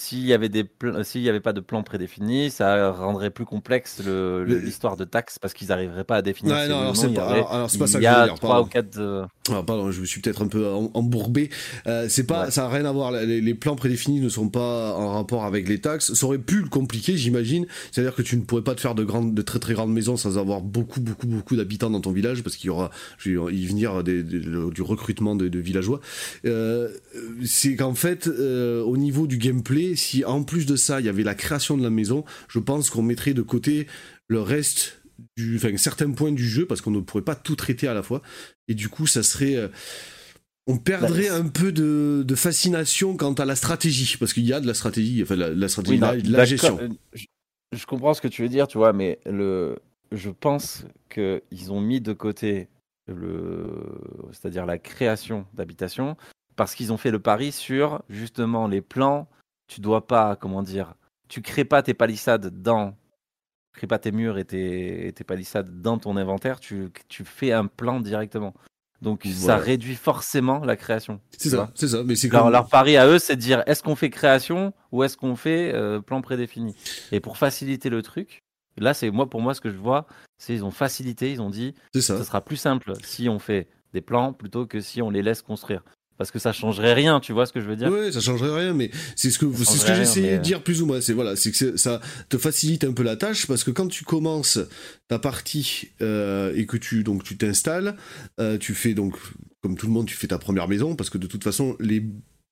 s'il 0.00 0.24
y 0.24 0.32
avait 0.32 0.48
des 0.48 0.64
pl- 0.64 1.04
s'il 1.04 1.20
y 1.20 1.28
avait 1.28 1.40
pas 1.40 1.52
de 1.52 1.60
plan 1.60 1.82
prédéfini, 1.82 2.50
ça 2.50 2.90
rendrait 2.90 3.30
plus 3.30 3.44
complexe 3.44 4.00
le- 4.04 4.44
le- 4.44 4.54
Le- 4.54 4.58
l'histoire 4.60 4.96
de 4.96 5.04
taxes 5.04 5.38
parce 5.38 5.52
qu'ils 5.52 5.68
n'arriveraient 5.68 6.04
pas 6.04 6.16
à 6.16 6.22
définir. 6.22 6.54
Ouais, 6.56 6.68
non, 6.68 6.80
alors 6.80 6.96
c'est 6.96 7.06
il 7.08 7.12
y 7.12 7.16
pas- 7.16 7.26
aurait- 7.26 7.34
alors- 7.40 7.52
alors 7.54 7.70
c'est 7.70 7.78
pas 7.78 7.86
ça 7.86 7.98
il 7.98 8.00
que 8.02 8.06
y 8.06 8.10
je 8.10 8.14
veux 8.24 8.30
a 8.32 8.34
trois 8.34 8.62
ou 8.62 8.64
quatre. 8.64 8.98
Euh, 9.52 9.56
Ah, 9.58 9.62
pardon, 9.62 9.90
je 9.90 10.00
me 10.00 10.06
suis 10.06 10.20
peut-être 10.20 10.42
un 10.42 10.48
peu 10.48 10.66
em- 10.66 10.90
embourbé. 10.94 11.50
Euh, 11.86 12.06
c'est 12.08 12.24
pas, 12.24 12.46
Ouais. 12.46 12.50
ça 12.50 12.62
n'a 12.62 12.68
rien 12.68 12.84
à 12.84 12.92
voir. 12.92 13.12
Les, 13.12 13.40
les 13.40 13.54
plans 13.54 13.76
prédéfinis 13.76 14.20
ne 14.20 14.28
sont 14.28 14.48
pas 14.48 14.94
en 14.96 15.12
rapport 15.12 15.44
avec 15.44 15.68
les 15.68 15.80
taxes. 15.80 16.12
Ça 16.14 16.26
aurait 16.26 16.38
pu 16.38 16.62
le 16.62 16.68
compliquer, 16.68 17.16
j'imagine. 17.16 17.66
C'est-à-dire 17.92 18.14
que 18.14 18.22
tu 18.22 18.36
ne 18.36 18.42
pourrais 18.42 18.62
pas 18.62 18.74
te 18.74 18.80
faire 18.80 18.94
de 18.94 19.04
grandes, 19.04 19.34
de 19.34 19.42
très 19.42 19.58
très 19.58 19.74
grandes 19.74 19.92
maisons 19.92 20.16
sans 20.16 20.38
avoir 20.38 20.60
beaucoup 20.60 21.00
beaucoup 21.00 21.26
beaucoup 21.26 21.56
d'habitants 21.56 21.90
dans 21.90 22.00
ton 22.00 22.12
village, 22.12 22.42
parce 22.42 22.56
qu'il 22.56 22.68
y 22.68 22.70
aura, 22.70 22.90
je 23.18 23.30
vais 23.30 23.54
y 23.54 23.66
venir 23.66 24.02
des- 24.04 24.22
des- 24.22 24.38
le- 24.40 24.70
du 24.70 24.82
recrutement 24.82 25.34
de, 25.36 25.48
de 25.48 25.58
villageois. 25.58 26.00
Euh, 26.46 26.88
c'est 27.44 27.76
qu'en 27.76 27.94
fait, 27.94 28.26
euh, 28.28 28.82
au 28.82 28.96
niveau 28.96 29.26
du 29.26 29.36
gameplay, 29.38 29.96
si 29.96 30.24
en 30.24 30.42
plus 30.42 30.66
de 30.66 30.76
ça, 30.76 31.00
il 31.00 31.06
y 31.06 31.08
avait 31.08 31.22
la 31.22 31.34
création 31.34 31.76
de 31.76 31.82
la 31.82 31.90
maison, 31.90 32.24
je 32.48 32.58
pense 32.58 32.90
qu'on 32.90 33.02
mettrait 33.02 33.34
de 33.34 33.42
côté 33.42 33.86
le 34.28 34.40
reste 34.40 34.99
du, 35.36 35.56
enfin 35.56 35.76
certains 35.76 36.10
points 36.12 36.32
du 36.32 36.48
jeu, 36.48 36.66
parce 36.66 36.80
qu'on 36.80 36.90
ne 36.90 37.00
pourrait 37.00 37.24
pas 37.24 37.34
tout 37.34 37.56
traiter 37.56 37.88
à 37.88 37.94
la 37.94 38.02
fois. 38.02 38.22
Et 38.68 38.74
du 38.74 38.88
coup, 38.88 39.06
ça 39.06 39.22
serait. 39.22 39.56
euh, 39.56 39.68
on 40.66 40.78
perdrait 40.78 41.28
Bah, 41.28 41.36
un 41.36 41.48
peu 41.48 41.72
de, 41.72 42.22
de 42.26 42.34
fascination 42.34 43.16
quant 43.16 43.32
à 43.34 43.44
la 43.44 43.56
stratégie, 43.56 44.16
parce 44.18 44.32
qu'il 44.32 44.44
y 44.44 44.52
a 44.52 44.60
de 44.60 44.66
la 44.66 44.74
stratégie, 44.74 45.22
enfin 45.22 45.34
la, 45.36 45.50
la 45.50 45.68
stratégie, 45.68 45.94
Oui, 45.94 46.00
la, 46.00 46.14
la 46.38 46.44
gestion. 46.44 46.78
euh, 46.80 46.88
Je, 47.12 47.26
je 47.72 47.86
comprends 47.86 48.14
ce 48.14 48.20
que 48.20 48.28
tu 48.28 48.42
veux 48.42 48.48
dire, 48.48 48.68
tu 48.68 48.78
vois, 48.78 48.92
mais 48.92 49.18
le, 49.26 49.78
je 50.12 50.30
pense 50.30 50.84
qu'ils 51.08 51.72
ont 51.72 51.80
mis 51.80 52.00
de 52.00 52.12
côté 52.12 52.68
le, 53.08 53.66
c'est-à-dire 54.32 54.66
la 54.66 54.78
création 54.78 55.46
d'habitation, 55.54 56.16
parce 56.56 56.74
qu'ils 56.74 56.92
ont 56.92 56.98
fait 56.98 57.10
le 57.10 57.18
pari 57.18 57.50
sur 57.52 58.02
justement 58.08 58.68
les 58.68 58.82
plans. 58.82 59.28
Tu 59.66 59.80
dois 59.80 60.06
pas, 60.06 60.36
comment 60.36 60.62
dire, 60.62 60.94
tu 61.28 61.42
crées 61.42 61.64
pas 61.64 61.82
tes 61.82 61.94
palissades 61.94 62.62
dans, 62.62 62.96
tu 63.72 63.78
crées 63.78 63.86
pas 63.86 63.98
tes 63.98 64.12
murs 64.12 64.38
et 64.38 64.44
tes, 64.44 65.06
et 65.06 65.12
tes 65.12 65.24
palissades 65.24 65.80
dans 65.82 65.98
ton 65.98 66.16
inventaire. 66.16 66.60
Tu, 66.60 66.88
tu 67.08 67.24
fais 67.24 67.52
un 67.52 67.66
plan 67.66 68.00
directement. 68.00 68.54
Donc 69.02 69.26
ça 69.32 69.56
réduit 69.56 69.94
forcément 69.94 70.58
la 70.62 70.76
création. 70.76 71.20
C'est 71.38 71.48
ça, 71.48 71.70
c'est 71.74 71.88
ça. 71.88 72.02
Mais 72.04 72.16
c'est 72.16 72.28
Leur, 72.28 72.50
leur 72.50 72.68
pari 72.68 72.98
à 72.98 73.06
eux, 73.06 73.18
c'est 73.18 73.34
de 73.36 73.40
dire 73.40 73.62
est-ce 73.66 73.82
qu'on 73.82 73.96
fait 73.96 74.10
création 74.10 74.74
ou 74.92 75.02
est-ce 75.04 75.16
qu'on 75.16 75.36
fait 75.36 75.72
euh, 75.74 76.00
plan 76.00 76.20
prédéfini? 76.20 76.76
Et 77.10 77.20
pour 77.20 77.38
faciliter 77.38 77.88
le 77.88 78.02
truc, 78.02 78.42
là, 78.76 78.92
c'est 78.92 79.10
moi 79.10 79.30
pour 79.30 79.40
moi 79.40 79.54
ce 79.54 79.62
que 79.62 79.70
je 79.70 79.76
vois, 79.78 80.06
c'est 80.36 80.52
ils 80.52 80.64
ont 80.66 80.70
facilité, 80.70 81.32
ils 81.32 81.40
ont 81.40 81.48
dit 81.48 81.74
ce 81.94 82.00
ça. 82.02 82.22
sera 82.22 82.42
plus 82.42 82.56
simple 82.58 82.92
si 83.02 83.30
on 83.30 83.38
fait 83.38 83.68
des 83.94 84.02
plans 84.02 84.34
plutôt 84.34 84.66
que 84.66 84.80
si 84.80 85.00
on 85.00 85.08
les 85.08 85.22
laisse 85.22 85.40
construire. 85.40 85.82
Parce 86.20 86.30
que 86.30 86.38
ça 86.38 86.52
changerait 86.52 86.92
rien, 86.92 87.18
tu 87.18 87.32
vois 87.32 87.46
ce 87.46 87.52
que 87.54 87.62
je 87.62 87.66
veux 87.66 87.76
dire? 87.76 87.90
Ouais, 87.90 88.12
ça 88.12 88.20
changerait 88.20 88.54
rien, 88.54 88.74
mais 88.74 88.90
c'est 89.16 89.30
ce 89.30 89.38
que 89.38 89.46
c'est 89.56 89.78
ce 89.78 89.86
que 89.86 89.94
j'essayais 89.94 90.32
mais- 90.32 90.36
de 90.36 90.42
dire 90.42 90.62
plus 90.62 90.82
ou 90.82 90.86
moins. 90.86 91.00
C'est 91.00 91.14
voilà, 91.14 91.34
c'est 91.34 91.50
que 91.50 91.78
ça 91.78 92.02
te 92.28 92.36
facilite 92.36 92.84
un 92.84 92.92
peu 92.92 93.02
la 93.02 93.16
tâche 93.16 93.46
parce 93.46 93.64
que 93.64 93.70
quand 93.70 93.88
tu 93.88 94.04
commences 94.04 94.58
ta 95.08 95.18
partie 95.18 95.92
euh, 96.02 96.52
et 96.54 96.66
que 96.66 96.76
tu 96.76 97.04
donc 97.04 97.24
tu 97.24 97.38
t'installes, 97.38 97.96
euh, 98.38 98.58
tu 98.58 98.74
fais 98.74 98.92
donc 98.92 99.16
comme 99.62 99.78
tout 99.78 99.86
le 99.86 99.92
monde, 99.94 100.08
tu 100.08 100.14
fais 100.14 100.26
ta 100.26 100.36
première 100.36 100.68
maison 100.68 100.94
parce 100.94 101.08
que 101.08 101.16
de 101.16 101.26
toute 101.26 101.42
façon 101.42 101.74
les 101.80 102.04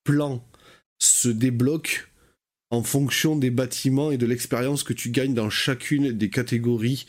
plans 0.03 0.43
se 0.99 1.29
débloquent 1.29 2.07
en 2.71 2.83
fonction 2.83 3.37
des 3.37 3.51
bâtiments 3.51 4.11
et 4.11 4.17
de 4.17 4.25
l'expérience 4.25 4.83
que 4.83 4.95
tu 4.95 5.11
gagnes 5.11 5.35
dans 5.35 5.51
chacune 5.51 6.13
des 6.13 6.31
catégories 6.31 7.05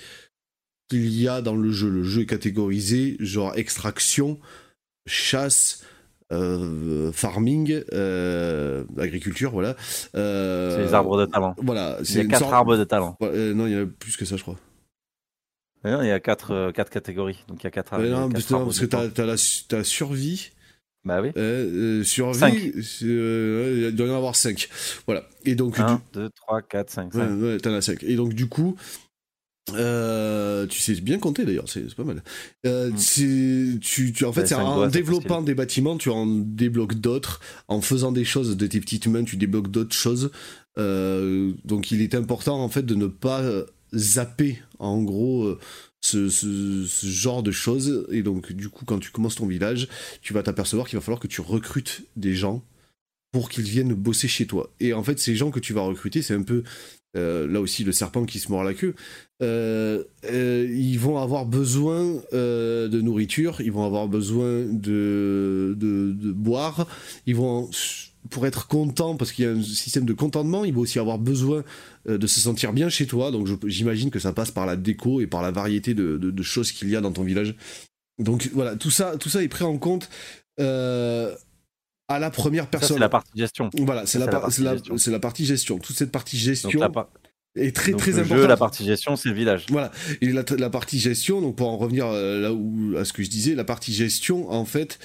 qu'il 0.89 1.09
y 1.09 1.29
a 1.29 1.41
dans 1.41 1.55
le 1.55 1.71
jeu. 1.71 1.89
Le 1.89 2.03
jeu 2.03 2.23
est 2.23 2.25
catégorisé 2.25 3.15
genre 3.21 3.57
extraction, 3.57 4.41
chasse, 5.07 5.85
euh, 6.31 7.11
farming, 7.11 7.81
euh, 7.93 8.83
agriculture, 8.97 9.51
voilà. 9.51 9.75
Euh, 10.15 10.75
C'est 10.77 10.83
les 10.85 10.93
arbres 10.93 11.19
de 11.19 11.25
talent. 11.25 11.55
Voilà, 11.61 11.97
Il 11.99 12.03
y 12.03 12.05
c'est 12.07 12.19
a 12.21 12.25
quatre 12.25 12.39
sorte- 12.39 12.53
arbres 12.53 12.77
de 12.77 12.83
talent. 12.83 13.17
Euh, 13.21 13.53
non, 13.53 13.67
il 13.67 13.73
y 13.73 13.75
en 13.79 13.83
a 13.83 13.85
plus 13.85 14.15
que 14.17 14.25
ça, 14.25 14.37
je 14.37 14.41
crois. 14.43 14.57
Ouais, 15.83 15.95
Il 16.01 16.07
y 16.07 16.11
a 16.11 16.19
quatre, 16.19 16.51
euh, 16.51 16.71
quatre 16.71 16.89
catégories. 16.89 17.43
Donc 17.47 17.61
il 17.61 17.63
y 17.63 17.67
a 17.67 17.71
quatre, 17.71 17.93
a 17.93 17.99
non, 17.99 18.23
quatre 18.27 18.33
parce, 18.33 18.49
non, 18.51 18.57
arbres 18.57 18.67
parce 18.67 18.79
que 18.79 18.85
t'as, 18.85 19.07
t'as 19.09 19.25
la, 19.25 19.35
t'as 19.69 19.83
survie, 19.83 20.51
Bah 21.05 21.21
oui. 21.21 21.31
euh, 21.37 22.01
euh, 22.01 22.03
survie, 22.03 22.73
euh, 23.03 23.87
il 23.89 23.95
doit 23.95 24.07
y 24.07 24.09
en 24.11 24.17
avoir 24.17 24.35
5. 24.35 24.67
Voilà. 25.07 25.23
Et 25.45 25.55
donc, 25.55 25.79
1, 25.79 26.01
2, 26.13 26.29
3, 26.35 26.61
4, 26.63 26.89
5, 26.89 27.11
du... 27.11 27.17
ouais, 27.17 27.51
ouais, 27.53 27.57
t'en 27.59 27.73
as 27.73 27.81
5. 27.81 28.03
Et 28.03 28.15
donc, 28.15 28.33
du 28.33 28.47
coup, 28.47 28.75
euh, 29.75 30.65
tu 30.67 30.79
sais 30.79 30.93
bien 31.01 31.19
compter 31.19 31.45
d'ailleurs, 31.45 31.67
c'est, 31.67 31.93
pas 31.95 32.03
mal. 32.03 32.23
Euh, 32.65 32.89
Mm. 32.91 32.97
c'est- 32.97 33.79
tu, 33.81 34.11
tu, 34.13 34.25
en 34.25 34.33
fait, 34.33 34.47
c'est 34.47 34.55
en 34.55 34.87
développant 34.87 35.41
des 35.41 35.53
bâtiments, 35.55 35.97
tu 35.97 36.09
en 36.09 36.25
débloques 36.25 36.95
d'autres. 36.95 37.39
En 37.67 37.81
faisant 37.81 38.11
des 38.11 38.25
choses 38.25 38.57
de 38.57 38.67
tes 38.67 38.79
petites 38.79 39.07
mains, 39.07 39.23
tu 39.23 39.37
débloques 39.37 39.71
d'autres 39.71 39.95
choses. 39.95 40.31
Euh, 40.77 41.51
donc, 41.65 41.91
il 41.91 42.01
est 42.01 42.15
important 42.15 42.61
en 42.63 42.69
fait 42.69 42.83
de 42.85 42.95
ne 42.95 43.07
pas 43.07 43.43
zapper, 43.95 44.59
en 44.79 45.01
gros. 45.03 45.57
ce, 46.01 46.29
ce- 46.29 46.85
ce 46.87 47.07
genre 47.07 47.43
de 47.43 47.51
choses 47.51 48.07
et 48.09 48.23
donc 48.23 48.53
du 48.53 48.69
coup 48.69 48.85
quand 48.85 48.99
tu 48.99 49.11
commences 49.11 49.35
ton 49.35 49.45
village 49.47 49.89
tu 50.21 50.31
vas 50.33 50.43
t'apercevoir 50.43 50.87
qu'il 50.87 50.97
va 50.97 51.01
falloir 51.03 51.19
que 51.19 51.27
tu 51.27 51.41
recrutes 51.41 52.03
des 52.15 52.35
gens 52.35 52.63
pour 53.33 53.49
qu'ils 53.49 53.65
viennent 53.65 53.93
bosser 53.93 54.29
chez 54.29 54.47
toi 54.47 54.71
et 54.79 54.93
en 54.93 55.03
fait 55.03 55.19
ces 55.19 55.35
gens 55.35 55.51
que 55.51 55.59
tu 55.59 55.73
vas 55.73 55.81
recruter 55.81 56.21
c'est 56.21 56.33
un 56.33 56.43
peu 56.43 56.63
euh, 57.17 57.47
là 57.47 57.59
aussi 57.59 57.83
le 57.83 57.91
serpent 57.91 58.23
qui 58.25 58.37
se 58.37 58.51
mord 58.51 58.63
la 58.63 58.75
queue 58.75 58.93
euh, 59.41 60.03
euh, 60.25 60.67
ils 60.71 60.99
vont 60.99 61.17
avoir 61.17 61.47
besoin 61.47 62.21
de 62.31 63.01
nourriture 63.01 63.61
ils 63.61 63.71
vont 63.71 63.83
avoir 63.83 64.07
besoin 64.07 64.65
de, 64.69 65.75
boire 66.35 66.85
ils 67.25 67.35
vont 67.35 67.67
pour 68.29 68.45
être 68.45 68.67
contents 68.67 69.15
parce 69.15 69.31
qu'il 69.31 69.45
y 69.45 69.47
a 69.47 69.51
un 69.51 69.63
système 69.63 70.05
de 70.05 70.13
contentement 70.13 70.65
ils 70.65 70.73
vont 70.73 70.81
aussi 70.81 70.99
avoir 70.99 71.17
besoin 71.17 71.63
de 72.05 72.27
se 72.27 72.39
sentir 72.39 72.73
bien 72.73 72.89
chez 72.89 73.07
toi. 73.07 73.31
Donc 73.31 73.47
j'imagine 73.65 74.11
que 74.11 74.19
ça 74.19 74.31
passe 74.31 74.51
par 74.51 74.65
la 74.67 74.75
déco 74.75 75.19
et 75.19 75.25
par 75.25 75.41
la 75.41 75.49
variété 75.51 75.93
de, 75.95 76.43
choses 76.43 76.71
qu'il 76.71 76.89
y 76.89 76.95
a 76.95 77.01
dans 77.01 77.11
ton 77.11 77.23
village. 77.23 77.55
Donc 78.19 78.49
voilà, 78.53 78.75
tout 78.75 78.91
ça, 78.91 79.17
tout 79.17 79.29
ça 79.29 79.41
est 79.41 79.47
pris 79.47 79.63
en 79.63 79.77
compte 79.77 80.09
à 82.09 82.19
la 82.19 82.29
première 82.31 82.67
personne. 82.67 82.97
c'est 82.97 82.99
la 82.99 83.07
partie 83.09 83.31
gestion. 83.37 83.69
Voilà, 83.77 84.05
c'est 84.05 84.19
la, 84.19 84.27
par- 84.27 84.41
partie 84.41 84.61
la- 84.61 84.73
gestion. 84.73 84.97
c'est 84.97 85.11
la 85.11 85.19
partie 85.19 85.45
gestion. 85.45 85.77
Toute 85.79 85.95
cette 85.95 86.11
partie 86.11 86.35
Donc, 86.37 86.45
gestion 86.45 86.91
par- 86.91 87.07
est 87.55 87.75
très 87.75 87.91
donc, 87.91 88.01
très 88.01 88.11
le 88.11 88.17
importante. 88.19 88.37
jeu, 88.39 88.47
la 88.47 88.57
partie 88.57 88.85
gestion, 88.85 89.15
c'est 89.15 89.29
le 89.29 89.35
village. 89.35 89.65
Voilà, 89.69 89.91
et 90.21 90.27
la, 90.31 90.43
la 90.57 90.69
partie 90.69 90.99
gestion, 90.99 91.39
donc 91.41 91.55
pour 91.55 91.69
en 91.69 91.77
revenir 91.77 92.05
euh, 92.07 92.39
là 92.41 92.51
où 92.53 92.95
à 92.97 93.05
ce 93.05 93.13
que 93.13 93.23
je 93.23 93.29
disais, 93.29 93.55
la 93.55 93.63
partie 93.63 93.93
gestion, 93.93 94.51
en 94.51 94.65
fait, 94.65 94.99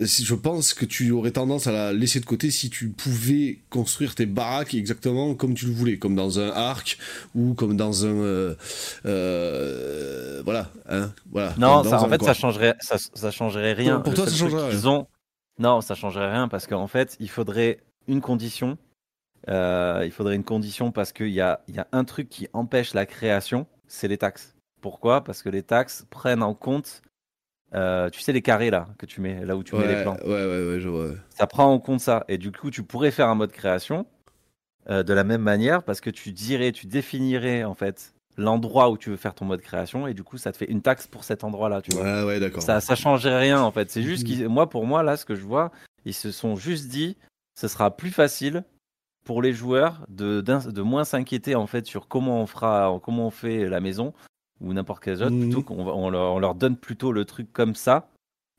je 0.00 0.34
pense 0.34 0.74
que 0.74 0.84
tu 0.84 1.10
aurais 1.10 1.32
tendance 1.32 1.66
à 1.66 1.72
la 1.72 1.92
laisser 1.92 2.20
de 2.20 2.24
côté 2.24 2.52
si 2.52 2.70
tu 2.70 2.88
pouvais 2.90 3.58
construire 3.68 4.14
tes 4.14 4.26
baraques 4.26 4.74
exactement 4.74 5.34
comme 5.34 5.54
tu 5.54 5.66
le 5.66 5.72
voulais, 5.72 5.98
comme 5.98 6.14
dans 6.14 6.38
un 6.38 6.50
arc 6.50 6.98
ou 7.34 7.54
comme 7.54 7.76
dans 7.76 8.06
un 8.06 8.08
euh, 8.20 8.54
euh, 9.06 10.40
voilà, 10.44 10.70
hein, 10.88 11.12
voilà. 11.30 11.54
Non, 11.58 11.82
ça, 11.84 12.00
en 12.00 12.08
fait, 12.08 12.22
ça 12.22 12.34
changerait, 12.34 12.74
ça, 12.80 12.96
ça 13.14 13.30
changerait 13.30 13.72
rien. 13.72 14.00
Pour 14.00 14.12
Le 14.12 14.16
toi, 14.16 14.26
ça 14.28 14.36
changerait 14.36 14.70
qu'ils 14.70 14.88
ont- 14.88 15.06
Non, 15.58 15.80
ça 15.80 15.94
changerait 15.94 16.30
rien 16.30 16.48
parce 16.48 16.66
qu'en 16.66 16.86
fait, 16.86 17.16
il 17.20 17.30
faudrait 17.30 17.78
une 18.06 18.20
condition. 18.20 18.78
Euh, 19.48 20.02
il 20.04 20.10
faudrait 20.10 20.36
une 20.36 20.44
condition 20.44 20.92
parce 20.92 21.12
qu'il 21.12 21.30
y 21.30 21.40
a, 21.40 21.60
il 21.68 21.76
y 21.76 21.78
a 21.78 21.86
un 21.92 22.04
truc 22.04 22.28
qui 22.28 22.48
empêche 22.52 22.94
la 22.94 23.06
création, 23.06 23.66
c'est 23.86 24.08
les 24.08 24.18
taxes. 24.18 24.56
Pourquoi? 24.80 25.24
Parce 25.24 25.42
que 25.42 25.48
les 25.48 25.62
taxes 25.62 26.06
prennent 26.10 26.42
en 26.42 26.54
compte, 26.54 27.02
euh, 27.74 28.10
tu 28.10 28.20
sais, 28.20 28.32
les 28.32 28.42
carrés 28.42 28.70
là 28.70 28.88
que 28.98 29.06
tu 29.06 29.20
mets, 29.20 29.44
là 29.44 29.56
où 29.56 29.62
tu 29.62 29.74
mets 29.74 29.86
les 29.86 30.02
plans. 30.02 30.16
ouais, 30.24 30.28
ouais, 30.28 30.68
ouais, 30.68 30.80
je 30.80 30.88
vois. 30.88 31.10
Ça 31.30 31.46
prend 31.46 31.72
en 31.72 31.78
compte 31.78 32.00
ça. 32.00 32.24
Et 32.28 32.38
du 32.38 32.52
coup, 32.52 32.70
tu 32.70 32.82
pourrais 32.82 33.10
faire 33.10 33.28
un 33.28 33.34
mode 33.34 33.52
création 33.52 34.06
euh, 34.90 35.02
de 35.02 35.12
la 35.12 35.24
même 35.24 35.42
manière 35.42 35.82
parce 35.82 36.00
que 36.00 36.10
tu 36.10 36.32
dirais, 36.32 36.72
tu 36.72 36.86
définirais 36.86 37.64
en 37.64 37.74
fait 37.74 38.14
l'endroit 38.38 38.88
où 38.90 38.96
tu 38.96 39.10
veux 39.10 39.16
faire 39.16 39.34
ton 39.34 39.44
mode 39.44 39.60
création 39.60 40.06
et 40.06 40.14
du 40.14 40.22
coup, 40.24 40.38
ça 40.38 40.52
te 40.52 40.56
fait 40.56 40.70
une 40.70 40.80
taxe 40.80 41.06
pour 41.06 41.24
cet 41.24 41.44
endroit-là. 41.44 41.82
Tu 41.82 41.92
vois. 41.92 42.02
Ouais, 42.02 42.26
ouais, 42.26 42.40
d'accord. 42.40 42.62
Ça, 42.62 42.80
ça 42.80 42.94
changerait 42.94 43.38
rien 43.38 43.60
en 43.60 43.70
fait. 43.72 43.90
C'est 43.90 44.02
juste 44.02 44.22
Mhm. 44.22 44.28
qu'ils, 44.36 44.48
moi, 44.48 44.68
pour 44.70 44.86
moi, 44.86 45.02
là, 45.02 45.16
ce 45.16 45.24
que 45.26 45.34
je 45.34 45.42
vois, 45.44 45.70
ils 46.04 46.14
se 46.14 46.30
sont 46.30 46.56
juste 46.56 46.88
dit, 46.88 47.16
ce 47.58 47.68
sera 47.68 47.94
plus 47.94 48.10
facile 48.10 48.64
pour 49.24 49.42
les 49.42 49.52
joueurs 49.52 50.06
de, 50.08 50.40
de 50.40 50.82
moins 50.82 51.04
s'inquiéter 51.04 51.54
en 51.54 51.66
fait 51.66 51.84
sur 51.86 52.08
comment 52.08 52.40
on 52.40 52.46
fera, 52.46 52.98
comment 53.02 53.26
on 53.26 53.30
fait 53.30 53.68
la 53.68 53.80
maison 53.80 54.14
ou 54.60 54.72
n'importe 54.72 55.04
quel 55.04 55.22
autre, 55.22 55.36
Mhm. 55.36 55.40
plutôt 55.40 55.62
qu'on 55.62 55.84
va- 55.84 55.92
on 55.92 56.08
leur, 56.08 56.32
on 56.32 56.38
leur 56.38 56.54
donne 56.54 56.76
plutôt 56.76 57.12
le 57.12 57.24
truc 57.24 57.52
comme 57.52 57.74
ça 57.74 58.08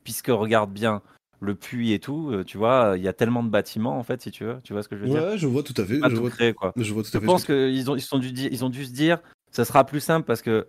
puisque 0.04 0.28
regarde 0.28 0.70
bien 0.72 1.02
le 1.40 1.54
puits 1.54 1.92
et 1.92 1.98
tout, 1.98 2.30
euh, 2.30 2.44
tu 2.44 2.58
vois, 2.58 2.94
il 2.96 3.02
y 3.02 3.08
a 3.08 3.12
tellement 3.14 3.42
de 3.42 3.48
bâtiments 3.48 3.98
en 3.98 4.02
fait, 4.02 4.20
si 4.20 4.30
tu 4.30 4.44
veux, 4.44 4.60
tu 4.62 4.72
vois 4.74 4.82
ce 4.82 4.88
que 4.88 4.96
je 4.96 5.02
veux 5.02 5.08
dire? 5.08 5.24
Ouais, 5.24 5.38
je 5.38 5.46
vois 5.46 5.62
tout 5.62 5.74
à 5.78 5.84
fait. 5.86 5.98
Pas 5.98 6.08
Je 6.10 6.14
tout 6.14 6.20
vois, 6.20 6.30
créer, 6.30 6.52
quoi. 6.54 6.72
je 6.76 6.92
vois 6.92 7.02
tout 7.02 7.08
Je 7.12 7.16
à 7.16 7.20
fait. 7.20 7.26
pense 7.26 7.44
qu'ils 7.44 7.90
ont, 7.90 7.96
ils 7.96 8.00
sont 8.02 8.18
dû, 8.18 8.28
ils 8.28 8.64
ont 8.64 8.68
dû 8.68 8.84
se 8.84 8.92
dire, 8.92 9.18
ça 9.50 9.64
sera 9.64 9.84
plus 9.86 10.00
simple 10.00 10.26
parce 10.26 10.42
que 10.42 10.66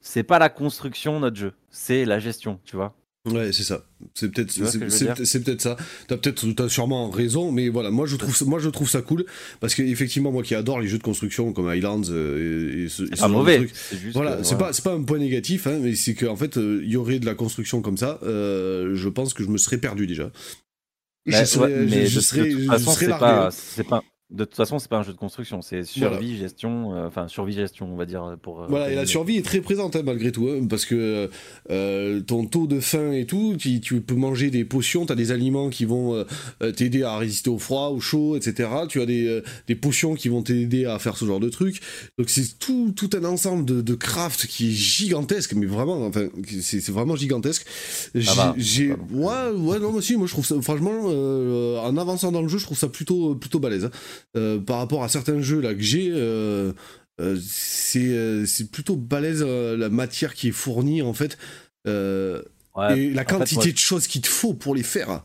c'est 0.00 0.22
pas 0.22 0.38
la 0.38 0.48
construction 0.50 1.20
notre 1.20 1.36
jeu, 1.36 1.52
c'est 1.70 2.04
la 2.04 2.18
gestion, 2.18 2.60
tu 2.64 2.76
vois. 2.76 2.94
Ouais, 3.26 3.52
c'est 3.52 3.62
ça. 3.62 3.86
C'est 4.12 4.30
peut-être 4.30 4.50
c'est- 4.52 5.40
peut-être 5.42 5.62
ça. 5.62 5.76
T'as 6.08 6.18
peut-être 6.18 6.46
t'as 6.52 6.68
sûrement 6.68 7.08
raison, 7.08 7.52
mais 7.52 7.70
voilà, 7.70 7.90
moi 7.90 8.04
je 8.06 8.16
trouve 8.16 8.36
ça- 8.36 8.44
moi 8.44 8.58
je 8.58 8.68
trouve 8.68 8.86
ça 8.90 9.00
cool 9.00 9.24
parce 9.60 9.74
que 9.74 9.80
effectivement 9.80 10.30
moi 10.30 10.42
qui 10.42 10.54
adore 10.54 10.78
les 10.78 10.88
jeux 10.88 10.98
de 10.98 11.02
construction 11.02 11.54
comme 11.54 11.66
Highlands 11.68 12.02
euh, 12.10 12.84
et, 12.84 12.88
ce, 12.90 13.04
et 13.04 13.06
C'est 13.06 13.16
ce 13.16 13.20
pas 13.22 13.28
mauvais, 13.28 13.56
trucs, 13.56 13.70
c'est 13.74 13.96
juste. 13.96 14.14
Voilà, 14.14 14.36
que, 14.36 14.42
c'est 14.42 14.54
voilà. 14.56 14.66
pas 14.66 14.72
c'est 14.74 14.84
pas 14.84 14.92
un 14.92 15.02
point 15.04 15.16
négatif, 15.18 15.66
hein, 15.66 15.78
mais 15.80 15.94
c'est 15.94 16.14
qu'en 16.14 16.36
fait 16.36 16.58
euh, 16.58 16.82
il 16.84 16.90
y 16.90 16.98
aurait 16.98 17.18
de 17.18 17.24
la 17.24 17.34
construction 17.34 17.80
comme 17.80 17.96
ça. 17.96 18.18
euh, 18.24 18.94
je 18.94 19.08
pense 19.08 19.32
que 19.32 19.42
je 19.42 19.48
me 19.48 19.56
serais 19.56 19.78
perdu 19.78 20.06
déjà. 20.06 20.24
Bah, 21.26 21.40
je 21.40 21.44
serais, 21.46 21.72
ouais, 21.72 21.86
mais 21.86 22.06
je 22.06 22.20
serais, 22.20 22.46
de 22.46 22.52
toute 22.52 22.60
je 22.60 22.66
façon, 22.66 22.90
serais 22.90 23.04
c'est 23.06 23.10
largué, 23.10 23.24
pas, 23.24 23.46
hein. 23.46 23.50
c'est 23.50 23.84
pas, 23.88 24.02
de 24.30 24.44
toute 24.44 24.56
façon, 24.56 24.78
c'est 24.78 24.88
pas 24.88 24.96
un 24.98 25.02
jeu 25.02 25.12
de 25.12 25.18
construction, 25.18 25.60
c'est 25.62 25.84
survie, 25.84 26.36
gestion, 26.36 26.94
euh, 26.94 27.06
enfin 27.06 27.28
survie, 27.28 27.52
gestion, 27.52 27.92
on 27.92 27.96
va 27.96 28.06
dire 28.06 28.36
pour. 28.42 28.62
euh, 28.62 28.66
Voilà, 28.68 28.90
et 28.90 28.94
la 28.96 29.06
survie 29.06 29.36
est 29.36 29.42
très 29.44 29.60
présente 29.60 29.94
hein, 29.96 30.02
malgré 30.04 30.32
tout, 30.32 30.48
hein, 30.48 30.66
parce 30.68 30.86
que 30.86 31.30
euh, 31.70 32.20
ton 32.22 32.46
taux 32.46 32.66
de 32.66 32.80
faim 32.80 33.12
et 33.12 33.26
tout, 33.26 33.54
tu, 33.58 33.80
tu 33.80 34.00
peux 34.00 34.14
manger 34.14 34.50
des 34.50 34.64
potions, 34.64 35.06
tu 35.06 35.12
as 35.12 35.14
des 35.16 35.30
aliments 35.30 35.68
qui 35.68 35.84
vont 35.84 36.14
euh, 36.62 36.72
t'aider 36.72 37.02
à 37.02 37.16
résister 37.18 37.50
au 37.50 37.58
froid, 37.58 37.90
au 37.90 38.00
chaud, 38.00 38.34
etc. 38.34 38.70
Tu 38.88 39.00
as 39.02 39.06
des, 39.06 39.26
euh, 39.28 39.42
des 39.68 39.74
potions 39.76 40.14
qui 40.14 40.30
vont 40.30 40.42
t'aider 40.42 40.86
à 40.86 40.98
faire 40.98 41.16
ce 41.16 41.26
genre 41.26 41.38
de 41.40 41.50
trucs. 41.50 41.80
Donc 42.18 42.30
c'est 42.30 42.58
tout, 42.58 42.92
tout 42.96 43.10
un 43.14 43.24
ensemble 43.24 43.64
de, 43.66 43.82
de 43.82 43.94
craft 43.94 44.46
qui 44.46 44.68
est 44.70 44.72
gigantesque, 44.72 45.52
mais 45.54 45.66
vraiment, 45.66 46.04
enfin, 46.06 46.28
c'est 46.62 46.88
vraiment 46.90 47.14
gigantesque. 47.14 47.66
J'ai, 48.14 48.32
va, 48.34 48.54
j'ai- 48.56 48.88
ça 48.88 48.96
va. 49.12 49.50
ouais, 49.52 49.56
ouais, 49.58 49.78
non, 49.78 49.92
mais 49.92 50.00
si, 50.00 50.16
moi 50.16 50.26
je 50.26 50.32
trouve 50.32 50.46
ça, 50.46 50.60
franchement, 50.62 50.92
euh, 51.04 51.78
en 51.78 51.96
avançant 51.98 52.32
dans 52.32 52.42
le 52.42 52.48
jeu, 52.48 52.58
je 52.58 52.64
trouve 52.64 52.78
ça 52.78 52.88
plutôt, 52.88 53.34
plutôt 53.34 53.60
balèze. 53.60 53.84
hein. 53.84 53.90
Euh, 54.36 54.58
par 54.58 54.78
rapport 54.78 55.04
à 55.04 55.08
certains 55.08 55.40
jeux 55.40 55.60
là 55.60 55.74
que 55.74 55.80
j'ai. 55.82 56.10
euh, 56.12 56.72
euh, 57.20 57.36
c'est 58.46 58.70
plutôt 58.70 58.96
balèze 58.96 59.42
la 59.44 59.88
matière 59.88 60.34
qui 60.34 60.48
est 60.48 60.52
fournie 60.52 61.02
en 61.02 61.12
fait 61.14 61.38
Ouais, 62.76 62.98
et 62.98 63.10
la 63.10 63.22
fait, 63.24 63.30
quantité 63.36 63.72
de 63.72 63.78
choses 63.78 64.08
qu'il 64.08 64.20
te 64.20 64.26
faut 64.28 64.52
pour 64.52 64.74
les 64.74 64.82
faire 64.82 65.22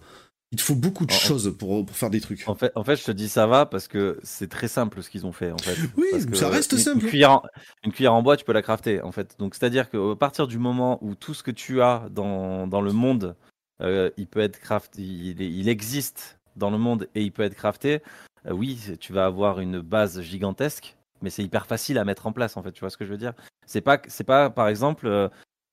il 0.51 0.57
te 0.57 0.63
faut 0.63 0.75
beaucoup 0.75 1.05
de 1.05 1.11
En- 1.13 1.15
choses 1.15 1.55
pour, 1.57 1.85
pour 1.85 1.95
faire 1.95 2.09
des 2.09 2.21
trucs 2.21 2.47
En 2.47 2.55
fait, 2.55 2.71
en 2.75 2.83
fait, 2.83 2.95
je 2.95 3.03
te 3.03 3.11
dis 3.11 3.29
ça 3.29 3.45
va 3.45 3.67
parce 3.67 3.87
que 3.87 4.19
c'est 4.23 4.49
très 4.49 4.67
simple 4.67 5.03
ce 5.03 5.09
qu'ils 5.11 5.27
ont 5.27 5.31
fait 5.31 5.51
en 5.51 5.57
fait. 5.59 5.75
oui 5.95 6.07
Parce 6.11 6.25
que 6.25 6.35
ça 6.35 6.49
reste 6.49 6.71
une, 6.71 6.79
simple 6.79 7.03
Une 7.03 7.09
cuillère, 7.09 7.31
en, 7.33 7.43
une 7.83 7.91
cuillère 7.91 8.13
en 8.15 8.23
bois, 8.23 8.35
tu 8.35 8.45
peux 8.45 8.51
la 8.53 8.63
crafter 8.63 8.99
en 9.03 9.11
fait. 9.11 9.35
Donc 9.37 9.53
c'est-à-dire 9.53 9.91
qu'à 9.91 9.97
partir 10.19 10.47
du 10.47 10.57
moment 10.57 10.97
où 11.03 11.13
tout 11.13 11.35
ce 11.35 11.43
que 11.43 11.51
tu 11.51 11.81
as 11.83 12.07
dans, 12.11 12.65
dans 12.65 12.81
le 12.81 12.93
monde, 12.93 13.35
euh, 13.83 14.09
il 14.17 14.25
peut 14.25 14.39
être 14.39 14.59
crafté, 14.59 15.01
il, 15.03 15.39
il 15.39 15.69
existe 15.69 16.39
dans 16.55 16.71
le 16.71 16.79
monde 16.79 17.07
et 17.13 17.21
il 17.21 17.31
peut 17.31 17.43
être 17.43 17.55
crafté. 17.55 18.01
Euh, 18.47 18.51
oui, 18.53 18.79
tu 18.99 19.13
vas 19.13 19.25
avoir 19.25 19.59
une 19.59 19.79
base 19.81 20.21
gigantesque, 20.21 20.95
mais 21.21 21.29
c'est 21.29 21.43
hyper 21.43 21.65
facile 21.65 21.97
à 21.97 22.05
mettre 22.05 22.27
en 22.27 22.31
place 22.31 22.57
en 22.57 22.63
fait. 22.63 22.71
Tu 22.71 22.79
vois 22.81 22.89
ce 22.89 22.97
que 22.97 23.05
je 23.05 23.11
veux 23.11 23.17
dire 23.17 23.33
C'est 23.65 23.81
pas, 23.81 23.99
c'est 24.07 24.23
pas 24.23 24.49
par 24.49 24.67
exemple, 24.67 25.07
euh, 25.07 25.27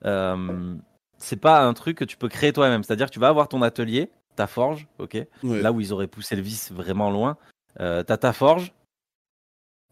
euh, 0.04 0.74
c'est 1.18 1.40
pas 1.40 1.62
un 1.64 1.72
truc 1.74 1.98
que 1.98 2.04
tu 2.04 2.16
peux 2.16 2.28
créer 2.28 2.52
toi-même. 2.52 2.82
C'est-à-dire 2.82 3.10
tu 3.10 3.20
vas 3.20 3.28
avoir 3.28 3.48
ton 3.48 3.62
atelier, 3.62 4.10
ta 4.36 4.46
forge, 4.46 4.86
ok 4.98 5.16
là 5.62 5.72
où 5.72 5.80
ils 5.80 5.92
auraient 5.92 6.06
poussé 6.06 6.36
le 6.36 6.42
vice 6.42 6.72
vraiment 6.72 7.10
loin. 7.10 7.36
Euh, 7.80 8.02
T'as 8.02 8.16
ta 8.16 8.32
forge, 8.32 8.72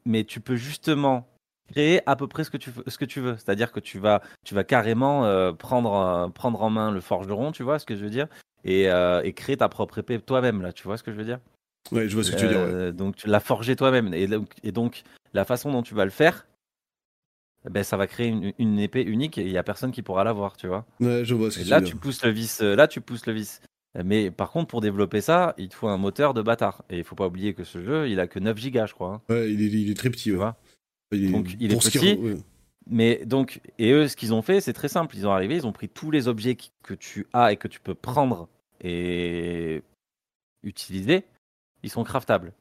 mais 0.04 0.24
tu 0.24 0.40
peux 0.40 0.56
justement 0.56 1.26
créer 1.72 2.02
à 2.08 2.14
peu 2.16 2.26
près 2.28 2.44
ce 2.44 2.50
que 2.50 2.56
tu, 2.58 2.70
veux- 2.70 2.84
ce 2.86 2.98
que 2.98 3.04
tu 3.06 3.20
veux. 3.20 3.36
C'est-à-dire 3.36 3.72
que 3.72 3.80
tu 3.80 3.98
vas, 3.98 4.20
tu 4.44 4.54
vas 4.54 4.64
carrément 4.64 5.24
euh, 5.24 5.52
prendre, 5.52 5.94
euh, 5.94 6.28
prendre 6.28 6.62
en 6.62 6.70
main 6.70 6.90
le 6.90 7.00
forgeron, 7.00 7.52
tu 7.52 7.62
vois 7.62 7.78
ce 7.78 7.86
que 7.86 7.96
je 7.96 8.04
veux 8.04 8.10
dire, 8.10 8.26
et, 8.64 8.90
euh, 8.90 9.22
et 9.22 9.32
créer 9.32 9.56
ta 9.56 9.68
propre 9.68 9.98
épée 9.98 10.18
toi-même, 10.20 10.60
là, 10.62 10.72
tu 10.72 10.84
vois 10.84 10.98
ce 10.98 11.02
que 11.02 11.10
je 11.12 11.16
veux 11.16 11.24
dire? 11.24 11.38
Ouais, 11.92 12.08
je 12.08 12.14
vois 12.14 12.24
ce 12.24 12.32
que 12.32 12.36
tu 12.36 12.42
veux 12.44 12.48
dire 12.50 12.60
ouais. 12.60 12.72
Euh, 12.72 12.92
Donc 12.92 13.16
tu 13.16 13.26
l'as 13.28 13.40
forgé 13.40 13.76
toi-même. 13.76 14.12
Et 14.14 14.26
donc, 14.26 14.50
et 14.62 14.72
donc, 14.72 15.02
la 15.32 15.44
façon 15.44 15.70
dont 15.72 15.82
tu 15.82 15.94
vas 15.94 16.04
le 16.04 16.10
faire, 16.10 16.46
ben, 17.70 17.82
ça 17.82 17.96
va 17.96 18.06
créer 18.06 18.28
une, 18.28 18.52
une 18.58 18.78
épée 18.78 19.02
unique 19.02 19.38
et 19.38 19.42
il 19.42 19.50
n'y 19.50 19.58
a 19.58 19.62
personne 19.62 19.90
qui 19.92 20.02
pourra 20.02 20.22
l'avoir, 20.24 20.56
tu 20.56 20.66
vois. 20.66 20.84
Ouais, 21.00 21.24
je 21.24 21.34
vois 21.34 21.50
ce 21.50 21.58
que 21.58 21.64
tu 21.64 21.70
là, 21.70 21.78
veux 21.80 21.86
tu 21.86 21.92
dire 21.92 22.00
pousses 22.00 22.24
le 22.24 22.30
vis. 22.30 22.60
euh, 22.62 22.76
Là, 22.76 22.88
tu 22.88 23.00
pousses 23.00 23.26
le 23.26 23.32
vis. 23.32 23.60
Mais 24.04 24.30
par 24.30 24.50
contre, 24.50 24.66
pour 24.68 24.80
développer 24.80 25.20
ça, 25.20 25.54
il 25.56 25.68
te 25.68 25.74
faut 25.74 25.88
un 25.88 25.96
moteur 25.98 26.34
de 26.34 26.42
bâtard. 26.42 26.82
Et 26.90 26.98
il 26.98 27.04
faut 27.04 27.14
pas 27.14 27.26
oublier 27.28 27.54
que 27.54 27.62
ce 27.64 27.82
jeu, 27.82 28.08
il 28.08 28.18
a 28.20 28.26
que 28.26 28.38
9 28.40 28.56
gigas, 28.58 28.86
je 28.86 28.92
crois. 28.94 29.14
hein. 29.14 29.22
ouais 29.32 29.52
il 29.52 29.62
est, 29.62 29.66
il 29.66 29.90
est 29.90 29.94
très 29.94 30.10
petit 30.10 30.24
Tu 30.24 30.30
ouais. 30.32 30.36
vois 30.36 30.56
il 31.12 31.26
est, 31.26 31.30
Donc, 31.30 31.56
il 31.60 31.72
est 31.72 31.78
qui- 31.78 31.98
petit. 31.98 32.14
ouais. 32.18 32.36
Mais 32.90 33.24
donc, 33.24 33.60
et 33.78 33.92
eux, 33.92 34.08
ce 34.08 34.16
qu'ils 34.16 34.34
ont 34.34 34.42
fait, 34.42 34.60
c'est 34.60 34.72
très 34.74 34.88
simple. 34.88 35.16
Ils 35.16 35.26
ont 35.26 35.32
arrivé, 35.32 35.54
ils 35.54 35.66
ont 35.66 35.72
pris 35.72 35.88
tous 35.88 36.10
les 36.10 36.28
objets 36.28 36.56
que 36.82 36.92
tu 36.94 37.26
as 37.32 37.52
et 37.52 37.56
que 37.56 37.68
tu 37.68 37.80
peux 37.80 37.94
prendre 37.94 38.48
et 38.82 39.82
utiliser. 40.64 41.24
Ils 41.84 41.90
sont 41.90 42.02
craftables. 42.02 42.52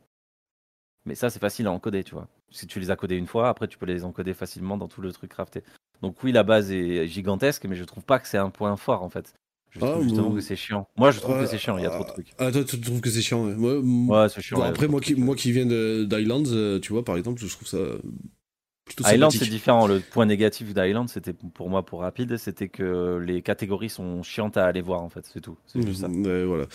Mais 1.06 1.16
ça, 1.16 1.30
c'est 1.30 1.40
facile 1.40 1.68
à 1.68 1.72
encoder, 1.72 2.04
tu 2.04 2.14
vois. 2.14 2.28
Si 2.52 2.68
tu 2.68 2.80
les 2.80 2.92
as 2.92 2.96
codés 2.96 3.16
une 3.16 3.26
fois, 3.28 3.50
après, 3.50 3.68
tu 3.68 3.78
peux 3.78 3.86
les 3.86 4.04
encoder 4.04 4.34
facilement 4.34 4.78
dans 4.78 4.88
tout 4.88 5.02
le 5.02 5.12
truc 5.12 5.32
crafté. 5.32 5.64
Donc 6.02 6.22
oui, 6.24 6.32
la 6.32 6.44
base 6.44 6.72
est 6.72 7.08
gigantesque, 7.08 7.66
mais 7.66 7.76
je 7.76 7.84
trouve 7.86 8.04
pas 8.04 8.20
que 8.20 8.28
c'est 8.28 8.38
un 8.38 8.50
point 8.50 8.76
fort, 8.78 9.02
en 9.02 9.10
fait. 9.10 9.34
Je 9.72 9.80
Ah, 9.82 9.90
trouve 9.90 10.04
justement 10.04 10.34
que 10.34 10.42
c'est 10.42 10.56
chiant. 10.56 10.88
Moi, 10.98 11.12
je 11.12 11.20
trouve 11.20 11.40
que 11.40 11.46
c'est 11.48 11.58
chiant, 11.58 11.78
il 11.78 11.84
y 11.84 11.88
a 11.88 11.90
trop 11.90 12.04
de 12.04 12.10
ah, 12.10 12.14
trucs. 12.14 12.34
ah 12.38 12.52
toi 12.52 12.64
tu 12.64 12.80
trouves 12.80 13.02
que 13.02 13.10
c'est 13.10 13.22
chiant 13.22 13.46
ouais. 13.48 14.30
C'est 14.30 14.42
chiant. 14.42 14.62
après 14.62 14.88
moi 14.88 15.02
qui, 15.02 15.16
moi 15.16 15.36
qui 15.36 15.52
viens 15.52 15.66
de- 15.66 16.04
d'Highlands 16.04 16.44
euh, 16.48 16.80
tu 16.80 16.94
vois 16.94 17.04
par 17.04 17.18
exemple 17.18 17.42
je 17.42 17.48
trouve 17.48 17.68
ça 17.68 17.78
Island, 19.06 19.32
c'est 19.32 19.50
différent. 19.50 19.88
Le 19.88 20.00
point 20.02 20.26
négatif 20.26 20.74
d'Island, 20.74 21.08
c'était 21.08 21.34
pour 21.34 21.70
moi, 21.70 21.86
pour 21.86 22.02
rapide, 22.02 22.38
c'était 22.38 22.68
que 22.68 23.18
les 23.26 23.42
catégories 23.42 23.90
sont 23.90 24.22
chiantes 24.24 24.58
à 24.58 24.66
aller 24.66 24.82
voir, 24.82 25.02
en 25.02 25.10
fait. 25.10 25.26
C'est 25.34 25.40
tout. 25.40 25.58
C'est 25.66 25.82
juste 25.86 26.02
ça. 26.02 26.10
Ouais, 26.10 26.44
voilà. 26.44 26.66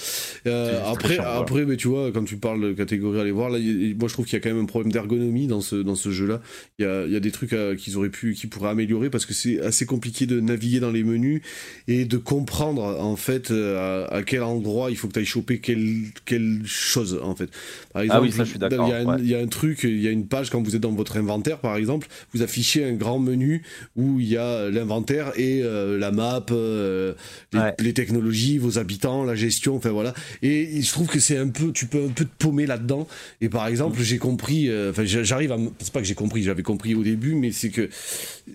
Euh, 0.46 0.82
après, 0.90 1.16
voilà. 1.16 1.36
après, 1.36 1.64
mais 1.66 1.76
tu 1.76 1.88
vois, 1.88 2.10
quand 2.10 2.24
tu 2.24 2.36
parles 2.38 2.60
de 2.60 2.72
catégorie 2.72 3.18
à 3.18 3.22
aller 3.22 3.30
voir, 3.30 3.50
là, 3.50 3.58
y- 3.58 3.94
moi 3.98 4.08
je 4.08 4.14
trouve 4.14 4.24
qu'il 4.26 4.34
y 4.34 4.36
a 4.36 4.40
quand 4.40 4.48
même 4.52 4.62
un 4.62 4.66
problème 4.66 4.90
d'ergonomie 4.90 5.46
dans 5.46 5.60
ce, 5.60 5.76
dans 5.76 5.94
ce 5.94 6.10
jeu-là. 6.10 6.40
Il 6.78 6.84
y 6.84 6.88
a, 6.88 7.06
y 7.06 7.16
a 7.16 7.20
des 7.20 7.30
trucs 7.30 7.52
euh, 7.52 7.76
qu'ils 7.76 7.96
auraient 7.96 8.08
pu, 8.08 8.34
qu'ils 8.34 8.48
pourraient 8.50 8.70
améliorer 8.70 9.10
parce 9.10 9.26
que 9.26 9.34
c'est 9.34 9.60
assez 9.60 9.86
compliqué 9.86 10.26
de 10.26 10.40
naviguer 10.40 10.80
dans 10.80 10.90
les 10.90 11.04
menus 11.04 11.42
et 11.88 12.04
de 12.04 12.16
comprendre 12.16 12.82
en 12.82 13.16
fait 13.16 13.50
euh, 13.50 14.06
à, 14.08 14.14
à 14.16 14.22
quel 14.22 14.42
endroit 14.42 14.90
il 14.90 14.96
faut 14.96 15.08
que 15.08 15.12
tu 15.12 15.18
ailles 15.18 15.24
choper 15.26 15.60
quelle, 15.60 16.04
quelle 16.24 16.62
chose 16.64 17.20
en 17.22 17.34
fait. 17.34 17.50
Par 17.92 18.02
exemple, 18.02 18.20
Ah 18.20 18.22
oui, 18.22 18.32
ça, 18.32 18.44
je 18.44 18.50
suis 18.50 18.58
d'accord, 18.58 18.88
ouais. 18.88 19.04
il 19.20 19.28
y 19.28 19.34
a 19.34 19.38
un 19.40 19.46
truc, 19.46 19.80
il 19.84 20.00
y 20.00 20.08
a 20.08 20.10
une 20.10 20.26
page 20.26 20.50
quand 20.50 20.62
vous 20.62 20.74
êtes 20.74 20.82
dans 20.82 20.92
votre 20.92 21.16
inventaire 21.16 21.58
par 21.58 21.76
exemple, 21.76 21.97
vous 22.32 22.42
affichez 22.42 22.84
un 22.84 22.92
grand 22.94 23.18
menu 23.18 23.62
où 23.96 24.20
il 24.20 24.28
y 24.28 24.36
a 24.36 24.68
l'inventaire 24.70 25.32
et 25.36 25.62
euh, 25.62 25.98
la 25.98 26.10
map, 26.12 26.44
euh, 26.50 27.14
les, 27.52 27.58
Ouais. 27.58 27.74
les 27.78 27.92
technologies, 27.94 28.58
vos 28.58 28.78
habitants, 28.78 29.24
la 29.24 29.34
gestion, 29.34 29.76
enfin 29.76 29.90
voilà. 29.90 30.14
Et 30.42 30.80
je 30.82 30.90
trouve 30.92 31.06
que 31.08 31.20
c'est 31.20 31.36
un 31.36 31.48
peu, 31.48 31.72
tu 31.72 31.86
peux 31.86 32.04
un 32.04 32.08
peu 32.12 32.24
te 32.24 32.36
paumer 32.38 32.66
là-dedans. 32.66 33.06
Et 33.40 33.48
par 33.48 33.66
exemple, 33.66 34.00
j'ai 34.02 34.18
compris, 34.18 34.68
euh, 34.68 34.90
enfin 34.90 35.04
j'a- 35.04 35.22
j'arrive 35.22 35.52
à, 35.52 35.58
c'est 35.80 35.92
pas 35.92 36.00
que 36.00 36.06
j'ai 36.06 36.14
compris, 36.14 36.42
j'avais 36.42 36.62
compris 36.62 36.94
au 36.94 37.02
début, 37.02 37.34
mais 37.34 37.52
c'est 37.52 37.70
que 37.70 37.88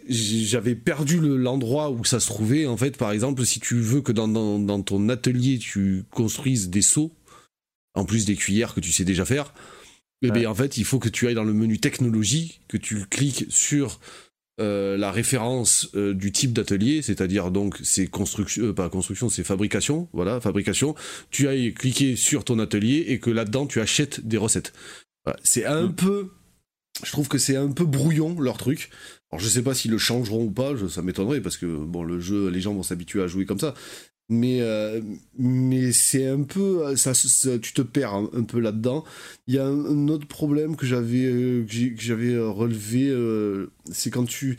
j'avais 0.09 0.75
perdu 0.75 1.19
le- 1.19 1.37
l'endroit 1.37 1.89
où 1.91 2.03
ça 2.05 2.19
se 2.19 2.27
trouvait. 2.27 2.65
En 2.65 2.77
fait, 2.77 2.97
par 2.97 3.11
exemple, 3.11 3.45
si 3.45 3.59
tu 3.59 3.75
veux 3.75 4.01
que 4.01 4.11
dans, 4.11 4.27
dans, 4.27 4.59
dans 4.59 4.81
ton 4.81 5.09
atelier 5.09 5.57
tu 5.59 6.03
construises 6.11 6.69
des 6.69 6.81
seaux, 6.81 7.11
en 7.95 8.05
plus 8.05 8.25
des 8.25 8.35
cuillères 8.35 8.73
que 8.73 8.79
tu 8.79 8.91
sais 8.91 9.05
déjà 9.05 9.25
faire, 9.25 9.53
eh 10.23 10.31
Ouais. 10.31 10.39
bien 10.39 10.49
en 10.49 10.55
fait, 10.55 10.77
il 10.77 10.85
faut 10.85 10.99
que 10.99 11.09
tu 11.09 11.27
ailles 11.27 11.35
dans 11.35 11.43
le 11.43 11.53
menu 11.53 11.79
technologie, 11.79 12.59
que 12.67 12.77
tu 12.77 13.05
cliques 13.09 13.45
sur 13.49 13.99
euh, 14.59 14.97
la 14.97 15.11
référence 15.11 15.89
euh, 15.95 16.13
du 16.13 16.31
type 16.31 16.53
d'atelier, 16.53 17.01
c'est-à-dire 17.01 17.49
donc 17.51 17.79
c'est 17.83 18.05
construction, 18.07 18.65
euh, 18.65 18.73
pas 18.73 18.87
construction, 18.89 19.27
c'est 19.29 19.43
fabrication, 19.43 20.07
voilà, 20.13 20.39
fabrication. 20.39 20.93
Tu 21.31 21.47
ailles 21.47 21.73
cliquer 21.73 22.15
sur 22.15 22.45
ton 22.45 22.59
atelier 22.59 23.05
et 23.07 23.19
que 23.19 23.31
là-dedans 23.31 23.65
tu 23.65 23.81
achètes 23.81 24.25
des 24.27 24.37
recettes. 24.37 24.71
Voilà. 25.25 25.39
C'est 25.43 25.65
un 25.65 25.87
Mm. 25.87 25.95
peu, 25.95 26.29
je 27.03 27.11
trouve 27.11 27.27
que 27.27 27.39
c'est 27.39 27.55
un 27.55 27.71
peu 27.71 27.83
brouillon 27.85 28.39
leur 28.39 28.57
truc. 28.57 28.91
Alors 29.31 29.39
je 29.41 29.49
sais 29.49 29.63
pas 29.63 29.73
s'ils 29.73 29.89
le 29.89 29.97
changeront 29.97 30.43
ou 30.43 30.51
pas, 30.51 30.75
je- 30.75 30.87
ça 30.87 31.01
m'étonnerait 31.01 31.41
parce 31.41 31.57
que 31.57 31.65
bon 31.65 32.03
le 32.03 32.19
jeu, 32.19 32.49
les 32.49 32.61
gens 32.61 32.75
vont 32.75 32.83
s'habituer 32.83 33.23
à 33.23 33.27
jouer 33.27 33.45
comme 33.47 33.59
ça. 33.59 33.73
Mais 34.29 34.61
euh, 34.61 35.01
mais 35.37 35.91
c'est 35.91 36.25
un 36.25 36.43
peu, 36.43 36.95
ça, 36.95 37.11
tu 37.61 37.73
te 37.73 37.81
perds 37.81 38.13
un, 38.13 38.43
peu 38.43 38.59
là-dedans. 38.59 39.03
Il 39.47 39.55
y 39.55 39.59
a 39.59 39.65
un, 39.65 40.07
autre 40.07 40.27
problème 40.27 40.77
que 40.77 40.85
j'avais 40.85 41.25
euh, 41.25 41.65
que 41.65 42.01
j'avais 42.01 42.31
euh, 42.31 42.47
relevé, 42.49 43.13
c'est 43.91 44.11
quand 44.11 44.23
tu 44.23 44.57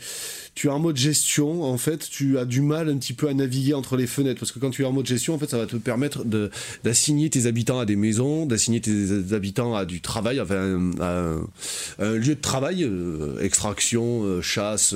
tu 0.53 0.67
es 0.67 0.69
en 0.69 0.77
mode 0.79 0.97
gestion, 0.97 1.63
en 1.63 1.77
fait, 1.79 2.07
tu 2.07 2.37
as 2.37 2.45
du 2.45 2.61
mal 2.61 2.89
un 2.89 2.97
petit 2.97 3.13
peu 3.13 3.27
à 3.27 3.33
naviguer 3.33 3.73
entre 3.73 3.97
les 3.97 4.05
fenêtres 4.05 4.39
parce 4.39 4.51
que 4.51 4.59
quand 4.59 4.69
tu 4.69 4.83
es 4.83 4.85
en 4.85 4.91
mode 4.91 5.07
gestion, 5.07 5.33
en 5.33 5.39
fait, 5.39 5.49
ça 5.49 5.57
va 5.57 5.65
te 5.65 5.77
permettre 5.77 6.25
de 6.25 6.51
d'assigner 6.83 7.31
tes 7.31 7.47
habitants 7.47 7.79
à 7.79 7.85
des 7.85 7.95
maisons, 7.95 8.45
d'assigner 8.45 8.81
tes 8.81 9.33
habitants 9.33 9.73
à 9.75 9.85
du 9.85 9.99
travail, 9.99 10.39
enfin 10.39 10.91
à 10.99 11.21
un, 11.21 11.39
à 11.97 12.05
un 12.05 12.13
lieu 12.13 12.35
de 12.35 12.41
travail, 12.41 12.87
extraction, 13.41 14.41
chasse, 14.43 14.95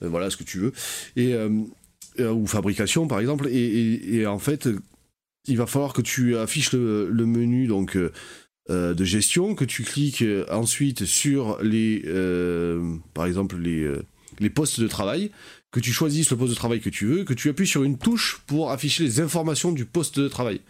voilà 0.00 0.30
ce 0.30 0.36
que 0.36 0.44
tu 0.44 0.58
veux, 0.60 0.72
et 1.16 1.34
euh, 2.20 2.32
ou 2.32 2.46
fabrication 2.46 3.06
par 3.06 3.20
exemple, 3.20 3.48
et, 3.48 4.26
en 4.26 4.38
fait, 4.38 4.68
il 5.46 5.56
va 5.56 5.66
falloir 5.66 5.92
que 5.92 6.02
tu 6.02 6.36
affiches 6.36 6.72
le, 6.72 7.08
menu 7.26 7.66
donc 7.66 7.96
euh, 7.96 8.12
euh, 8.70 8.94
de 8.94 9.04
gestion, 9.04 9.54
que 9.54 9.64
tu 9.64 9.82
cliques 9.82 10.24
ensuite 10.50 11.04
sur 11.04 11.62
les, 11.62 12.02
par 13.14 13.26
exemple 13.26 13.56
les 13.56 13.90
les 14.38 14.50
postes 14.50 14.80
de 14.80 14.86
travail, 14.86 15.30
que 15.70 15.80
tu 15.80 15.92
choisisses 15.92 16.30
le 16.30 16.36
poste 16.36 16.50
de 16.50 16.56
travail 16.56 16.80
que 16.80 16.90
tu 16.90 17.06
veux, 17.06 17.24
que 17.24 17.32
tu 17.32 17.48
appuies 17.48 17.66
sur 17.66 17.84
une 17.84 17.96
touche 17.96 18.42
pour 18.46 18.70
afficher 18.70 19.02
les 19.04 19.20
informations 19.20 19.72
du 19.72 19.86
poste 19.86 20.20
de 20.20 20.28
travail. 20.28 20.60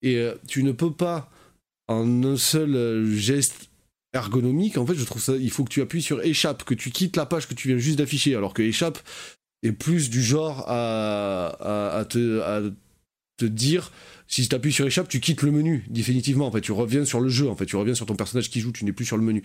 Et 0.00 0.26
tu 0.48 0.62
ne 0.62 0.72
peux 0.72 0.92
pas, 0.92 1.30
en 1.88 2.24
un 2.24 2.38
seul 2.38 3.04
geste 3.14 3.68
ergonomique, 4.14 4.78
en 4.78 4.86
fait, 4.86 4.94
je 4.94 5.04
trouve 5.04 5.20
ça, 5.20 5.36
il 5.36 5.50
faut 5.50 5.64
que 5.64 5.70
tu 5.70 5.82
appuies 5.82 6.00
sur 6.00 6.22
échappe, 6.22 6.64
que 6.64 6.74
tu 6.74 6.90
quittes 6.90 7.16
la 7.16 7.26
page 7.26 7.46
que 7.46 7.54
tu 7.54 7.68
viens 7.68 7.78
juste 7.78 7.98
d'afficher, 7.98 8.34
alors 8.34 8.54
que 8.54 8.62
échappe 8.62 8.98
est 9.62 9.72
plus 9.72 10.10
du 10.10 10.22
genre 10.22 10.64
à, 10.68 12.04
te, 12.08 12.66
dire 13.44 13.90
si 14.32 14.48
tu 14.48 14.54
appuies 14.54 14.72
sur 14.72 14.86
échappe, 14.86 15.08
tu 15.08 15.20
quittes 15.20 15.42
le 15.42 15.50
menu 15.50 15.84
définitivement. 15.90 16.46
En 16.46 16.50
fait, 16.50 16.62
tu 16.62 16.72
reviens 16.72 17.04
sur 17.04 17.20
le 17.20 17.28
jeu. 17.28 17.50
En 17.50 17.54
fait, 17.54 17.66
tu 17.66 17.76
reviens 17.76 17.94
sur 17.94 18.06
ton 18.06 18.14
personnage 18.14 18.48
qui 18.48 18.60
joue. 18.60 18.72
Tu 18.72 18.86
n'es 18.86 18.92
plus 18.92 19.04
sur 19.04 19.18
le 19.18 19.22
menu. 19.22 19.42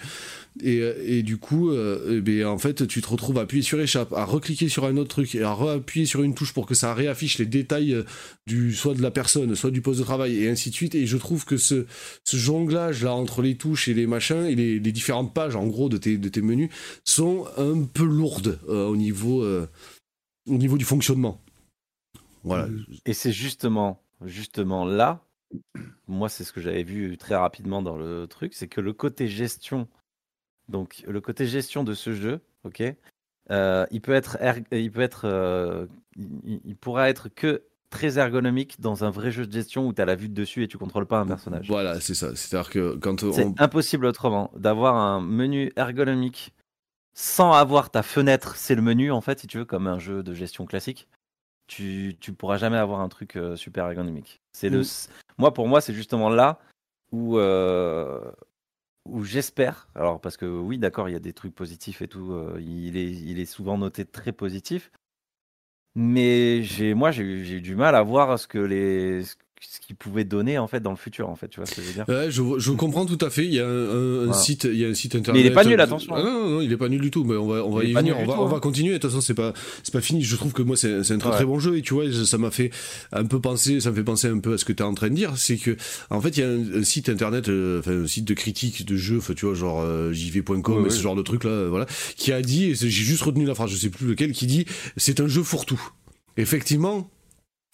Et, 0.63 0.81
et 1.03 1.23
du 1.23 1.35
coup, 1.35 1.71
euh, 1.71 2.17
eh 2.17 2.21
ben, 2.21 2.45
en 2.45 2.57
fait, 2.57 2.87
tu 2.87 3.01
te 3.01 3.09
retrouves 3.09 3.37
à 3.37 3.41
appuyer 3.41 3.63
sur 3.63 3.81
échappe, 3.81 4.13
à 4.13 4.23
recliquer 4.23 4.69
sur 4.69 4.85
un 4.85 4.95
autre 4.95 5.09
truc 5.09 5.35
et 5.35 5.43
à 5.43 5.53
réappuyer 5.53 6.05
sur 6.05 6.23
une 6.23 6.33
touche 6.33 6.53
pour 6.53 6.65
que 6.65 6.73
ça 6.73 6.93
réaffiche 6.93 7.37
les 7.37 7.45
détails 7.45 7.95
euh, 7.95 8.03
du 8.45 8.73
soit 8.73 8.93
de 8.93 9.01
la 9.01 9.11
personne, 9.11 9.53
soit 9.55 9.71
du 9.71 9.81
poste 9.81 9.99
de 9.99 10.05
travail 10.05 10.41
et 10.41 10.47
ainsi 10.49 10.69
de 10.69 10.75
suite. 10.75 10.95
Et 10.95 11.05
je 11.05 11.17
trouve 11.17 11.43
que 11.43 11.57
ce, 11.57 11.85
jonglage 12.31 13.03
là 13.03 13.13
entre 13.13 13.41
les 13.41 13.55
touches 13.55 13.89
et 13.89 13.93
les 13.93 14.07
machins 14.07 14.45
et 14.45 14.55
les, 14.55 14.79
différentes 14.79 15.33
pages 15.33 15.57
en 15.57 15.67
gros 15.67 15.89
de 15.89 15.97
tes, 15.97 16.17
de 16.17 16.29
tes 16.29 16.41
menus 16.41 16.69
sont 17.03 17.45
un 17.57 17.83
peu 17.83 18.05
lourdes 18.05 18.57
euh, 18.69 18.85
au 18.85 18.95
niveau 18.95 19.43
au 20.47 20.57
niveau 20.57 20.77
du 20.77 20.85
fonctionnement. 20.85 21.39
Voilà. 22.43 22.67
Et 23.05 23.13
c'est 23.13 23.31
justement, 23.31 24.01
justement 24.23 24.85
là, 24.85 25.21
moi 26.07 26.29
c'est 26.29 26.43
ce 26.43 26.53
que 26.53 26.61
j'avais 26.61 26.83
vu 26.83 27.17
très 27.17 27.35
rapidement 27.35 27.81
dans 27.81 27.97
le 27.97 28.27
truc, 28.27 28.53
c'est 28.53 28.67
que 28.67 28.81
le 28.81 28.93
côté 28.93 29.27
gestion, 29.27 29.87
donc 30.69 31.03
le 31.07 31.21
côté 31.21 31.45
gestion 31.45 31.83
de 31.83 31.93
ce 31.93 32.13
jeu, 32.13 32.39
ok, 32.63 32.83
euh, 33.49 33.85
il 33.91 34.01
peut 34.01 34.13
être, 34.13 34.37
erg- 34.37 34.65
il 34.71 34.91
peut 34.91 35.01
être, 35.01 35.25
euh, 35.25 35.87
il, 36.15 36.61
il 36.63 36.75
pourra 36.75 37.09
être 37.09 37.29
que 37.29 37.63
très 37.89 38.17
ergonomique 38.19 38.81
dans 38.81 39.05
un 39.05 39.09
vrai 39.09 39.31
jeu 39.31 39.47
de 39.47 39.51
gestion 39.51 39.87
où 39.87 39.93
tu 39.93 40.01
as 40.01 40.05
la 40.05 40.15
vue 40.15 40.27
de 40.27 40.33
dessus 40.33 40.63
et 40.63 40.67
tu 40.67 40.77
contrôles 40.77 41.05
pas 41.05 41.19
un 41.21 41.27
personnage. 41.27 41.67
Voilà, 41.67 42.01
c'est 42.01 42.15
ça. 42.15 42.35
C'est-à-dire 42.35 42.69
que 42.69 42.95
quand 42.97 43.31
C'est 43.31 43.45
on, 43.45 43.55
impossible 43.57 44.05
autrement 44.05 44.51
d'avoir 44.57 44.95
un 44.95 45.21
menu 45.21 45.71
ergonomique 45.77 46.53
sans 47.19 47.53
avoir 47.53 47.89
ta 47.89 48.03
fenêtre, 48.03 48.55
c'est 48.57 48.75
le 48.75 48.83
menu 48.83 49.11
en 49.11 49.21
fait, 49.21 49.39
si 49.39 49.47
tu 49.47 49.57
veux, 49.57 49.65
comme 49.65 49.87
un 49.87 49.97
jeu 49.97 50.21
de 50.21 50.35
gestion 50.35 50.67
classique. 50.67 51.07
Tu, 51.65 52.15
tu 52.21 52.31
pourras 52.31 52.57
jamais 52.57 52.77
avoir 52.77 53.01
un 53.01 53.09
truc 53.09 53.35
euh, 53.35 53.55
super 53.55 53.87
ergonomique. 53.87 54.39
C'est 54.53 54.69
le, 54.69 54.83
moi 55.39 55.51
pour 55.53 55.67
moi 55.67 55.81
c'est 55.81 55.93
justement 55.93 56.29
là 56.29 56.59
où 57.11 57.39
euh, 57.39 58.31
où 59.05 59.23
j'espère. 59.23 59.89
Alors 59.95 60.21
parce 60.21 60.37
que 60.37 60.45
oui 60.45 60.77
d'accord 60.77 61.09
il 61.09 61.13
y 61.13 61.15
a 61.15 61.19
des 61.19 61.33
trucs 61.33 61.55
positifs 61.55 62.03
et 62.03 62.07
tout. 62.07 62.33
euh, 62.33 62.61
il 62.61 62.95
est 62.95 63.11
il 63.11 63.39
est 63.39 63.45
souvent 63.45 63.79
noté 63.79 64.05
très 64.05 64.31
positif. 64.31 64.91
Mais 65.95 66.61
j'ai 66.61 66.93
moi 66.93 67.09
j'ai 67.09 67.23
eu 67.23 67.43
j'ai 67.43 67.55
eu 67.55 67.61
du 67.61 67.75
mal 67.75 67.95
à 67.95 68.03
voir 68.03 68.37
ce 68.37 68.47
que 68.47 68.59
les 68.59 69.23
ce 69.23 69.35
ce 69.59 69.79
qu'ils 69.79 69.95
pouvaient 69.95 70.23
donner 70.23 70.57
en 70.57 70.67
fait 70.67 70.79
dans 70.81 70.91
le 70.91 70.97
futur 70.97 71.29
en 71.29 71.35
fait. 71.35 71.47
Tu 71.47 71.59
vois 71.59 71.65
ce 71.65 71.75
que 71.75 71.81
je 71.81 71.87
veux 71.87 71.93
dire? 71.93 72.05
Ouais, 72.07 72.29
je, 72.29 72.41
je 72.57 72.71
comprends 72.71 73.05
tout 73.05 73.17
à 73.25 73.29
fait. 73.29 73.45
Il 73.45 73.53
y 73.53 73.59
a 73.59 73.65
un, 73.67 73.69
un- 73.69 74.21
un 74.21 74.25
Voilà. 74.25 74.33
site, 74.33 74.65
il 74.65 74.77
y 74.77 74.85
a 74.85 74.87
un 74.87 74.93
site 74.93 75.15
internet. 75.15 75.41
Mais 75.41 75.47
il 75.47 75.51
est 75.51 75.53
pas 75.55 75.63
nul, 75.63 75.79
attention. 75.79 76.13
Ah 76.15 76.21
non, 76.23 76.31
non, 76.31 76.49
non, 76.49 76.61
il 76.61 76.71
est 76.71 76.77
pas 76.77 76.89
nul 76.89 77.01
du 77.01 77.09
tout. 77.11 77.23
Mais 77.23 77.35
on 77.35 77.47
va, 77.47 77.65
on 77.65 77.71
va 77.71 77.83
Il 77.83 77.89
y 77.89 77.93
venir. 77.93 78.15
On 78.19 78.25
va, 78.25 78.33
tout, 78.33 78.39
on 78.41 78.45
hein. 78.47 78.49
va 78.51 78.59
continuer. 78.59 78.93
De 78.93 78.97
toute 78.97 79.09
façon, 79.09 79.21
c'est 79.21 79.33
pas, 79.33 79.53
c'est 79.83 79.91
pas 79.93 80.01
fini. 80.01 80.23
Je 80.23 80.35
trouve 80.35 80.53
que 80.53 80.61
moi, 80.61 80.77
c'est 80.77 81.03
c'est 81.03 81.13
un 81.13 81.17
très 81.17 81.29
Ouais. 81.29 81.35
très 81.35 81.45
bon 81.45 81.59
jeu. 81.59 81.77
Et 81.77 81.81
tu 81.81 81.93
vois, 81.93 82.05
ça 82.25 82.37
m'a 82.37 82.51
fait 82.51 82.71
un 83.11 83.25
peu 83.25 83.39
penser, 83.41 83.79
ça 83.79 83.91
me 83.91 83.95
fait 83.95 84.03
penser 84.03 84.27
un 84.27 84.39
peu 84.39 84.53
à 84.53 84.57
ce 84.57 84.65
que 84.65 84.73
tu 84.73 84.83
es 84.83 84.85
en 84.85 84.93
train 84.93 85.09
de 85.09 85.15
dire. 85.15 85.33
C'est 85.37 85.57
que, 85.57 85.75
en 86.09 86.21
fait, 86.21 86.37
il 86.37 86.39
y 86.39 86.43
a 86.43 86.49
un, 86.49 86.81
un 86.81 86.83
site 86.83 87.09
internet, 87.09 87.49
euh, 87.49 87.79
enfin, 87.79 88.03
un 88.03 88.07
site 88.07 88.25
de 88.25 88.33
critique 88.33 88.85
de 88.85 88.95
jeux, 88.95 89.19
tu 89.35 89.45
vois, 89.45 89.55
genre 89.55 89.81
euh, 89.81 90.11
jv.com 90.13 90.81
Ouais, 90.83 90.87
et 90.87 90.89
ce 90.91 91.01
genre 91.01 91.15
de 91.15 91.21
truc 91.21 91.43
là, 91.43 91.49
euh, 91.51 91.67
voilà, 91.69 91.85
qui 92.15 92.31
a 92.31 92.41
dit, 92.41 92.65
et 92.65 92.75
j'ai 92.75 92.89
juste 92.89 93.23
retenu 93.23 93.45
la 93.45 93.55
phrase, 93.55 93.69
je 93.71 93.77
sais 93.77 93.89
plus 93.89 94.07
lequel, 94.07 94.31
qui 94.33 94.45
dit, 94.47 94.65
c'est 94.97 95.19
un 95.19 95.27
jeu 95.27 95.43
fourre-tout. 95.43 95.81
Effectivement. 96.37 97.09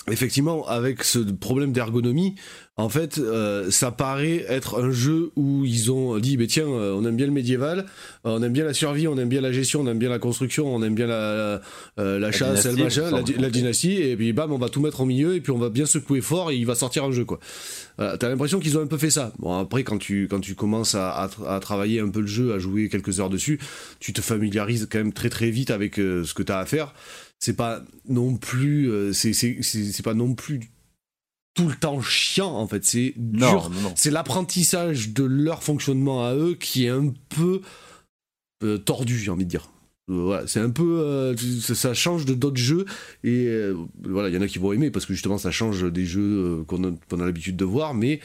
Effectivement, 0.10 0.68
avec 0.68 1.04
ce 1.04 1.20
problème 1.20 1.72
d'ergonomie, 1.72 2.36
en 2.76 2.89
fait, 2.89 3.19
euh, 3.19 3.69
ça 3.69 3.91
paraît 3.91 4.45
être 4.49 4.82
un 4.84 4.89
jeu 4.91 5.30
où 5.36 5.63
ils 5.63 5.91
ont 5.91 6.17
dit, 6.17 6.38
bah, 6.38 6.45
tiens, 6.47 6.65
euh, 6.67 6.93
on 6.95 7.05
aime 7.05 7.15
bien 7.15 7.28
le 7.28 7.32
médiéval, 7.32 7.80
euh, 7.80 7.84
on 8.24 8.41
aime 8.41 8.51
bien 8.51 8.65
la 8.65 8.74
survie, 8.74 9.07
on 9.07 9.15
aime 9.19 9.30
bien 9.30 9.41
la 9.41 9.51
gestion, 9.51 9.82
on 9.82 9.88
aime 9.88 9.99
bien 9.99 10.09
la 10.09 10.17
construction, 10.17 10.74
on 10.74 10.82
aime 10.82 10.95
bien 10.95 11.05
la, 11.05 11.61
la, 11.97 12.03
euh, 12.03 12.17
la 12.17 12.32
chasse, 12.32 12.65
dynastie, 12.65 12.78
le 12.80 12.84
machin, 13.11 13.24
la, 13.39 13.49
dynastie, 13.51 13.93
et 14.01 14.15
puis 14.15 14.34
bam, 14.34 14.51
on 14.51 14.57
va 14.57 14.69
tout 14.69 14.82
mettre 14.82 15.01
au 15.01 15.05
milieu, 15.05 15.36
et 15.36 15.41
puis 15.41 15.51
on 15.51 15.59
va 15.59 15.69
bien 15.69 15.86
secouer 15.86 16.21
fort, 16.21 16.49
et 16.49 16.55
il 16.55 16.65
va 16.65 16.74
sortir 16.74 17.03
un 17.03 17.11
jeu, 17.11 17.26
quoi. 17.26 17.39
Voilà, 17.99 18.17
T'as 18.17 18.28
l'impression 18.30 18.59
qu'ils 18.59 18.76
ont 18.76 18.82
un 18.82 18.88
peu 18.88 18.97
fait 18.97 19.11
ça. 19.11 19.34
Bon, 19.38 19.55
après, 19.59 19.84
quand 19.84 19.99
tu, 19.99 20.28
quand 20.28 20.39
tu 20.39 20.55
commences 20.55 20.95
à, 20.95 21.11
à 21.11 21.30
à 21.55 21.59
travailler 21.59 21.99
un 21.99 22.09
peu 22.09 22.21
le 22.21 22.28
jeu, 22.28 22.53
à 22.53 22.59
jouer 22.59 22.89
quelques 22.89 23.19
heures 23.19 23.30
dessus, 23.30 23.59
tu 23.99 24.13
te 24.13 24.21
familiarises 24.21 24.88
quand 24.91 24.97
même 24.97 25.13
très 25.13 25.30
très 25.30 25.51
vite 25.51 25.69
avec 25.69 25.99
euh, 25.99 26.24
ce 26.24 26.34
que 26.34 26.41
t'as 26.41 26.57
à 26.59 26.65
faire. 26.65 26.95
C'est 27.38 27.55
pas 27.55 27.84
non 28.09 28.36
plus, 28.36 28.89
euh, 28.89 29.13
c'est 29.13 29.34
c'est- 29.34 29.57
c'est- 29.61 29.91
c'est 29.91 30.01
pas 30.03 30.13
non 30.15 30.34
plus 30.34 30.61
tout 31.54 31.68
le 31.68 31.76
temps 31.76 32.01
chiant, 32.01 32.51
en 32.51 32.68
fait. 32.68 32.84
C'est 32.84 33.14
dur 33.16 33.72
c'est 33.95 34.12
l'apprentissage 34.12 35.10
de 35.10 35.24
leur 35.24 35.64
fonctionnement 35.64 36.26
à 36.26 36.36
eux 36.36 36.56
qui 36.56 36.86
est 36.86 36.89
un 36.89 37.14
peu 37.30 37.62
euh, 38.64 38.78
tordu, 38.78 39.18
j'ai 39.18 39.32
envie 39.32 39.45
de 39.45 39.49
dire. 39.49 39.70
Euh, 40.10 40.24
voilà, 40.24 40.47
c'est 40.47 40.60
un 40.60 40.70
peu, 40.70 40.99
euh, 40.99 41.36
ça, 41.62 41.76
ça 41.76 41.93
change 41.93 42.26
de 42.26 42.34
d'autres 42.34 42.58
jeux 42.58 42.86
et 43.24 43.47
voilà, 44.04 44.30
il 44.30 44.36
y 44.36 44.38
en 44.38 44.41
a 44.41 44.47
qui 44.47 44.60
vont 44.60 44.74
aimer 44.74 44.91
parce 44.91 45.06
que 45.06 45.14
justement 45.14 45.38
ça 45.38 45.51
change 45.51 45.91
des 45.91 46.06
jeux 46.06 46.64
qu'on 46.68 46.84
a, 46.84 46.91
qu'on 47.10 47.20
a 47.20 47.26
l'habitude 47.26 47.56
de 47.56 47.66
voir, 47.66 47.93
mais 47.93 48.20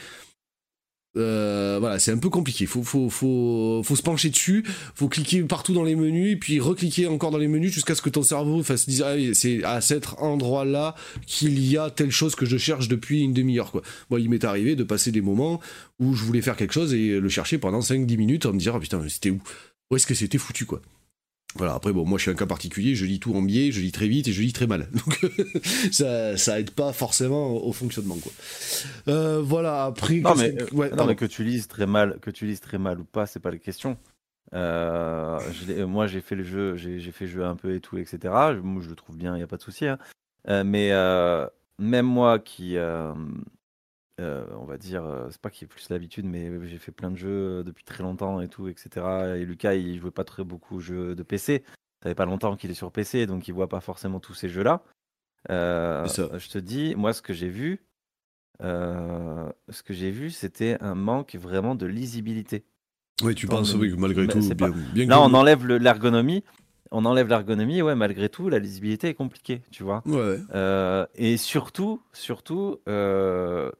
euh, 1.19 1.79
voilà, 1.81 1.99
c'est 1.99 2.13
un 2.13 2.19
peu 2.19 2.31
compliqué. 2.31 2.67
Faut, 2.67 2.83
faut, 2.83 3.83
se 3.83 4.03
pencher 4.03 4.31
dessus, 4.31 4.65
faut 4.95 5.09
cliquer 5.09 5.43
partout 5.43 5.75
dans 5.75 5.85
les 5.85 5.95
menus 5.95 6.33
et 6.33 6.37
puis 6.37 6.61
recliquer 6.61 7.07
encore 7.07 7.31
dans 7.31 7.39
les 7.39 7.49
menus 7.49 7.73
jusqu'à 7.73 7.95
ce 7.95 8.03
que 8.03 8.11
ton 8.11 8.23
cerveau 8.23 8.63
fasse 8.63 8.89
dire 8.89 9.07
ah, 9.07 9.17
c'est 9.33 9.65
à 9.65 9.81
cet 9.81 10.07
endroit-là 10.19 10.95
qu'il 11.27 11.59
y 11.65 11.77
a 11.77 11.91
telle 11.91 12.11
chose 12.11 12.35
que 12.35 12.47
je 12.47 12.57
cherche 12.57 12.89
depuis 12.89 13.23
une 13.23 13.33
demi-heure. 13.33 13.73
Moi, 14.11 14.21
il 14.21 14.31
m'est 14.31 14.45
arrivé 14.45 14.77
de 14.77 14.85
passer 14.85 15.13
des 15.13 15.21
moments 15.21 15.61
où 15.99 16.15
je 16.15 16.25
voulais 16.25 16.43
faire 16.43 16.57
quelque 16.57 16.75
chose 16.75 16.95
et 16.95 17.21
le 17.21 17.29
chercher 17.29 17.59
pendant 17.59 17.81
5-10 17.81 18.17
minutes 18.17 18.47
en 18.47 18.53
me 18.53 18.59
disant, 18.59 18.75
ah 18.77 18.81
putain, 18.81 19.03
c'était 19.09 19.31
où? 19.31 19.41
Où 19.91 19.97
est-ce 19.97 20.07
que 20.07 20.15
c'était 20.15 20.39
foutu, 20.39 20.67
quoi? 20.67 20.83
Voilà, 21.57 21.75
après, 21.75 21.93
bon, 21.93 22.05
moi 22.05 22.19
je 22.19 22.23
suis 22.23 22.31
un 22.31 22.35
cas 22.35 22.47
particulier, 22.47 22.95
je 22.95 23.05
lis 23.07 23.19
tout 23.21 23.35
en 23.35 23.43
biais, 23.43 23.73
je 23.73 23.81
lis 23.81 23.91
très 23.93 24.07
vite 24.07 24.29
et 24.29 24.33
je 24.33 24.43
lis 24.43 24.53
très 24.53 24.67
mal. 24.67 24.89
Donc 24.93 25.31
ça, 25.91 26.37
ça 26.37 26.61
aide 26.61 26.71
pas 26.71 26.93
forcément 26.93 27.53
au 27.65 27.73
fonctionnement, 27.73 28.17
quoi. 28.17 28.33
Euh, 29.09 29.41
voilà, 29.43 29.85
après. 29.85 30.17
Non, 30.17 30.35
mais, 30.37 30.55
que- 30.55 30.63
euh, 30.65 30.77
ouais, 30.77 30.91
non, 30.91 30.97
pardon. 30.97 31.07
mais 31.11 31.17
que 31.17 31.25
tu 31.25 31.43
lises 31.45 31.67
très 31.67 31.87
mal, 31.87 32.19
que 32.21 32.31
tu 32.31 32.47
lises 32.47 32.61
très 32.61 32.79
mal 32.79 33.01
ou 33.01 33.05
pas, 33.05 33.27
c'est 33.27 33.41
pas 33.41 33.51
la 33.51 33.59
question. 33.59 33.97
Euh, 34.55 35.39
je 35.53 35.83
moi, 35.85 36.07
j'ai 36.07 36.21
fait 36.21 36.35
le 36.37 36.43
jeu, 36.45 36.77
j'ai 36.77 37.01
fait 37.13 37.27
jouer 37.27 37.45
un 37.45 37.57
peu 37.57 37.75
et 37.75 37.81
tout, 37.81 37.99
etc. 37.99 38.19
Je- 38.55 38.61
Moi, 38.61 38.83
je 38.83 38.89
le 38.89 38.95
trouve 38.97 39.17
bien, 39.17 39.37
il 39.37 39.41
y 39.41 39.43
a 39.43 39.47
pas 39.47 39.57
de 39.57 39.63
souci. 39.63 39.87
hein. 39.87 39.99
Euh, 40.49 40.65
mais 40.65 40.91
euh, 40.93 41.47
même 41.79 42.07
moi, 42.07 42.39
qui, 42.39 42.77
euh, 44.21 44.45
euh, 44.51 44.57
on 44.59 44.65
va 44.65 44.79
dire, 44.79 45.05
euh, 45.05 45.29
c'est 45.31 45.41
pas 45.41 45.51
qu'il 45.51 45.63
y 45.63 45.65
ait 45.67 45.69
plus 45.69 45.89
l'habitude, 45.91 46.27
mais 46.27 46.51
j'ai 46.67 46.79
fait 46.79 46.93
plein 46.93 47.11
de 47.11 47.17
jeux 47.17 47.63
depuis 47.65 47.85
très 47.85 48.03
longtemps 48.03 48.41
et 48.41 48.49
tout, 48.49 48.69
etc. 48.69 49.37
Et 49.37 49.45
Lucas, 49.45 49.75
il 49.75 49.99
jouait 50.01 50.11
pas 50.11 50.25
très 50.25 50.45
beaucoup 50.45 50.77
aux 50.77 50.81
jeux 50.81 51.15
de 51.15 51.23
PC. 51.23 51.63
Ça 52.03 52.09
fait 52.11 52.15
pas 52.15 52.27
longtemps 52.27 52.57
qu'il 52.57 52.71
est 52.71 52.75
sur 52.75 52.91
PC, 52.93 53.27
donc 53.27 53.49
il 53.49 53.53
voit 53.53 53.69
pas 53.69 53.81
forcément 53.81 54.21
tous 54.21 54.35
ces 54.35 54.49
jeux-là. 54.49 54.83
Euh, 55.51 56.07
je 56.39 56.49
te 56.49 56.59
dis, 56.59 56.95
moi, 56.97 57.13
ce 57.13 57.23
que 57.23 57.33
j'ai 57.33 57.49
vu, 57.49 57.85
euh, 58.63 59.49
ce 59.69 59.83
que 59.83 59.93
j'ai 59.95 60.11
vu, 60.11 60.31
c'était 60.31 60.77
un 60.81 60.95
manque 60.95 61.35
vraiment 61.37 61.75
de 61.75 61.87
lisibilité. 61.87 62.65
Ouais, 63.23 63.35
tu 63.35 63.47
penses, 63.47 63.75
le- 63.75 63.81
oui, 63.81 63.91
que 63.95 63.97
malgré 64.01 64.27
tout, 64.29 64.41
bien, 64.55 64.73
Là, 65.07 65.21
on 65.21 65.33
enlève 65.35 65.67
le- 65.67 65.79
l'ergonomie. 65.79 66.45
On 66.91 67.05
enlève 67.05 67.29
l'ergonomie, 67.29 67.83
ouais, 67.83 67.95
malgré 67.95 68.29
tout, 68.29 68.49
la 68.49 68.59
lisibilité 68.59 69.09
est 69.09 69.15
compliquée, 69.15 69.63
tu 69.71 69.83
vois. 69.83 70.03
Ouais, 70.07 70.15
ouais. 70.17 70.41
Euh, 70.55 71.07
et 71.15 71.37
surtout, 71.37 72.01
surtout, 72.13 72.81
euh, 72.89 73.71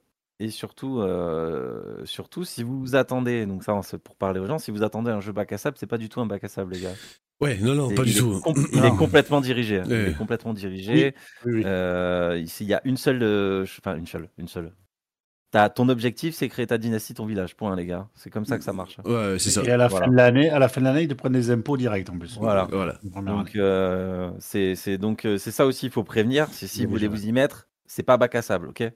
et 0.41 0.51
surtout, 0.51 1.01
euh, 1.01 2.05
surtout, 2.05 2.45
si 2.45 2.63
vous 2.63 2.79
vous 2.81 2.95
attendez, 2.97 3.45
donc 3.47 3.65
ça, 3.65 3.79
c'est 3.83 3.99
pour 3.99 4.17
parler 4.17 4.39
aux 4.41 4.47
gens, 4.47 4.59
si 4.59 4.71
vous 4.71 4.83
attendez 4.83 5.11
un 5.11 5.21
jeu 5.21 5.33
bac 5.33 5.53
à 5.53 5.59
sable, 5.59 5.77
c'est 5.79 5.87
pas 5.87 5.99
du 5.99 6.09
tout 6.09 6.21
un 6.21 6.27
bac 6.27 6.45
à 6.45 6.49
sable, 6.49 6.75
les 6.75 6.81
gars. 6.81 6.95
Ouais, 7.41 7.57
non, 7.61 7.75
non, 7.75 7.95
pas 7.95 8.03
du 8.05 8.15
tout. 8.15 8.41
il 8.73 8.85
est 8.85 8.91
complètement 8.97 9.41
dirigé. 9.41 9.79
hein. 9.81 9.85
Il 9.87 9.93
est 9.93 10.17
complètement 10.17 10.55
dirigé. 10.55 11.15
Oui. 11.45 11.63
Euh, 11.65 12.41
ici, 12.43 12.65
il 12.65 12.69
y 12.69 12.75
a 12.75 12.81
une 12.85 12.97
seule, 12.97 13.23
euh, 13.23 13.65
enfin 13.79 13.97
une 13.97 14.07
seule, 14.07 14.29
une 14.39 14.49
seule. 14.49 14.73
T'as 15.51 15.71
ton 15.71 15.89
objectif, 15.89 16.35
c'est 16.35 16.49
créer 16.49 16.67
ta 16.67 16.77
dynastie, 16.79 17.15
ton 17.15 17.25
village. 17.25 17.57
Point, 17.57 17.75
les 17.75 17.87
gars. 17.87 18.09
C'est 18.15 18.29
comme 18.29 18.45
ça 18.45 18.59
que 18.59 18.65
ça 18.65 18.73
marche. 18.75 18.99
Ouais, 19.05 19.37
c'est 19.39 19.49
ça. 19.51 19.63
Et 19.63 19.71
à 19.71 19.77
la 19.79 19.89
Voilà. 19.89 20.05
fin 20.07 20.11
de 20.11 20.17
l'année, 20.17 20.51
à 20.51 20.59
la 20.59 20.69
fin 20.69 20.81
de 20.83 20.87
l'année, 20.87 21.03
ils 21.03 21.09
te 21.09 21.15
prennent 21.15 21.33
des 21.33 21.51
impôts 21.51 21.77
directs 21.77 22.11
en 22.11 22.19
plus. 22.19 22.37
Voilà. 22.39 22.67
Voilà. 22.71 22.99
Donc 23.23 23.55
euh, 23.57 24.31
c'est 24.41 24.75
c'est 24.75 24.99
donc 24.99 25.23
c'est 25.39 25.51
ça 25.53 25.65
aussi, 25.65 25.87
il 25.87 25.93
faut 25.93 26.05
prévenir. 26.05 26.49
Si 26.51 26.85
vous 26.85 26.91
voulez 26.91 27.09
vous 27.09 27.25
y 27.27 27.33
mettre, 27.33 27.68
c'est 27.89 28.03
pas 28.03 28.17
bac 28.19 28.35
à 28.35 28.43
sable, 28.43 28.69
ok 28.69 28.81
Ouais, 28.81 28.93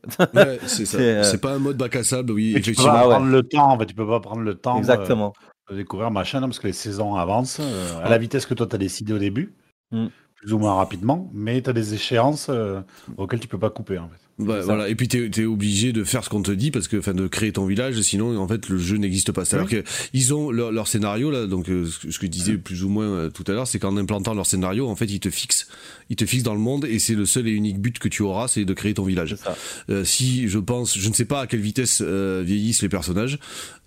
c'est 0.66 0.84
ça. 0.86 0.98
C'est, 0.98 1.16
euh, 1.16 1.22
C'est 1.24 1.40
pas 1.40 1.54
un 1.54 1.58
mode 1.58 1.78
bac 1.78 1.96
à 1.96 2.04
sable, 2.04 2.32
oui, 2.32 2.52
Mais 2.54 2.60
tu 2.60 2.74
peux 2.74 2.84
pas 2.84 3.08
ouais. 3.08 3.14
prendre 3.14 3.26
le 3.26 3.42
temps, 3.42 3.72
en 3.72 3.78
fait, 3.78 3.86
tu 3.86 3.94
peux 3.94 4.06
pas 4.06 4.20
prendre 4.20 4.42
le 4.42 4.54
temps 4.54 4.76
euh, 4.76 4.78
Exactement. 4.78 5.32
de 5.70 5.76
découvrir 5.76 6.10
machin, 6.10 6.40
non, 6.40 6.46
parce 6.48 6.58
que 6.58 6.66
les 6.66 6.72
saisons 6.74 7.16
avancent 7.16 7.58
euh, 7.60 8.04
à 8.04 8.10
la 8.10 8.18
vitesse 8.18 8.46
que 8.46 8.54
toi 8.54 8.66
tu 8.66 8.74
as 8.74 8.78
décidé 8.78 9.12
au 9.14 9.18
début. 9.18 9.54
Mm. 9.90 10.06
Plus 10.42 10.52
ou 10.54 10.58
moins 10.58 10.74
rapidement, 10.74 11.30
mais 11.32 11.62
tu 11.62 11.70
as 11.70 11.72
des 11.72 11.94
échéances 11.94 12.48
euh, 12.50 12.80
auxquelles 13.16 13.38
tu 13.40 13.46
peux 13.48 13.58
pas 13.60 13.70
couper 13.70 13.96
en 13.98 14.08
fait. 14.08 14.16
Bah, 14.44 14.60
voilà. 14.62 14.88
Et 14.88 14.96
puis 14.96 15.06
t'es 15.06 15.30
es 15.36 15.44
obligé 15.44 15.92
de 15.92 16.02
faire 16.02 16.24
ce 16.24 16.30
qu'on 16.30 16.42
te 16.42 16.50
dit 16.50 16.72
parce 16.72 16.88
que, 16.88 16.96
enfin, 16.96 17.14
de 17.14 17.28
créer 17.28 17.52
ton 17.52 17.64
village, 17.64 18.00
sinon 18.00 18.36
en 18.38 18.48
fait 18.48 18.68
le 18.68 18.76
jeu 18.78 18.96
n'existe 18.96 19.30
pas. 19.30 19.44
C'est-à-dire 19.44 19.84
que 19.84 19.88
ils 20.14 20.34
ont 20.34 20.50
leur, 20.50 20.72
leur 20.72 20.88
scénario 20.88 21.30
là, 21.30 21.46
donc 21.46 21.68
euh, 21.68 21.86
ce 21.86 21.98
que- 22.00 22.10
je 22.10 22.26
disais 22.26 22.56
plus 22.56 22.82
ou 22.82 22.88
moins 22.88 23.04
euh, 23.06 23.30
tout 23.30 23.44
à 23.46 23.52
l'heure, 23.52 23.68
c'est 23.68 23.78
qu'en 23.78 23.96
implantant 23.96 24.34
leur 24.34 24.46
scénario, 24.46 24.88
en 24.88 24.96
fait, 24.96 25.04
ils 25.04 25.20
te 25.20 25.30
fixent, 25.30 25.68
ils 26.10 26.16
te 26.16 26.24
fixent 26.26 26.42
dans 26.42 26.54
le 26.54 26.60
monde 26.60 26.86
et 26.86 26.98
c'est 26.98 27.14
le 27.14 27.24
seul 27.26 27.46
et 27.46 27.52
unique 27.52 27.78
but 27.80 28.00
que 28.00 28.08
tu 28.08 28.22
auras, 28.22 28.48
c'est 28.48 28.64
de 28.64 28.74
créer 28.74 28.94
ton 28.94 29.04
village. 29.04 29.36
C'est 29.38 29.44
ça. 29.44 29.56
Euh, 29.90 30.02
si 30.04 30.48
je 30.48 30.58
pense, 30.58 30.98
je 30.98 31.08
ne 31.08 31.14
sais 31.14 31.26
pas 31.26 31.42
à 31.42 31.46
quelle 31.46 31.60
vitesse 31.60 32.02
euh, 32.04 32.42
vieillissent 32.44 32.82
les 32.82 32.88
personnages. 32.88 33.38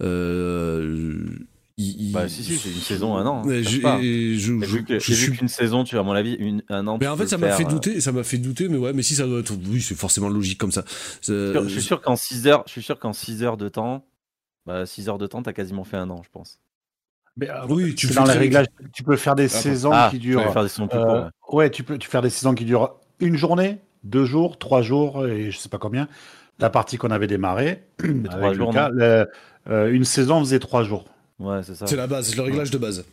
Euh, 0.01 1.17
Bah, 1.77 2.29
si, 2.29 2.41
si, 2.41 2.55
c'est 2.57 2.69
une 2.69 2.75
saison, 2.79 3.17
un 3.17 3.25
an. 3.25 3.39
hein, 3.39 3.43
Mais 3.45 3.61
je 3.61 3.79
et 4.01 4.37
je- 4.37 4.53
Mais 4.53 4.65
je- 4.65 4.71
vu 4.77 4.85
que- 4.85 4.97
je 4.97 5.11
et 5.11 5.15
vu 5.15 5.21
suis 5.23 5.31
qu'une 5.37 5.49
saison, 5.49 5.83
tu 5.83 5.97
as, 5.97 5.99
à 5.99 6.03
mon 6.03 6.13
avis, 6.13 6.33
une, 6.35 6.63
un 6.69 6.87
an. 6.87 6.97
mais 6.97 7.05
tu 7.05 7.11
en 7.11 7.17
fait, 7.17 7.27
ça 7.27 7.37
m'a 7.37 7.51
fait 7.51 7.65
euh, 7.65 7.67
douter, 7.67 7.99
ça 7.99 8.13
m'a 8.13 8.23
fait 8.23 8.37
douter, 8.37 8.69
mais 8.69 8.77
ouais, 8.77 8.93
mais 8.93 9.03
si 9.03 9.13
ça 9.15 9.25
doit 9.27 9.39
être, 9.41 9.53
oui, 9.69 9.81
c'est 9.81 9.95
forcément 9.95 10.29
logique 10.29 10.57
comme 10.57 10.71
ça. 10.71 10.85
Je 11.21 11.67
suis 11.67 11.81
sûr 11.81 11.99
qu'en 12.01 12.15
6 12.15 12.47
heures, 12.47 12.63
je 12.65 12.71
suis 12.71 12.81
sûr 12.81 12.97
qu'en 12.97 13.11
6 13.11 13.43
heures 13.43 13.57
de 13.57 13.67
temps, 13.67 14.05
bah, 14.65 14.85
6 14.85 15.09
heures 15.09 15.17
de 15.17 15.27
temps, 15.27 15.43
t'as 15.43 15.51
quasiment 15.51 15.83
fait 15.83 15.97
un 15.97 16.09
an, 16.09 16.21
je 16.23 16.29
pense. 16.31 16.59
Mais, 17.35 17.49
euh, 17.49 17.65
Oui, 17.67 17.93
tu 17.95 18.07
dans 18.13 18.23
les 18.23 18.31
réglages, 18.33 18.67
tu 18.93 19.03
peux 19.03 19.17
faire 19.17 19.35
des 19.35 19.45
Ah, 19.45 19.49
saisons 19.49 19.89
Ah, 19.93 20.07
qui 20.09 20.19
tu 20.19 20.27
durent. 20.27 20.53
faire 20.53 20.63
des 20.63 20.69
saisons 20.69 20.87
plus 20.87 20.97
euh, 20.99 21.29
ouais. 21.51 21.69
tu 21.69 21.83
peux 21.83 21.97
tu 21.97 22.07
faire 22.07 22.21
des 22.21 22.29
saisons 22.29 22.55
qui 22.55 22.63
durent 22.63 22.95
une 23.19 23.35
journée, 23.35 23.79
deux 24.05 24.23
jours, 24.23 24.57
trois 24.57 24.81
jours 24.81 25.27
et 25.27 25.51
je 25.51 25.57
sais 25.57 25.67
pas 25.67 25.77
combien. 25.77 26.07
La 26.59 26.69
partie 26.69 26.95
qu'on 26.95 27.11
avait 27.11 27.27
démarrée, 27.27 27.83
avec 27.99 28.29
trois 28.29 28.53
jours, 28.53 28.69
Lucas, 28.71 28.89
le- 28.93 29.27
euh, 29.67 29.91
une 29.91 30.05
saison 30.05 30.39
faisait 30.39 30.59
trois 30.59 30.83
jours. 30.85 31.03
Ouais, 31.39 31.61
c'est 31.63 31.75
ça. 31.75 31.87
C'est 31.87 31.95
la 31.95 32.07
base, 32.07 32.29
c'est 32.29 32.35
le 32.37 32.43
réglage 32.43 32.71
de 32.71 32.77
base. 32.77 33.05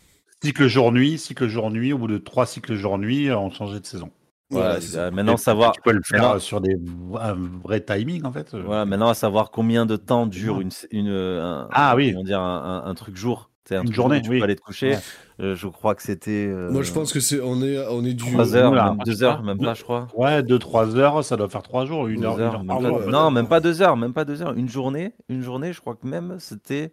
Cycle 0.42 0.66
jour-nuit, 0.66 1.18
cycle 1.18 1.46
jour-nuit. 1.48 1.92
Au 1.92 1.98
bout 1.98 2.06
de 2.08 2.18
trois 2.18 2.46
cycles 2.46 2.74
jour-nuit, 2.74 3.30
on 3.32 3.50
changeait 3.50 3.80
de 3.80 3.86
saison. 3.86 4.10
Voilà, 4.50 4.78
Voilà, 4.80 5.04
euh, 5.06 5.10
maintenant, 5.10 5.36
savoir, 5.38 5.72
Tu 5.72 5.80
peux 5.80 5.92
le 5.92 6.02
faire 6.04 6.20
Maintenant- 6.22 6.38
sur 6.38 6.60
des 6.60 6.76
un 7.18 7.34
vrai 7.64 7.80
timing 7.80 8.24
en 8.24 8.32
fait. 8.32 8.54
voilà, 8.54 8.84
maintenant, 8.84 9.08
à 9.08 9.14
savoir 9.14 9.50
combien 9.50 9.86
de 9.86 9.96
temps 9.96 10.26
dure 10.26 10.56
Ouais. 10.58 10.62
une, 10.64 10.70
une, 10.90 11.08
euh, 11.08 11.42
un, 11.62 11.68
Ah 11.72 11.94
oui. 11.96 12.12
comment 12.12 12.24
dire, 12.24 12.40
un, 12.40 12.82
un- 12.84 12.90
un 12.90 12.94
truc 12.94 13.16
jour. 13.16 13.48
C'est 13.64 13.76
un 13.76 13.80
Une 13.80 13.86
truc 13.86 13.94
journée, 13.96 14.18
où 14.18 14.20
tu 14.22 14.30
oui. 14.30 14.38
peux 14.38 14.44
aller 14.44 14.56
te 14.56 14.60
coucher. 14.60 14.90
Ouais. 14.90 14.98
Euh, 15.40 15.54
je 15.54 15.68
crois 15.68 15.94
que 15.94 16.02
c'était. 16.02 16.48
euh, 16.48 16.70
Moi, 16.70 16.82
je 16.82 16.92
pense 16.92 17.12
que 17.12 17.20
c'est, 17.20 17.40
on 17.40 17.62
est, 17.62 17.78
on 17.88 18.04
est 18.04 18.12
du. 18.12 18.30
3 18.32 18.54
heures, 18.56 18.72
Oula, 18.72 18.88
même 18.90 18.98
pas 18.98 19.04
2 19.04 19.14
ça. 19.14 19.24
heures, 19.24 19.42
même 19.44 19.58
pas, 19.58 19.74
je 19.74 19.82
crois. 19.84 20.08
Ouais, 20.16 20.42
deux 20.42 20.58
trois 20.58 20.96
heures, 20.96 21.24
ça 21.24 21.36
doit 21.36 21.48
faire 21.48 21.62
trois 21.62 21.86
jours, 21.86 22.08
une 22.08 22.20
Deux 22.20 22.26
heure, 22.26 22.34
une 22.38 22.40
heures, 22.42 22.52
heure 22.54 22.58
même 22.58 22.66
par 22.68 22.80
pas- 22.80 22.90
ouais. 22.90 23.10
Non, 23.12 23.30
même 23.30 23.46
pas 23.48 23.60
2 23.60 23.80
heures, 23.80 23.96
même 23.96 24.12
pas 24.12 24.24
2 24.24 24.42
heures. 24.42 24.52
Une 24.54 24.68
journée, 24.68 25.14
une 25.28 25.42
journée, 25.42 25.72
je 25.72 25.80
crois 25.80 25.94
que 25.94 26.06
même 26.06 26.36
c'était. 26.40 26.92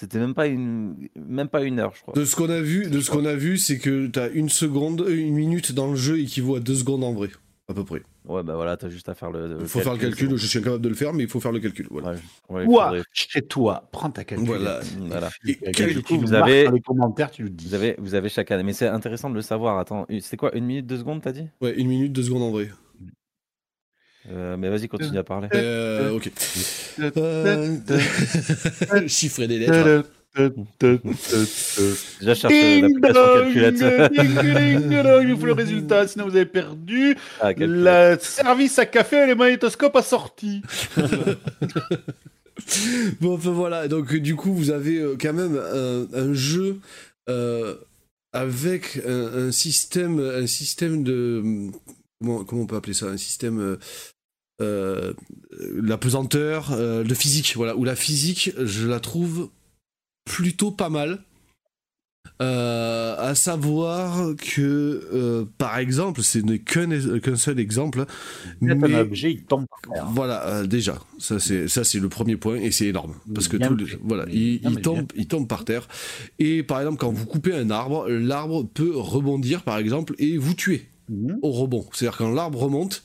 C'était 0.00 0.18
même 0.18 0.32
pas 0.32 0.46
une, 0.46 0.94
même 1.14 1.48
pas 1.48 1.62
une 1.62 1.78
heure, 1.78 1.92
je 1.94 2.00
crois. 2.00 2.14
De 2.14 2.24
ce 2.24 2.34
qu'on 2.34 2.48
a 2.48 2.62
vu, 2.62 2.88
de 2.88 3.00
ce 3.02 3.10
qu'on 3.10 3.26
a 3.26 3.34
vu, 3.34 3.58
c'est 3.58 3.76
que 3.78 4.06
t'as 4.06 4.30
une 4.30 4.48
seconde, 4.48 5.02
euh, 5.02 5.14
une 5.14 5.34
minute 5.34 5.72
dans 5.72 5.90
le 5.90 5.94
jeu 5.96 6.18
équivaut 6.20 6.56
à 6.56 6.60
deux 6.60 6.74
secondes 6.74 7.04
en 7.04 7.12
vrai, 7.12 7.28
à 7.68 7.74
peu 7.74 7.84
près. 7.84 8.00
Ouais, 8.24 8.42
bah 8.42 8.54
voilà, 8.54 8.78
t'as 8.78 8.88
juste 8.88 9.10
à 9.10 9.14
faire 9.14 9.30
le. 9.30 9.58
Il 9.60 9.66
faut 9.66 9.80
faire 9.80 9.92
le 9.92 9.98
calcul. 9.98 10.34
Je 10.38 10.46
suis 10.46 10.58
incapable 10.58 10.82
de 10.82 10.88
le 10.88 10.94
faire, 10.94 11.12
mais 11.12 11.24
il 11.24 11.28
faut 11.28 11.38
faire 11.38 11.52
le 11.52 11.60
calcul. 11.60 11.86
Voilà. 11.90 12.12
Ouais, 12.48 12.64
ouais, 12.64 12.64
faudrait- 12.64 13.02
chez 13.12 13.42
toi, 13.42 13.90
prends 13.92 14.08
ta 14.08 14.24
calculette. 14.24 14.48
Voilà. 14.56 14.80
Voilà. 15.00 15.28
Et 15.44 15.92
du 15.92 16.02
coup, 16.02 16.18
vous 16.18 16.32
avez 16.32 16.64
dans 16.64 16.70
les 16.72 16.80
commentaires, 16.80 17.30
tu 17.30 17.42
le 17.42 17.50
dis. 17.50 17.66
Vous 17.68 17.74
avez, 17.74 17.96
vous 17.98 18.14
avez 18.14 18.30
année. 18.48 18.62
Mais 18.62 18.72
c'est 18.72 18.88
intéressant 18.88 19.28
de 19.28 19.34
le 19.34 19.42
savoir. 19.42 19.78
Attends, 19.78 20.06
c'est 20.22 20.38
quoi 20.38 20.56
Une 20.56 20.64
minute, 20.64 20.86
deux 20.86 20.96
secondes, 20.96 21.20
t'as 21.20 21.32
dit? 21.32 21.44
Ouais, 21.60 21.74
une 21.78 21.88
minute, 21.88 22.12
deux 22.14 22.22
secondes 22.22 22.42
en 22.42 22.50
vrai. 22.50 22.70
Euh, 24.28 24.56
Mais 24.58 24.68
vas-y, 24.68 24.88
continue 24.88 25.18
à 25.18 25.24
parler. 25.24 25.48
Euh, 25.54 26.10
ok. 26.10 26.30
Euh, 27.00 27.78
Chiffrer 29.06 29.48
des 29.48 29.58
lettres. 29.58 30.04
Déjà, 32.20 32.34
cherche 32.34 32.52
l'application 32.52 33.12
calculatrice. 33.34 34.20
Il 35.24 35.36
faut 35.38 35.46
le 35.46 35.52
résultat, 35.56 36.06
sinon 36.06 36.26
vous 36.26 36.36
avez 36.36 36.46
perdu. 36.46 37.16
Ah. 37.40 37.52
Le 37.56 38.16
service 38.20 38.78
à 38.78 38.86
café 38.86 39.24
et 39.24 39.26
le 39.26 39.34
magnétoscope 39.34 39.96
a 39.96 40.02
sorti. 40.02 40.62
Bon, 43.20 43.34
enfin 43.34 43.50
voilà, 43.52 43.88
donc 43.88 44.14
du 44.14 44.36
coup, 44.36 44.52
vous 44.52 44.70
avez 44.70 44.98
euh, 44.98 45.16
quand 45.18 45.32
même 45.32 45.56
un, 45.56 46.06
un 46.12 46.34
jeu 46.34 46.78
euh, 47.28 47.74
avec 48.34 49.00
un, 49.06 49.46
un 49.46 49.50
système, 49.50 50.20
un 50.20 50.46
système 50.46 51.02
de 51.02 51.70
comment, 52.20 52.44
comment 52.44 52.62
on 52.62 52.66
peut 52.66 52.76
appeler 52.76 52.94
ça, 52.94 53.06
un 53.06 53.16
système 53.16 53.58
euh, 53.60 53.76
euh, 54.60 55.14
la 55.82 55.96
pesanteur, 55.98 56.72
euh, 56.72 57.02
de 57.02 57.14
physique, 57.14 57.54
voilà, 57.56 57.76
où 57.76 57.84
la 57.84 57.96
physique, 57.96 58.52
je 58.62 58.86
la 58.86 59.00
trouve 59.00 59.50
plutôt 60.24 60.70
pas 60.70 60.90
mal. 60.90 61.24
Euh, 62.42 63.16
à 63.18 63.34
savoir 63.34 64.34
que, 64.36 65.08
euh, 65.12 65.44
par 65.58 65.78
exemple, 65.78 66.22
ce 66.22 66.38
n'est 66.38 66.58
qu'un 66.58 67.36
seul 67.36 67.58
exemple, 67.58 68.06
Mais... 68.60 68.72
Un 68.72 69.00
objet, 69.00 69.32
il 69.32 69.44
tombe 69.44 69.66
par 69.66 69.92
terre. 69.92 70.06
voilà, 70.10 70.46
euh, 70.46 70.66
déjà, 70.66 70.98
ça 71.18 71.38
c'est 71.38 71.68
ça 71.68 71.84
c'est 71.84 71.98
le 71.98 72.08
premier 72.08 72.36
point 72.36 72.56
et 72.56 72.70
c'est 72.70 72.86
énorme 72.86 73.14
parce 73.34 73.48
que 73.48 73.56
tout 73.58 73.74
le- 73.74 73.86
voilà, 74.02 74.24
tombe 74.82 75.06
il 75.16 75.28
tombe 75.28 75.48
par 75.48 75.64
terre. 75.66 75.86
Et 76.38 76.62
par 76.62 76.80
exemple 76.80 76.98
quand 76.98 77.10
vous 77.10 77.26
coupez 77.26 77.54
un 77.54 77.70
arbre, 77.70 78.08
l'arbre 78.08 78.64
peut 78.64 78.96
rebondir 78.96 79.62
par 79.62 79.76
exemple 79.78 80.14
et 80.18 80.38
vous 80.38 80.54
tuer 80.54 80.89
Mhm. 81.10 81.38
au 81.42 81.50
rebond. 81.50 81.84
C'est-à-dire 81.92 82.16
quand 82.16 82.30
l'arbre 82.30 82.58
remonte, 82.62 83.02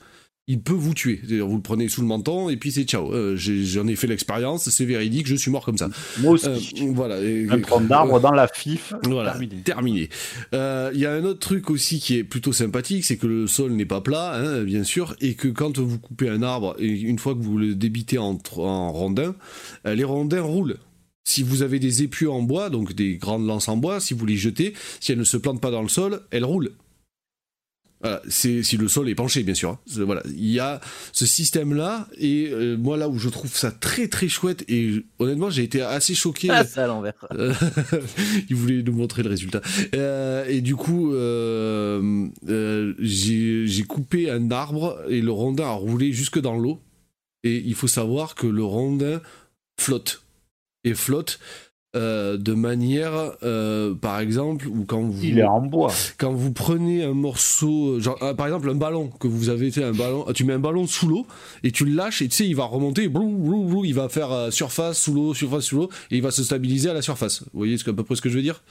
il 0.48 0.62
peut 0.62 0.74
vous 0.74 0.94
tuer. 0.94 1.20
C'est-à-dire 1.26 1.48
vous 1.48 1.56
le 1.56 1.62
prenez 1.64 1.90
sous 1.90 2.02
le 2.02 2.08
menton 2.08 2.50
et 2.50 2.58
puis 2.58 2.72
c'est 2.72 2.84
ciao. 2.84 3.12
Euh, 3.12 3.36
j'ai- 3.36 3.64
J'en 3.66 3.88
ai, 3.88 3.96
fait 3.96 4.06
l'expérience, 4.06 4.70
c'est 4.70 4.86
véridique, 4.86 5.26
je 5.26 5.34
suis 5.36 5.50
mort 5.50 5.66
comme 5.66 5.80
ça. 5.80 5.90
Moi 6.20 6.34
aussi. 6.34 6.48
Euh, 6.48 6.92
voilà. 6.94 7.16
Un 7.16 7.60
tronc 7.62 7.82
d'arbre 7.82 8.20
dans 8.20 8.32
la 8.32 8.48
FIF. 8.48 8.94
voilà, 9.06 9.32
Terminé. 9.32 9.56
terminé. 9.64 10.10
Euh, 10.54 10.92
Il 10.94 11.00
y 11.00 11.08
a 11.08 11.14
un 11.14 11.24
autre 11.24 11.40
truc 11.40 11.72
aussi 11.72 12.00
qui 12.00 12.16
est 12.18 12.24
plutôt 12.24 12.54
sympathique, 12.54 13.06
c'est 13.06 13.18
que 13.18 13.26
le 13.26 13.48
sol 13.48 13.72
n'est 13.72 13.88
pas 13.88 14.02
plat, 14.02 14.36
hein, 14.36 14.62
bien 14.64 14.84
sûr, 14.84 15.16
et 15.20 15.34
que 15.34 15.48
quand 15.48 15.80
vous 15.80 15.98
coupez 15.98 16.30
un 16.30 16.44
arbre, 16.44 16.76
et 16.78 16.90
une 16.92 17.18
fois 17.18 17.34
que 17.34 17.42
vous 17.42 17.58
le 17.58 17.74
débitez 17.74 18.20
en, 18.20 18.38
en 18.58 18.92
rondins, 18.92 19.34
euh, 19.88 19.96
les 19.96 20.04
rondins 20.04 20.42
roulent. 20.44 20.78
Si 21.28 21.42
vous 21.42 21.64
avez 21.64 21.80
des 21.80 22.04
épieux 22.04 22.30
en 22.30 22.44
bois, 22.44 22.70
donc 22.70 22.94
des 22.94 23.18
grandes 23.18 23.48
lances 23.48 23.68
en 23.68 23.78
bois, 23.78 24.00
si 24.00 24.14
vous 24.14 24.28
les 24.28 24.38
jetez, 24.38 24.76
si 25.00 25.12
elles 25.12 25.18
ne 25.18 25.24
se 25.24 25.38
plantent 25.38 25.60
pas 25.60 25.72
dans 25.72 25.82
le 25.82 25.90
sol, 25.90 26.22
elles 26.30 26.46
roulent. 26.46 26.70
Voilà, 28.06 28.22
c'est 28.30 28.62
si 28.62 28.78
le 28.78 28.88
sol 28.88 29.10
est 29.10 29.16
penché, 29.16 29.42
bien 29.42 29.56
sûr. 29.56 29.72
hein. 29.72 29.80
Voilà, 30.06 30.22
il 30.28 30.52
y 30.52 30.60
a 30.60 30.80
ce 31.12 31.26
système-là, 31.26 32.08
et 32.20 32.50
euh, 32.52 32.78
moi 32.78 32.98
là 32.98 33.10
où 33.10 33.18
je 33.18 33.30
trouve 33.30 33.52
ça 33.52 33.72
très 33.72 34.08
très 34.08 34.28
chouette, 34.28 34.64
et 34.68 35.04
honnêtement 35.18 35.50
j'ai 35.50 35.64
été 35.64 35.82
assez 35.82 36.14
choqué. 36.14 36.50
Ah, 36.52 36.64
c'est 36.64 36.82
à 36.82 36.88
l'envers. 36.88 37.14
Euh, 37.34 37.52
il 38.50 38.56
voulait 38.56 38.84
nous 38.84 38.94
montrer 38.94 39.24
le 39.24 39.30
résultat. 39.30 39.62
Euh, 39.96 40.46
et 40.48 40.62
du 40.62 40.76
coup, 40.76 41.14
euh, 41.16 42.28
j'ai 43.00 43.66
j'ai 43.66 43.84
coupé 43.84 44.30
un 44.30 44.52
arbre 44.52 45.02
et 45.10 45.22
le 45.22 45.32
rondin 45.32 45.66
a 45.66 45.72
roulé 45.72 46.12
jusque 46.14 46.40
dans 46.40 46.58
l'eau. 46.58 46.80
Et 47.44 47.58
il 47.66 47.74
faut 47.74 47.88
savoir 47.88 48.36
que 48.36 48.46
le 48.46 48.64
rondin 48.64 49.20
flotte. 49.80 50.24
Et 50.84 50.94
flotte 50.94 51.40
euh, 51.96 52.38
de 52.38 52.54
manière, 52.54 53.34
euh, 53.44 53.94
par 53.96 54.20
exemple, 54.20 54.68
ou 54.68 54.86
quand 54.86 55.02
vous 55.02 55.24
Il 55.24 55.40
est 55.40 55.44
en 55.44 55.62
bois. 55.62 55.92
quand 56.18 56.34
vous 56.34 56.52
prenez 56.52 57.04
un 57.04 57.14
morceau, 57.14 58.00
genre 58.00 58.18
euh, 58.22 58.34
par 58.34 58.48
exemple 58.48 58.70
un 58.70 58.76
ballon 58.76 59.10
que 59.20 59.28
vous 59.28 59.50
avez 59.50 59.72
fait 59.72 59.84
un 59.84 59.94
ballon, 59.94 60.26
tu 60.34 60.44
mets 60.44 60.54
un 60.54 60.60
ballon 60.60 60.88
sous 60.88 61.08
l'eau 61.08 61.26
et 61.64 61.72
tu 61.72 61.86
le 61.86 61.96
lâches 61.96 62.22
et 62.22 62.28
tu 62.28 62.36
sais 62.36 62.48
il 62.48 62.56
va 62.56 62.66
remonter, 62.66 63.08
blou, 63.08 63.30
blou, 63.30 63.64
blou, 63.64 63.86
il 63.86 63.94
va 63.94 64.10
faire 64.10 64.52
surface 64.52 65.00
sous 65.00 65.14
l'eau, 65.14 65.34
surface 65.34 65.66
sous 65.66 65.78
l'eau 65.78 65.90
et 66.12 66.18
il 66.18 66.22
va 66.22 66.32
se 66.32 66.44
stabiliser 66.44 66.90
à 66.90 66.94
la 66.94 67.02
surface. 67.02 67.42
Vous 67.54 67.60
voyez 67.60 67.76
à 67.76 67.94
peu 67.94 68.04
près 68.04 68.16
ce 68.16 68.22
que 68.22 68.30
je 68.30 68.36
veux 68.36 68.44
dire? 68.44 68.62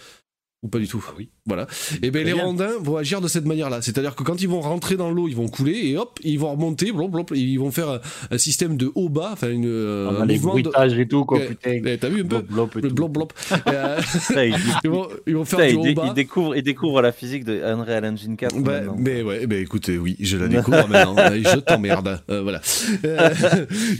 Ou 0.65 0.69
pas 0.69 0.79
du 0.79 0.89
tout 0.89 1.05
oui. 1.19 1.29
Voilà. 1.47 1.67
Et 2.03 2.11
ben 2.11 2.23
Très 2.23 2.31
les 2.31 2.33
bien. 2.35 2.43
rondins 2.45 2.71
vont 2.81 2.97
agir 2.97 3.21
de 3.21 3.29
cette 3.29 3.45
manière-là, 3.45 3.83
c'est-à-dire 3.83 4.15
que 4.17 4.23
quand 4.23 4.41
ils 4.41 4.49
vont 4.49 4.63
rentrer 4.63 4.97
dans 4.97 5.11
l'eau, 5.11 5.29
ils 5.29 5.37
vont 5.37 5.47
couler 5.47 5.79
et 5.91 5.97
hop, 5.99 6.19
ils 6.25 6.39
vont 6.39 6.51
remonter, 6.53 6.91
blop, 6.91 7.11
blop, 7.11 7.33
et 7.33 7.39
ils 7.39 7.59
vont 7.59 7.71
faire 7.71 7.89
un, 7.91 8.01
un 8.31 8.39
système 8.39 8.77
de 8.79 8.91
haut 8.95 9.11
bas, 9.11 9.31
enfin 9.35 9.51
une 9.51 9.67
euh, 9.67 10.09
On 10.11 10.17
un 10.17 10.23
a 10.23 10.27
les 10.27 10.35
mouvement 10.37 10.55
de 10.57 10.63
bruitages 10.63 10.99
et 10.99 11.07
tout, 11.07 11.25
quoi, 11.27 11.39
Eh, 11.43 11.49
putain. 11.49 11.71
eh, 11.85 11.99
T'as 11.99 12.09
vu 12.09 12.23
un 12.23 12.27
peu 12.27 12.41
Blop, 12.41 12.73
blop 12.75 12.85
et 12.85 12.89
blop 12.89 13.13
blop. 13.13 13.33
Euh, 13.69 14.01
Ça, 14.01 14.45
ils 14.47 14.55
vont 14.89 15.09
ils 15.27 15.37
vont 15.37 15.45
faire 15.45 15.59
ça, 15.61 15.67
du 15.67 15.75
il 15.75 15.83
dé- 15.83 15.91
haut 15.91 15.95
bas. 15.95 16.05
il 16.07 16.15
découvre, 16.15 16.57
il 16.57 16.63
découvre 16.63 17.03
la 17.03 17.13
physique 17.13 17.45
de 17.45 17.63
Unreal 17.63 18.05
Engine 18.07 18.37
4. 18.37 18.57
Bah, 18.61 18.81
mais 18.97 19.23
ouais, 19.23 19.47
bah 19.47 19.57
écoute, 19.57 19.89
euh, 19.91 19.97
oui, 19.99 20.17
je 20.21 20.37
la 20.39 20.49
découvre 20.49 20.89
maintenant. 20.89 21.15
Euh, 21.19 21.41
je 21.45 21.59
t'emmerde, 21.61 22.21
euh, 22.31 22.41
voilà. 22.43 22.61
Euh, 23.05 23.31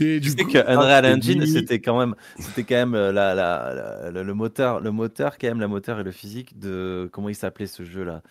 et 0.01 0.19
du 0.19 0.31
Tu 0.31 0.37
sais 0.37 0.43
coup, 0.45 0.51
que 0.53 0.57
Unreal 0.67 1.05
c'est 1.05 1.13
Engine, 1.13 1.45
c'était 1.45 1.79
quand 1.79 1.99
même, 1.99 2.15
c'était 2.39 2.63
quand 2.63 2.75
même 2.75 2.95
euh, 2.95 3.11
la, 3.11 3.35
la, 3.35 4.09
la- 4.11 4.23
le 4.23 4.33
moteur, 4.33 4.79
le 4.79 4.91
moteur 4.91 5.37
quand 5.39 5.47
même, 5.47 5.59
la 5.59 5.67
moteur 5.67 5.99
et 5.99 6.03
le 6.03 6.11
physique 6.11 6.54
de 6.55 7.09
comment 7.13 7.29
il 7.29 7.35
s'appelait 7.35 7.67
ce 7.67 7.83
jeu-là? 7.83 8.23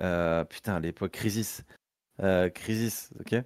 Euh, 0.00 0.44
putain, 0.44 0.76
à 0.76 0.80
l'époque, 0.80 1.12
Crisis. 1.12 1.64
Euh, 2.22 2.50
Crisis, 2.50 3.12
ok? 3.20 3.36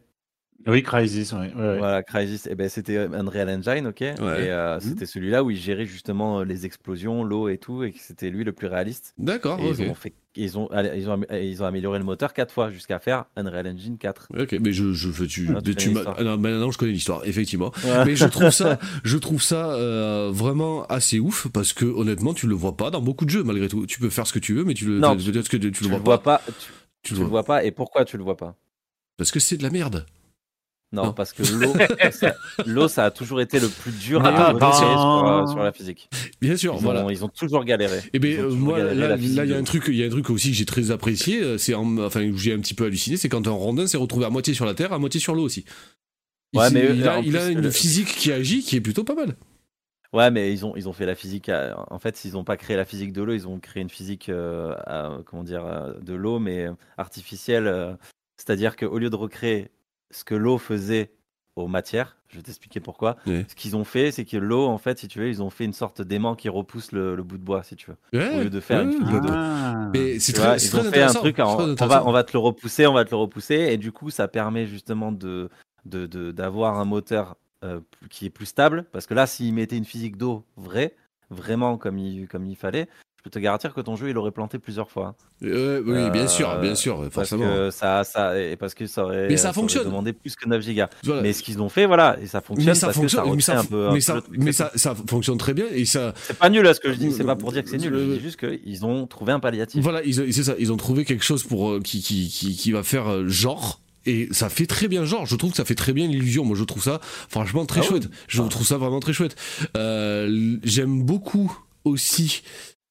Oui, 0.67 0.83
Crisis, 0.83 1.33
ouais. 1.33 1.51
Voilà, 1.55 2.03
Crisis. 2.03 2.47
Et 2.47 2.55
ben 2.55 2.69
c'était 2.69 2.99
Unreal 2.99 3.49
Engine, 3.49 3.87
ok. 3.87 4.03
Et 4.03 4.15
euh, 4.21 4.75
Mhm. 4.75 4.81
c'était 4.81 5.07
celui-là 5.07 5.43
où 5.43 5.51
il 5.51 5.57
gérait 5.57 5.87
justement 5.87 6.43
les 6.43 6.67
explosions, 6.67 7.25
l'eau 7.25 7.49
et 7.49 7.57
tout, 7.57 7.83
et 7.83 7.93
que 7.93 7.99
c'était 7.99 8.29
lui 8.31 8.45
le 8.45 8.53
plus 8.53 8.67
réaliste. 8.67 9.15
d'accord, 9.17 9.59
ok. 9.59 9.77
ils 9.79 9.89
ont 9.89 9.95
fait, 9.95 10.13
ils 10.37 10.59
ont, 10.59 10.67
allez, 10.71 10.91
ils 11.01 11.09
ont, 11.09 11.15
am- 11.15 11.27
ils 11.33 11.63
ont 11.63 11.67
amélioré 11.67 11.99
le 11.99 12.05
moteur 12.05 12.35
quatre 12.35 12.53
fois 12.53 12.71
jusqu'à 12.71 12.99
faire 12.99 13.25
Unreal 13.37 13.69
Engine 13.69 13.97
4. 13.97 14.29
Ok, 14.39 14.55
mais 14.61 14.73
je, 14.75 14.93
je, 14.93 15.25
tu, 15.25 15.49
Ah, 15.57 15.63
tu 15.63 15.75
tu 15.75 15.95
ah 16.07 16.23
non, 16.23 16.37
maintenant 16.37 16.71
je 16.71 16.77
connais 16.77 16.93
l'histoire, 16.93 17.23
effectivement. 17.27 17.73
Ouais. 17.83 18.05
Mais 18.05 18.15
je 18.17 18.27
trouve 18.27 18.51
ça, 18.51 18.79
je 19.03 19.17
trouve 19.17 19.43
ça 19.43 19.73
euh, 19.73 20.31
vraiment 20.31 20.85
assez 20.89 21.21
ouf 21.21 21.49
parce 21.49 21.73
que 21.73 21.87
honnêtement, 21.87 22.35
tu 22.35 22.47
le 22.47 22.55
vois 22.55 22.77
pas 22.77 22.91
dans 22.91 23.01
beaucoup 23.01 23.25
de 23.25 23.31
jeux 23.31 23.45
malgré 23.45 23.67
tout. 23.69 23.87
Tu 23.87 23.99
peux 23.99 24.11
faire 24.11 24.27
ce 24.27 24.33
que 24.35 24.39
tu 24.39 24.53
veux, 24.55 24.65
mais 24.65 24.75
tu 24.75 24.85
le, 24.85 24.99
Non, 24.99 25.17
tu, 25.17 25.25
tu- 25.25 25.33
tu- 25.43 25.59
tu 25.59 25.71
tu 25.73 25.85
le 25.85 25.91
le 25.91 25.97
vois 25.97 26.19
pas. 26.23 26.39
pas. 26.39 26.43
tu- 26.47 26.53
Tu 26.53 26.63
Tu 27.03 27.15
le 27.15 27.21
le 27.21 27.25
vois. 27.25 27.41
vois 27.41 27.45
pas. 27.45 27.65
Et 27.65 27.71
pourquoi 27.71 28.05
tu 28.05 28.19
le 28.19 28.23
vois 28.23 28.37
pas? 28.37 28.55
Parce 29.17 29.31
que 29.31 29.41
c'est 29.41 29.57
de 29.57 29.63
la 29.63 29.71
merde. 29.71 30.05
Non, 30.93 31.05
Non. 31.07 31.13
parce 31.13 31.33
que 31.33 31.43
l'eau, 31.45 31.73
ça- 32.11 32.35
l'eau, 32.67 32.89
ça 32.89 33.05
a 33.05 33.11
toujours 33.13 33.41
été 33.41 33.61
le 33.61 33.69
plus 33.69 33.93
dur 33.93 34.21
Ah, 34.25 34.49
à 34.49 34.53
recréer 34.53 34.73
sur, 34.73 35.29
euh, 35.29 35.47
sur 35.47 35.59
la 35.61 35.71
physique. 35.73 36.11
Bien 36.41 36.53
Ils 36.55 36.59
sûr, 36.59 36.75
ont, 36.75 37.11
ils 37.11 37.25
ont 37.25 37.29
toujours 37.29 37.65
galéré. 37.65 38.01
Et 38.13 38.19
ben 38.19 38.37
euh, 38.39 38.43
toujours 38.45 38.59
moi 38.59 38.79
galéré 38.79 39.09
là, 39.09 39.17
il 39.45 39.51
y 39.51 39.55
a 39.55 39.57
un 39.57 39.63
truc 39.63 39.85
il 39.87 39.95
y 39.97 40.03
a 40.03 40.07
un 40.07 40.11
truc 40.11 40.29
aussi 40.31 40.51
que 40.51 40.57
j'ai 40.57 40.65
très 40.67 40.91
apprécié 40.91 41.43
euh, 41.43 41.59
c'est 41.59 41.75
en- 41.75 41.99
enfin 41.99 42.29
où 42.29 42.37
j'ai 42.37 42.53
un 42.53 42.59
petit 42.59 42.75
peu 42.75 42.87
halluciné 42.87 43.17
c'est 43.17 43.29
quand 43.29 43.47
un 43.47 43.53
rondin 43.53 43.87
s'est 43.87 43.97
retrouvé 43.99 44.25
à 44.27 44.31
moitié 44.31 44.53
sur 44.53 44.67
la 44.67 44.75
terre 44.75 44.93
à 44.93 44.99
moitié 44.99 45.21
sur 45.21 45.35
l'eau 45.35 45.45
aussi 45.45 45.65
il, 46.53 46.59
Ouais, 46.59 46.71
mais, 46.71 46.87
il 46.97 47.07
a, 47.37 47.49
une 47.51 47.61
le- 47.61 47.71
physique 47.71 48.09
qui 48.09 48.33
agit 48.33 48.63
qui 48.63 48.75
est 48.75 48.81
plutôt 48.81 49.05
pas 49.05 49.15
mal 49.15 49.37
Ouais, 50.13 50.33
mais 50.33 50.53
ils 50.53 50.67
ont, 50.67 50.75
ils 50.75 50.89
ont 50.89 50.93
fait 50.93 51.07
la 51.07 51.15
physique. 51.15 51.49
à- 51.49 51.87
En 51.89 52.01
fait, 52.01 52.25
ils 52.25 52.33
n'ont 52.33 52.43
pas 52.43 52.57
créé 52.57 52.77
la 52.77 52.85
physique 52.85 53.13
de 53.13 53.23
l'eau, 53.23 53.33
ils 53.33 53.47
ont 53.47 53.61
créé 53.61 53.81
une 53.81 53.89
physique, 53.91 54.29
euh, 54.29 54.75
à- 54.85 55.19
comment 55.25 55.45
dire, 55.45 55.63
de 56.03 56.15
l'eau, 56.15 56.41
mais 56.41 56.67
artificielle. 56.99 57.69
euh, 57.69 57.93
C'est-à-dire 58.37 58.75
qu'au 58.75 58.99
lieu 58.99 59.09
de 59.09 59.15
recréer 59.15 59.69
ce 60.11 60.25
que 60.25 60.35
l'eau 60.35 60.59
faisait 60.59 61.13
aux 61.57 61.67
matières, 61.69 62.17
je 62.29 62.37
vais 62.37 62.43
t'expliquer 62.43 62.81
pourquoi. 62.81 63.17
Ouais. 63.27 63.45
Ce 63.49 63.55
qu'ils 63.55 63.77
ont 63.77 63.85
fait, 63.85 64.13
c'est 64.13 64.25
que 64.25 64.37
l'eau, 64.37 64.67
en 64.67 64.79
fait, 64.79 64.99
si 64.99 65.09
tu 65.09 65.19
veux, 65.19 65.29
ils 65.29 65.43
ont 65.43 65.51
fait 65.51 65.65
une 65.65 65.73
sorte 65.73 66.01
d'aimant 66.01 66.37
qui 66.37 66.49
repousse 66.49 66.93
le, 66.93 67.17
le 67.17 67.23
bout 67.23 67.39
de 67.39 67.43
bois, 67.43 67.63
si 67.65 67.75
tu 67.77 67.91
veux. 67.91 68.19
Ouais, 68.19 68.39
Au 68.39 68.43
lieu 68.45 68.51
de 68.51 68.61
faire 68.61 68.83
une 68.83 68.91
ouais. 69.03 69.21
Ah. 69.31 69.91
mais 69.93 70.19
c'est 70.21 70.37
vois, 70.37 70.57
ils 70.57 70.71
très 70.71 70.79
ont 70.79 70.91
fait 70.91 71.03
un 71.03 71.13
truc, 71.13 71.37
on, 71.41 71.75
va, 71.87 72.07
on 72.07 72.13
va 72.13 72.23
te 72.25 72.33
le 72.33 72.39
repousser, 72.39 72.87
on 72.87 72.93
va 72.95 73.05
te 73.05 73.11
le 73.11 73.17
repousser, 73.17 73.55
et 73.55 73.77
du 73.79 73.91
coup, 73.93 74.11
ça 74.11 74.29
permet 74.29 74.67
justement 74.67 75.13
de 75.13 75.51
de- 75.87 76.07
de- 76.07 76.31
d'avoir 76.31 76.79
un 76.79 76.85
moteur 76.85 77.37
euh, 77.65 77.81
qui 78.11 78.27
est 78.27 78.31
plus 78.31 78.47
stable, 78.47 78.85
parce 78.93 79.07
que 79.07 79.15
là, 79.15 79.27
s'ils 79.27 79.53
mettaient 79.53 79.77
une 79.79 79.85
physique 79.85 80.17
d'eau 80.17 80.45
vraie, 80.57 80.95
vraiment 81.31 81.77
comme 81.79 81.99
il, 81.99 82.27
comme 82.29 82.47
il 82.47 82.57
fallait, 82.57 82.87
je 83.21 83.25
peux 83.25 83.29
te 83.31 83.39
garantir 83.39 83.75
que 83.75 83.83
ton 83.83 83.97
jeu, 83.97 84.09
il 84.09 84.17
aurait 84.17 84.31
planté 84.31 84.59
plusieurs 84.59 84.91
fois. 84.91 85.09
hein. 85.09 85.15
Ouais, 85.47 85.79
oui 85.85 86.11
bien 86.11 86.25
Euh, 86.25 86.27
sûr 86.27 86.59
bien 86.59 86.75
sûr 86.75 86.97
Parce 87.01 87.13
forcément 87.29 87.45
que 87.45 87.71
ça, 87.71 88.03
ça, 88.03 88.41
et 88.41 88.57
parce 88.57 88.73
que 88.73 88.87
ça 88.87 89.05
aurait, 89.05 89.29
Mais 89.29 89.37
ça 89.37 89.49
aurait 89.49 89.55
fonctionne. 89.55 89.85
demandé 89.85 90.15
plus 90.15 90.37
que 90.37 90.49
9 90.49 90.63
gigas. 90.63 90.89
Voilà. 91.05 91.21
Mais 91.21 91.35
ce 91.35 91.43
qu'ils 91.43 91.61
ont 91.61 91.69
fait, 91.69 91.85
voilà, 91.85 92.17
et 92.23 92.27
ça 92.27 92.41
fonctionne 92.41 92.69
mais 92.69 92.75
ça 92.75 92.87
parce 92.87 92.97
fonctionne 92.97 93.23
que 93.23 93.29
ça 93.29 93.35
mais 93.35 93.41
ça, 93.43 93.59
un 93.61 93.65
peu. 93.65 93.91
mais 93.93 94.01
ça, 94.01 94.21
mais 94.31 94.53
ça, 94.53 94.71
ça 94.75 94.95
fonctionne 95.07 95.37
très 95.37 95.53
bien 95.53 95.67
et 95.71 95.85
ça 95.85 96.15
C'est 96.23 96.39
pas 96.39 96.49
nul 96.49 96.63
là 96.63 96.73
ce 96.73 96.81
que 96.81 96.91
je 96.93 96.97
dis, 96.99 97.13
c'est 97.13 97.25
pas 97.25 97.37
pour 97.37 97.53
dire 97.53 97.63
que 97.63 97.69
c'est 97.69 97.77
nul, 97.79 97.93
je 97.93 97.99
Le- 97.99 98.15
dis 98.17 98.21
juste 98.21 98.39
qu'ils 98.41 98.87
ont 98.87 99.07
trouvé 99.07 99.33
un 99.33 99.41
palliatif. 99.41 99.83
Voilà, 99.83 100.03
ils, 100.03 100.19
ont- 100.23 100.25
c'est 100.31 100.45
ça, 100.45 100.55
ils 100.59 100.73
ont 100.73 100.79
trouvé 100.79 101.05
quelque 101.05 101.25
chose 101.25 101.45
pour 101.45 101.71
euh, 101.73 101.81
qui, 101.81 102.01
qui, 102.01 102.29
qui, 102.29 102.57
qui 102.57 102.73
va 102.73 102.83
faire 102.83 103.07
euh, 103.11 103.29
genre. 103.29 103.83
Et 104.07 104.29
ça 104.31 104.49
fait 104.49 104.65
très 104.65 104.89
bien 104.89 105.05
genre, 105.05 105.27
je 105.27 105.37
trouve 105.37 105.51
que 105.51 105.59
ça 105.59 105.67
fait 105.67 105.75
très 105.75 105.93
bien 105.93 106.07
l'illusion. 106.07 106.43
Moi 106.47 106.57
je 106.57 106.65
trouve 106.65 106.83
ça 106.83 107.01
franchement 107.29 107.67
très 107.67 107.81
Ah 107.81 107.83
oui. 107.83 107.89
chouette. 107.89 108.09
Je 108.29 108.41
trouve 108.41 108.67
ça 108.67 108.79
vraiment 108.79 108.99
très 108.99 109.13
chouette. 109.13 109.37
Euh, 109.77 110.57
J'aime 110.65 111.03
beaucoup 111.03 111.55
aussi 111.85 112.43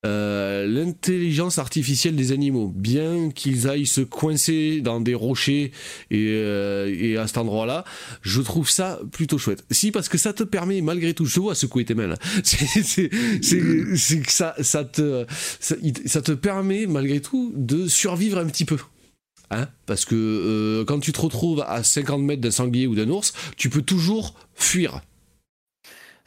euh, 0.06 0.66
l'intelligence 0.66 1.58
artificielle 1.58 2.16
des 2.16 2.32
animaux. 2.32 2.72
Bien 2.74 3.32
qu'ils 3.32 3.68
aillent 3.68 3.86
se 3.86 4.02
coincer 4.02 4.82
dans 4.82 5.02
des 5.02 5.14
rochers 5.14 5.72
et, 6.10 6.28
euh, 6.30 6.96
et 6.98 7.18
à 7.18 7.28
cet 7.28 7.38
endroit-là, 7.38 7.84
je 8.22 8.42
trouve 8.42 8.70
ça 8.70 9.00
plutôt 9.12 9.38
chouette. 9.38 9.66
Si, 9.72 9.92
parce 9.92 10.08
que 10.08 10.18
ça 10.18 10.32
te 10.34 10.44
permet 10.44 10.82
malgré 10.82 11.14
tout, 11.14 11.26
je 11.26 11.36
te 11.36 11.40
vois 11.40 11.56
secouer 11.56 11.86
tes 11.86 11.96
mains. 11.96 12.16
C'est- 12.44 13.10
que 13.10 14.32
ça, 14.32 14.56
te 14.86 15.26
ça 16.06 16.22
te 16.22 16.32
permet 16.32 16.86
malgré 16.86 17.22
tout 17.22 17.54
de 17.56 17.88
survivre 17.88 18.38
un 18.38 18.46
petit 18.46 18.66
peu. 18.66 18.78
Hein 19.52 19.68
Parce 19.86 20.06
que 20.06 20.16
euh, 20.16 20.86
quand 20.86 21.00
tu 21.00 21.12
te 21.12 21.20
retrouves 21.20 21.64
à 21.68 21.84
50 21.84 22.22
mètres 22.22 22.42
d'un 22.42 22.52
sanglier 22.52 22.88
ou 22.88 22.96
d'un 22.96 23.10
ours, 23.10 23.34
tu 23.58 23.70
peux 23.70 23.82
toujours 23.82 24.36
fuir. 24.54 25.02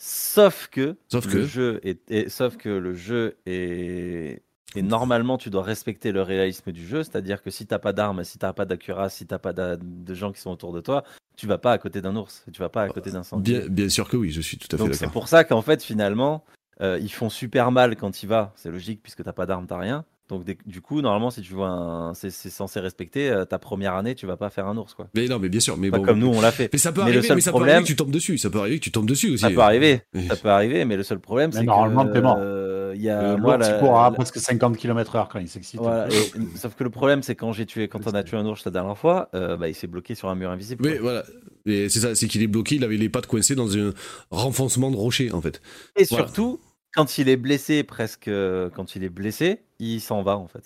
Sauf 0.04 0.66
que, 0.68 0.96
Sauf 1.08 1.26
le 1.26 1.30
que- 1.30 1.46
jeu 1.46 1.80
est, 1.84 2.10
est- 2.10 2.28
sauf 2.28 2.56
que 2.56 2.68
le 2.68 2.92
jeu 2.92 3.36
est 3.46 4.42
et 4.74 4.82
normalement 4.82 5.38
tu 5.38 5.48
dois 5.48 5.62
respecter 5.62 6.10
le 6.10 6.22
réalisme 6.22 6.72
du 6.72 6.84
jeu, 6.84 7.04
c'est-à-dire 7.04 7.40
que 7.40 7.50
si 7.50 7.66
t'as 7.66 7.78
pas 7.78 7.92
d'armes, 7.92 8.24
si 8.24 8.36
t'as 8.38 8.52
pas 8.52 8.64
d'accurat, 8.64 9.10
si 9.10 9.26
t'as 9.26 9.38
pas 9.38 9.52
de 9.52 10.14
gens 10.14 10.32
qui 10.32 10.40
sont 10.40 10.50
autour 10.50 10.72
de 10.72 10.80
toi, 10.80 11.04
tu 11.36 11.46
vas 11.46 11.58
pas 11.58 11.70
à 11.72 11.78
côté 11.78 12.00
d'un 12.00 12.16
ours, 12.16 12.44
tu 12.52 12.58
vas 12.58 12.68
pas 12.68 12.82
à 12.82 12.88
côté 12.88 13.12
d'un 13.12 13.22
sanglier. 13.22 13.60
Bien, 13.60 13.68
bien 13.68 13.88
sûr 13.88 14.08
que 14.08 14.16
oui, 14.16 14.32
je 14.32 14.40
suis 14.40 14.56
tout 14.56 14.66
à 14.72 14.76
fait 14.76 14.76
Donc 14.78 14.94
c'est 14.94 15.00
d'accord. 15.02 15.12
pour 15.12 15.28
ça 15.28 15.44
qu'en 15.44 15.62
fait 15.62 15.84
finalement 15.84 16.42
euh, 16.80 16.98
ils 17.00 17.12
font 17.12 17.30
super 17.30 17.70
mal 17.70 17.94
quand 17.94 18.24
il 18.24 18.26
va, 18.28 18.52
c'est 18.56 18.72
logique 18.72 19.00
puisque 19.04 19.22
t'as 19.22 19.32
pas 19.32 19.46
d'armes, 19.46 19.68
t'as 19.68 19.78
rien. 19.78 20.04
Donc 20.28 20.44
du 20.64 20.80
coup 20.80 21.02
normalement 21.02 21.30
si 21.30 21.42
tu 21.42 21.52
vois 21.52 21.68
un, 21.68 22.14
c'est 22.14 22.30
censé 22.30 22.80
respecter 22.80 23.28
euh, 23.28 23.44
ta 23.44 23.58
première 23.58 23.94
année, 23.94 24.14
tu 24.14 24.24
vas 24.26 24.36
pas 24.36 24.48
faire 24.50 24.66
un 24.66 24.76
ours 24.78 24.94
quoi. 24.94 25.08
Mais 25.14 25.26
non, 25.26 25.38
mais 25.38 25.48
bien 25.50 25.60
sûr, 25.60 25.76
mais 25.76 25.90
Pas 25.90 25.98
bon. 25.98 26.04
comme 26.04 26.20
nous 26.20 26.28
on 26.28 26.40
l'a 26.40 26.52
fait. 26.52 26.70
Mais 26.72 26.78
ça 26.78 26.90
peut 26.92 27.00
Mais 27.02 27.08
le 27.10 27.12
arriver, 27.18 27.26
seul 27.28 27.36
mais 27.36 27.40
ça 27.42 27.50
peut 27.50 27.56
problème- 27.56 27.74
arriver 27.74 27.84
que 27.84 27.88
tu 27.92 27.96
tombes 27.96 28.10
dessus. 28.12 28.38
Ça 28.38 28.48
peut 28.48 28.58
arriver 28.60 28.78
que 28.78 28.84
tu 28.84 28.92
tombes 28.92 29.06
dessus 29.08 29.30
aussi. 29.30 29.42
Ça 29.42 29.50
peut 29.50 29.58
arriver, 29.60 30.02
Oui. 30.14 30.26
ça 30.28 30.36
peut 30.36 30.48
arriver, 30.48 30.84
mais 30.86 30.96
le 30.96 31.02
seul 31.02 31.18
problème 31.18 31.50
Mais 31.52 31.58
c'est 31.60 31.64
normalement, 31.66 32.06
que 32.06 32.12
t'es 32.12 32.22
mort. 32.22 32.36
euh, 32.38 32.92
il 32.94 33.02
y 33.02 33.10
a 33.10 33.20
Euh, 33.20 33.36
moi 33.36 33.58
la- 33.58 33.66
à 33.78 34.10
la- 34.10 34.10
presque 34.12 34.38
50 34.38 34.76
km/h 34.78 35.28
quand 35.30 35.38
il 35.38 35.48
s'excite. 35.48 35.80
Voilà, 35.80 36.06
et- 36.10 36.56
sauf 36.56 36.74
que 36.76 36.84
le 36.84 36.90
problème, 36.90 37.22
c'est 37.22 37.34
quand 37.34 37.52
j'ai 37.52 37.66
tué, 37.66 37.88
quand 37.88 38.06
on 38.06 38.14
a 38.14 38.22
tué 38.22 38.36
un 38.38 38.46
ours 38.46 38.64
la 38.64 38.70
dernière 38.70 38.96
fois, 38.96 39.28
euh, 39.34 39.56
bah, 39.56 39.68
il 39.68 39.74
s'est 39.74 39.86
bloqué 39.88 40.14
sur 40.14 40.28
un 40.30 40.34
mur 40.34 40.50
invisible. 40.50 40.84
Mais 40.86 40.92
quoi. 40.98 41.02
voilà. 41.02 41.24
C'est 41.66 41.88
ça, 41.90 42.14
c'est 42.14 42.26
qu'il 42.28 42.42
est 42.42 42.46
bloqué, 42.48 42.76
il 42.76 42.84
avait 42.84 42.96
les 42.96 43.08
pattes 43.08 43.26
coincées 43.26 43.54
dans 43.54 43.76
un 43.76 43.92
renfoncement 44.30 44.90
de 44.90 44.96
rocher 44.96 45.30
en 45.32 45.40
fait. 45.42 45.60
Et 45.96 46.04
voilà. 46.04 46.24
surtout, 46.26 46.58
quand 46.94 47.18
il 47.18 47.28
est 47.28 47.36
blessé, 47.36 47.82
presque, 47.82 48.28
euh, 48.28 48.70
quand 48.70 48.94
il 48.96 49.04
est 49.04 49.08
blessé, 49.08 49.60
il 49.78 50.00
s'en 50.00 50.22
va 50.22 50.36
en 50.36 50.48
fait. 50.48 50.62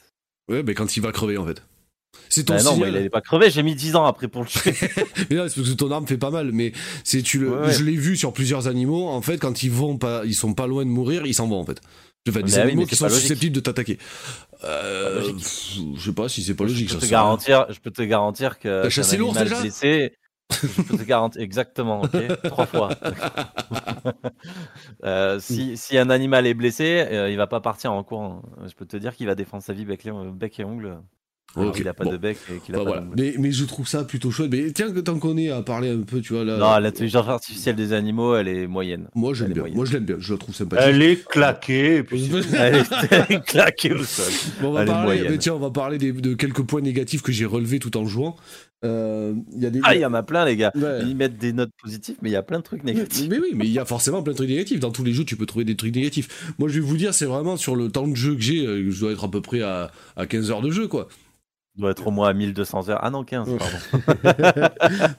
Ouais, 0.49 0.63
mais 0.63 0.75
quand 0.75 0.97
il 0.97 1.01
va 1.03 1.13
crever 1.13 1.37
en 1.39 1.47
fait. 1.47 1.63
C'est 2.31 2.45
ton 2.45 2.55
Bah 2.55 2.63
non, 2.63 2.73
signal. 2.73 2.89
il 2.89 2.95
n'allait 2.95 3.11
pas 3.11 3.21
crever. 3.21 3.51
J'ai 3.51 3.63
mis 3.63 3.75
10 3.75 3.95
ans 3.97 4.07
après 4.07 4.27
pour 4.29 4.43
le 4.43 4.49
tuer. 4.49 4.73
Mais 5.31 5.37
non, 5.37 5.47
c'est 5.49 5.57
parce 5.57 5.69
que 5.69 5.75
ton 5.75 5.91
arme 5.91 6.07
fait 6.07 6.17
pas 6.17 6.31
mal. 6.31 6.51
Mais 6.51 6.73
c'est 7.05 7.21
tu 7.23 7.39
le, 7.39 7.51
Ouais, 7.51 7.67
ouais. 7.67 7.73
je 7.73 7.85
l'ai 7.85 7.95
vu 7.97 8.17
sur 8.17 8.33
plusieurs 8.33 8.69
animaux. 8.69 9.07
En 9.09 9.21
fait, 9.21 9.37
quand 9.39 9.63
ils 9.63 9.71
vont 9.71 9.99
pas, 9.99 10.23
ils 10.25 10.35
sont 10.35 10.55
pas 10.55 10.67
loin 10.67 10.85
de 10.87 10.91
mourir, 10.91 11.27
ils 11.27 11.35
s'en 11.35 11.47
vont 11.47 11.61
en 11.61 11.67
fait. 11.67 11.79
Enfin, 12.29 12.41
des 12.41 12.53
Mais 12.53 12.55
ah 12.55 12.57
oui, 12.57 12.63
animaux 12.69 12.81
mais 12.83 12.87
qui 12.89 12.97
sont 12.97 13.09
susceptibles 13.11 13.55
de 13.55 13.61
t'attaquer. 13.61 13.99
Euh, 14.65 15.31
je 15.97 16.01
sais 16.01 16.13
pas 16.15 16.29
si 16.29 16.43
c'est 16.43 16.55
pas 16.55 16.65
logique. 16.65 16.89
je, 16.89 16.95
ça, 16.95 17.01
peux 17.01 17.07
te 17.07 17.11
garantir, 17.11 17.67
je 17.71 17.79
peux 17.81 17.91
te 17.91 18.03
garantir 18.03 18.59
que. 18.59 18.89
Chassé 18.89 19.17
l'ours, 19.19 19.37
déjà? 19.39 19.61
blessé, 19.61 20.15
Je 20.51 20.83
peux 20.83 20.97
te 20.97 21.03
garantir 21.03 21.43
exactement, 21.43 22.03
ok 22.03 22.41
Trois 22.45 22.67
fois. 22.67 22.91
Euh, 25.05 25.39
si, 25.41 25.77
si 25.77 25.99
un 25.99 26.11
animal 26.11 26.47
est 26.47 26.55
blessé, 26.55 27.05
euh, 27.11 27.31
il 27.31 27.37
va 27.37 27.47
pas 27.47 27.61
partir 27.61 27.93
en 27.93 28.03
courant. 28.03 28.43
Je 28.67 28.75
peux 28.75 28.87
te 28.87 28.97
dire 28.97 29.15
qu'il 29.15 29.27
va 29.27 29.35
défendre 29.35 29.63
sa 29.63 29.73
vie 29.73 29.85
bec, 29.85 30.05
les- 30.05 30.13
bec 30.33 30.59
et 30.61 30.65
ongles. 30.65 30.99
alors 31.57 31.69
Ok, 31.71 31.77
qu'il 31.77 31.89
a 31.89 31.95
pas 31.95 32.05
bon. 32.05 32.13
de 32.13 32.17
bec 32.17 32.39
et 32.53 32.59
qu'il 32.59 32.75
a 32.75 32.79
Bah, 32.79 32.85
pas 32.85 32.91
voilà. 32.91 33.07
mais, 33.17 33.35
mais 33.39 33.51
je 33.53 33.65
trouve 33.65 33.87
ça 33.89 34.05
plutôt 34.05 34.31
chouette. 34.31 34.51
Mais 34.53 34.71
tiens, 34.73 34.93
que 34.93 35.01
tant 35.01 35.19
qu'on 35.19 35.37
est 35.37 35.51
à 35.51 35.63
parler 35.63 35.91
un 35.91 36.03
peu, 36.03 36.21
tu 36.21 36.33
vois 36.35 36.45
là. 36.45 36.57
Non, 36.59 36.79
l'intelligence 36.79 37.29
artificielle 37.29 37.77
des 37.77 37.93
animaux, 37.93 38.37
elle 38.37 38.49
est 38.49 38.67
moyenne. 38.67 39.09
Moi 39.15 39.35
j'aime 39.35 39.53
bien. 39.53 39.63
moyenne. 39.63 39.77
Moi 39.77 39.85
je 39.87 39.93
l'aime 39.95 40.05
bien. 40.05 40.17
Je 40.19 40.33
la 40.33 40.39
trouve 40.39 40.55
sympathique. 40.55 40.87
Elle 40.89 41.03
est 41.03 41.29
claquée. 41.29 41.97
Et 41.97 42.03
puis. 42.03 42.31
Elle 42.55 42.77
est, 42.77 43.45
claquée 43.45 43.93
au 43.93 44.05
sol. 44.05 44.33
Bon, 44.61 44.69
on 44.69 44.73
va 44.73 44.83
Elle 44.83 44.89
est 44.89 44.93
parler, 44.93 45.07
moyenne. 45.07 45.27
mais 45.33 45.39
tiens, 45.39 45.55
on 45.55 45.59
va 45.59 45.71
parler 45.71 45.99
des- 45.99 46.13
de 46.13 46.35
quelques 46.35 46.63
points 46.63 46.81
négatifs 46.83 47.23
que 47.23 47.33
j'ai 47.33 47.47
relevés 47.47 47.79
tout 47.79 47.97
en 47.97 48.07
jouant. 48.07 48.37
Euh, 48.85 49.35
Il 49.55 49.63
y 49.63 49.67
a 49.67 49.71
des. 49.71 49.81
Ah, 49.83 49.95
il 49.95 50.01
y 50.01 50.05
en 50.05 50.15
a 50.15 50.23
plein, 50.23 50.45
les 50.45 50.57
gars. 50.57 50.71
Ouais. 50.75 51.01
Ils 51.03 51.17
mettent 51.17 51.39
des 51.39 51.53
notes 51.53 51.71
positives, 51.83 52.17
mais 52.23 52.29
il 52.31 52.33
y 52.33 52.37
a 52.37 52.43
plein 52.43 52.59
de 52.59 52.63
trucs 52.63 52.85
négatifs. 52.85 53.27
mais 53.29 53.39
oui, 53.39 53.53
mais 53.55 53.67
il 53.67 53.73
y 53.73 53.79
a 53.79 53.85
forcément 53.85 54.23
plein 54.23 54.33
de 54.33 54.37
trucs 54.37 54.51
négatifs. 54.51 54.81
Dans 54.81 54.91
tous 54.91 55.05
les 55.05 55.13
jeux, 55.13 55.25
tu 55.25 55.37
peux 55.37 55.47
trouver 55.47 55.65
des 55.65 55.77
trucs 55.77 55.95
négatifs. 55.95 56.55
Moi, 56.59 56.69
je 56.69 56.75
vais 56.75 56.81
vous 56.81 56.97
dire, 56.97 57.15
c'est 57.15 57.25
vraiment 57.27 57.57
sur 57.57 57.75
le 57.75 57.91
temps 57.91 58.07
de 58.07 58.15
jeu 58.15 58.35
que 58.35 58.41
j'ai, 58.43 58.67
euh, 58.67 58.91
je 58.91 59.01
dois 59.01 59.13
être 59.13 59.25
à 59.25 59.31
peu 59.31 59.41
près 59.41 59.63
à, 59.63 59.91
à 60.17 60.27
15 60.27 60.51
heures 60.51 60.63
de 60.63 60.71
jeu, 60.71 60.89
quoi. 60.89 61.09
Il 61.79 61.83
doit 61.83 61.91
être 61.91 62.07
au 62.07 62.11
moins 62.11 62.29
à 62.31 62.33
1200 62.33 62.89
heures. 62.89 63.01
Ah 63.03 63.11
non, 63.11 63.23
15, 63.23 63.49
pardon. 63.59 64.69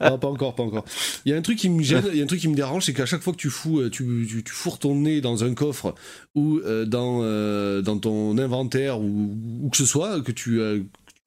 non, 0.00 0.18
pas 0.18 0.28
encore, 0.28 0.54
pas 0.56 0.64
encore. 0.64 0.84
Il 1.24 1.30
y 1.30 1.34
a 1.34 1.38
un 1.38 1.42
truc 1.42 1.56
qui 1.56 1.68
me 1.68 1.82
gêne, 1.84 2.02
il 2.10 2.16
y 2.18 2.20
a 2.20 2.24
un 2.24 2.26
truc 2.26 2.40
qui 2.40 2.48
me 2.48 2.56
dérange, 2.56 2.84
c'est 2.84 2.92
qu'à 2.94 3.06
chaque 3.06 3.22
fois 3.22 3.32
que 3.32 3.38
tu 3.38 3.48
fous, 3.48 3.78
euh, 3.78 3.90
tu, 3.90 4.26
tu, 4.28 4.42
tu 4.42 4.52
fourres 4.52 4.80
ton 4.80 4.96
nez 4.96 5.20
dans 5.20 5.44
un 5.44 5.54
coffre 5.54 5.94
ou 6.34 6.58
euh, 6.58 6.84
dans, 6.84 7.22
dans 7.82 7.98
ton 7.98 8.36
inventaire 8.38 9.00
ou 9.00 9.36
où 9.62 9.68
que 9.70 9.76
ce 9.76 9.86
soit, 9.86 10.20
que 10.20 10.32
tu 10.32 10.60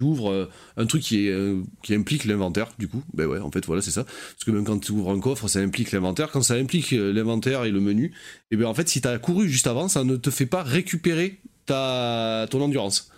ouvres 0.03 0.31
euh, 0.31 0.49
un 0.77 0.85
truc 0.85 1.01
qui, 1.03 1.27
est, 1.27 1.31
euh, 1.31 1.61
qui 1.83 1.93
implique 1.95 2.25
l'inventaire, 2.25 2.71
du 2.79 2.87
coup, 2.87 3.03
ben 3.13 3.25
ouais, 3.27 3.39
en 3.39 3.51
fait, 3.51 3.65
voilà, 3.65 3.81
c'est 3.81 3.91
ça. 3.91 4.03
Parce 4.03 4.43
que 4.45 4.51
même 4.51 4.63
quand 4.65 4.79
tu 4.79 4.91
ouvres 4.91 5.11
un 5.11 5.19
coffre, 5.19 5.47
ça 5.47 5.59
implique 5.59 5.91
l'inventaire. 5.91 6.31
Quand 6.31 6.41
ça 6.41 6.55
implique 6.55 6.93
euh, 6.93 7.11
l'inventaire 7.13 7.63
et 7.65 7.71
le 7.71 7.79
menu, 7.79 8.13
et 8.51 8.57
ben 8.57 8.65
en 8.65 8.73
fait, 8.73 8.87
si 8.89 9.01
tu 9.01 9.07
as 9.07 9.17
couru 9.19 9.49
juste 9.49 9.67
avant, 9.67 9.87
ça 9.87 10.03
ne 10.03 10.15
te 10.15 10.29
fait 10.29 10.45
pas 10.45 10.63
récupérer 10.63 11.39
ta, 11.65 12.47
ton 12.49 12.61
endurance. 12.61 13.11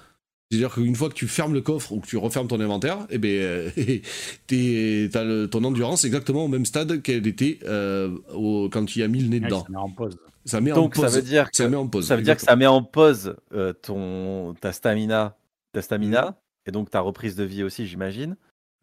C'est-à-dire 0.51 0.71
qu'une 0.73 0.95
fois 0.95 1.09
que 1.09 1.15
tu 1.15 1.27
fermes 1.27 1.53
le 1.53 1.61
coffre 1.61 1.93
ou 1.93 1.99
que 1.99 2.05
tu 2.05 2.15
refermes 2.17 2.47
ton 2.47 2.59
inventaire, 2.59 3.07
eh 3.09 3.17
ben, 3.17 3.29
euh, 3.31 3.69
t'es- 4.47 5.09
t'as 5.11 5.23
le- 5.23 5.47
ton 5.49 5.63
endurance 5.63 6.03
exactement 6.05 6.45
au 6.45 6.47
même 6.47 6.65
stade 6.65 7.01
qu'elle 7.01 7.25
était 7.27 7.59
euh, 7.65 8.15
au- 8.33 8.69
quand 8.71 8.85
tu 8.85 8.99
y 8.99 9.03
as 9.03 9.07
mis 9.07 9.19
le 9.21 9.29
nez 9.29 9.39
Ouais, 9.39 9.45
dedans. 9.45 9.63
ça 9.65 9.71
met 9.71 9.77
en 9.77 9.89
pause. 9.89 10.17
Ça 10.45 10.61
met 10.61 10.71
en 10.71 10.75
Donc, 10.75 10.95
pause. 10.95 11.05
ça 11.09 11.15
veut 11.15 11.21
dire 11.21 11.49
que 11.49 11.55
ça 11.57 11.69
met 11.69 11.75
en 11.77 11.87
pause. 11.87 12.05
Ça 12.05 12.15
veut 12.17 12.21
dire 12.21 12.35
que 12.35 12.41
ça 12.43 12.55
met 12.55 12.67
en 12.67 12.83
pause 12.83 13.35
euh, 13.53 13.73
ton, 13.73 14.53
ta 14.59 14.73
stamina, 14.73 15.37
ta 15.71 15.81
stamina, 15.81 16.37
et 16.65 16.71
donc 16.71 16.89
ta 16.89 16.99
reprise 17.01 17.35
de 17.35 17.43
vie 17.43 17.63
aussi, 17.63 17.87
j'imagine. 17.87 18.35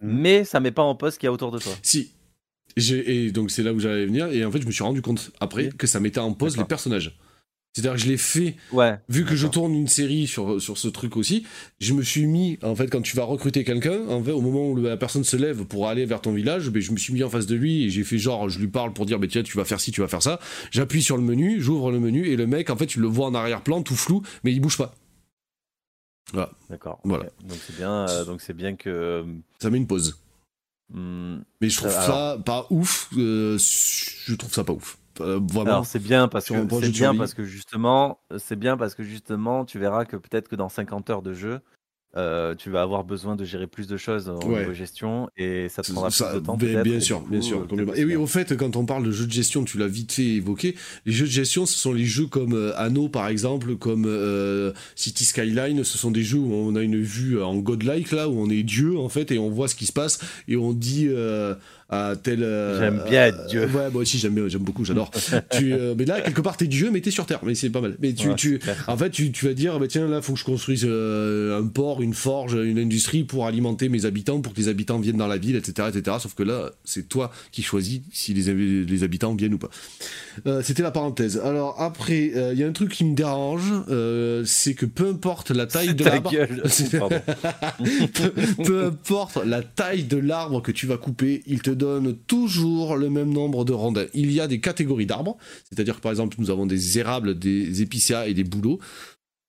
Mhm. 0.02 0.12
Mais 0.20 0.44
ça 0.44 0.60
met 0.60 0.70
pas 0.72 0.82
en 0.82 0.94
pause 0.94 1.14
ce 1.14 1.18
qu'il 1.18 1.26
y 1.26 1.28
a 1.28 1.32
autour 1.32 1.50
de 1.50 1.58
toi. 1.58 1.72
Si. 1.82 2.12
Et 2.76 3.32
donc 3.32 3.50
c'est 3.50 3.62
là 3.62 3.72
où 3.72 3.80
j'allais 3.80 4.06
venir. 4.06 4.28
Et 4.28 4.44
en 4.44 4.50
fait, 4.50 4.60
je 4.62 4.66
me 4.66 4.70
suis 4.72 4.84
rendu 4.84 5.02
compte 5.02 5.30
après 5.40 5.64
Oui. 5.64 5.70
que 5.76 5.86
ça 5.86 6.00
mettait 6.00 6.20
en 6.20 6.32
pause 6.32 6.56
les 6.56 6.64
personnages. 6.64 7.18
C'est-à-dire 7.72 7.92
que 7.92 8.00
je 8.00 8.08
l'ai 8.08 8.16
fait, 8.16 8.56
Ouais. 8.72 8.98
vu 9.08 9.24
que 9.24 9.36
je 9.36 9.46
tourne 9.46 9.72
une 9.72 9.86
série 9.86 10.26
sur, 10.26 10.60
sur 10.60 10.76
ce 10.76 10.88
truc 10.88 11.16
aussi, 11.16 11.46
je 11.78 11.94
me 11.94 12.02
suis 12.02 12.26
mis, 12.26 12.58
en 12.64 12.74
fait, 12.74 12.88
quand 12.88 13.00
tu 13.00 13.14
vas 13.16 13.22
recruter 13.22 13.62
quelqu'un, 13.62 14.08
en 14.08 14.20
fait, 14.24 14.32
au 14.32 14.40
moment 14.40 14.68
où 14.70 14.76
la 14.76 14.96
personne 14.96 15.22
se 15.22 15.36
lève 15.36 15.64
pour 15.66 15.86
aller 15.86 16.04
vers 16.04 16.20
ton 16.20 16.32
village, 16.32 16.68
ben, 16.70 16.82
je 16.82 16.90
me 16.90 16.96
suis 16.96 17.12
mis 17.12 17.22
en 17.22 17.30
face 17.30 17.46
de 17.46 17.54
lui 17.54 17.84
et 17.84 17.90
j'ai 17.90 18.02
fait 18.02 18.18
genre, 18.18 18.48
je 18.48 18.58
lui 18.58 18.66
parle 18.66 18.92
pour 18.92 19.06
dire, 19.06 19.20
ben, 19.20 19.28
tiens, 19.30 19.44
tu 19.44 19.56
vas 19.56 19.64
faire 19.64 19.78
ci, 19.80 19.92
tu 19.92 20.00
vas 20.00 20.08
faire 20.08 20.22
ça. 20.22 20.40
J'appuie 20.72 21.00
sur 21.00 21.16
le 21.16 21.22
menu, 21.22 21.60
j'ouvre 21.60 21.92
le 21.92 22.00
menu 22.00 22.26
et 22.26 22.34
le 22.34 22.48
mec, 22.48 22.70
en 22.70 22.76
fait, 22.76 22.86
tu 22.86 22.98
le 22.98 23.06
vois 23.06 23.26
en 23.26 23.34
arrière-plan, 23.34 23.82
tout 23.84 23.94
flou, 23.94 24.22
mais 24.42 24.52
il 24.52 24.58
bouge 24.60 24.76
pas. 24.76 24.92
Voilà. 26.32 26.50
D'accord. 26.68 27.00
Voilà. 27.04 27.24
Donc 27.44 27.58
c'est 27.66 27.76
bien, 27.76 28.08
euh, 28.08 28.24
donc 28.24 28.40
c'est 28.40 28.54
bien 28.54 28.76
que. 28.76 29.24
Ça 29.60 29.70
met 29.70 29.78
une 29.78 29.86
pause. 29.86 30.20
hmm, 30.92 31.38
Mais 31.60 31.68
je 31.68 31.76
trouve 31.78 31.90
ça 31.90 32.38
pas 32.44 32.66
ouf. 32.70 33.10
euh, 33.16 33.58
je 33.58 34.34
trouve 34.34 34.52
ça 34.52 34.64
pas 34.64 34.72
ouf. 34.72 34.98
Euh, 35.20 35.40
vraiment. 35.42 35.70
Alors 35.70 35.86
c'est 35.86 35.98
bien 35.98 36.28
parce 36.28 36.46
que 36.48 36.54
c'est 36.80 36.90
bien 36.90 37.14
parce 37.14 37.34
que 37.34 37.44
justement 37.44 38.20
c'est 38.38 38.56
bien 38.56 38.76
parce 38.76 38.94
que 38.94 39.02
justement 39.02 39.64
tu 39.64 39.78
verras 39.78 40.04
que 40.04 40.16
peut-être 40.16 40.48
que 40.48 40.56
dans 40.56 40.68
50 40.68 41.10
heures 41.10 41.22
de 41.22 41.34
jeu 41.34 41.60
euh, 42.16 42.54
tu 42.56 42.70
vas 42.70 42.82
avoir 42.82 43.04
besoin 43.04 43.36
de 43.36 43.44
gérer 43.44 43.66
plus 43.68 43.86
de 43.86 43.96
choses 43.96 44.28
en 44.28 44.38
Ouais. 44.48 44.60
niveau 44.60 44.72
gestion 44.74 45.30
et 45.36 45.68
ça 45.68 45.82
te 45.82 45.92
prendra 45.92 46.10
Ça- 46.10 46.30
plus 46.30 46.40
de 46.40 46.46
temps. 46.46 46.56
bien, 46.56 46.68
peut-être, 46.68 46.82
bien 46.84 47.00
sûr, 47.00 47.22
coup, 47.22 47.30
bien 47.30 47.38
euh, 47.38 47.42
sûr. 47.42 47.66
Et 47.96 48.04
oui, 48.04 48.16
au 48.16 48.26
fait, 48.26 48.56
quand 48.56 48.74
on 48.76 48.84
parle 48.84 49.04
de 49.04 49.12
jeux 49.12 49.26
de 49.26 49.32
gestion, 49.32 49.64
tu 49.64 49.78
l'as 49.78 49.86
vite 49.86 50.12
fait 50.12 50.24
évoquer. 50.24 50.74
Les 51.06 51.12
jeux 51.12 51.26
de 51.26 51.30
gestion, 51.30 51.66
ce 51.66 51.78
sont 51.78 51.92
les 51.92 52.04
jeux 52.04 52.26
comme 52.26 52.54
euh, 52.54 52.72
Anno, 52.76 53.08
par 53.08 53.28
exemple, 53.28 53.76
comme 53.76 54.06
euh, 54.06 54.72
City 54.96 55.24
Skyline. 55.24 55.84
Ce 55.84 55.98
sont 55.98 56.10
des 56.10 56.22
jeux 56.22 56.38
où 56.38 56.52
on 56.52 56.74
a 56.74 56.82
une 56.82 57.00
vue 57.00 57.40
en 57.40 57.56
godlike, 57.56 58.10
là, 58.12 58.28
où 58.28 58.40
on 58.40 58.50
est 58.50 58.62
Dieu, 58.64 58.98
en 58.98 59.08
fait, 59.08 59.30
et 59.30 59.38
on 59.38 59.50
voit 59.50 59.68
ce 59.68 59.74
qui 59.76 59.86
se 59.86 59.92
passe, 59.92 60.18
et 60.48 60.56
on 60.56 60.72
dit 60.72 61.08
euh, 61.92 62.14
tel. 62.14 62.42
euh, 62.42 62.78
J'aime 62.78 63.02
bien 63.08 63.26
être 63.26 63.40
euh, 63.40 63.46
Dieu. 63.48 63.64
Ouais, 63.66 63.90
moi 63.90 64.02
aussi, 64.02 64.18
j'aime 64.18 64.34
bien, 64.34 64.48
j'aime 64.48 64.62
beaucoup, 64.62 64.84
j'adore. 64.84 65.10
tu, 65.52 65.72
euh, 65.72 65.94
mais 65.96 66.04
là, 66.04 66.20
quelque 66.20 66.40
part, 66.40 66.56
t'es 66.56 66.66
Dieu, 66.66 66.90
mais 66.92 67.00
t'es 67.00 67.10
sur 67.10 67.26
Terre. 67.26 67.40
Mais 67.42 67.54
c'est 67.54 67.70
pas 67.70 67.80
mal. 67.80 67.96
Mais 68.00 68.12
tu, 68.12 68.28
Ouais, 68.28 68.34
tu, 68.36 68.60
en 68.86 68.96
fait, 68.96 69.10
tu, 69.10 69.32
tu 69.32 69.46
vas 69.46 69.54
dire, 69.54 69.78
bah, 69.78 69.86
tiens, 69.88 70.06
là, 70.08 70.22
faut 70.22 70.34
que 70.34 70.38
je 70.38 70.44
construise 70.44 70.84
un 70.84 71.66
port, 71.66 72.02
une 72.02 72.14
forge, 72.14 72.54
une 72.54 72.78
industrie 72.78 73.24
pour 73.24 73.46
alimenter 73.46 73.88
mes 73.88 74.04
habitants, 74.04 74.40
pour 74.40 74.52
que 74.54 74.58
les 74.60 74.68
habitants 74.68 74.98
viennent 74.98 75.16
dans 75.16 75.26
la 75.26 75.38
ville, 75.38 75.56
etc. 75.56 75.88
etc. 75.94 76.16
Sauf 76.20 76.34
que 76.34 76.42
là, 76.42 76.70
c'est 76.84 77.08
toi 77.08 77.30
qui 77.52 77.62
choisis 77.62 78.00
si 78.12 78.34
les, 78.34 78.84
les 78.84 79.02
habitants 79.02 79.34
viennent 79.34 79.54
ou 79.54 79.58
pas. 79.58 79.70
C'était 80.62 80.82
la 80.82 80.90
parenthèse. 80.90 81.38
Alors, 81.44 81.80
après, 81.80 82.32
il 82.52 82.58
y 82.58 82.62
a 82.62 82.66
un 82.66 82.72
truc 82.72 82.92
qui 82.92 83.04
me 83.04 83.14
dérange, 83.14 83.72
c'est 84.46 84.74
que 84.74 84.86
peu 84.86 85.08
importe 85.08 85.50
la 85.50 85.66
taille 85.66 85.94
de 85.94 86.04
l'arbre, 86.04 86.30
peu, 88.14 88.32
peu 88.64 88.84
importe 88.84 89.38
la 89.44 89.62
taille 89.62 90.04
de 90.04 90.16
l'arbre 90.16 90.62
que 90.62 90.72
tu 90.72 90.86
vas 90.86 90.96
couper, 90.96 91.42
il 91.46 91.62
te 91.62 91.70
donne 91.80 92.14
toujours 92.28 92.96
le 92.96 93.10
même 93.10 93.32
nombre 93.32 93.64
de 93.64 93.72
rondins. 93.72 94.06
Il 94.14 94.30
y 94.30 94.40
a 94.40 94.46
des 94.46 94.60
catégories 94.60 95.06
d'arbres, 95.06 95.36
c'est-à-dire 95.68 95.96
que 95.96 96.00
par 96.00 96.12
exemple 96.12 96.36
nous 96.38 96.50
avons 96.50 96.66
des 96.66 96.98
érables, 97.00 97.36
des 97.36 97.82
épicéas 97.82 98.28
et 98.28 98.34
des 98.34 98.44
bouleaux. 98.44 98.78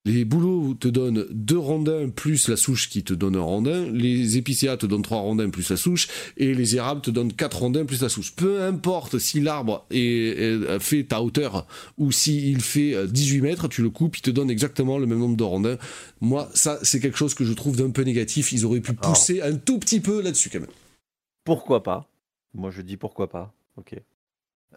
Les 0.04 0.26
bouleaux 0.26 0.74
te 0.74 0.88
donnent 0.88 1.28
deux 1.30 1.60
rondins 1.60 2.10
plus 2.10 2.48
la 2.48 2.58
souche 2.58 2.90
qui 2.90 3.04
te 3.04 3.14
donne 3.14 3.36
un 3.36 3.42
rondin. 3.42 3.86
Les 3.92 4.36
épicéas 4.36 4.76
te 4.78 4.88
donnent 4.88 5.04
trois 5.04 5.20
rondins 5.20 5.52
plus 5.52 5.70
la 5.70 5.78
souche. 5.78 6.08
Et 6.38 6.56
les 6.56 6.76
érables 6.76 7.02
te 7.02 7.12
donnent 7.12 7.32
quatre 7.32 7.60
rondins 7.60 7.86
plus 7.86 8.02
la 8.02 8.10
souche. 8.10 8.32
Peu 8.36 8.64
importe 8.64 9.20
si 9.20 9.42
l'arbre 9.42 9.86
est, 9.92 10.00
est- 10.00 10.80
fait 10.80 11.04
ta 11.04 11.22
hauteur 11.22 11.68
ou 12.00 12.12
s'il 12.12 12.62
fait 12.62 12.96
euh, 12.96 13.06
18 13.06 13.42
mètres, 13.42 13.68
tu 13.68 13.84
le 13.84 13.92
coupes, 13.92 14.18
il 14.18 14.22
te 14.24 14.32
donne 14.32 14.50
exactement 14.50 14.98
le 14.98 15.06
même 15.06 15.20
nombre 15.20 15.38
de 15.38 15.44
rondins. 15.44 15.78
Moi, 16.20 16.50
ça, 16.56 16.80
c'est 16.82 17.00
quelque 17.00 17.20
chose 17.20 17.36
que 17.36 17.46
je 17.46 17.54
trouve 17.54 17.78
d'un 17.78 17.92
peu 17.92 18.02
négatif. 18.02 18.52
Ils 18.54 18.66
auraient 18.66 18.82
pu 18.82 18.94
pousser 18.94 19.44
un 19.44 19.54
tout 19.56 19.78
petit 19.78 20.00
peu 20.00 20.24
là-dessus 20.24 20.50
quand 20.50 20.62
même. 20.62 20.70
Pourquoi 21.46 21.84
pas? 21.84 22.08
Moi, 22.54 22.72
je 22.72 22.82
dis 22.82 22.98
pourquoi 22.98 23.30
pas. 23.30 23.54
Ok. 23.78 23.96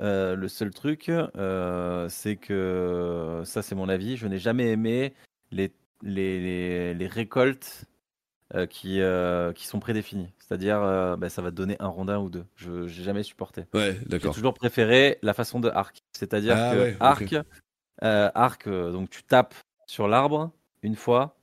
Euh, 0.00 0.34
le 0.34 0.48
seul 0.48 0.70
truc, 0.70 1.08
euh, 1.08 2.08
c'est 2.08 2.36
que 2.36 3.42
ça, 3.44 3.62
c'est 3.62 3.74
mon 3.74 3.88
avis. 3.88 4.16
Je 4.16 4.26
n'ai 4.26 4.38
jamais 4.38 4.70
aimé 4.70 5.14
les, 5.50 5.72
les, 6.02 6.40
les, 6.40 6.94
les 6.94 7.06
récoltes 7.06 7.84
euh, 8.54 8.66
qui, 8.66 9.00
qui 9.54 9.66
sont 9.66 9.80
prédéfinies. 9.80 10.32
C'est-à-dire, 10.38 10.80
bah, 11.16 11.28
ça 11.28 11.42
va 11.42 11.50
te 11.50 11.56
donner 11.56 11.76
un 11.80 11.88
rondin 11.88 12.18
ou 12.18 12.28
deux. 12.28 12.44
Je 12.56 12.70
n'ai 12.70 12.88
jamais 12.88 13.22
supporté. 13.22 13.64
Ouais, 13.72 13.96
J'ai 14.00 14.08
d'accord. 14.08 14.34
toujours 14.34 14.54
préféré 14.54 15.18
la 15.22 15.34
façon 15.34 15.60
de 15.60 15.68
arc. 15.68 16.02
C'est-à-dire 16.12 16.56
Ah 16.56 16.74
que 16.74 16.80
ouais, 16.80 16.96
arc, 17.00 17.34
arc, 18.00 18.68
donc 18.68 19.10
tu 19.10 19.22
tapes 19.22 19.54
sur 19.86 20.08
l'arbre 20.08 20.50
une 20.82 20.96
fois, 20.96 21.36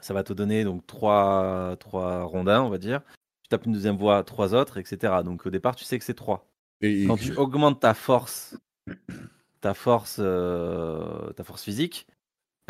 ça 0.00 0.14
va 0.14 0.22
te 0.22 0.32
donner 0.32 0.62
donc 0.64 0.86
trois, 0.86 1.76
trois 1.80 2.22
rondins, 2.24 2.62
on 2.62 2.68
va 2.68 2.78
dire. 2.78 3.00
Tu 3.46 3.50
tapes 3.50 3.66
une 3.66 3.72
deuxième 3.74 3.96
fois, 3.96 4.24
trois 4.24 4.54
autres, 4.54 4.76
etc. 4.76 5.12
Donc 5.24 5.46
au 5.46 5.50
départ, 5.50 5.76
tu 5.76 5.84
sais 5.84 5.96
que 6.00 6.04
c'est 6.04 6.14
trois. 6.14 6.48
Et- 6.80 7.04
Quand 7.06 7.16
tu 7.16 7.32
augmentes 7.36 7.78
ta 7.78 7.94
force, 7.94 8.56
ta 9.60 9.72
force, 9.72 10.16
euh, 10.18 11.30
ta 11.36 11.44
force 11.44 11.62
physique, 11.62 12.08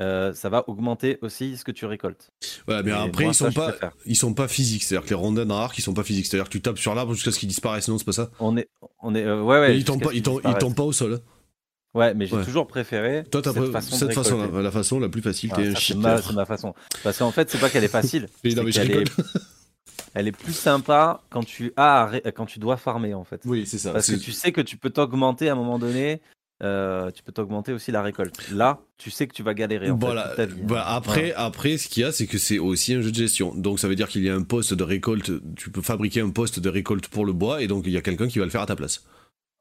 euh, 0.03 0.35
ça 0.35 0.51
va 0.51 0.69
augmenter 0.69 1.17
aussi 1.23 1.57
ce 1.57 1.65
que 1.65 1.73
tu 1.73 1.87
récoltes. 1.87 2.31
Ouais, 2.69 2.83
mais 2.83 2.91
Et 2.91 2.93
après, 2.93 3.25
moi, 3.25 3.33
ils 3.33 3.35
sont 3.35 3.51
pas, 3.53 3.75
ils 4.05 4.17
sont 4.17 4.35
pas 4.35 4.49
physiques. 4.49 4.83
C'est-à-dire 4.83 5.07
que 5.07 5.11
les 5.11 5.17
rondins 5.17 5.47
dans 5.47 5.59
l'arc, 5.59 5.79
ils 5.79 5.83
sont 5.83 5.95
pas 5.95 6.05
physiques. 6.05 6.27
C'est-à-dire 6.27 6.45
que 6.45 6.53
tu 6.53 6.61
tapes 6.61 6.77
sur 6.79 6.95
l'arbre 6.95 7.15
jusqu'à 7.15 7.31
ce 7.33 7.39
qu'ils 7.39 7.49
disparaissent. 7.49 7.89
Non, 7.89 7.97
c'est 7.97 8.05
pas 8.05 8.13
ça? 8.13 8.31
On 8.39 8.59
est, 8.59 8.69
on 9.01 9.15
est, 9.15 9.25
euh, 9.25 9.41
ouais, 9.41 9.59
ouais. 9.59 9.79
Ils 9.79 9.85
tombent 9.87 10.03
pas, 10.03 10.13
ils 10.13 10.23
tombent, 10.23 10.43
ils 10.45 10.55
tombent 10.59 10.75
pas 10.77 10.83
au 10.85 10.93
sol. 10.93 11.15
hein. 11.15 11.21
Ouais, 11.95 12.13
mais 12.13 12.27
j'ai 12.27 12.37
Ouais. 12.37 12.45
toujours 12.45 12.67
préféré 12.67 13.25
Toi, 13.31 13.41
cette 13.43 13.55
pré- 13.55 13.71
façon. 13.73 13.97
cette 13.97 14.13
façon, 14.13 14.37
récolter. 14.39 14.63
la, 14.63 14.71
façon 14.71 15.01
la 15.01 15.09
plus 15.09 15.23
facile. 15.23 15.49
Ah, 15.55 15.57
T'es 15.57 15.95
un 15.95 15.97
ma, 15.97 16.21
ma 16.33 16.45
façon. 16.45 16.75
Parce 17.03 17.17
qu'en 17.17 17.31
fait, 17.31 17.51
c'est 17.51 17.57
pas 17.59 17.71
qu'elle 17.71 17.85
est 17.85 17.89
facile. 17.89 18.29
C'est 18.45 18.55
non, 18.55 18.65
mais 18.65 18.73
je 18.73 18.83
qu'elle 18.83 18.91
est. 18.99 19.05
elle 20.15 20.29
est 20.29 20.33
plus 20.33 20.53
sympa 20.55 21.21
quand 21.31 21.45
tu 21.45 21.73
as 21.77 22.11
quand 22.35 22.47
tu 22.47 22.59
dois 22.59 22.77
farmer 22.77 23.15
en 23.15 23.25
fait. 23.25 23.41
Oui, 23.45 23.67
c'est 23.67 23.79
ça. 23.79 23.93
Parce 23.93 24.11
que 24.11 24.17
tu 24.17 24.33
sais 24.33 24.53
que 24.53 24.61
tu 24.61 24.77
peux 24.77 24.91
t'augmenter 24.91 25.49
à 25.49 25.53
un 25.53 25.57
moment 25.57 25.79
donné. 25.79 26.21
euh, 26.63 27.11
tu 27.11 27.23
peux 27.23 27.33
t'augmenter 27.33 27.73
aussi 27.75 27.93
la 27.93 28.01
récolte. 28.01 28.49
Là, 28.51 28.79
tu 28.97 29.11
sais 29.11 29.27
que 29.27 29.35
tu 29.35 29.43
vas 29.43 29.53
galérer 29.53 29.91
en 29.91 29.99
Voilà, 29.99 30.23
fait, 30.31 30.47
toute 30.47 30.55
ta 30.55 30.61
vie. 30.61 30.63
voilà. 30.67 30.89
Après, 30.89 31.33
après, 31.35 31.77
ce 31.77 31.87
qu'il 31.87 32.03
y 32.03 32.07
a, 32.07 32.13
c'est 32.13 32.27
que 32.27 32.39
c'est 32.39 32.59
aussi 32.59 32.95
un 32.95 33.03
jeu 33.03 33.11
de 33.11 33.17
gestion. 33.17 33.53
Donc, 33.55 33.79
ça 33.79 33.89
veut 33.89 33.95
dire 33.95 34.09
qu'il 34.09 34.25
y 34.25 34.31
a 34.31 34.35
un 34.35 34.43
poste 34.43 34.73
de 34.73 34.83
récolte. 34.83 35.33
Tu 35.55 35.71
peux 35.71 35.83
fabriquer 35.83 36.23
un 36.23 36.31
poste 36.31 36.59
de 36.59 36.69
récolte 36.71 37.09
pour 37.09 37.27
le 37.27 37.35
bois, 37.35 37.61
et 37.63 37.67
donc 37.67 37.85
il 37.87 37.93
y 37.93 37.99
a 37.99 38.01
quelqu'un 38.01 38.27
qui 38.27 38.39
va 38.39 38.47
le 38.47 38.51
faire 38.51 38.63
à 38.63 38.67
ta 38.67 38.75
place. 38.75 39.05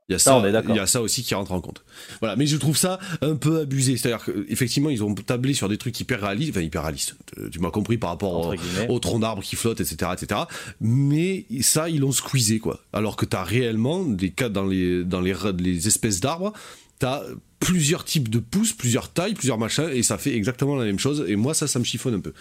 Il 0.08 0.14
y 0.14 0.16
a 0.16 0.20
Ça, 0.20 0.32
ça, 0.32 0.38
on 0.38 0.46
est 0.46 0.52
d'accord. 0.52 0.76
il 0.76 0.78
y 0.78 0.82
a 0.82 0.86
ça 0.86 1.02
aussi 1.02 1.24
qui 1.24 1.34
rentre 1.34 1.52
en 1.52 1.62
compte. 1.62 1.84
Voilà, 2.20 2.36
mais 2.36 2.46
je 2.46 2.58
trouve 2.58 2.78
ça 2.78 3.00
un 3.22 3.36
peu 3.36 3.62
abusé. 3.62 3.98
C'est-à-dire 3.98 4.24
qu'effectivement, 4.24 4.92
ils 4.92 5.04
ont 5.04 5.16
tablé 5.16 5.56
sur 5.56 5.68
des 5.68 5.78
trucs 5.78 6.00
hyper 6.00 6.22
réalistes, 6.22 6.52
enfin 6.52 6.62
hyper 6.62 6.84
réalistes. 6.84 7.16
Euh, 7.40 7.50
Tu 7.50 7.60
m'as 7.60 7.72
compris 7.72 7.98
par 7.98 8.12
rapport 8.12 8.34
au, 8.34 8.56
au 8.90 9.00
tronc 9.00 9.20
d'arbre 9.20 9.42
qui 9.42 9.56
flotte, 9.56 9.82
etc., 9.82 10.12
etc. 10.14 10.42
Mais 10.80 11.46
ça, 11.62 11.90
ils 11.90 12.02
l'ont 12.02 12.12
squeezé, 12.12 12.60
quoi. 12.60 12.82
Alors 12.94 13.16
que 13.16 13.26
t'as 13.26 13.44
réellement 13.44 14.04
des 14.04 14.30
cas 14.30 14.50
dans 14.50 14.66
les, 14.66 15.04
dans 15.04 15.22
les 15.22 15.88
espèces 15.88 16.20
d'arbres, 16.20 16.54
t'as 17.00 17.22
plusieurs 17.60 18.04
types 18.06 18.30
de 18.30 18.40
pousses, 18.40 18.74
plusieurs 18.74 19.12
tailles, 19.12 19.34
plusieurs 19.34 19.58
machins, 19.58 19.90
et 19.92 20.04
ça 20.04 20.18
fait 20.18 20.36
exactement 20.36 20.76
la 20.76 20.86
même 20.86 21.00
chose. 21.00 21.26
Et 21.28 21.36
moi, 21.36 21.54
ça, 21.54 21.68
ça 21.68 21.80
me 21.80 21.84
chiffonne 21.84 22.14
un 22.16 22.20
peu. 22.20 22.34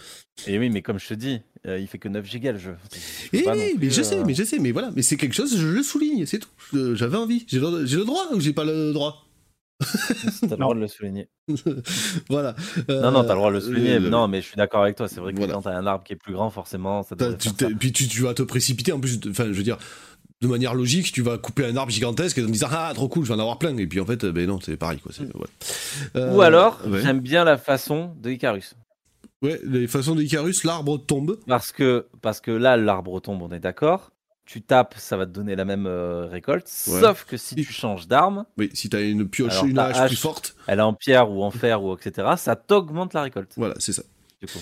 Et 0.46 0.58
oui, 0.58 0.68
mais 0.70 0.82
comme 0.82 0.98
je 0.98 1.08
te 1.08 1.14
dis, 1.14 1.40
euh, 1.66 1.78
il 1.78 1.86
fait 1.86 1.98
que 1.98 2.08
9 2.08 2.26
gigas 2.28 2.52
le 2.52 2.58
jeu. 2.58 2.76
Je 3.32 3.38
Et 3.38 3.42
pas 3.42 3.56
oui, 3.56 3.74
mais 3.78 3.90
je 3.90 4.00
euh, 4.00 4.04
sais, 4.04 4.24
mais 4.24 4.34
je 4.34 4.42
sais, 4.44 4.58
mais 4.58 4.72
voilà, 4.72 4.90
mais 4.94 5.02
c'est 5.02 5.16
quelque 5.16 5.34
chose, 5.34 5.56
je 5.56 5.66
le 5.66 5.82
souligne, 5.82 6.26
c'est 6.26 6.40
tout. 6.40 6.48
Je- 6.72 6.94
J'avais 6.94 7.16
envie. 7.16 7.44
J'ai 7.48 7.58
le, 7.58 8.04
droit 8.04 8.26
ou 8.34 8.40
j'ai 8.40 8.52
pas 8.52 8.64
le 8.64 8.92
droit? 8.92 9.24
T'as 9.80 10.48
le 10.50 10.56
droit 10.56 10.74
de 10.74 10.80
le 10.80 10.88
souligner. 10.88 11.28
Voilà. 12.28 12.54
Non, 12.88 13.10
non, 13.10 13.24
t'as 13.24 13.34
le 13.34 13.38
droit 13.38 13.50
de 13.50 13.56
le 13.56 13.62
Euh, 13.62 13.66
souligner. 13.66 13.98
le- 13.98 14.08
Non, 14.10 14.28
mais 14.28 14.40
je 14.40 14.46
suis 14.46 14.56
d'accord 14.56 14.82
avec 14.82 14.96
toi. 14.96 15.08
C'est 15.08 15.20
vrai 15.20 15.32
que 15.32 15.38
Voilà. 15.38 15.54
quand 15.54 15.62
t'as 15.62 15.76
un 15.76 15.86
arbre 15.86 16.04
qui 16.04 16.12
est 16.12 16.16
plus 16.16 16.32
grand, 16.34 16.50
forcément, 16.50 17.02
ça 17.02 17.16
tu 17.16 17.48
ça. 17.48 17.68
puis 17.78 17.92
tu, 17.92 18.06
tu 18.08 18.22
vas 18.22 18.34
te 18.34 18.42
précipiter 18.42 18.92
en 18.92 19.00
plus, 19.00 19.18
enfin 19.28 19.46
je 19.46 19.52
veux 19.52 19.62
dire, 19.62 19.78
de 20.40 20.48
manière 20.48 20.74
logique, 20.74 21.10
tu 21.12 21.22
vas 21.22 21.38
couper 21.38 21.64
un 21.66 21.76
arbre 21.76 21.90
gigantesque 21.92 22.38
en 22.38 22.44
disant 22.46 22.68
ah 22.70 22.92
trop 22.94 23.08
cool, 23.08 23.24
je 23.24 23.28
vais 23.30 23.34
en 23.34 23.40
avoir 23.40 23.58
plein, 23.58 23.76
et 23.78 23.86
puis 23.86 24.00
en 24.00 24.06
fait, 24.06 24.24
ben 24.26 24.46
non, 24.46 24.60
c'est 24.60 24.76
pareil 24.76 24.98
quoi. 24.98 25.12
c'est- 25.14 25.22
ouais. 25.22 25.46
Euh, 26.16 26.34
Ou 26.34 26.42
alors, 26.42 26.80
ouais. 26.86 27.00
j'aime 27.02 27.20
bien 27.20 27.44
la 27.44 27.56
façon 27.56 28.12
de 28.20 28.30
Icarus. 28.30 28.74
Ouais, 29.42 29.60
les 29.64 29.86
façons 29.86 30.14
d'Icarus, 30.14 30.64
l'arbre 30.64 30.96
tombe. 30.98 31.38
Parce 31.46 31.70
que, 31.72 32.06
parce 32.22 32.40
que 32.40 32.50
là, 32.50 32.76
l'arbre 32.76 33.20
tombe, 33.20 33.42
on 33.42 33.52
est 33.52 33.60
d'accord. 33.60 34.10
Tu 34.46 34.60
tapes, 34.60 34.94
ça 34.98 35.16
va 35.16 35.24
te 35.24 35.30
donner 35.30 35.56
la 35.56 35.64
même 35.64 35.86
euh, 35.86 36.26
récolte. 36.26 36.66
Ouais. 36.88 37.00
Sauf 37.00 37.24
que 37.24 37.36
si 37.38 37.54
tu 37.54 37.64
changes 37.64 38.06
d'arme, 38.08 38.44
Oui, 38.58 38.70
si 38.74 38.90
t'as 38.90 39.02
une 39.02 39.26
pioche, 39.28 39.52
Alors, 39.52 39.64
une 39.66 39.78
hache, 39.78 39.96
hache- 39.96 40.08
plus 40.08 40.16
forte, 40.16 40.54
elle 40.66 40.78
est 40.80 40.82
en 40.82 40.92
pierre 40.92 41.30
ou 41.30 41.42
en 41.42 41.50
fer 41.50 41.82
ou 41.82 41.94
etc., 41.96 42.28
ça 42.36 42.54
t'augmente 42.56 43.14
la 43.14 43.22
récolte. 43.22 43.52
voilà, 43.56 43.74
c'est 43.78 43.92
ça. 43.94 44.02
Du 44.42 44.46
coup. 44.46 44.58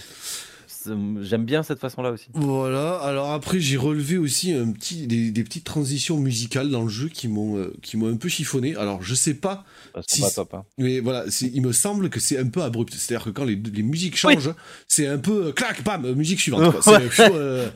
J'aime 1.23 1.45
bien 1.45 1.63
cette 1.63 1.79
façon-là 1.79 2.11
aussi. 2.11 2.27
Voilà, 2.35 2.95
alors 2.97 3.33
après 3.33 3.61
j'ai 3.61 3.77
relevé 3.77 4.17
aussi 4.19 4.53
un 4.53 4.71
petit, 4.73 5.07
des, 5.07 5.31
des 5.31 5.45
petites 5.45 5.65
transitions 5.65 6.19
musicales 6.19 6.71
dans 6.71 6.83
le 6.83 6.89
jeu 6.89 7.09
qui 7.09 7.29
m'ont 7.29 7.57
euh, 7.59 7.73
qui 7.83 7.97
m'ont 7.97 8.09
un 8.09 8.17
peu 8.17 8.29
chiffonné. 8.29 8.75
Alors 8.77 9.03
je 9.03 9.15
sais 9.15 9.35
pas, 9.35 9.65
Parce 9.93 10.07
Si- 10.09 10.21
pas 10.21 10.31
top. 10.31 10.55
hein. 10.55 10.65
mais 10.79 11.01
voilà, 11.01 11.25
il 11.41 11.63
me 11.63 11.73
semble 11.73 12.09
que 12.11 12.21
c'est 12.21 12.39
un 12.39 12.47
peu 12.49 12.63
abrupt. 12.63 12.95
C'est-à-dire 12.95 13.25
que 13.27 13.31
quand 13.31 13.45
les, 13.45 13.57
les 13.57 13.83
musiques 13.83 14.17
changent, 14.17 14.55
c'est 14.89 15.07
un 15.07 15.19
peu 15.19 15.47
euh, 15.47 15.53
clac, 15.53 15.83
bam, 15.85 16.13
musique 16.15 16.41
suivante. 16.41 16.73
quoi. 16.81 16.99
Euh, 17.21 17.69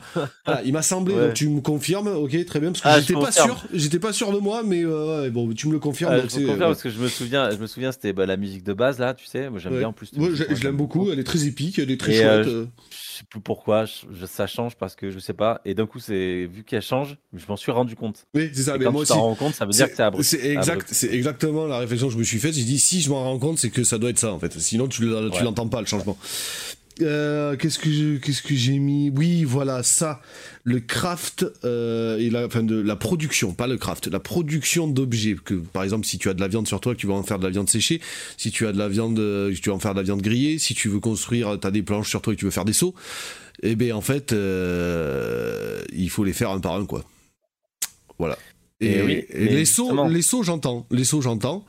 voilà, 0.45 0.61
il 0.63 0.73
m'a 0.73 0.81
semblé, 0.81 1.13
Ouais. 1.13 1.25
donc 1.27 1.33
tu 1.33 1.47
me 1.49 1.61
confirmes, 1.61 2.07
ok, 2.07 2.45
très 2.45 2.59
bien, 2.59 2.71
parce 2.71 2.81
que 2.81 2.87
Ah, 2.89 2.99
j'étais 2.99 3.13
pas 3.13 3.25
confirme. 3.27 3.47
sûr, 3.49 3.63
j'étais 3.73 3.99
pas 3.99 4.13
sûr 4.13 4.31
de 4.33 4.39
moi, 4.39 4.63
mais 4.65 4.83
euh, 4.85 5.29
bon, 5.29 5.51
tu 5.53 5.67
me 5.67 5.73
le 5.73 5.79
confirmes. 5.79 6.15
Donc 6.15 6.29
je 6.29 6.35
confirme 6.35 6.61
euh, 6.61 6.67
parce 6.67 6.81
que 6.81 6.89
je 6.89 6.99
me 6.99 7.07
souviens, 7.07 7.49
je 7.51 7.57
me 7.57 7.67
souviens, 7.67 7.91
c'était 7.91 8.13
bah, 8.13 8.25
la 8.25 8.37
musique 8.37 8.63
de 8.63 8.73
base 8.73 8.99
là, 8.99 9.13
tu 9.13 9.25
sais. 9.25 9.49
Moi 9.49 9.59
j'aime 9.59 9.73
ouais. 9.73 9.79
bien 9.79 9.87
en 9.89 9.93
plus. 9.93 10.11
moi, 10.15 10.29
je 10.33 10.63
l'aime 10.63 10.75
beaucoup, 10.77 11.11
elle 11.11 11.19
est 11.19 11.23
très 11.23 11.45
épique, 11.45 11.79
elle 11.79 11.91
est 11.91 11.99
très 11.99 12.15
Et, 12.17 12.23
euh, 12.25 12.43
chouette. 12.43 12.67
Je 12.99 13.17
sais 13.19 13.23
plus 13.29 13.39
pourquoi, 13.41 13.85
je- 13.85 14.25
ça 14.25 14.47
change 14.47 14.75
parce 14.75 14.95
que 14.95 15.11
je 15.11 15.19
sais 15.19 15.33
pas. 15.33 15.61
Et 15.65 15.73
d'un 15.75 15.85
coup, 15.85 15.99
c'est 15.99 16.45
vu 16.51 16.63
qu'elle 16.63 16.81
change, 16.81 17.17
je 17.33 17.45
m'en 17.47 17.55
suis 17.55 17.71
rendu 17.71 17.95
compte. 17.95 18.25
Oui, 18.33 18.49
c'est 18.53 18.63
ça, 18.63 18.75
Et 18.75 18.79
mais 18.79 18.85
quand 18.85 18.91
moi 18.91 19.03
tu 19.03 19.09
t'en 19.09 19.21
rends 19.21 19.35
compte, 19.35 19.53
ça 19.53 19.65
veut 19.65 19.71
dire 19.71 19.89
que 19.89 19.95
c'est 19.95 20.03
abrupt. 20.03 20.23
C'est 20.25 20.45
exact, 20.51 20.87
c'est 20.91 21.13
exactement 21.13 21.65
la 21.67 21.77
réflexion 21.79 22.07
que 22.07 22.13
je 22.13 22.17
me 22.19 22.23
suis 22.23 22.39
faite. 22.39 22.53
J'ai 22.53 22.63
dit 22.63 22.79
si 22.79 23.01
je 23.01 23.09
m'en 23.09 23.23
rends 23.23 23.39
compte, 23.39 23.57
c'est 23.59 23.69
que 23.69 23.83
ça 23.83 23.97
doit 23.97 24.09
être 24.09 24.19
ça 24.19 24.31
en 24.33 24.39
fait. 24.39 24.57
Sinon 24.59 24.87
tu 24.87 25.01
tu 25.01 25.05
Ouais. 25.07 25.43
l'entends 25.43 25.67
pas 25.67 25.81
le 25.81 25.87
changement. 25.87 26.17
Euh, 27.01 27.55
qu'est-ce 27.55 27.77
que 27.79 27.91
je- 27.91 28.17
qu'est-ce 28.17 28.41
que 28.41 28.55
j'ai 28.55 28.79
mis? 28.79 29.09
Oui, 29.15 29.43
voilà 29.43 29.83
ça. 29.83 30.21
Le 30.63 30.79
craft 30.79 31.45
euh, 31.63 32.17
et 32.17 32.29
la, 32.29 32.45
enfin 32.47 32.63
de 32.63 32.79
la 32.79 32.95
production, 32.95 33.53
pas 33.53 33.67
le 33.67 33.77
craft, 33.77 34.07
la 34.07 34.19
production 34.19 34.87
d'objets. 34.87 35.35
Que 35.43 35.53
par 35.53 35.83
exemple, 35.83 36.05
si 36.07 36.17
tu 36.17 36.29
as 36.29 36.33
de 36.33 36.39
la 36.41 36.47
viande 36.47 36.67
sur 36.67 36.79
toi, 36.81 36.95
que 36.95 36.99
tu 36.99 37.07
vas 37.07 37.13
en 37.13 37.23
faire 37.23 37.39
de 37.39 37.43
la 37.43 37.49
viande 37.51 37.69
séchée. 37.69 38.01
Si 38.37 38.51
tu 38.51 38.65
as 38.67 38.71
de 38.71 38.77
la 38.77 38.89
viande, 38.89 39.19
euh, 39.19 39.53
tu 39.53 39.69
vas 39.69 39.75
en 39.75 39.79
faire 39.79 39.93
de 39.93 39.99
la 39.99 40.03
viande 40.03 40.21
grillée. 40.21 40.57
Si 40.59 40.73
tu 40.73 40.89
veux 40.89 40.99
construire, 40.99 41.57
t'as 41.59 41.71
des 41.71 41.83
planches 41.83 42.09
sur 42.09 42.21
toi 42.21 42.33
et 42.33 42.35
que 42.35 42.39
tu 42.39 42.45
veux 42.45 42.51
faire 42.51 42.65
des 42.65 42.73
seaux. 42.73 42.95
Eh 43.63 43.75
ben 43.75 43.93
en 43.93 44.01
fait, 44.01 44.33
euh, 44.33 45.81
il 45.93 46.09
faut 46.09 46.23
les 46.23 46.33
faire 46.33 46.51
un 46.51 46.59
par 46.59 46.75
un 46.75 46.85
quoi. 46.85 47.03
Voilà. 48.19 48.37
Et, 48.79 48.91
Eh 48.97 49.01
oui, 49.01 49.25
et 49.29 49.45
les 49.49 49.65
seaux, 49.65 50.07
les 50.07 50.21
seaux, 50.21 50.43
j'entends. 50.43 50.85
Les 50.91 51.03
seaux, 51.03 51.21
j'entends. 51.21 51.65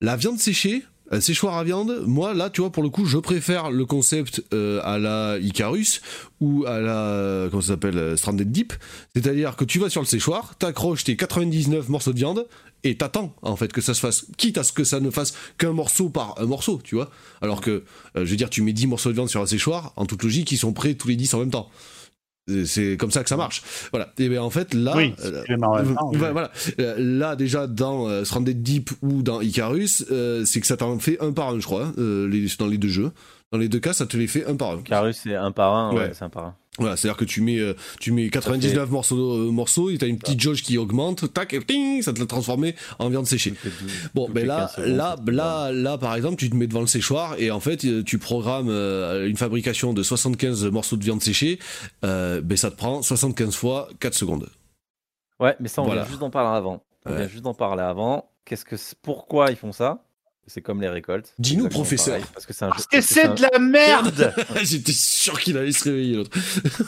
La 0.00 0.16
viande 0.16 0.38
séchée, 0.38 0.82
un 1.10 1.20
séchoir 1.20 1.56
à 1.56 1.64
viande, 1.64 2.02
moi 2.06 2.34
là, 2.34 2.50
tu 2.50 2.60
vois, 2.60 2.70
pour 2.70 2.82
le 2.82 2.90
coup, 2.90 3.06
je 3.06 3.18
préfère 3.18 3.70
le 3.70 3.86
concept 3.86 4.42
euh, 4.52 4.80
à 4.84 4.98
la 4.98 5.38
Icarus 5.38 6.02
ou 6.40 6.64
à 6.66 6.80
la 6.80 7.48
comment 7.50 7.62
ça 7.62 7.68
s'appelle 7.68 7.98
euh, 7.98 8.16
Stranded 8.16 8.50
Deep, 8.50 8.74
c'est-à-dire 9.14 9.56
que 9.56 9.64
tu 9.64 9.78
vas 9.78 9.88
sur 9.88 10.02
le 10.02 10.06
séchoir, 10.06 10.56
t'accroches 10.58 11.04
tes 11.04 11.16
99 11.16 11.88
morceaux 11.88 12.12
de 12.12 12.18
viande 12.18 12.46
et 12.84 12.96
t'attends 12.96 13.34
en 13.42 13.56
fait 13.56 13.72
que 13.72 13.80
ça 13.80 13.94
se 13.94 14.00
fasse, 14.00 14.26
quitte 14.36 14.58
à 14.58 14.64
ce 14.64 14.72
que 14.72 14.84
ça 14.84 15.00
ne 15.00 15.10
fasse 15.10 15.34
qu'un 15.56 15.72
morceau 15.72 16.10
par 16.10 16.34
un 16.38 16.46
morceau, 16.46 16.80
tu 16.84 16.94
vois. 16.94 17.10
Alors 17.40 17.60
que, 17.60 17.70
euh, 17.70 18.24
je 18.24 18.30
veux 18.30 18.36
dire, 18.36 18.50
tu 18.50 18.62
mets 18.62 18.72
10 18.72 18.86
morceaux 18.86 19.08
de 19.08 19.14
viande 19.14 19.30
sur 19.30 19.40
un 19.40 19.46
séchoir, 19.46 19.92
en 19.96 20.06
toute 20.06 20.22
logique, 20.22 20.52
ils 20.52 20.58
sont 20.58 20.72
prêts 20.72 20.94
tous 20.94 21.08
les 21.08 21.16
10 21.16 21.34
en 21.34 21.38
même 21.40 21.50
temps. 21.50 21.70
C'est- 22.64 22.96
comme 22.98 23.10
ça 23.10 23.22
que 23.22 23.28
ça 23.28 23.36
marche. 23.36 23.62
Voilà. 23.92 24.12
Et 24.18 24.28
bien 24.28 24.42
en 24.42 24.50
fait 24.50 24.74
là, 24.74 24.94
Oui, 24.96 25.14
euh, 25.24 25.42
oui. 25.48 26.18
voilà. 26.18 26.50
Euh, 26.80 26.94
Là, 26.98 27.36
déjà, 27.36 27.66
dans 27.66 28.08
euh, 28.08 28.24
Stranded 28.24 28.62
Deep 28.62 28.90
ou 29.02 29.22
dans 29.22 29.40
Icarus, 29.40 30.04
euh, 30.10 30.44
c'est 30.44 30.60
que 30.60 30.66
ça 30.66 30.76
t'en 30.76 30.98
fait 30.98 31.18
un 31.20 31.32
par 31.32 31.50
un, 31.50 31.60
je 31.60 31.64
crois, 31.66 31.84
hein, 31.86 31.92
euh, 31.98 32.28
les- 32.28 32.46
dans 32.58 32.66
les 32.66 32.78
deux 32.78 32.88
jeux. 32.88 33.10
Dans 33.52 33.58
les 33.58 33.68
deux 33.68 33.80
cas, 33.80 33.92
ça 33.94 34.06
te 34.06 34.16
les 34.16 34.26
fait 34.26 34.46
un 34.46 34.56
par 34.56 34.72
un. 34.72 34.82
Carus, 34.82 35.20
c'est 35.22 35.34
un 35.34 35.52
par 35.52 35.74
un. 35.74 35.92
Ouais, 35.92 35.98
Ouais. 36.00 36.10
c'est 36.12 36.24
un 36.24 36.28
par 36.28 36.44
un. 36.44 36.56
Voilà, 36.80 36.96
c'est-à-dire 36.96 37.16
que 37.16 37.24
tu 37.24 37.40
mets, 37.40 37.58
euh, 37.58 37.74
tu 37.98 38.12
mets 38.12 38.28
99 38.30 38.88
morceaux, 38.90 39.16
euh, 39.32 39.50
morceaux 39.50 39.90
et 39.90 39.98
t'as 39.98 40.06
une 40.06 40.18
petite 40.18 40.38
jauge 40.40 40.62
qui 40.62 40.78
augmente, 40.78 41.32
tac, 41.34 41.52
et 41.52 41.60
ting, 41.64 42.02
ça 42.02 42.12
te 42.12 42.20
l'a 42.20 42.26
transformé 42.26 42.76
en 43.00 43.08
viande 43.08 43.26
séchée. 43.26 43.52
Bon, 44.14 44.26
toutes 44.26 44.34
ben 44.36 44.46
là, 44.46 44.70
15 44.76 44.84
secondes, 44.84 44.96
là, 44.96 45.16
là, 45.26 45.72
là, 45.72 45.98
par 45.98 46.14
exemple, 46.14 46.36
tu 46.36 46.48
te 46.50 46.54
mets 46.54 46.68
devant 46.68 46.82
le 46.82 46.86
séchoir 46.86 47.34
et 47.38 47.50
en 47.50 47.58
fait, 47.58 47.84
euh, 47.84 48.04
tu 48.04 48.18
programmes 48.18 48.68
euh, 48.68 49.26
une 49.28 49.36
fabrication 49.36 49.92
de 49.92 50.04
75 50.04 50.66
morceaux 50.66 50.96
de 50.96 51.02
viande 51.02 51.20
séchée, 51.20 51.58
euh, 52.04 52.40
ben 52.42 52.56
ça 52.56 52.70
te 52.70 52.76
prend 52.76 53.02
75 53.02 53.56
fois 53.56 53.88
4 53.98 54.14
secondes. 54.14 54.48
Ouais, 55.40 55.56
mais 55.58 55.66
ça, 55.68 55.82
on 55.82 55.86
Voilà. 55.86 56.02
vient 56.02 56.08
juste 56.10 56.20
d'en 56.20 56.30
parler 56.30 56.56
avant. 56.56 56.84
On 57.06 57.10
Ouais. 57.10 57.16
vient 57.18 57.28
juste 57.28 57.42
d'en 57.42 57.54
parler 57.54 57.82
avant. 57.82 58.30
Qu'est-ce 58.44 58.64
que 58.64 58.76
pourquoi 59.02 59.50
ils 59.50 59.56
font 59.56 59.72
ça? 59.72 60.04
C'est 60.48 60.62
comme 60.62 60.80
les 60.80 60.88
récoltes. 60.88 61.34
Dis-nous, 61.38 61.68
professeur. 61.68 62.14
pareil, 62.16 62.26
Parce 62.34 62.46
que 62.46 62.52
c'est 62.52 62.64
un 62.64 62.68
Parce 62.70 62.82
jeu- 62.82 62.86
que 62.90 62.96
parce 62.96 63.06
c'est 63.06 63.24
un- 63.26 63.34
de 63.34 63.42
la 63.52 63.58
merde 63.58 64.34
J'étais 64.64 64.92
sûr 64.92 65.38
qu'il 65.40 65.56
allait 65.56 65.72
se 65.72 65.84
réveiller 65.84 66.16
l'autre. 66.16 66.36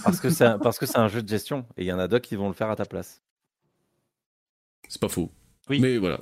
parce 0.02 0.18
que 0.20 0.30
c'est 0.30 0.44
un, 0.44 0.58
parce 0.58 0.78
que 0.78 0.86
c'est 0.86 0.98
un 0.98 1.08
jeu 1.08 1.22
de 1.22 1.28
gestion 1.28 1.66
et 1.76 1.82
il 1.82 1.86
y 1.86 1.92
en 1.92 1.98
a 1.98 2.08
d'autres 2.08 2.26
qui 2.28 2.36
vont 2.36 2.48
le 2.48 2.54
faire 2.54 2.70
à 2.70 2.76
ta 2.76 2.84
place. 2.86 3.22
C'est 4.88 5.00
pas 5.00 5.08
faux. 5.08 5.30
Oui. 5.68 5.78
Mais 5.80 5.98
voilà. 5.98 6.20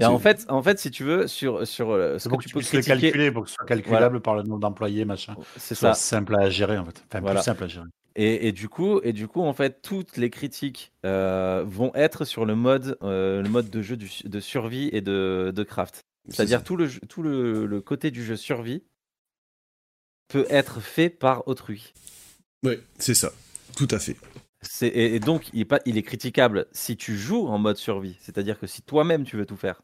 Et 0.00 0.04
en 0.04 0.18
fait, 0.20 0.44
en 0.48 0.62
fait, 0.62 0.78
si 0.78 0.92
tu 0.92 1.02
veux, 1.02 1.26
sur 1.26 1.66
sur 1.66 1.90
euh, 1.90 2.18
ce 2.18 2.18
C'est 2.18 2.28
que 2.28 2.30
pour 2.30 2.38
que 2.38 2.44
tu 2.46 2.52
peux 2.54 2.76
le 2.76 2.82
calculer, 2.82 3.32
pour 3.32 3.42
que 3.44 3.48
ce 3.48 3.56
soit 3.56 3.66
calculable 3.66 4.20
par 4.20 4.36
le 4.36 4.42
nombre 4.44 4.60
d'employés, 4.60 5.04
machin. 5.04 5.34
c'est 5.56 5.74
ça. 5.74 5.92
simple 5.94 6.36
à 6.38 6.48
gérer 6.50 6.78
en 6.78 6.84
fait. 6.84 7.02
Enfin, 7.08 7.20
Voilà. 7.20 7.40
plus 7.40 7.44
simple 7.44 7.64
à 7.64 7.66
gérer. 7.68 7.86
Et, 8.14 8.46
et 8.48 8.52
du 8.52 8.68
coup, 8.68 9.00
et 9.02 9.12
du 9.12 9.26
coup, 9.26 9.42
en 9.42 9.52
fait, 9.52 9.80
toutes 9.82 10.16
les 10.16 10.30
critiques 10.30 10.92
euh, 11.04 11.64
vont 11.66 11.90
être 11.94 12.24
sur 12.24 12.44
le 12.44 12.54
mode, 12.54 12.96
euh, 13.02 13.42
le 13.42 13.48
mode 13.48 13.70
de 13.70 13.82
jeu 13.82 13.96
du- 13.96 14.08
de 14.24 14.40
survie 14.40 14.88
et 14.92 15.00
de, 15.00 15.52
de 15.54 15.62
craft. 15.64 16.04
C'est-à-dire 16.28 16.62
tout 16.62 16.76
le 16.76 16.88
tout 16.88 17.22
le, 17.22 17.66
le 17.66 17.80
côté 17.80 18.10
du 18.10 18.24
jeu 18.24 18.36
survie 18.36 18.82
peut 20.28 20.46
être 20.50 20.80
fait 20.80 21.10
par 21.10 21.48
autrui. 21.48 21.94
Ouais, 22.62 22.80
c'est 22.98 23.14
ça. 23.14 23.32
Tout 23.76 23.88
à 23.90 23.98
fait. 23.98 24.16
Et, 24.82 25.14
et 25.14 25.20
donc, 25.20 25.50
il 25.52 25.60
est, 25.60 25.64
pas, 25.64 25.80
il 25.86 25.96
est 25.96 26.02
critiquable 26.02 26.66
si 26.72 26.96
tu 26.96 27.16
joues 27.16 27.46
en 27.46 27.58
mode 27.58 27.76
survie. 27.76 28.16
C'est-à-dire 28.20 28.58
que 28.58 28.66
si 28.66 28.82
toi-même 28.82 29.24
tu 29.24 29.36
veux 29.36 29.46
tout 29.46 29.56
faire. 29.56 29.82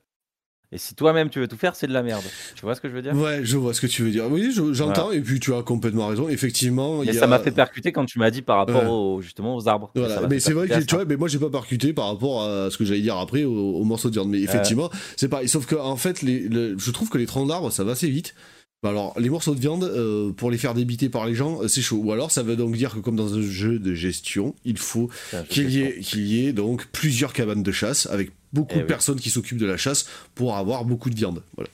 Et 0.75 0.79
si 0.79 0.95
toi-même 0.97 1.31
tu 1.31 1.39
veux 1.39 1.47
tout 1.49 1.57
faire, 1.57 1.77
c'est 1.77 1.87
de 1.87 1.93
la 1.93 2.03
merde. 2.03 2.25
Tu 2.57 2.63
vois 2.63 2.75
ce 2.75 2.81
que 2.81 2.89
je 2.89 2.95
veux 2.95 3.01
dire? 3.03 3.15
Ouais, 3.15 3.41
je 3.45 3.57
vois 3.57 3.73
ce 3.73 3.81
que 3.81 3.87
tu 3.87 4.03
veux 4.03 4.11
dire. 4.11 4.25
Oui, 4.31 4.51
je- 4.55 4.73
j'entends, 4.73 5.13
et 5.13 5.21
puis 5.21 5.39
tu 5.39 5.55
as 5.55 5.63
complètement 5.63 6.09
raison. 6.09 6.29
Effectivement, 6.29 7.03
Et 7.05 7.07
y 7.11 7.15
ça 7.15 7.27
m'a 7.29 7.39
fait 7.39 7.53
percuter 7.53 7.93
quand 7.93 8.05
tu 8.05 8.19
m'as 8.19 8.31
dit 8.31 8.43
par 8.43 8.57
rapport 8.59 9.15
Ouais. 9.17 9.23
justement 9.23 9.55
aux 9.57 9.69
arbres. 9.69 9.91
Voilà, 9.95 10.27
mais 10.29 10.41
c'est 10.41 10.53
vrai 10.53 10.67
que 10.69 10.81
tu 10.81 10.95
vois, 10.97 11.05
mais 11.05 11.17
moi 11.17 11.29
j'ai 11.29 11.39
pas 11.39 11.51
percuté 11.51 11.93
par 11.93 12.09
rapport 12.09 12.43
à 12.43 12.71
ce 12.71 12.77
que 12.77 12.85
j'allais 12.85 13.01
dire 13.03 13.17
après 13.17 13.45
au, 13.45 13.55
au 13.55 13.85
morceau 13.85 14.09
de 14.09 14.15
viande. 14.15 14.29
Mais 14.31 14.41
effectivement, 14.41 14.91
c'est 15.17 15.29
pareil. 15.29 15.49
Sauf 15.49 15.67
que 15.67 15.77
en 15.77 15.97
fait, 15.97 16.23
les, 16.23 16.41
le- 16.41 16.77
je 16.77 16.91
trouve 16.91 17.09
que 17.09 17.19
les 17.19 17.27
troncs 17.27 17.49
d'arbres 17.49 17.71
ça 17.71 17.85
va 17.85 17.93
assez 17.93 18.09
vite. 18.11 18.35
Bah 18.83 18.91
Alors, 18.91 19.15
les 19.19 19.31
morceaux 19.31 19.55
de 19.55 19.61
viande, 19.61 19.85
euh, 19.85 20.31
pour 20.33 20.51
les 20.51 20.59
faire 20.59 20.75
débiter 20.75 21.09
par 21.09 21.25
les 21.25 21.35
gens, 21.35 21.63
euh, 21.63 21.69
c'est 21.69 21.81
chaud. 21.81 22.01
Ou 22.05 22.13
alors, 22.13 22.31
ça 22.31 22.43
veut 22.43 22.55
donc 22.57 22.77
dire 22.77 22.93
que 22.95 22.99
comme 22.99 23.17
dans 23.17 23.33
un 23.35 23.41
jeu 23.41 23.79
de 23.79 23.95
gestion, 23.95 24.55
il 24.67 24.77
faut 24.77 25.09
qu'il 25.49 25.71
y, 25.71 25.81
ait, 25.81 26.01
qu'il 26.01 26.27
y 26.27 26.47
ait 26.47 26.53
donc 26.53 26.87
plusieurs 26.93 27.33
cabanes 27.33 27.63
de 27.63 27.73
chasse 27.73 28.07
avec 28.11 28.33
beaucoup 28.55 28.73
Eh 28.73 28.79
de 28.79 28.83
oui. 28.83 28.87
personnes 28.89 29.21
qui 29.21 29.31
s'occupent 29.31 29.59
de 29.59 29.67
la 29.67 29.77
chasse 29.77 30.07
pour 30.35 30.57
avoir 30.57 30.85
beaucoup 30.85 31.11
de 31.11 31.15
viande. 31.15 31.43
Voilà. 31.57 31.69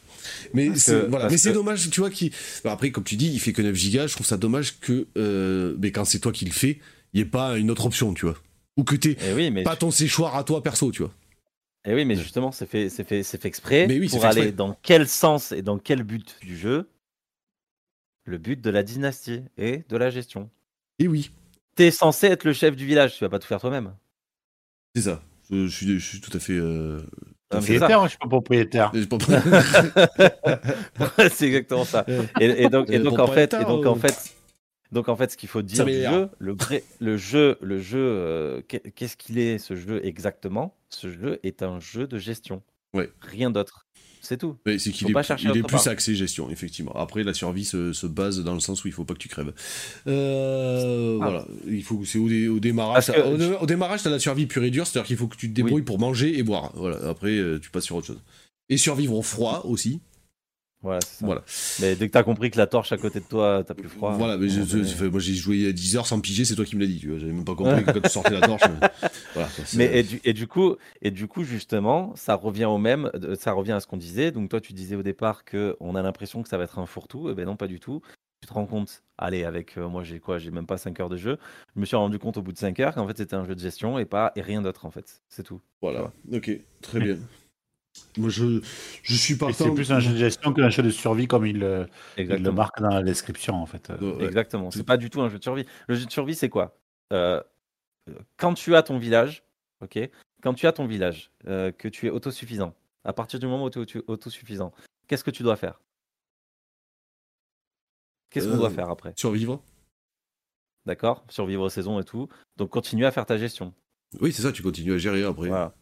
Mais 0.54 0.74
c'est 0.76 0.92
que- 0.92 1.06
voilà. 1.08 1.28
dommage, 1.52 1.90
tu 1.90 2.00
vois, 2.00 2.10
qui. 2.10 2.32
bah 2.64 2.72
après, 2.72 2.90
comme 2.90 3.04
tu 3.04 3.16
dis, 3.16 3.28
il 3.32 3.38
fait 3.40 3.52
que 3.52 3.62
9 3.62 3.74
gigas. 3.74 4.06
Je 4.06 4.14
trouve 4.14 4.26
ça 4.26 4.36
dommage 4.36 4.78
que, 4.80 5.06
euh, 5.16 5.76
mais 5.78 5.92
quand 5.92 6.04
c'est 6.04 6.18
toi 6.18 6.32
qui 6.32 6.44
le 6.44 6.52
fais, 6.52 6.80
il 7.12 7.16
n'y 7.16 7.20
ait 7.20 7.30
pas 7.30 7.56
une 7.58 7.70
autre 7.70 7.86
option, 7.86 8.12
tu 8.14 8.26
vois. 8.26 8.36
Ou 8.76 8.84
que 8.84 8.94
oui, 9.34 9.50
mais 9.50 9.62
pas 9.62 9.76
ton 9.76 9.90
séchoir 9.90 10.36
à 10.36 10.44
toi 10.44 10.62
perso, 10.62 10.90
tu 10.92 11.02
vois. 11.02 11.12
Et 11.86 11.94
oui, 11.94 12.04
mais 12.04 12.14
justement, 12.16 12.52
c'est 12.52 12.66
fait, 12.66 12.88
c'est 12.90 13.04
fait, 13.04 13.22
c'est 13.22 13.40
fait 13.40 13.48
exprès 13.48 13.86
Mais 13.86 13.98
oui, 13.98 14.08
c'est 14.08 14.16
pour 14.16 14.22
fait 14.22 14.28
aller 14.28 14.40
exprès. 14.42 14.56
dans 14.56 14.76
quel 14.82 15.08
sens 15.08 15.52
et 15.52 15.62
dans 15.62 15.78
quel 15.78 16.02
but 16.02 16.36
du 16.42 16.56
jeu? 16.56 16.88
Le 18.24 18.38
but 18.38 18.60
de 18.60 18.70
la 18.70 18.82
dynastie 18.82 19.42
et 19.56 19.84
de 19.88 19.96
la 19.96 20.10
gestion. 20.10 20.50
Et 20.98 21.08
oui, 21.08 21.30
T'es 21.76 21.90
censé 21.90 22.26
être 22.26 22.44
le 22.44 22.52
chef 22.52 22.76
du 22.76 22.84
village, 22.84 23.14
tu 23.16 23.24
vas 23.24 23.30
pas 23.30 23.38
tout 23.38 23.46
faire 23.46 23.60
toi-même. 23.60 23.94
c'est 24.94 25.02
ça. 25.02 25.22
Je, 25.50 25.66
je 25.66 25.74
suis, 25.74 25.98
je 25.98 26.04
suis 26.06 26.20
tout 26.20 26.34
à 26.36 26.40
fait. 26.40 26.52
euh. 26.54 27.00
Propriétaire, 27.48 28.04
je 28.04 28.08
suis 28.10 28.18
pas 28.18 28.28
propriétaire. 28.28 28.92
c'est 31.32 31.46
exactement 31.46 31.84
ça. 31.84 32.04
Et, 32.40 32.64
et 32.64 32.68
donc, 32.68 32.90
et 32.90 32.98
Euh, 32.98 33.02
donc 33.02 33.18
en 33.18 33.26
fait, 33.26 33.54
et 33.54 33.64
donc 33.64 33.84
euh. 33.84 33.88
en 33.88 33.94
fait, 33.96 34.36
donc 34.92 35.08
en 35.08 35.16
fait, 35.16 35.32
ce 35.32 35.36
qu'il 35.36 35.48
faut 35.48 35.62
dire 35.62 35.84
du 35.84 35.90
jeu, 36.12 36.28
le 36.38 36.52
vrai, 36.52 36.84
le 37.00 37.16
jeu, 37.16 37.56
le 37.60 37.80
jeu, 37.80 37.98
euh, 38.00 38.60
qu'est- 38.68 38.90
qu'est-ce 38.94 39.16
qu'il 39.16 39.38
est 39.38 39.58
ce 39.58 39.74
jeu 39.74 40.00
exactement? 40.04 40.76
Ce 40.90 41.10
jeu 41.10 41.40
est 41.42 41.62
un 41.62 41.80
jeu 41.80 42.06
de 42.06 42.18
gestion. 42.18 42.62
Ouais. 42.94 43.10
Rien 43.20 43.50
d'autre. 43.50 43.86
C'est 44.22 44.36
tout. 44.36 44.56
Mais 44.66 44.78
c'est 44.78 44.90
qu'il 44.90 45.04
Faut 45.06 45.10
est, 45.10 45.14
pas 45.14 45.22
chercher 45.22 45.48
il 45.48 45.56
est 45.56 45.62
plus 45.62 45.76
part. 45.76 45.88
axé 45.88 46.14
gestion, 46.14 46.50
effectivement. 46.50 46.92
Après, 46.94 47.24
la 47.24 47.32
survie 47.34 47.64
se, 47.64 47.92
se 47.92 48.06
base 48.06 48.44
dans 48.44 48.54
le 48.54 48.60
sens 48.60 48.84
où 48.84 48.88
il 48.88 48.92
faut 48.92 49.04
pas 49.04 49.14
que 49.14 49.18
tu 49.18 49.28
crèves. 49.28 49.52
Euh, 50.06 51.18
Ah. 51.20 51.24
Voilà. 51.24 51.46
Il 51.68 51.82
faut, 51.82 52.02
c'est 52.04 52.18
au, 52.18 52.28
dé- 52.28 52.48
au 52.48 52.60
démarrage. 52.60 53.06
Que- 53.06 53.20
au, 53.34 53.36
dé- 53.36 53.56
au 53.60 53.66
démarrage, 53.66 54.02
t'as 54.02 54.10
la 54.10 54.18
survie 54.18 54.46
pure 54.46 54.64
et 54.64 54.70
dure, 54.70 54.86
c'est-à-dire 54.86 55.06
qu'il 55.06 55.16
faut 55.16 55.26
que 55.26 55.36
tu 55.36 55.48
te 55.48 55.54
débrouilles 55.54 55.82
pour 55.82 55.98
manger 55.98 56.38
et 56.38 56.42
boire. 56.42 56.72
Voilà. 56.74 56.98
Après, 57.08 57.30
euh, 57.36 57.58
tu 57.58 57.70
passes 57.70 57.84
sur 57.84 57.96
autre 57.96 58.06
chose. 58.08 58.20
Et 58.68 58.76
survivre 58.76 59.14
au 59.14 59.22
froid 59.22 59.62
aussi. 59.64 60.00
Voilà, 60.82 61.00
ça. 61.02 61.26
Voilà. 61.26 61.42
Mais 61.80 61.94
dès 61.94 62.06
que 62.08 62.12
t'as 62.12 62.22
compris 62.22 62.50
que 62.50 62.56
la 62.56 62.66
torche 62.66 62.90
à 62.92 62.96
côté 62.96 63.20
de 63.20 63.24
toi, 63.26 63.62
t'as 63.66 63.74
plus 63.74 63.88
froid. 63.88 64.14
Voilà, 64.16 64.38
mais 64.38 64.48
je- 64.48 65.04
moi 65.06 65.20
j'ai 65.20 65.34
joué 65.34 65.68
à 65.68 65.72
10 65.72 65.96
heures 65.96 66.06
sans 66.06 66.20
piger, 66.20 66.46
c'est 66.46 66.54
toi 66.54 66.64
qui 66.64 66.74
me 66.76 66.80
l'as 66.80 66.86
dit, 66.86 66.98
tu 66.98 67.10
vois. 67.10 67.18
J'avais 67.18 67.32
même 67.32 67.44
pas 67.44 67.54
compris 67.54 67.84
que 67.84 67.90
quand 67.92 68.00
tu 68.00 68.08
sortais 68.08 68.30
la 68.30 68.40
torche. 68.40 68.62
mais- 68.66 68.88
Voilà, 69.34 69.48
Mais 69.76 69.98
et 69.98 70.02
du, 70.02 70.20
et 70.24 70.32
du 70.32 70.46
coup, 70.46 70.76
et 71.02 71.10
du 71.10 71.28
coup, 71.28 71.44
justement, 71.44 72.12
ça 72.16 72.34
revient 72.34 72.64
au 72.64 72.78
même, 72.78 73.10
ça 73.38 73.52
revient 73.52 73.72
à 73.72 73.80
ce 73.80 73.86
qu'on 73.86 73.96
disait. 73.98 74.30
Donc 74.32 74.48
toi, 74.48 74.60
tu 74.60 74.72
disais 74.72 74.96
au 74.96 75.02
départ 75.02 75.44
que 75.44 75.76
on 75.80 75.94
a 75.94 76.02
l'impression 76.02 76.42
que 76.42 76.48
ça 76.48 76.56
va 76.58 76.64
être 76.64 76.78
un 76.78 76.86
fourre-tout. 76.86 77.28
Eh 77.30 77.34
ben 77.34 77.44
non, 77.44 77.56
pas 77.56 77.66
du 77.68 77.78
tout. 77.78 78.00
Tu 78.40 78.48
te 78.48 78.54
rends 78.54 78.64
compte. 78.66 79.02
Allez, 79.18 79.44
avec 79.44 79.76
euh, 79.76 79.86
moi, 79.86 80.02
j'ai 80.02 80.18
quoi 80.18 80.38
J'ai 80.38 80.50
même 80.50 80.66
pas 80.66 80.78
5 80.78 80.98
heures 80.98 81.10
de 81.10 81.18
jeu. 81.18 81.36
Je 81.76 81.80
me 81.80 81.84
suis 81.84 81.96
rendu 81.96 82.18
compte 82.18 82.38
au 82.38 82.42
bout 82.42 82.52
de 82.52 82.58
5 82.58 82.80
heures 82.80 82.94
qu'en 82.94 83.06
fait, 83.06 83.18
c'était 83.18 83.36
un 83.36 83.44
jeu 83.44 83.54
de 83.54 83.60
gestion 83.60 83.98
et 83.98 84.06
pas 84.06 84.32
et 84.34 84.40
rien 84.40 84.62
d'autre 84.62 84.86
en 84.86 84.90
fait. 84.90 85.20
C'est 85.28 85.42
tout. 85.42 85.60
Voilà, 85.82 86.10
ok, 86.32 86.50
très 86.80 87.00
bien. 87.00 87.18
Moi 88.16 88.28
je, 88.28 88.60
je 89.02 89.14
suis 89.14 89.36
partant. 89.36 89.64
C'est 89.64 89.74
plus 89.74 89.90
un 89.92 90.00
jeu 90.00 90.12
de 90.12 90.16
gestion 90.16 90.52
qu'un 90.52 90.68
jeu 90.70 90.82
de 90.82 90.90
survie 90.90 91.26
comme 91.26 91.46
il, 91.46 91.62
euh, 91.62 91.86
il 92.16 92.26
le 92.26 92.52
marque 92.52 92.80
dans 92.80 92.88
la 92.90 93.02
description 93.02 93.54
en 93.54 93.66
fait. 93.66 93.90
Euh, 93.90 94.16
ouais. 94.16 94.24
Exactement. 94.26 94.70
C'est 94.70 94.84
pas 94.84 94.96
du 94.96 95.10
tout 95.10 95.20
un 95.20 95.28
jeu 95.28 95.38
de 95.38 95.42
survie. 95.42 95.64
Le 95.88 95.94
jeu 95.94 96.06
de 96.06 96.10
survie, 96.10 96.34
c'est 96.34 96.48
quoi? 96.48 96.76
Euh, 97.12 97.42
Quand 98.36 98.54
tu 98.54 98.74
as 98.76 98.82
ton 98.82 98.98
village, 98.98 99.42
ok? 99.82 99.98
Quand 100.42 100.54
tu 100.54 100.66
as 100.66 100.72
ton 100.72 100.86
village, 100.86 101.30
euh, 101.46 101.70
que 101.72 101.88
tu 101.88 102.06
es 102.06 102.10
autosuffisant, 102.10 102.74
à 103.04 103.12
partir 103.12 103.38
du 103.40 103.46
moment 103.46 103.64
où 103.64 103.70
tu 103.70 103.98
es 103.98 104.02
autosuffisant, 104.06 104.72
qu'est-ce 105.06 105.24
que 105.24 105.30
tu 105.30 105.42
dois 105.42 105.56
faire? 105.56 105.80
Qu'est-ce 108.30 108.46
qu'on 108.46 108.54
Euh, 108.54 108.58
doit 108.58 108.70
faire 108.70 108.88
après? 108.90 109.12
Survivre 109.16 109.62
D'accord? 110.86 111.24
Survivre 111.28 111.62
aux 111.64 111.68
saisons 111.68 112.00
et 112.00 112.04
tout. 112.04 112.28
Donc 112.56 112.70
continue 112.70 113.04
à 113.04 113.10
faire 113.10 113.26
ta 113.26 113.36
gestion. 113.36 113.74
Oui, 114.20 114.32
c'est 114.32 114.42
ça, 114.42 114.52
tu 114.52 114.62
continues 114.62 114.94
à 114.94 114.98
gérer 114.98 115.22
après. 115.24 115.48
Voilà. 115.48 115.74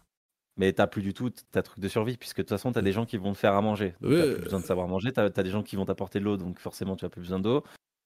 Mais 0.58 0.72
t'as 0.72 0.86
plus 0.88 1.02
du 1.02 1.14
tout 1.14 1.30
ta 1.52 1.62
truc 1.62 1.78
de 1.80 1.88
survie, 1.88 2.16
puisque 2.16 2.38
de 2.38 2.42
toute 2.42 2.50
façon, 2.50 2.72
t'as 2.72 2.82
des 2.82 2.92
gens 2.92 3.06
qui 3.06 3.16
vont 3.16 3.32
te 3.32 3.38
faire 3.38 3.54
à 3.54 3.62
manger. 3.62 3.94
Ouais. 4.02 4.18
T'as 4.20 4.32
plus 4.34 4.42
besoin 4.44 4.60
de 4.60 4.64
savoir 4.66 4.88
manger, 4.88 5.12
t'as 5.12 5.24
as 5.26 5.42
des 5.42 5.50
gens 5.50 5.62
qui 5.62 5.76
vont 5.76 5.84
t'apporter 5.86 6.18
de 6.18 6.24
l'eau, 6.24 6.36
donc 6.36 6.58
forcément, 6.58 6.96
tu 6.96 7.04
as 7.04 7.08
plus 7.08 7.20
besoin 7.22 7.38
d'eau. 7.38 7.62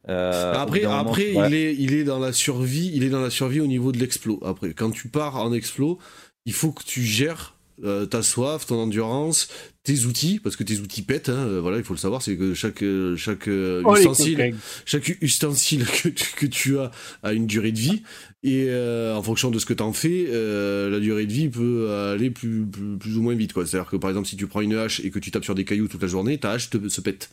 Euh, 0.08 0.52
Après, 0.54 0.82
moment, 0.82 0.98
après 1.12 1.26
tu 1.26 1.32
dois- 1.34 1.48
il, 1.48 1.54
est, 1.54 1.74
il 1.76 1.94
est 1.94 2.04
dans 2.04 2.18
la 2.18 2.32
survie, 2.32 2.90
il 2.94 3.04
est 3.04 3.08
dans 3.08 3.20
la 3.20 3.30
survie 3.30 3.60
au 3.60 3.66
niveau 3.66 3.92
de 3.92 3.98
l'explo. 3.98 4.38
Après, 4.44 4.74
quand 4.74 4.90
tu 4.90 5.08
pars 5.08 5.36
en 5.36 5.52
explo, 5.52 5.98
il 6.44 6.52
faut 6.52 6.72
que 6.72 6.82
tu 6.84 7.02
gères 7.02 7.56
euh, 7.84 8.06
ta 8.06 8.22
soif, 8.22 8.66
ton 8.66 8.76
endurance, 8.76 9.48
tes 9.82 10.04
outils, 10.04 10.38
parce 10.38 10.54
que 10.56 10.62
tes 10.62 10.78
outils 10.78 11.02
pètent, 11.02 11.28
hein, 11.28 11.46
euh, 11.46 11.60
voilà, 11.60 11.78
il 11.78 11.84
faut 11.84 11.94
le 11.94 11.98
savoir, 11.98 12.22
c'est 12.22 12.36
que 12.36 12.54
chaque, 12.54 12.82
euh, 12.82 13.16
chaque 13.16 13.48
euh, 13.48 13.82
Oh, 13.84 13.94
les 13.94 14.00
ustensile, 14.00 14.54
chaque 14.84 15.08
ustensile 15.20 15.84
que 16.02 16.08
tu, 16.08 16.34
que 16.36 16.46
tu 16.46 16.78
as 16.78 16.90
a 17.22 17.32
une 17.32 17.46
durée 17.46 17.72
de 17.72 17.78
vie, 17.78 18.02
et 18.44 18.66
euh, 18.68 19.14
en 19.16 19.22
fonction 19.22 19.50
de 19.50 19.58
ce 19.58 19.66
que 19.66 19.74
tu 19.74 19.82
en 19.82 19.92
fais, 19.92 20.26
euh, 20.28 20.88
la 20.90 21.00
durée 21.00 21.26
de 21.26 21.32
vie 21.32 21.48
peut 21.48 21.90
aller 22.12 22.30
plus, 22.30 22.64
plus, 22.66 22.96
plus 22.98 23.16
ou 23.18 23.22
moins 23.22 23.34
vite. 23.34 23.52
quoi. 23.52 23.66
C'est-à-dire 23.66 23.90
que 23.90 23.96
par 23.96 24.10
exemple, 24.10 24.28
si 24.28 24.36
tu 24.36 24.46
prends 24.46 24.60
une 24.60 24.74
hache 24.74 25.00
et 25.00 25.10
que 25.10 25.18
tu 25.18 25.30
tapes 25.30 25.44
sur 25.44 25.54
des 25.54 25.64
cailloux 25.64 25.88
toute 25.88 26.02
la 26.02 26.08
journée, 26.08 26.38
ta 26.38 26.52
hache 26.52 26.70
te- 26.70 26.88
se 26.88 27.00
pète. 27.00 27.30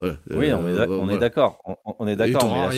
Voilà. 0.00 0.16
Oui, 0.30 0.52
on 0.52 0.68
est 0.68 0.74
d'ac- 0.76 0.88
Euh, 0.90 0.96
on 0.98 1.02
est 1.02 1.04
voilà. 1.04 1.18
d'accord. 1.18 1.58
On, 1.64 1.76
on 1.98 2.06
est 2.06 2.14
d'accord. 2.16 2.54
la 2.56 2.70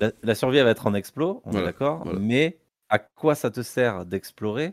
la, 0.00 0.12
la 0.22 0.34
survie, 0.34 0.58
elle 0.58 0.64
va 0.64 0.70
être 0.70 0.86
en 0.86 0.94
explos, 0.94 1.42
on 1.44 1.50
Voilà, 1.50 1.66
est 1.68 1.72
d'accord. 1.72 2.02
voilà. 2.04 2.18
Mais 2.18 2.58
à 2.88 2.98
quoi 2.98 3.34
ça 3.34 3.50
te 3.50 3.62
sert 3.62 4.04
d'explorer 4.06 4.72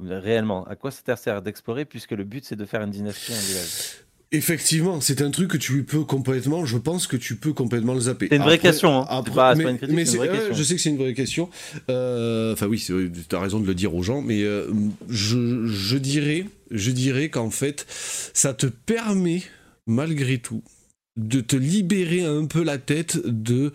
Réellement, 0.00 0.64
à 0.66 0.76
quoi 0.76 0.90
ça 0.90 1.02
te 1.02 1.20
sert 1.20 1.42
d'explorer 1.42 1.84
puisque 1.84 2.12
le 2.12 2.24
but 2.24 2.44
c'est 2.44 2.56
de 2.56 2.64
faire 2.64 2.82
une 2.82 2.90
dynastie, 2.90 3.32
un 3.32 3.40
village? 3.40 3.68
Effectivement, 4.32 5.00
c'est 5.00 5.22
un 5.22 5.30
truc 5.30 5.52
que 5.52 5.56
tu 5.56 5.84
peux 5.84 6.02
complètement, 6.02 6.66
je 6.66 6.76
pense 6.78 7.06
que 7.06 7.16
tu 7.16 7.36
peux 7.36 7.52
complètement 7.52 7.94
le 7.94 8.00
zapper. 8.00 8.26
C'est 8.28 8.36
une 8.36 8.42
vraie 8.42 8.58
question, 8.58 9.08
hein. 9.08 9.22
Pas- 9.22 9.52
c'est 9.52 9.58
mais, 9.58 9.64
pas 9.64 9.70
une 9.70 9.76
critique, 9.78 9.96
mais 9.96 10.04
c'est 10.04 10.12
une 10.12 10.18
vraie 10.18 10.28
ouais, 10.30 10.36
question. 10.38 10.54
Je 10.54 10.62
sais 10.64 10.74
que 10.74 10.80
c'est 10.80 10.90
une 10.90 10.96
vraie 10.98 11.14
question. 11.14 11.48
Euh, 11.90 12.52
Enfin 12.52 12.66
oui, 12.66 12.80
c'est- 12.80 12.92
t'as 13.28 13.38
raison 13.40 13.60
de 13.60 13.66
le 13.66 13.74
dire 13.74 13.94
aux 13.94 14.02
gens, 14.02 14.22
mais 14.22 14.42
euh, 14.42 14.68
je, 15.08 15.66
je 15.68 15.96
dirais, 15.96 16.46
je 16.72 16.90
dirais 16.90 17.28
qu'en 17.28 17.50
fait, 17.50 17.86
ça 17.88 18.52
te 18.52 18.66
permet 18.66 19.42
malgré 19.86 20.38
tout 20.38 20.62
de 21.16 21.40
te 21.40 21.56
libérer 21.56 22.24
un 22.24 22.44
peu 22.44 22.62
la 22.62 22.78
tête 22.78 23.18
de 23.24 23.72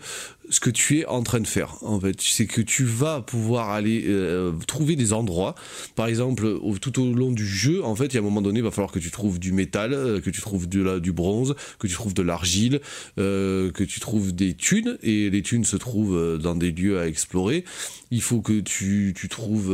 ce 0.48 0.60
que 0.60 0.70
tu 0.70 1.00
es 1.00 1.06
en 1.06 1.22
train 1.22 1.40
de 1.40 1.46
faire. 1.46 1.76
En 1.82 1.98
fait, 1.98 2.20
c'est 2.20 2.46
que 2.46 2.60
tu 2.60 2.84
vas 2.84 3.20
pouvoir 3.20 3.70
aller 3.70 4.04
euh, 4.06 4.52
trouver 4.66 4.96
des 4.96 5.12
endroits. 5.12 5.54
Par 5.96 6.06
exemple, 6.06 6.58
tout 6.80 7.00
au 7.00 7.12
long 7.12 7.32
du 7.32 7.46
jeu, 7.46 7.84
en 7.84 7.96
fait, 7.96 8.06
il 8.06 8.14
y 8.14 8.16
a 8.18 8.20
un 8.20 8.24
moment 8.24 8.42
donné, 8.42 8.60
il 8.60 8.62
va 8.62 8.70
falloir 8.70 8.92
que 8.92 8.98
tu 8.98 9.10
trouves 9.10 9.38
du 9.38 9.52
métal, 9.52 9.92
euh, 9.92 10.20
que 10.20 10.30
tu 10.30 10.40
trouves 10.40 10.68
du 10.68 11.12
bronze, 11.12 11.54
que 11.78 11.86
tu 11.86 11.94
trouves 11.94 12.14
de 12.14 12.22
l'argile, 12.22 12.80
euh, 13.18 13.72
que 13.72 13.82
tu 13.82 13.98
trouves 13.98 14.34
des 14.34 14.54
thunes. 14.54 14.98
Et 15.02 15.30
les 15.30 15.42
thunes 15.42 15.64
se 15.64 15.76
trouvent 15.76 16.38
dans 16.38 16.54
des 16.54 16.70
lieux 16.70 17.00
à 17.00 17.08
explorer. 17.08 17.64
Il 18.10 18.22
faut 18.22 18.40
que 18.40 18.60
tu, 18.60 19.14
tu 19.16 19.28
trouves. 19.28 19.72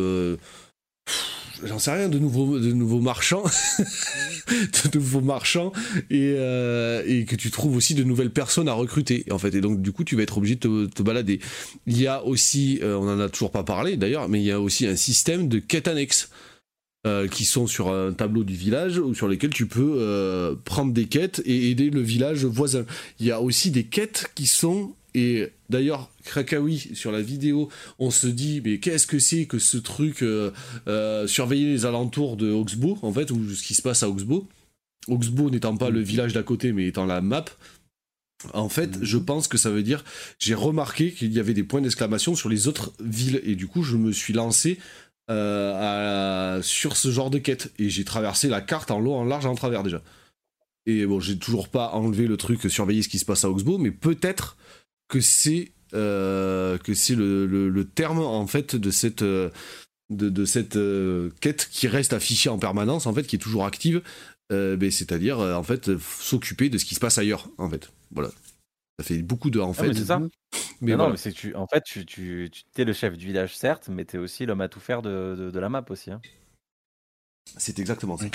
J'en 1.65 1.79
sais 1.79 1.91
rien, 1.91 2.09
de 2.09 2.19
nouveaux, 2.19 2.59
de 2.59 2.73
nouveaux 2.73 3.01
marchands, 3.01 3.43
de 4.49 4.99
nouveaux 4.99 5.21
marchands, 5.21 5.73
et, 6.11 6.35
euh, 6.37 7.03
et 7.07 7.25
que 7.25 7.37
tu 7.37 7.51
trouves 7.51 7.77
aussi 7.77 7.95
de 7.95 8.05
nouvelles 8.05 8.31
personnes 8.31 8.69
à 8.69 8.73
recruter, 8.73 9.25
en 9.31 9.39
fait. 9.39 9.55
Et 9.55 9.61
donc, 9.61 9.83
du 9.83 9.93
coup, 9.93 10.05
tu 10.05 10.17
vas 10.17 10.23
être 10.23 10.39
obligé 10.39 10.55
de 10.57 10.87
te, 10.87 11.03
balader. 11.03 11.41
Il 11.87 12.01
y 12.01 12.07
a 12.07 12.25
aussi, 12.25 12.79
euh, 12.83 12.97
on 12.97 13.09
en 13.09 13.19
a 13.21 13.29
toujours 13.29 13.51
pas 13.51 13.65
parlé 13.65 13.97
d'ailleurs, 13.97 14.29
mais 14.29 14.41
il 14.41 14.45
y 14.45 14.53
a 14.53 14.61
aussi 14.61 14.87
un 14.87 14.97
système 14.97 15.49
de 15.49 15.59
quêtes 15.59 15.89
annexes. 15.89 16.31
euh, 17.07 17.29
qui 17.29 17.45
sont 17.45 17.69
sur 17.69 17.93
un 17.93 18.13
tableau 18.13 18.43
du 18.43 18.55
village 18.55 18.99
ou 18.99 19.15
sur 19.15 19.29
lesquels 19.29 19.55
tu 19.55 19.67
peux 19.67 20.59
prendre 20.65 20.93
des 20.93 21.07
quêtes 21.07 21.41
et 21.47 21.71
aider 21.71 21.91
le 21.91 22.01
village 22.01 22.45
voisin. 22.45 22.85
Il 23.21 23.27
y 23.27 23.31
a 23.31 23.41
aussi 23.41 23.71
des 23.71 23.85
quêtes 23.85 24.31
qui 24.35 24.49
sont 24.49 24.95
et 25.19 25.53
d'ailleurs 25.69 26.11
Krakawi 26.25 26.95
sur 26.95 27.11
la 27.11 27.21
vidéo, 27.23 27.69
on 27.99 28.11
se 28.11 28.27
dit 28.29 28.61
mais 28.65 28.79
qu'est-ce 28.79 29.07
que 29.07 29.19
c'est 29.19 29.47
que 29.47 29.59
ce 29.59 29.77
truc 29.77 30.23
euh, 30.23 30.51
euh, 30.87 31.27
surveiller 31.27 31.67
les 31.67 31.87
alentours 31.87 32.37
de 32.37 32.51
Oxbow 32.51 32.99
en 33.03 33.13
fait 33.13 33.31
ou 33.31 33.51
ce 33.51 33.63
qui 33.63 33.75
se 33.75 33.83
passe 33.83 34.03
à 34.03 34.09
Oxbow. 34.09 34.47
Oxbow 35.09 35.51
n'étant 35.51 35.77
pas 35.77 35.91
le 35.91 36.01
village 36.01 36.33
d'à 36.33 36.43
côté 36.43 36.73
mais 36.73 36.87
étant 36.87 37.07
la 37.07 37.21
map. 37.21 37.45
En 38.55 38.69
fait, 38.69 39.03
je 39.03 39.19
pense 39.19 39.49
que 39.49 39.59
ça 39.59 39.71
veut 39.71 39.83
dire 39.83 40.05
j'ai 40.39 40.55
remarqué 40.55 41.13
qu'il 41.13 41.33
y 41.33 41.41
avait 41.41 41.55
des 41.55 41.65
points 41.65 41.81
d'exclamation 41.81 42.37
sur 42.37 42.49
les 42.49 42.69
autres 42.69 42.93
villes 43.01 43.41
et 43.45 43.57
du 43.57 43.67
coup 43.67 43.83
je 43.83 43.97
me 43.97 44.13
suis 44.13 44.33
lancé 44.33 44.79
euh, 45.31 46.59
à- 46.59 46.63
sur 46.63 46.97
ce 46.97 47.11
genre 47.11 47.31
de 47.31 47.39
quête 47.39 47.73
et 47.79 47.91
j'ai 47.91 48.05
traversé 48.05 48.49
la 48.49 48.61
carte 48.61 48.91
en 48.91 49.01
long, 49.01 49.17
en 49.17 49.25
large, 49.25 49.47
en 49.47 49.55
travers 49.55 49.83
déjà. 49.83 50.03
Et 50.87 51.05
bon, 51.05 51.21
j'ai 51.21 51.37
toujours 51.37 51.69
pas 51.69 51.91
enlevé 51.91 52.27
le 52.27 52.37
truc 52.39 52.63
surveiller 52.71 53.03
ce 53.03 53.09
qui 53.11 53.19
se 53.19 53.27
passe 53.27 53.45
à 53.45 53.51
Oxbow, 53.51 53.77
mais 53.77 53.91
peut-être 53.91 54.57
que 55.09 55.21
c'est 55.21 55.73
euh, 55.95 56.77
que 56.79 56.95
c'est 56.95 57.15
le, 57.15 57.47
le- 57.47 57.69
le 57.71 57.85
terme 57.89 58.19
en 58.21 58.47
fait 58.47 58.77
de 58.77 58.91
cette 58.91 59.23
euh, 59.23 59.51
de, 60.11 60.29
de 60.29 60.45
cette 60.45 60.77
euh, 60.77 61.31
quête 61.41 61.69
qui 61.71 61.89
reste 61.89 62.13
affichée 62.13 62.49
en 62.51 62.59
permanence 62.59 63.07
en 63.07 63.15
fait, 63.15 63.25
qui 63.25 63.37
est 63.37 63.41
toujours 63.41 63.65
active. 63.67 64.03
Euh, 64.53 64.77
ben, 64.77 64.91
c'est-à-dire 64.91 65.39
en 65.41 65.63
fait 65.63 65.97
s'occuper 65.99 66.71
de 66.71 66.79
ce 66.79 66.85
qui 66.87 66.95
se 66.95 67.01
passe 67.01 67.19
ailleurs 67.19 67.49
en 67.59 67.69
fait. 67.69 67.91
Voilà. 68.13 68.31
Ça 68.99 69.05
fait 69.05 69.19
beaucoup 69.23 69.51
de 69.51 69.61
en 69.61 69.71
Ah, 69.71 69.75
fait. 69.75 69.89
mais 69.89 69.95
c'est 69.95 70.07
ça. 70.07 70.19
Mais 70.19 70.29
Mais 70.81 70.91
non, 70.93 70.97
voilà. 70.99 71.11
mais 71.13 71.17
c'est 71.19 71.33
que 71.33 71.37
tu, 71.39 71.55
en 71.55 71.67
fait, 71.67 71.83
tu, 71.85 72.05
tu, 72.07 72.51
tu 72.51 72.81
es 72.81 72.85
le 72.85 72.93
chef 72.93 73.17
du 73.17 73.27
village, 73.27 73.57
certes, 73.57 73.89
mais 73.89 74.05
tu 74.05 74.17
es 74.17 74.19
aussi 74.19 74.45
l'homme 74.47 74.61
à 74.61 74.69
tout 74.69 74.81
faire 74.81 75.03
de, 75.03 75.37
de, 75.39 75.51
de 75.51 75.59
la 75.61 75.69
map 75.69 75.85
aussi. 75.91 76.11
hein. 76.11 76.21
c'est 77.57 77.79
exactement 77.79 78.17
ça. 78.17 78.27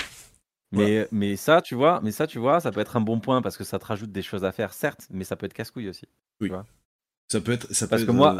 Mais, 0.72 1.06
mais 1.12 1.36
ça, 1.36 1.62
tu 1.62 1.74
vois, 1.74 2.00
mais 2.02 2.10
ça, 2.10 2.26
tu 2.26 2.38
vois, 2.38 2.58
ça 2.60 2.72
peut 2.72 2.80
être 2.80 2.96
un 2.96 3.00
bon 3.00 3.20
point 3.20 3.42
parce 3.42 3.56
que 3.56 3.62
ça 3.64 3.78
te 3.78 3.84
rajoute 3.86 4.10
des 4.10 4.22
choses 4.22 4.44
à 4.44 4.50
faire, 4.52 4.72
certes, 4.72 5.06
mais 5.10 5.22
ça 5.24 5.36
peut 5.36 5.46
être 5.46 5.52
casse-couille 5.54 5.88
aussi. 5.88 6.06
Ça 7.28 7.40
peut 7.40 7.52
être 7.52 7.72
ça 7.72 7.86
peut 7.86 7.90
Parce 7.90 8.02
être, 8.02 8.06
que 8.08 8.12
moi- 8.12 8.36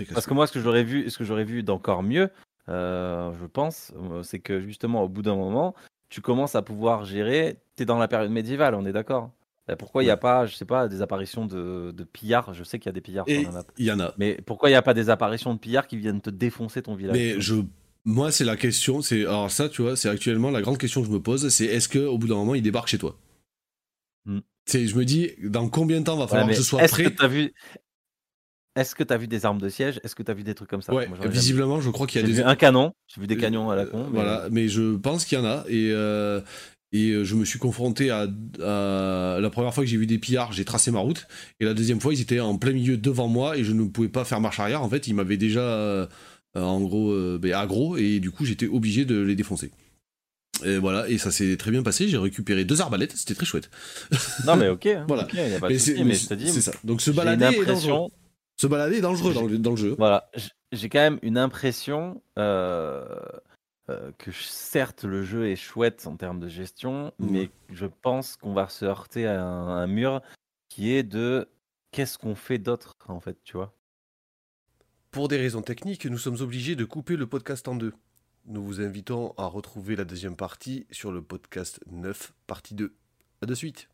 euh, 0.00 0.04
Parce 0.12 0.26
que 0.26 0.34
moi, 0.34 0.46
ce 0.46 0.52
que 0.52 0.60
j'aurais 0.60 0.84
vu, 0.84 1.08
ce 1.10 1.18
que 1.18 1.24
j'aurais 1.24 1.44
vu 1.44 1.62
d'encore 1.62 2.02
mieux, 2.02 2.28
euh, 2.68 3.32
je 3.40 3.46
pense, 3.46 3.92
euh, 3.96 4.22
c'est 4.22 4.40
que 4.40 4.60
justement, 4.60 5.02
au 5.04 5.08
bout 5.08 5.22
d'un 5.22 5.36
moment, 5.36 5.74
tu 6.10 6.20
commences 6.20 6.54
à 6.54 6.62
pouvoir 6.62 7.04
gérer. 7.04 7.58
T'es 7.76 7.84
dans 7.84 7.98
la 7.98 8.08
période 8.08 8.30
médiévale, 8.30 8.74
on 8.74 8.84
est 8.84 8.92
d'accord. 8.92 9.30
Euh, 9.70 9.74
Pourquoi 9.76 10.02
il 10.02 10.06
n'y 10.06 10.10
a 10.12 10.16
pas, 10.16 10.46
je 10.46 10.54
sais 10.54 10.64
pas, 10.64 10.86
des 10.86 11.02
apparitions 11.02 11.46
de, 11.46 11.92
de 11.92 12.04
pillards? 12.04 12.52
Je 12.54 12.62
sais 12.62 12.78
qu'il 12.78 12.86
y 12.86 12.90
a 12.90 12.92
des 12.92 13.00
pillards 13.00 13.24
Et 13.28 13.42
sur 13.42 13.50
la 13.52 13.58
map. 13.58 13.64
il 13.78 13.86
y 13.86 13.90
en 13.92 13.98
a. 14.00 14.12
Mais 14.18 14.34
pourquoi 14.46 14.68
il 14.68 14.72
n'y 14.72 14.76
a 14.76 14.82
pas 14.82 14.94
des 14.94 15.10
apparitions 15.10 15.54
de 15.54 15.58
pillards 15.58 15.86
qui 15.86 15.96
viennent 15.96 16.20
te 16.20 16.30
défoncer 16.30 16.82
ton 16.82 16.94
village 16.94 17.16
Mais 17.16 17.40
je, 17.40 17.54
moi, 18.06 18.32
c'est 18.32 18.44
la 18.44 18.56
question. 18.56 19.02
C'est 19.02 19.22
alors 19.26 19.50
ça, 19.50 19.68
tu 19.68 19.82
vois, 19.82 19.96
c'est 19.96 20.08
actuellement 20.08 20.50
la 20.50 20.62
grande 20.62 20.78
question 20.78 21.02
que 21.02 21.08
je 21.08 21.12
me 21.12 21.20
pose, 21.20 21.48
c'est 21.50 21.66
est-ce 21.66 21.88
que 21.88 21.98
au 21.98 22.16
bout 22.16 22.28
d'un 22.28 22.36
moment, 22.36 22.54
il 22.54 22.62
débarque 22.62 22.88
chez 22.88 22.98
toi 22.98 23.18
Hmm. 24.24 24.40
C'est, 24.66 24.86
je 24.88 24.96
me 24.96 25.04
dis, 25.04 25.30
dans 25.44 25.68
combien 25.68 26.00
de 26.00 26.04
temps 26.06 26.16
va 26.16 26.26
falloir 26.26 26.48
que 26.48 26.54
je 26.54 26.62
sois 26.62 26.82
est-ce 26.82 26.92
prêt 26.92 27.04
que 27.04 27.08
t'as 27.10 27.28
vu 27.28 27.52
Est-ce 28.74 28.94
que 28.94 29.04
t'as 29.04 29.16
vu 29.16 29.28
des 29.28 29.46
armes 29.46 29.60
de 29.60 29.68
siège? 29.68 30.00
Est-ce 30.02 30.14
que 30.16 30.22
t'as 30.24 30.34
vu 30.34 30.42
des 30.42 30.54
trucs 30.54 30.68
comme 30.68 30.82
ça? 30.82 30.92
Ouais, 30.92 31.06
Moi, 31.06 31.16
visiblement, 31.28 31.80
je 31.80 31.90
crois 31.90 32.06
qu'il 32.06 32.20
y 32.20 32.24
a 32.24 32.26
des 32.26 32.32
vu 32.34 32.42
un 32.42 32.56
canon. 32.56 32.92
J'ai 33.06 33.20
vu 33.20 33.26
des 33.28 33.36
Euh, 33.36 33.40
canons 33.40 33.70
à 33.70 33.76
la 33.76 33.86
con. 33.86 33.98
euh, 33.98 34.04
mais- 34.04 34.10
Voilà, 34.14 34.48
mais 34.50 34.68
je 34.68 34.96
pense 34.96 35.24
qu'il 35.24 35.38
y 35.38 35.40
en 35.40 35.44
a 35.44 35.64
et 35.68 35.90
euh, 35.92 36.40
et 36.92 37.24
je 37.24 37.34
me 37.36 37.44
suis 37.44 37.58
confronté 37.58 38.10
à, 38.10 38.26
à- 38.62 39.38
la 39.40 39.50
première 39.50 39.72
fois 39.74 39.84
que 39.84 39.90
j'ai 39.90 39.96
vu 39.96 40.06
des 40.06 40.18
pillards, 40.18 40.52
j'ai 40.52 40.64
tracé 40.64 40.90
ma 40.90 40.98
route 41.00 41.26
et 41.60 41.64
la 41.64 41.74
deuxième 41.74 42.00
fois, 42.00 42.12
ils 42.14 42.20
étaient 42.20 42.40
en 42.40 42.56
plein 42.58 42.72
milieu 42.72 42.96
devant 42.96 43.28
moi 43.28 43.56
et 43.56 43.64
je 43.64 43.72
ne 43.72 43.84
pouvais 43.84 44.08
pas 44.08 44.24
faire 44.24 44.40
marche 44.40 44.60
arrière. 44.60 44.82
En 44.82 44.88
fait, 44.90 45.06
ils 45.06 45.14
m'avaient 45.14 45.36
déjà 45.36 46.08
en 46.62 46.80
gros 46.80 47.10
euh, 47.12 47.38
ben, 47.40 47.52
aggro 47.52 47.96
et 47.96 48.20
du 48.20 48.30
coup, 48.30 48.44
j'étais 48.44 48.66
obligé 48.66 49.04
de 49.04 49.20
les 49.20 49.34
défoncer. 49.36 49.70
Et 50.64 50.78
voilà, 50.78 51.06
et 51.08 51.18
ça 51.18 51.30
s'est 51.30 51.56
très 51.58 51.70
bien 51.70 51.82
passé. 51.82 52.08
J'ai 52.08 52.16
récupéré 52.16 52.64
deux 52.64 52.80
arbalètes, 52.80 53.12
c'était 53.14 53.34
très 53.34 53.44
chouette. 53.44 53.70
Non, 54.46 54.56
mais 54.56 54.68
ok. 54.68 54.86
hein, 54.86 55.04
Voilà. 55.08 55.28
y 55.34 55.40
a 55.54 55.60
pas 55.60 55.68
de 55.68 55.74
Mais 55.98 56.04
mais 56.04 56.14
je 56.14 56.28
te 56.28 56.34
dis, 56.34 56.48
c'est 56.50 56.62
ça. 56.62 56.72
Donc 56.82 57.02
se 57.02 57.10
une 57.10 57.16
balader 57.16 57.44
est 57.44 57.48
dangereux. 57.48 57.62
impression. 57.70 58.10
Se 58.58 58.66
balader 58.66 58.96
est 58.96 59.00
dangereux 59.02 59.34
dans 59.34 59.42
le, 59.44 59.58
dans 59.58 59.70
le 59.72 59.76
jeu. 59.76 59.94
Voilà, 59.98 60.30
j'ai 60.72 60.88
quand 60.88 61.00
même 61.00 61.18
une 61.20 61.36
impression 61.36 62.22
euh, 62.38 63.04
euh, 63.90 64.10
que 64.16 64.30
certes 64.32 65.04
le 65.04 65.24
jeu 65.24 65.46
est 65.48 65.56
chouette 65.56 66.06
en 66.06 66.16
termes 66.16 66.40
de 66.40 66.48
gestion, 66.48 67.12
Mhm. 67.18 67.30
mais 67.30 67.50
je 67.70 67.84
pense 67.86 68.36
qu'on 68.38 68.54
va 68.54 68.70
se 68.70 68.86
heurter 68.86 69.26
à 69.26 69.42
un, 69.44 69.68
un 69.76 69.86
mur 69.86 70.22
qui 70.70 70.90
est 70.92 71.02
de 71.02 71.48
qu'est-ce 71.92 72.16
qu'on 72.16 72.34
fait 72.34 72.56
d'autre 72.58 72.94
en 73.08 73.20
fait, 73.20 73.36
tu 73.44 73.58
vois? 73.58 73.74
Pour 75.16 75.28
des 75.28 75.38
raisons 75.38 75.62
techniques, 75.62 76.04
nous 76.04 76.18
sommes 76.18 76.42
obligés 76.42 76.76
de 76.76 76.84
couper 76.84 77.16
le 77.16 77.26
podcast 77.26 77.66
en 77.68 77.74
deux. 77.74 77.94
Nous 78.44 78.62
vous 78.62 78.82
invitons 78.82 79.32
à 79.38 79.46
retrouver 79.46 79.96
la 79.96 80.04
deuxième 80.04 80.36
partie 80.36 80.86
sur 80.90 81.10
le 81.10 81.22
podcast 81.22 81.80
9, 81.90 82.34
partie 82.46 82.74
2. 82.74 82.94
A 83.40 83.46
de 83.46 83.54
suite. 83.54 83.88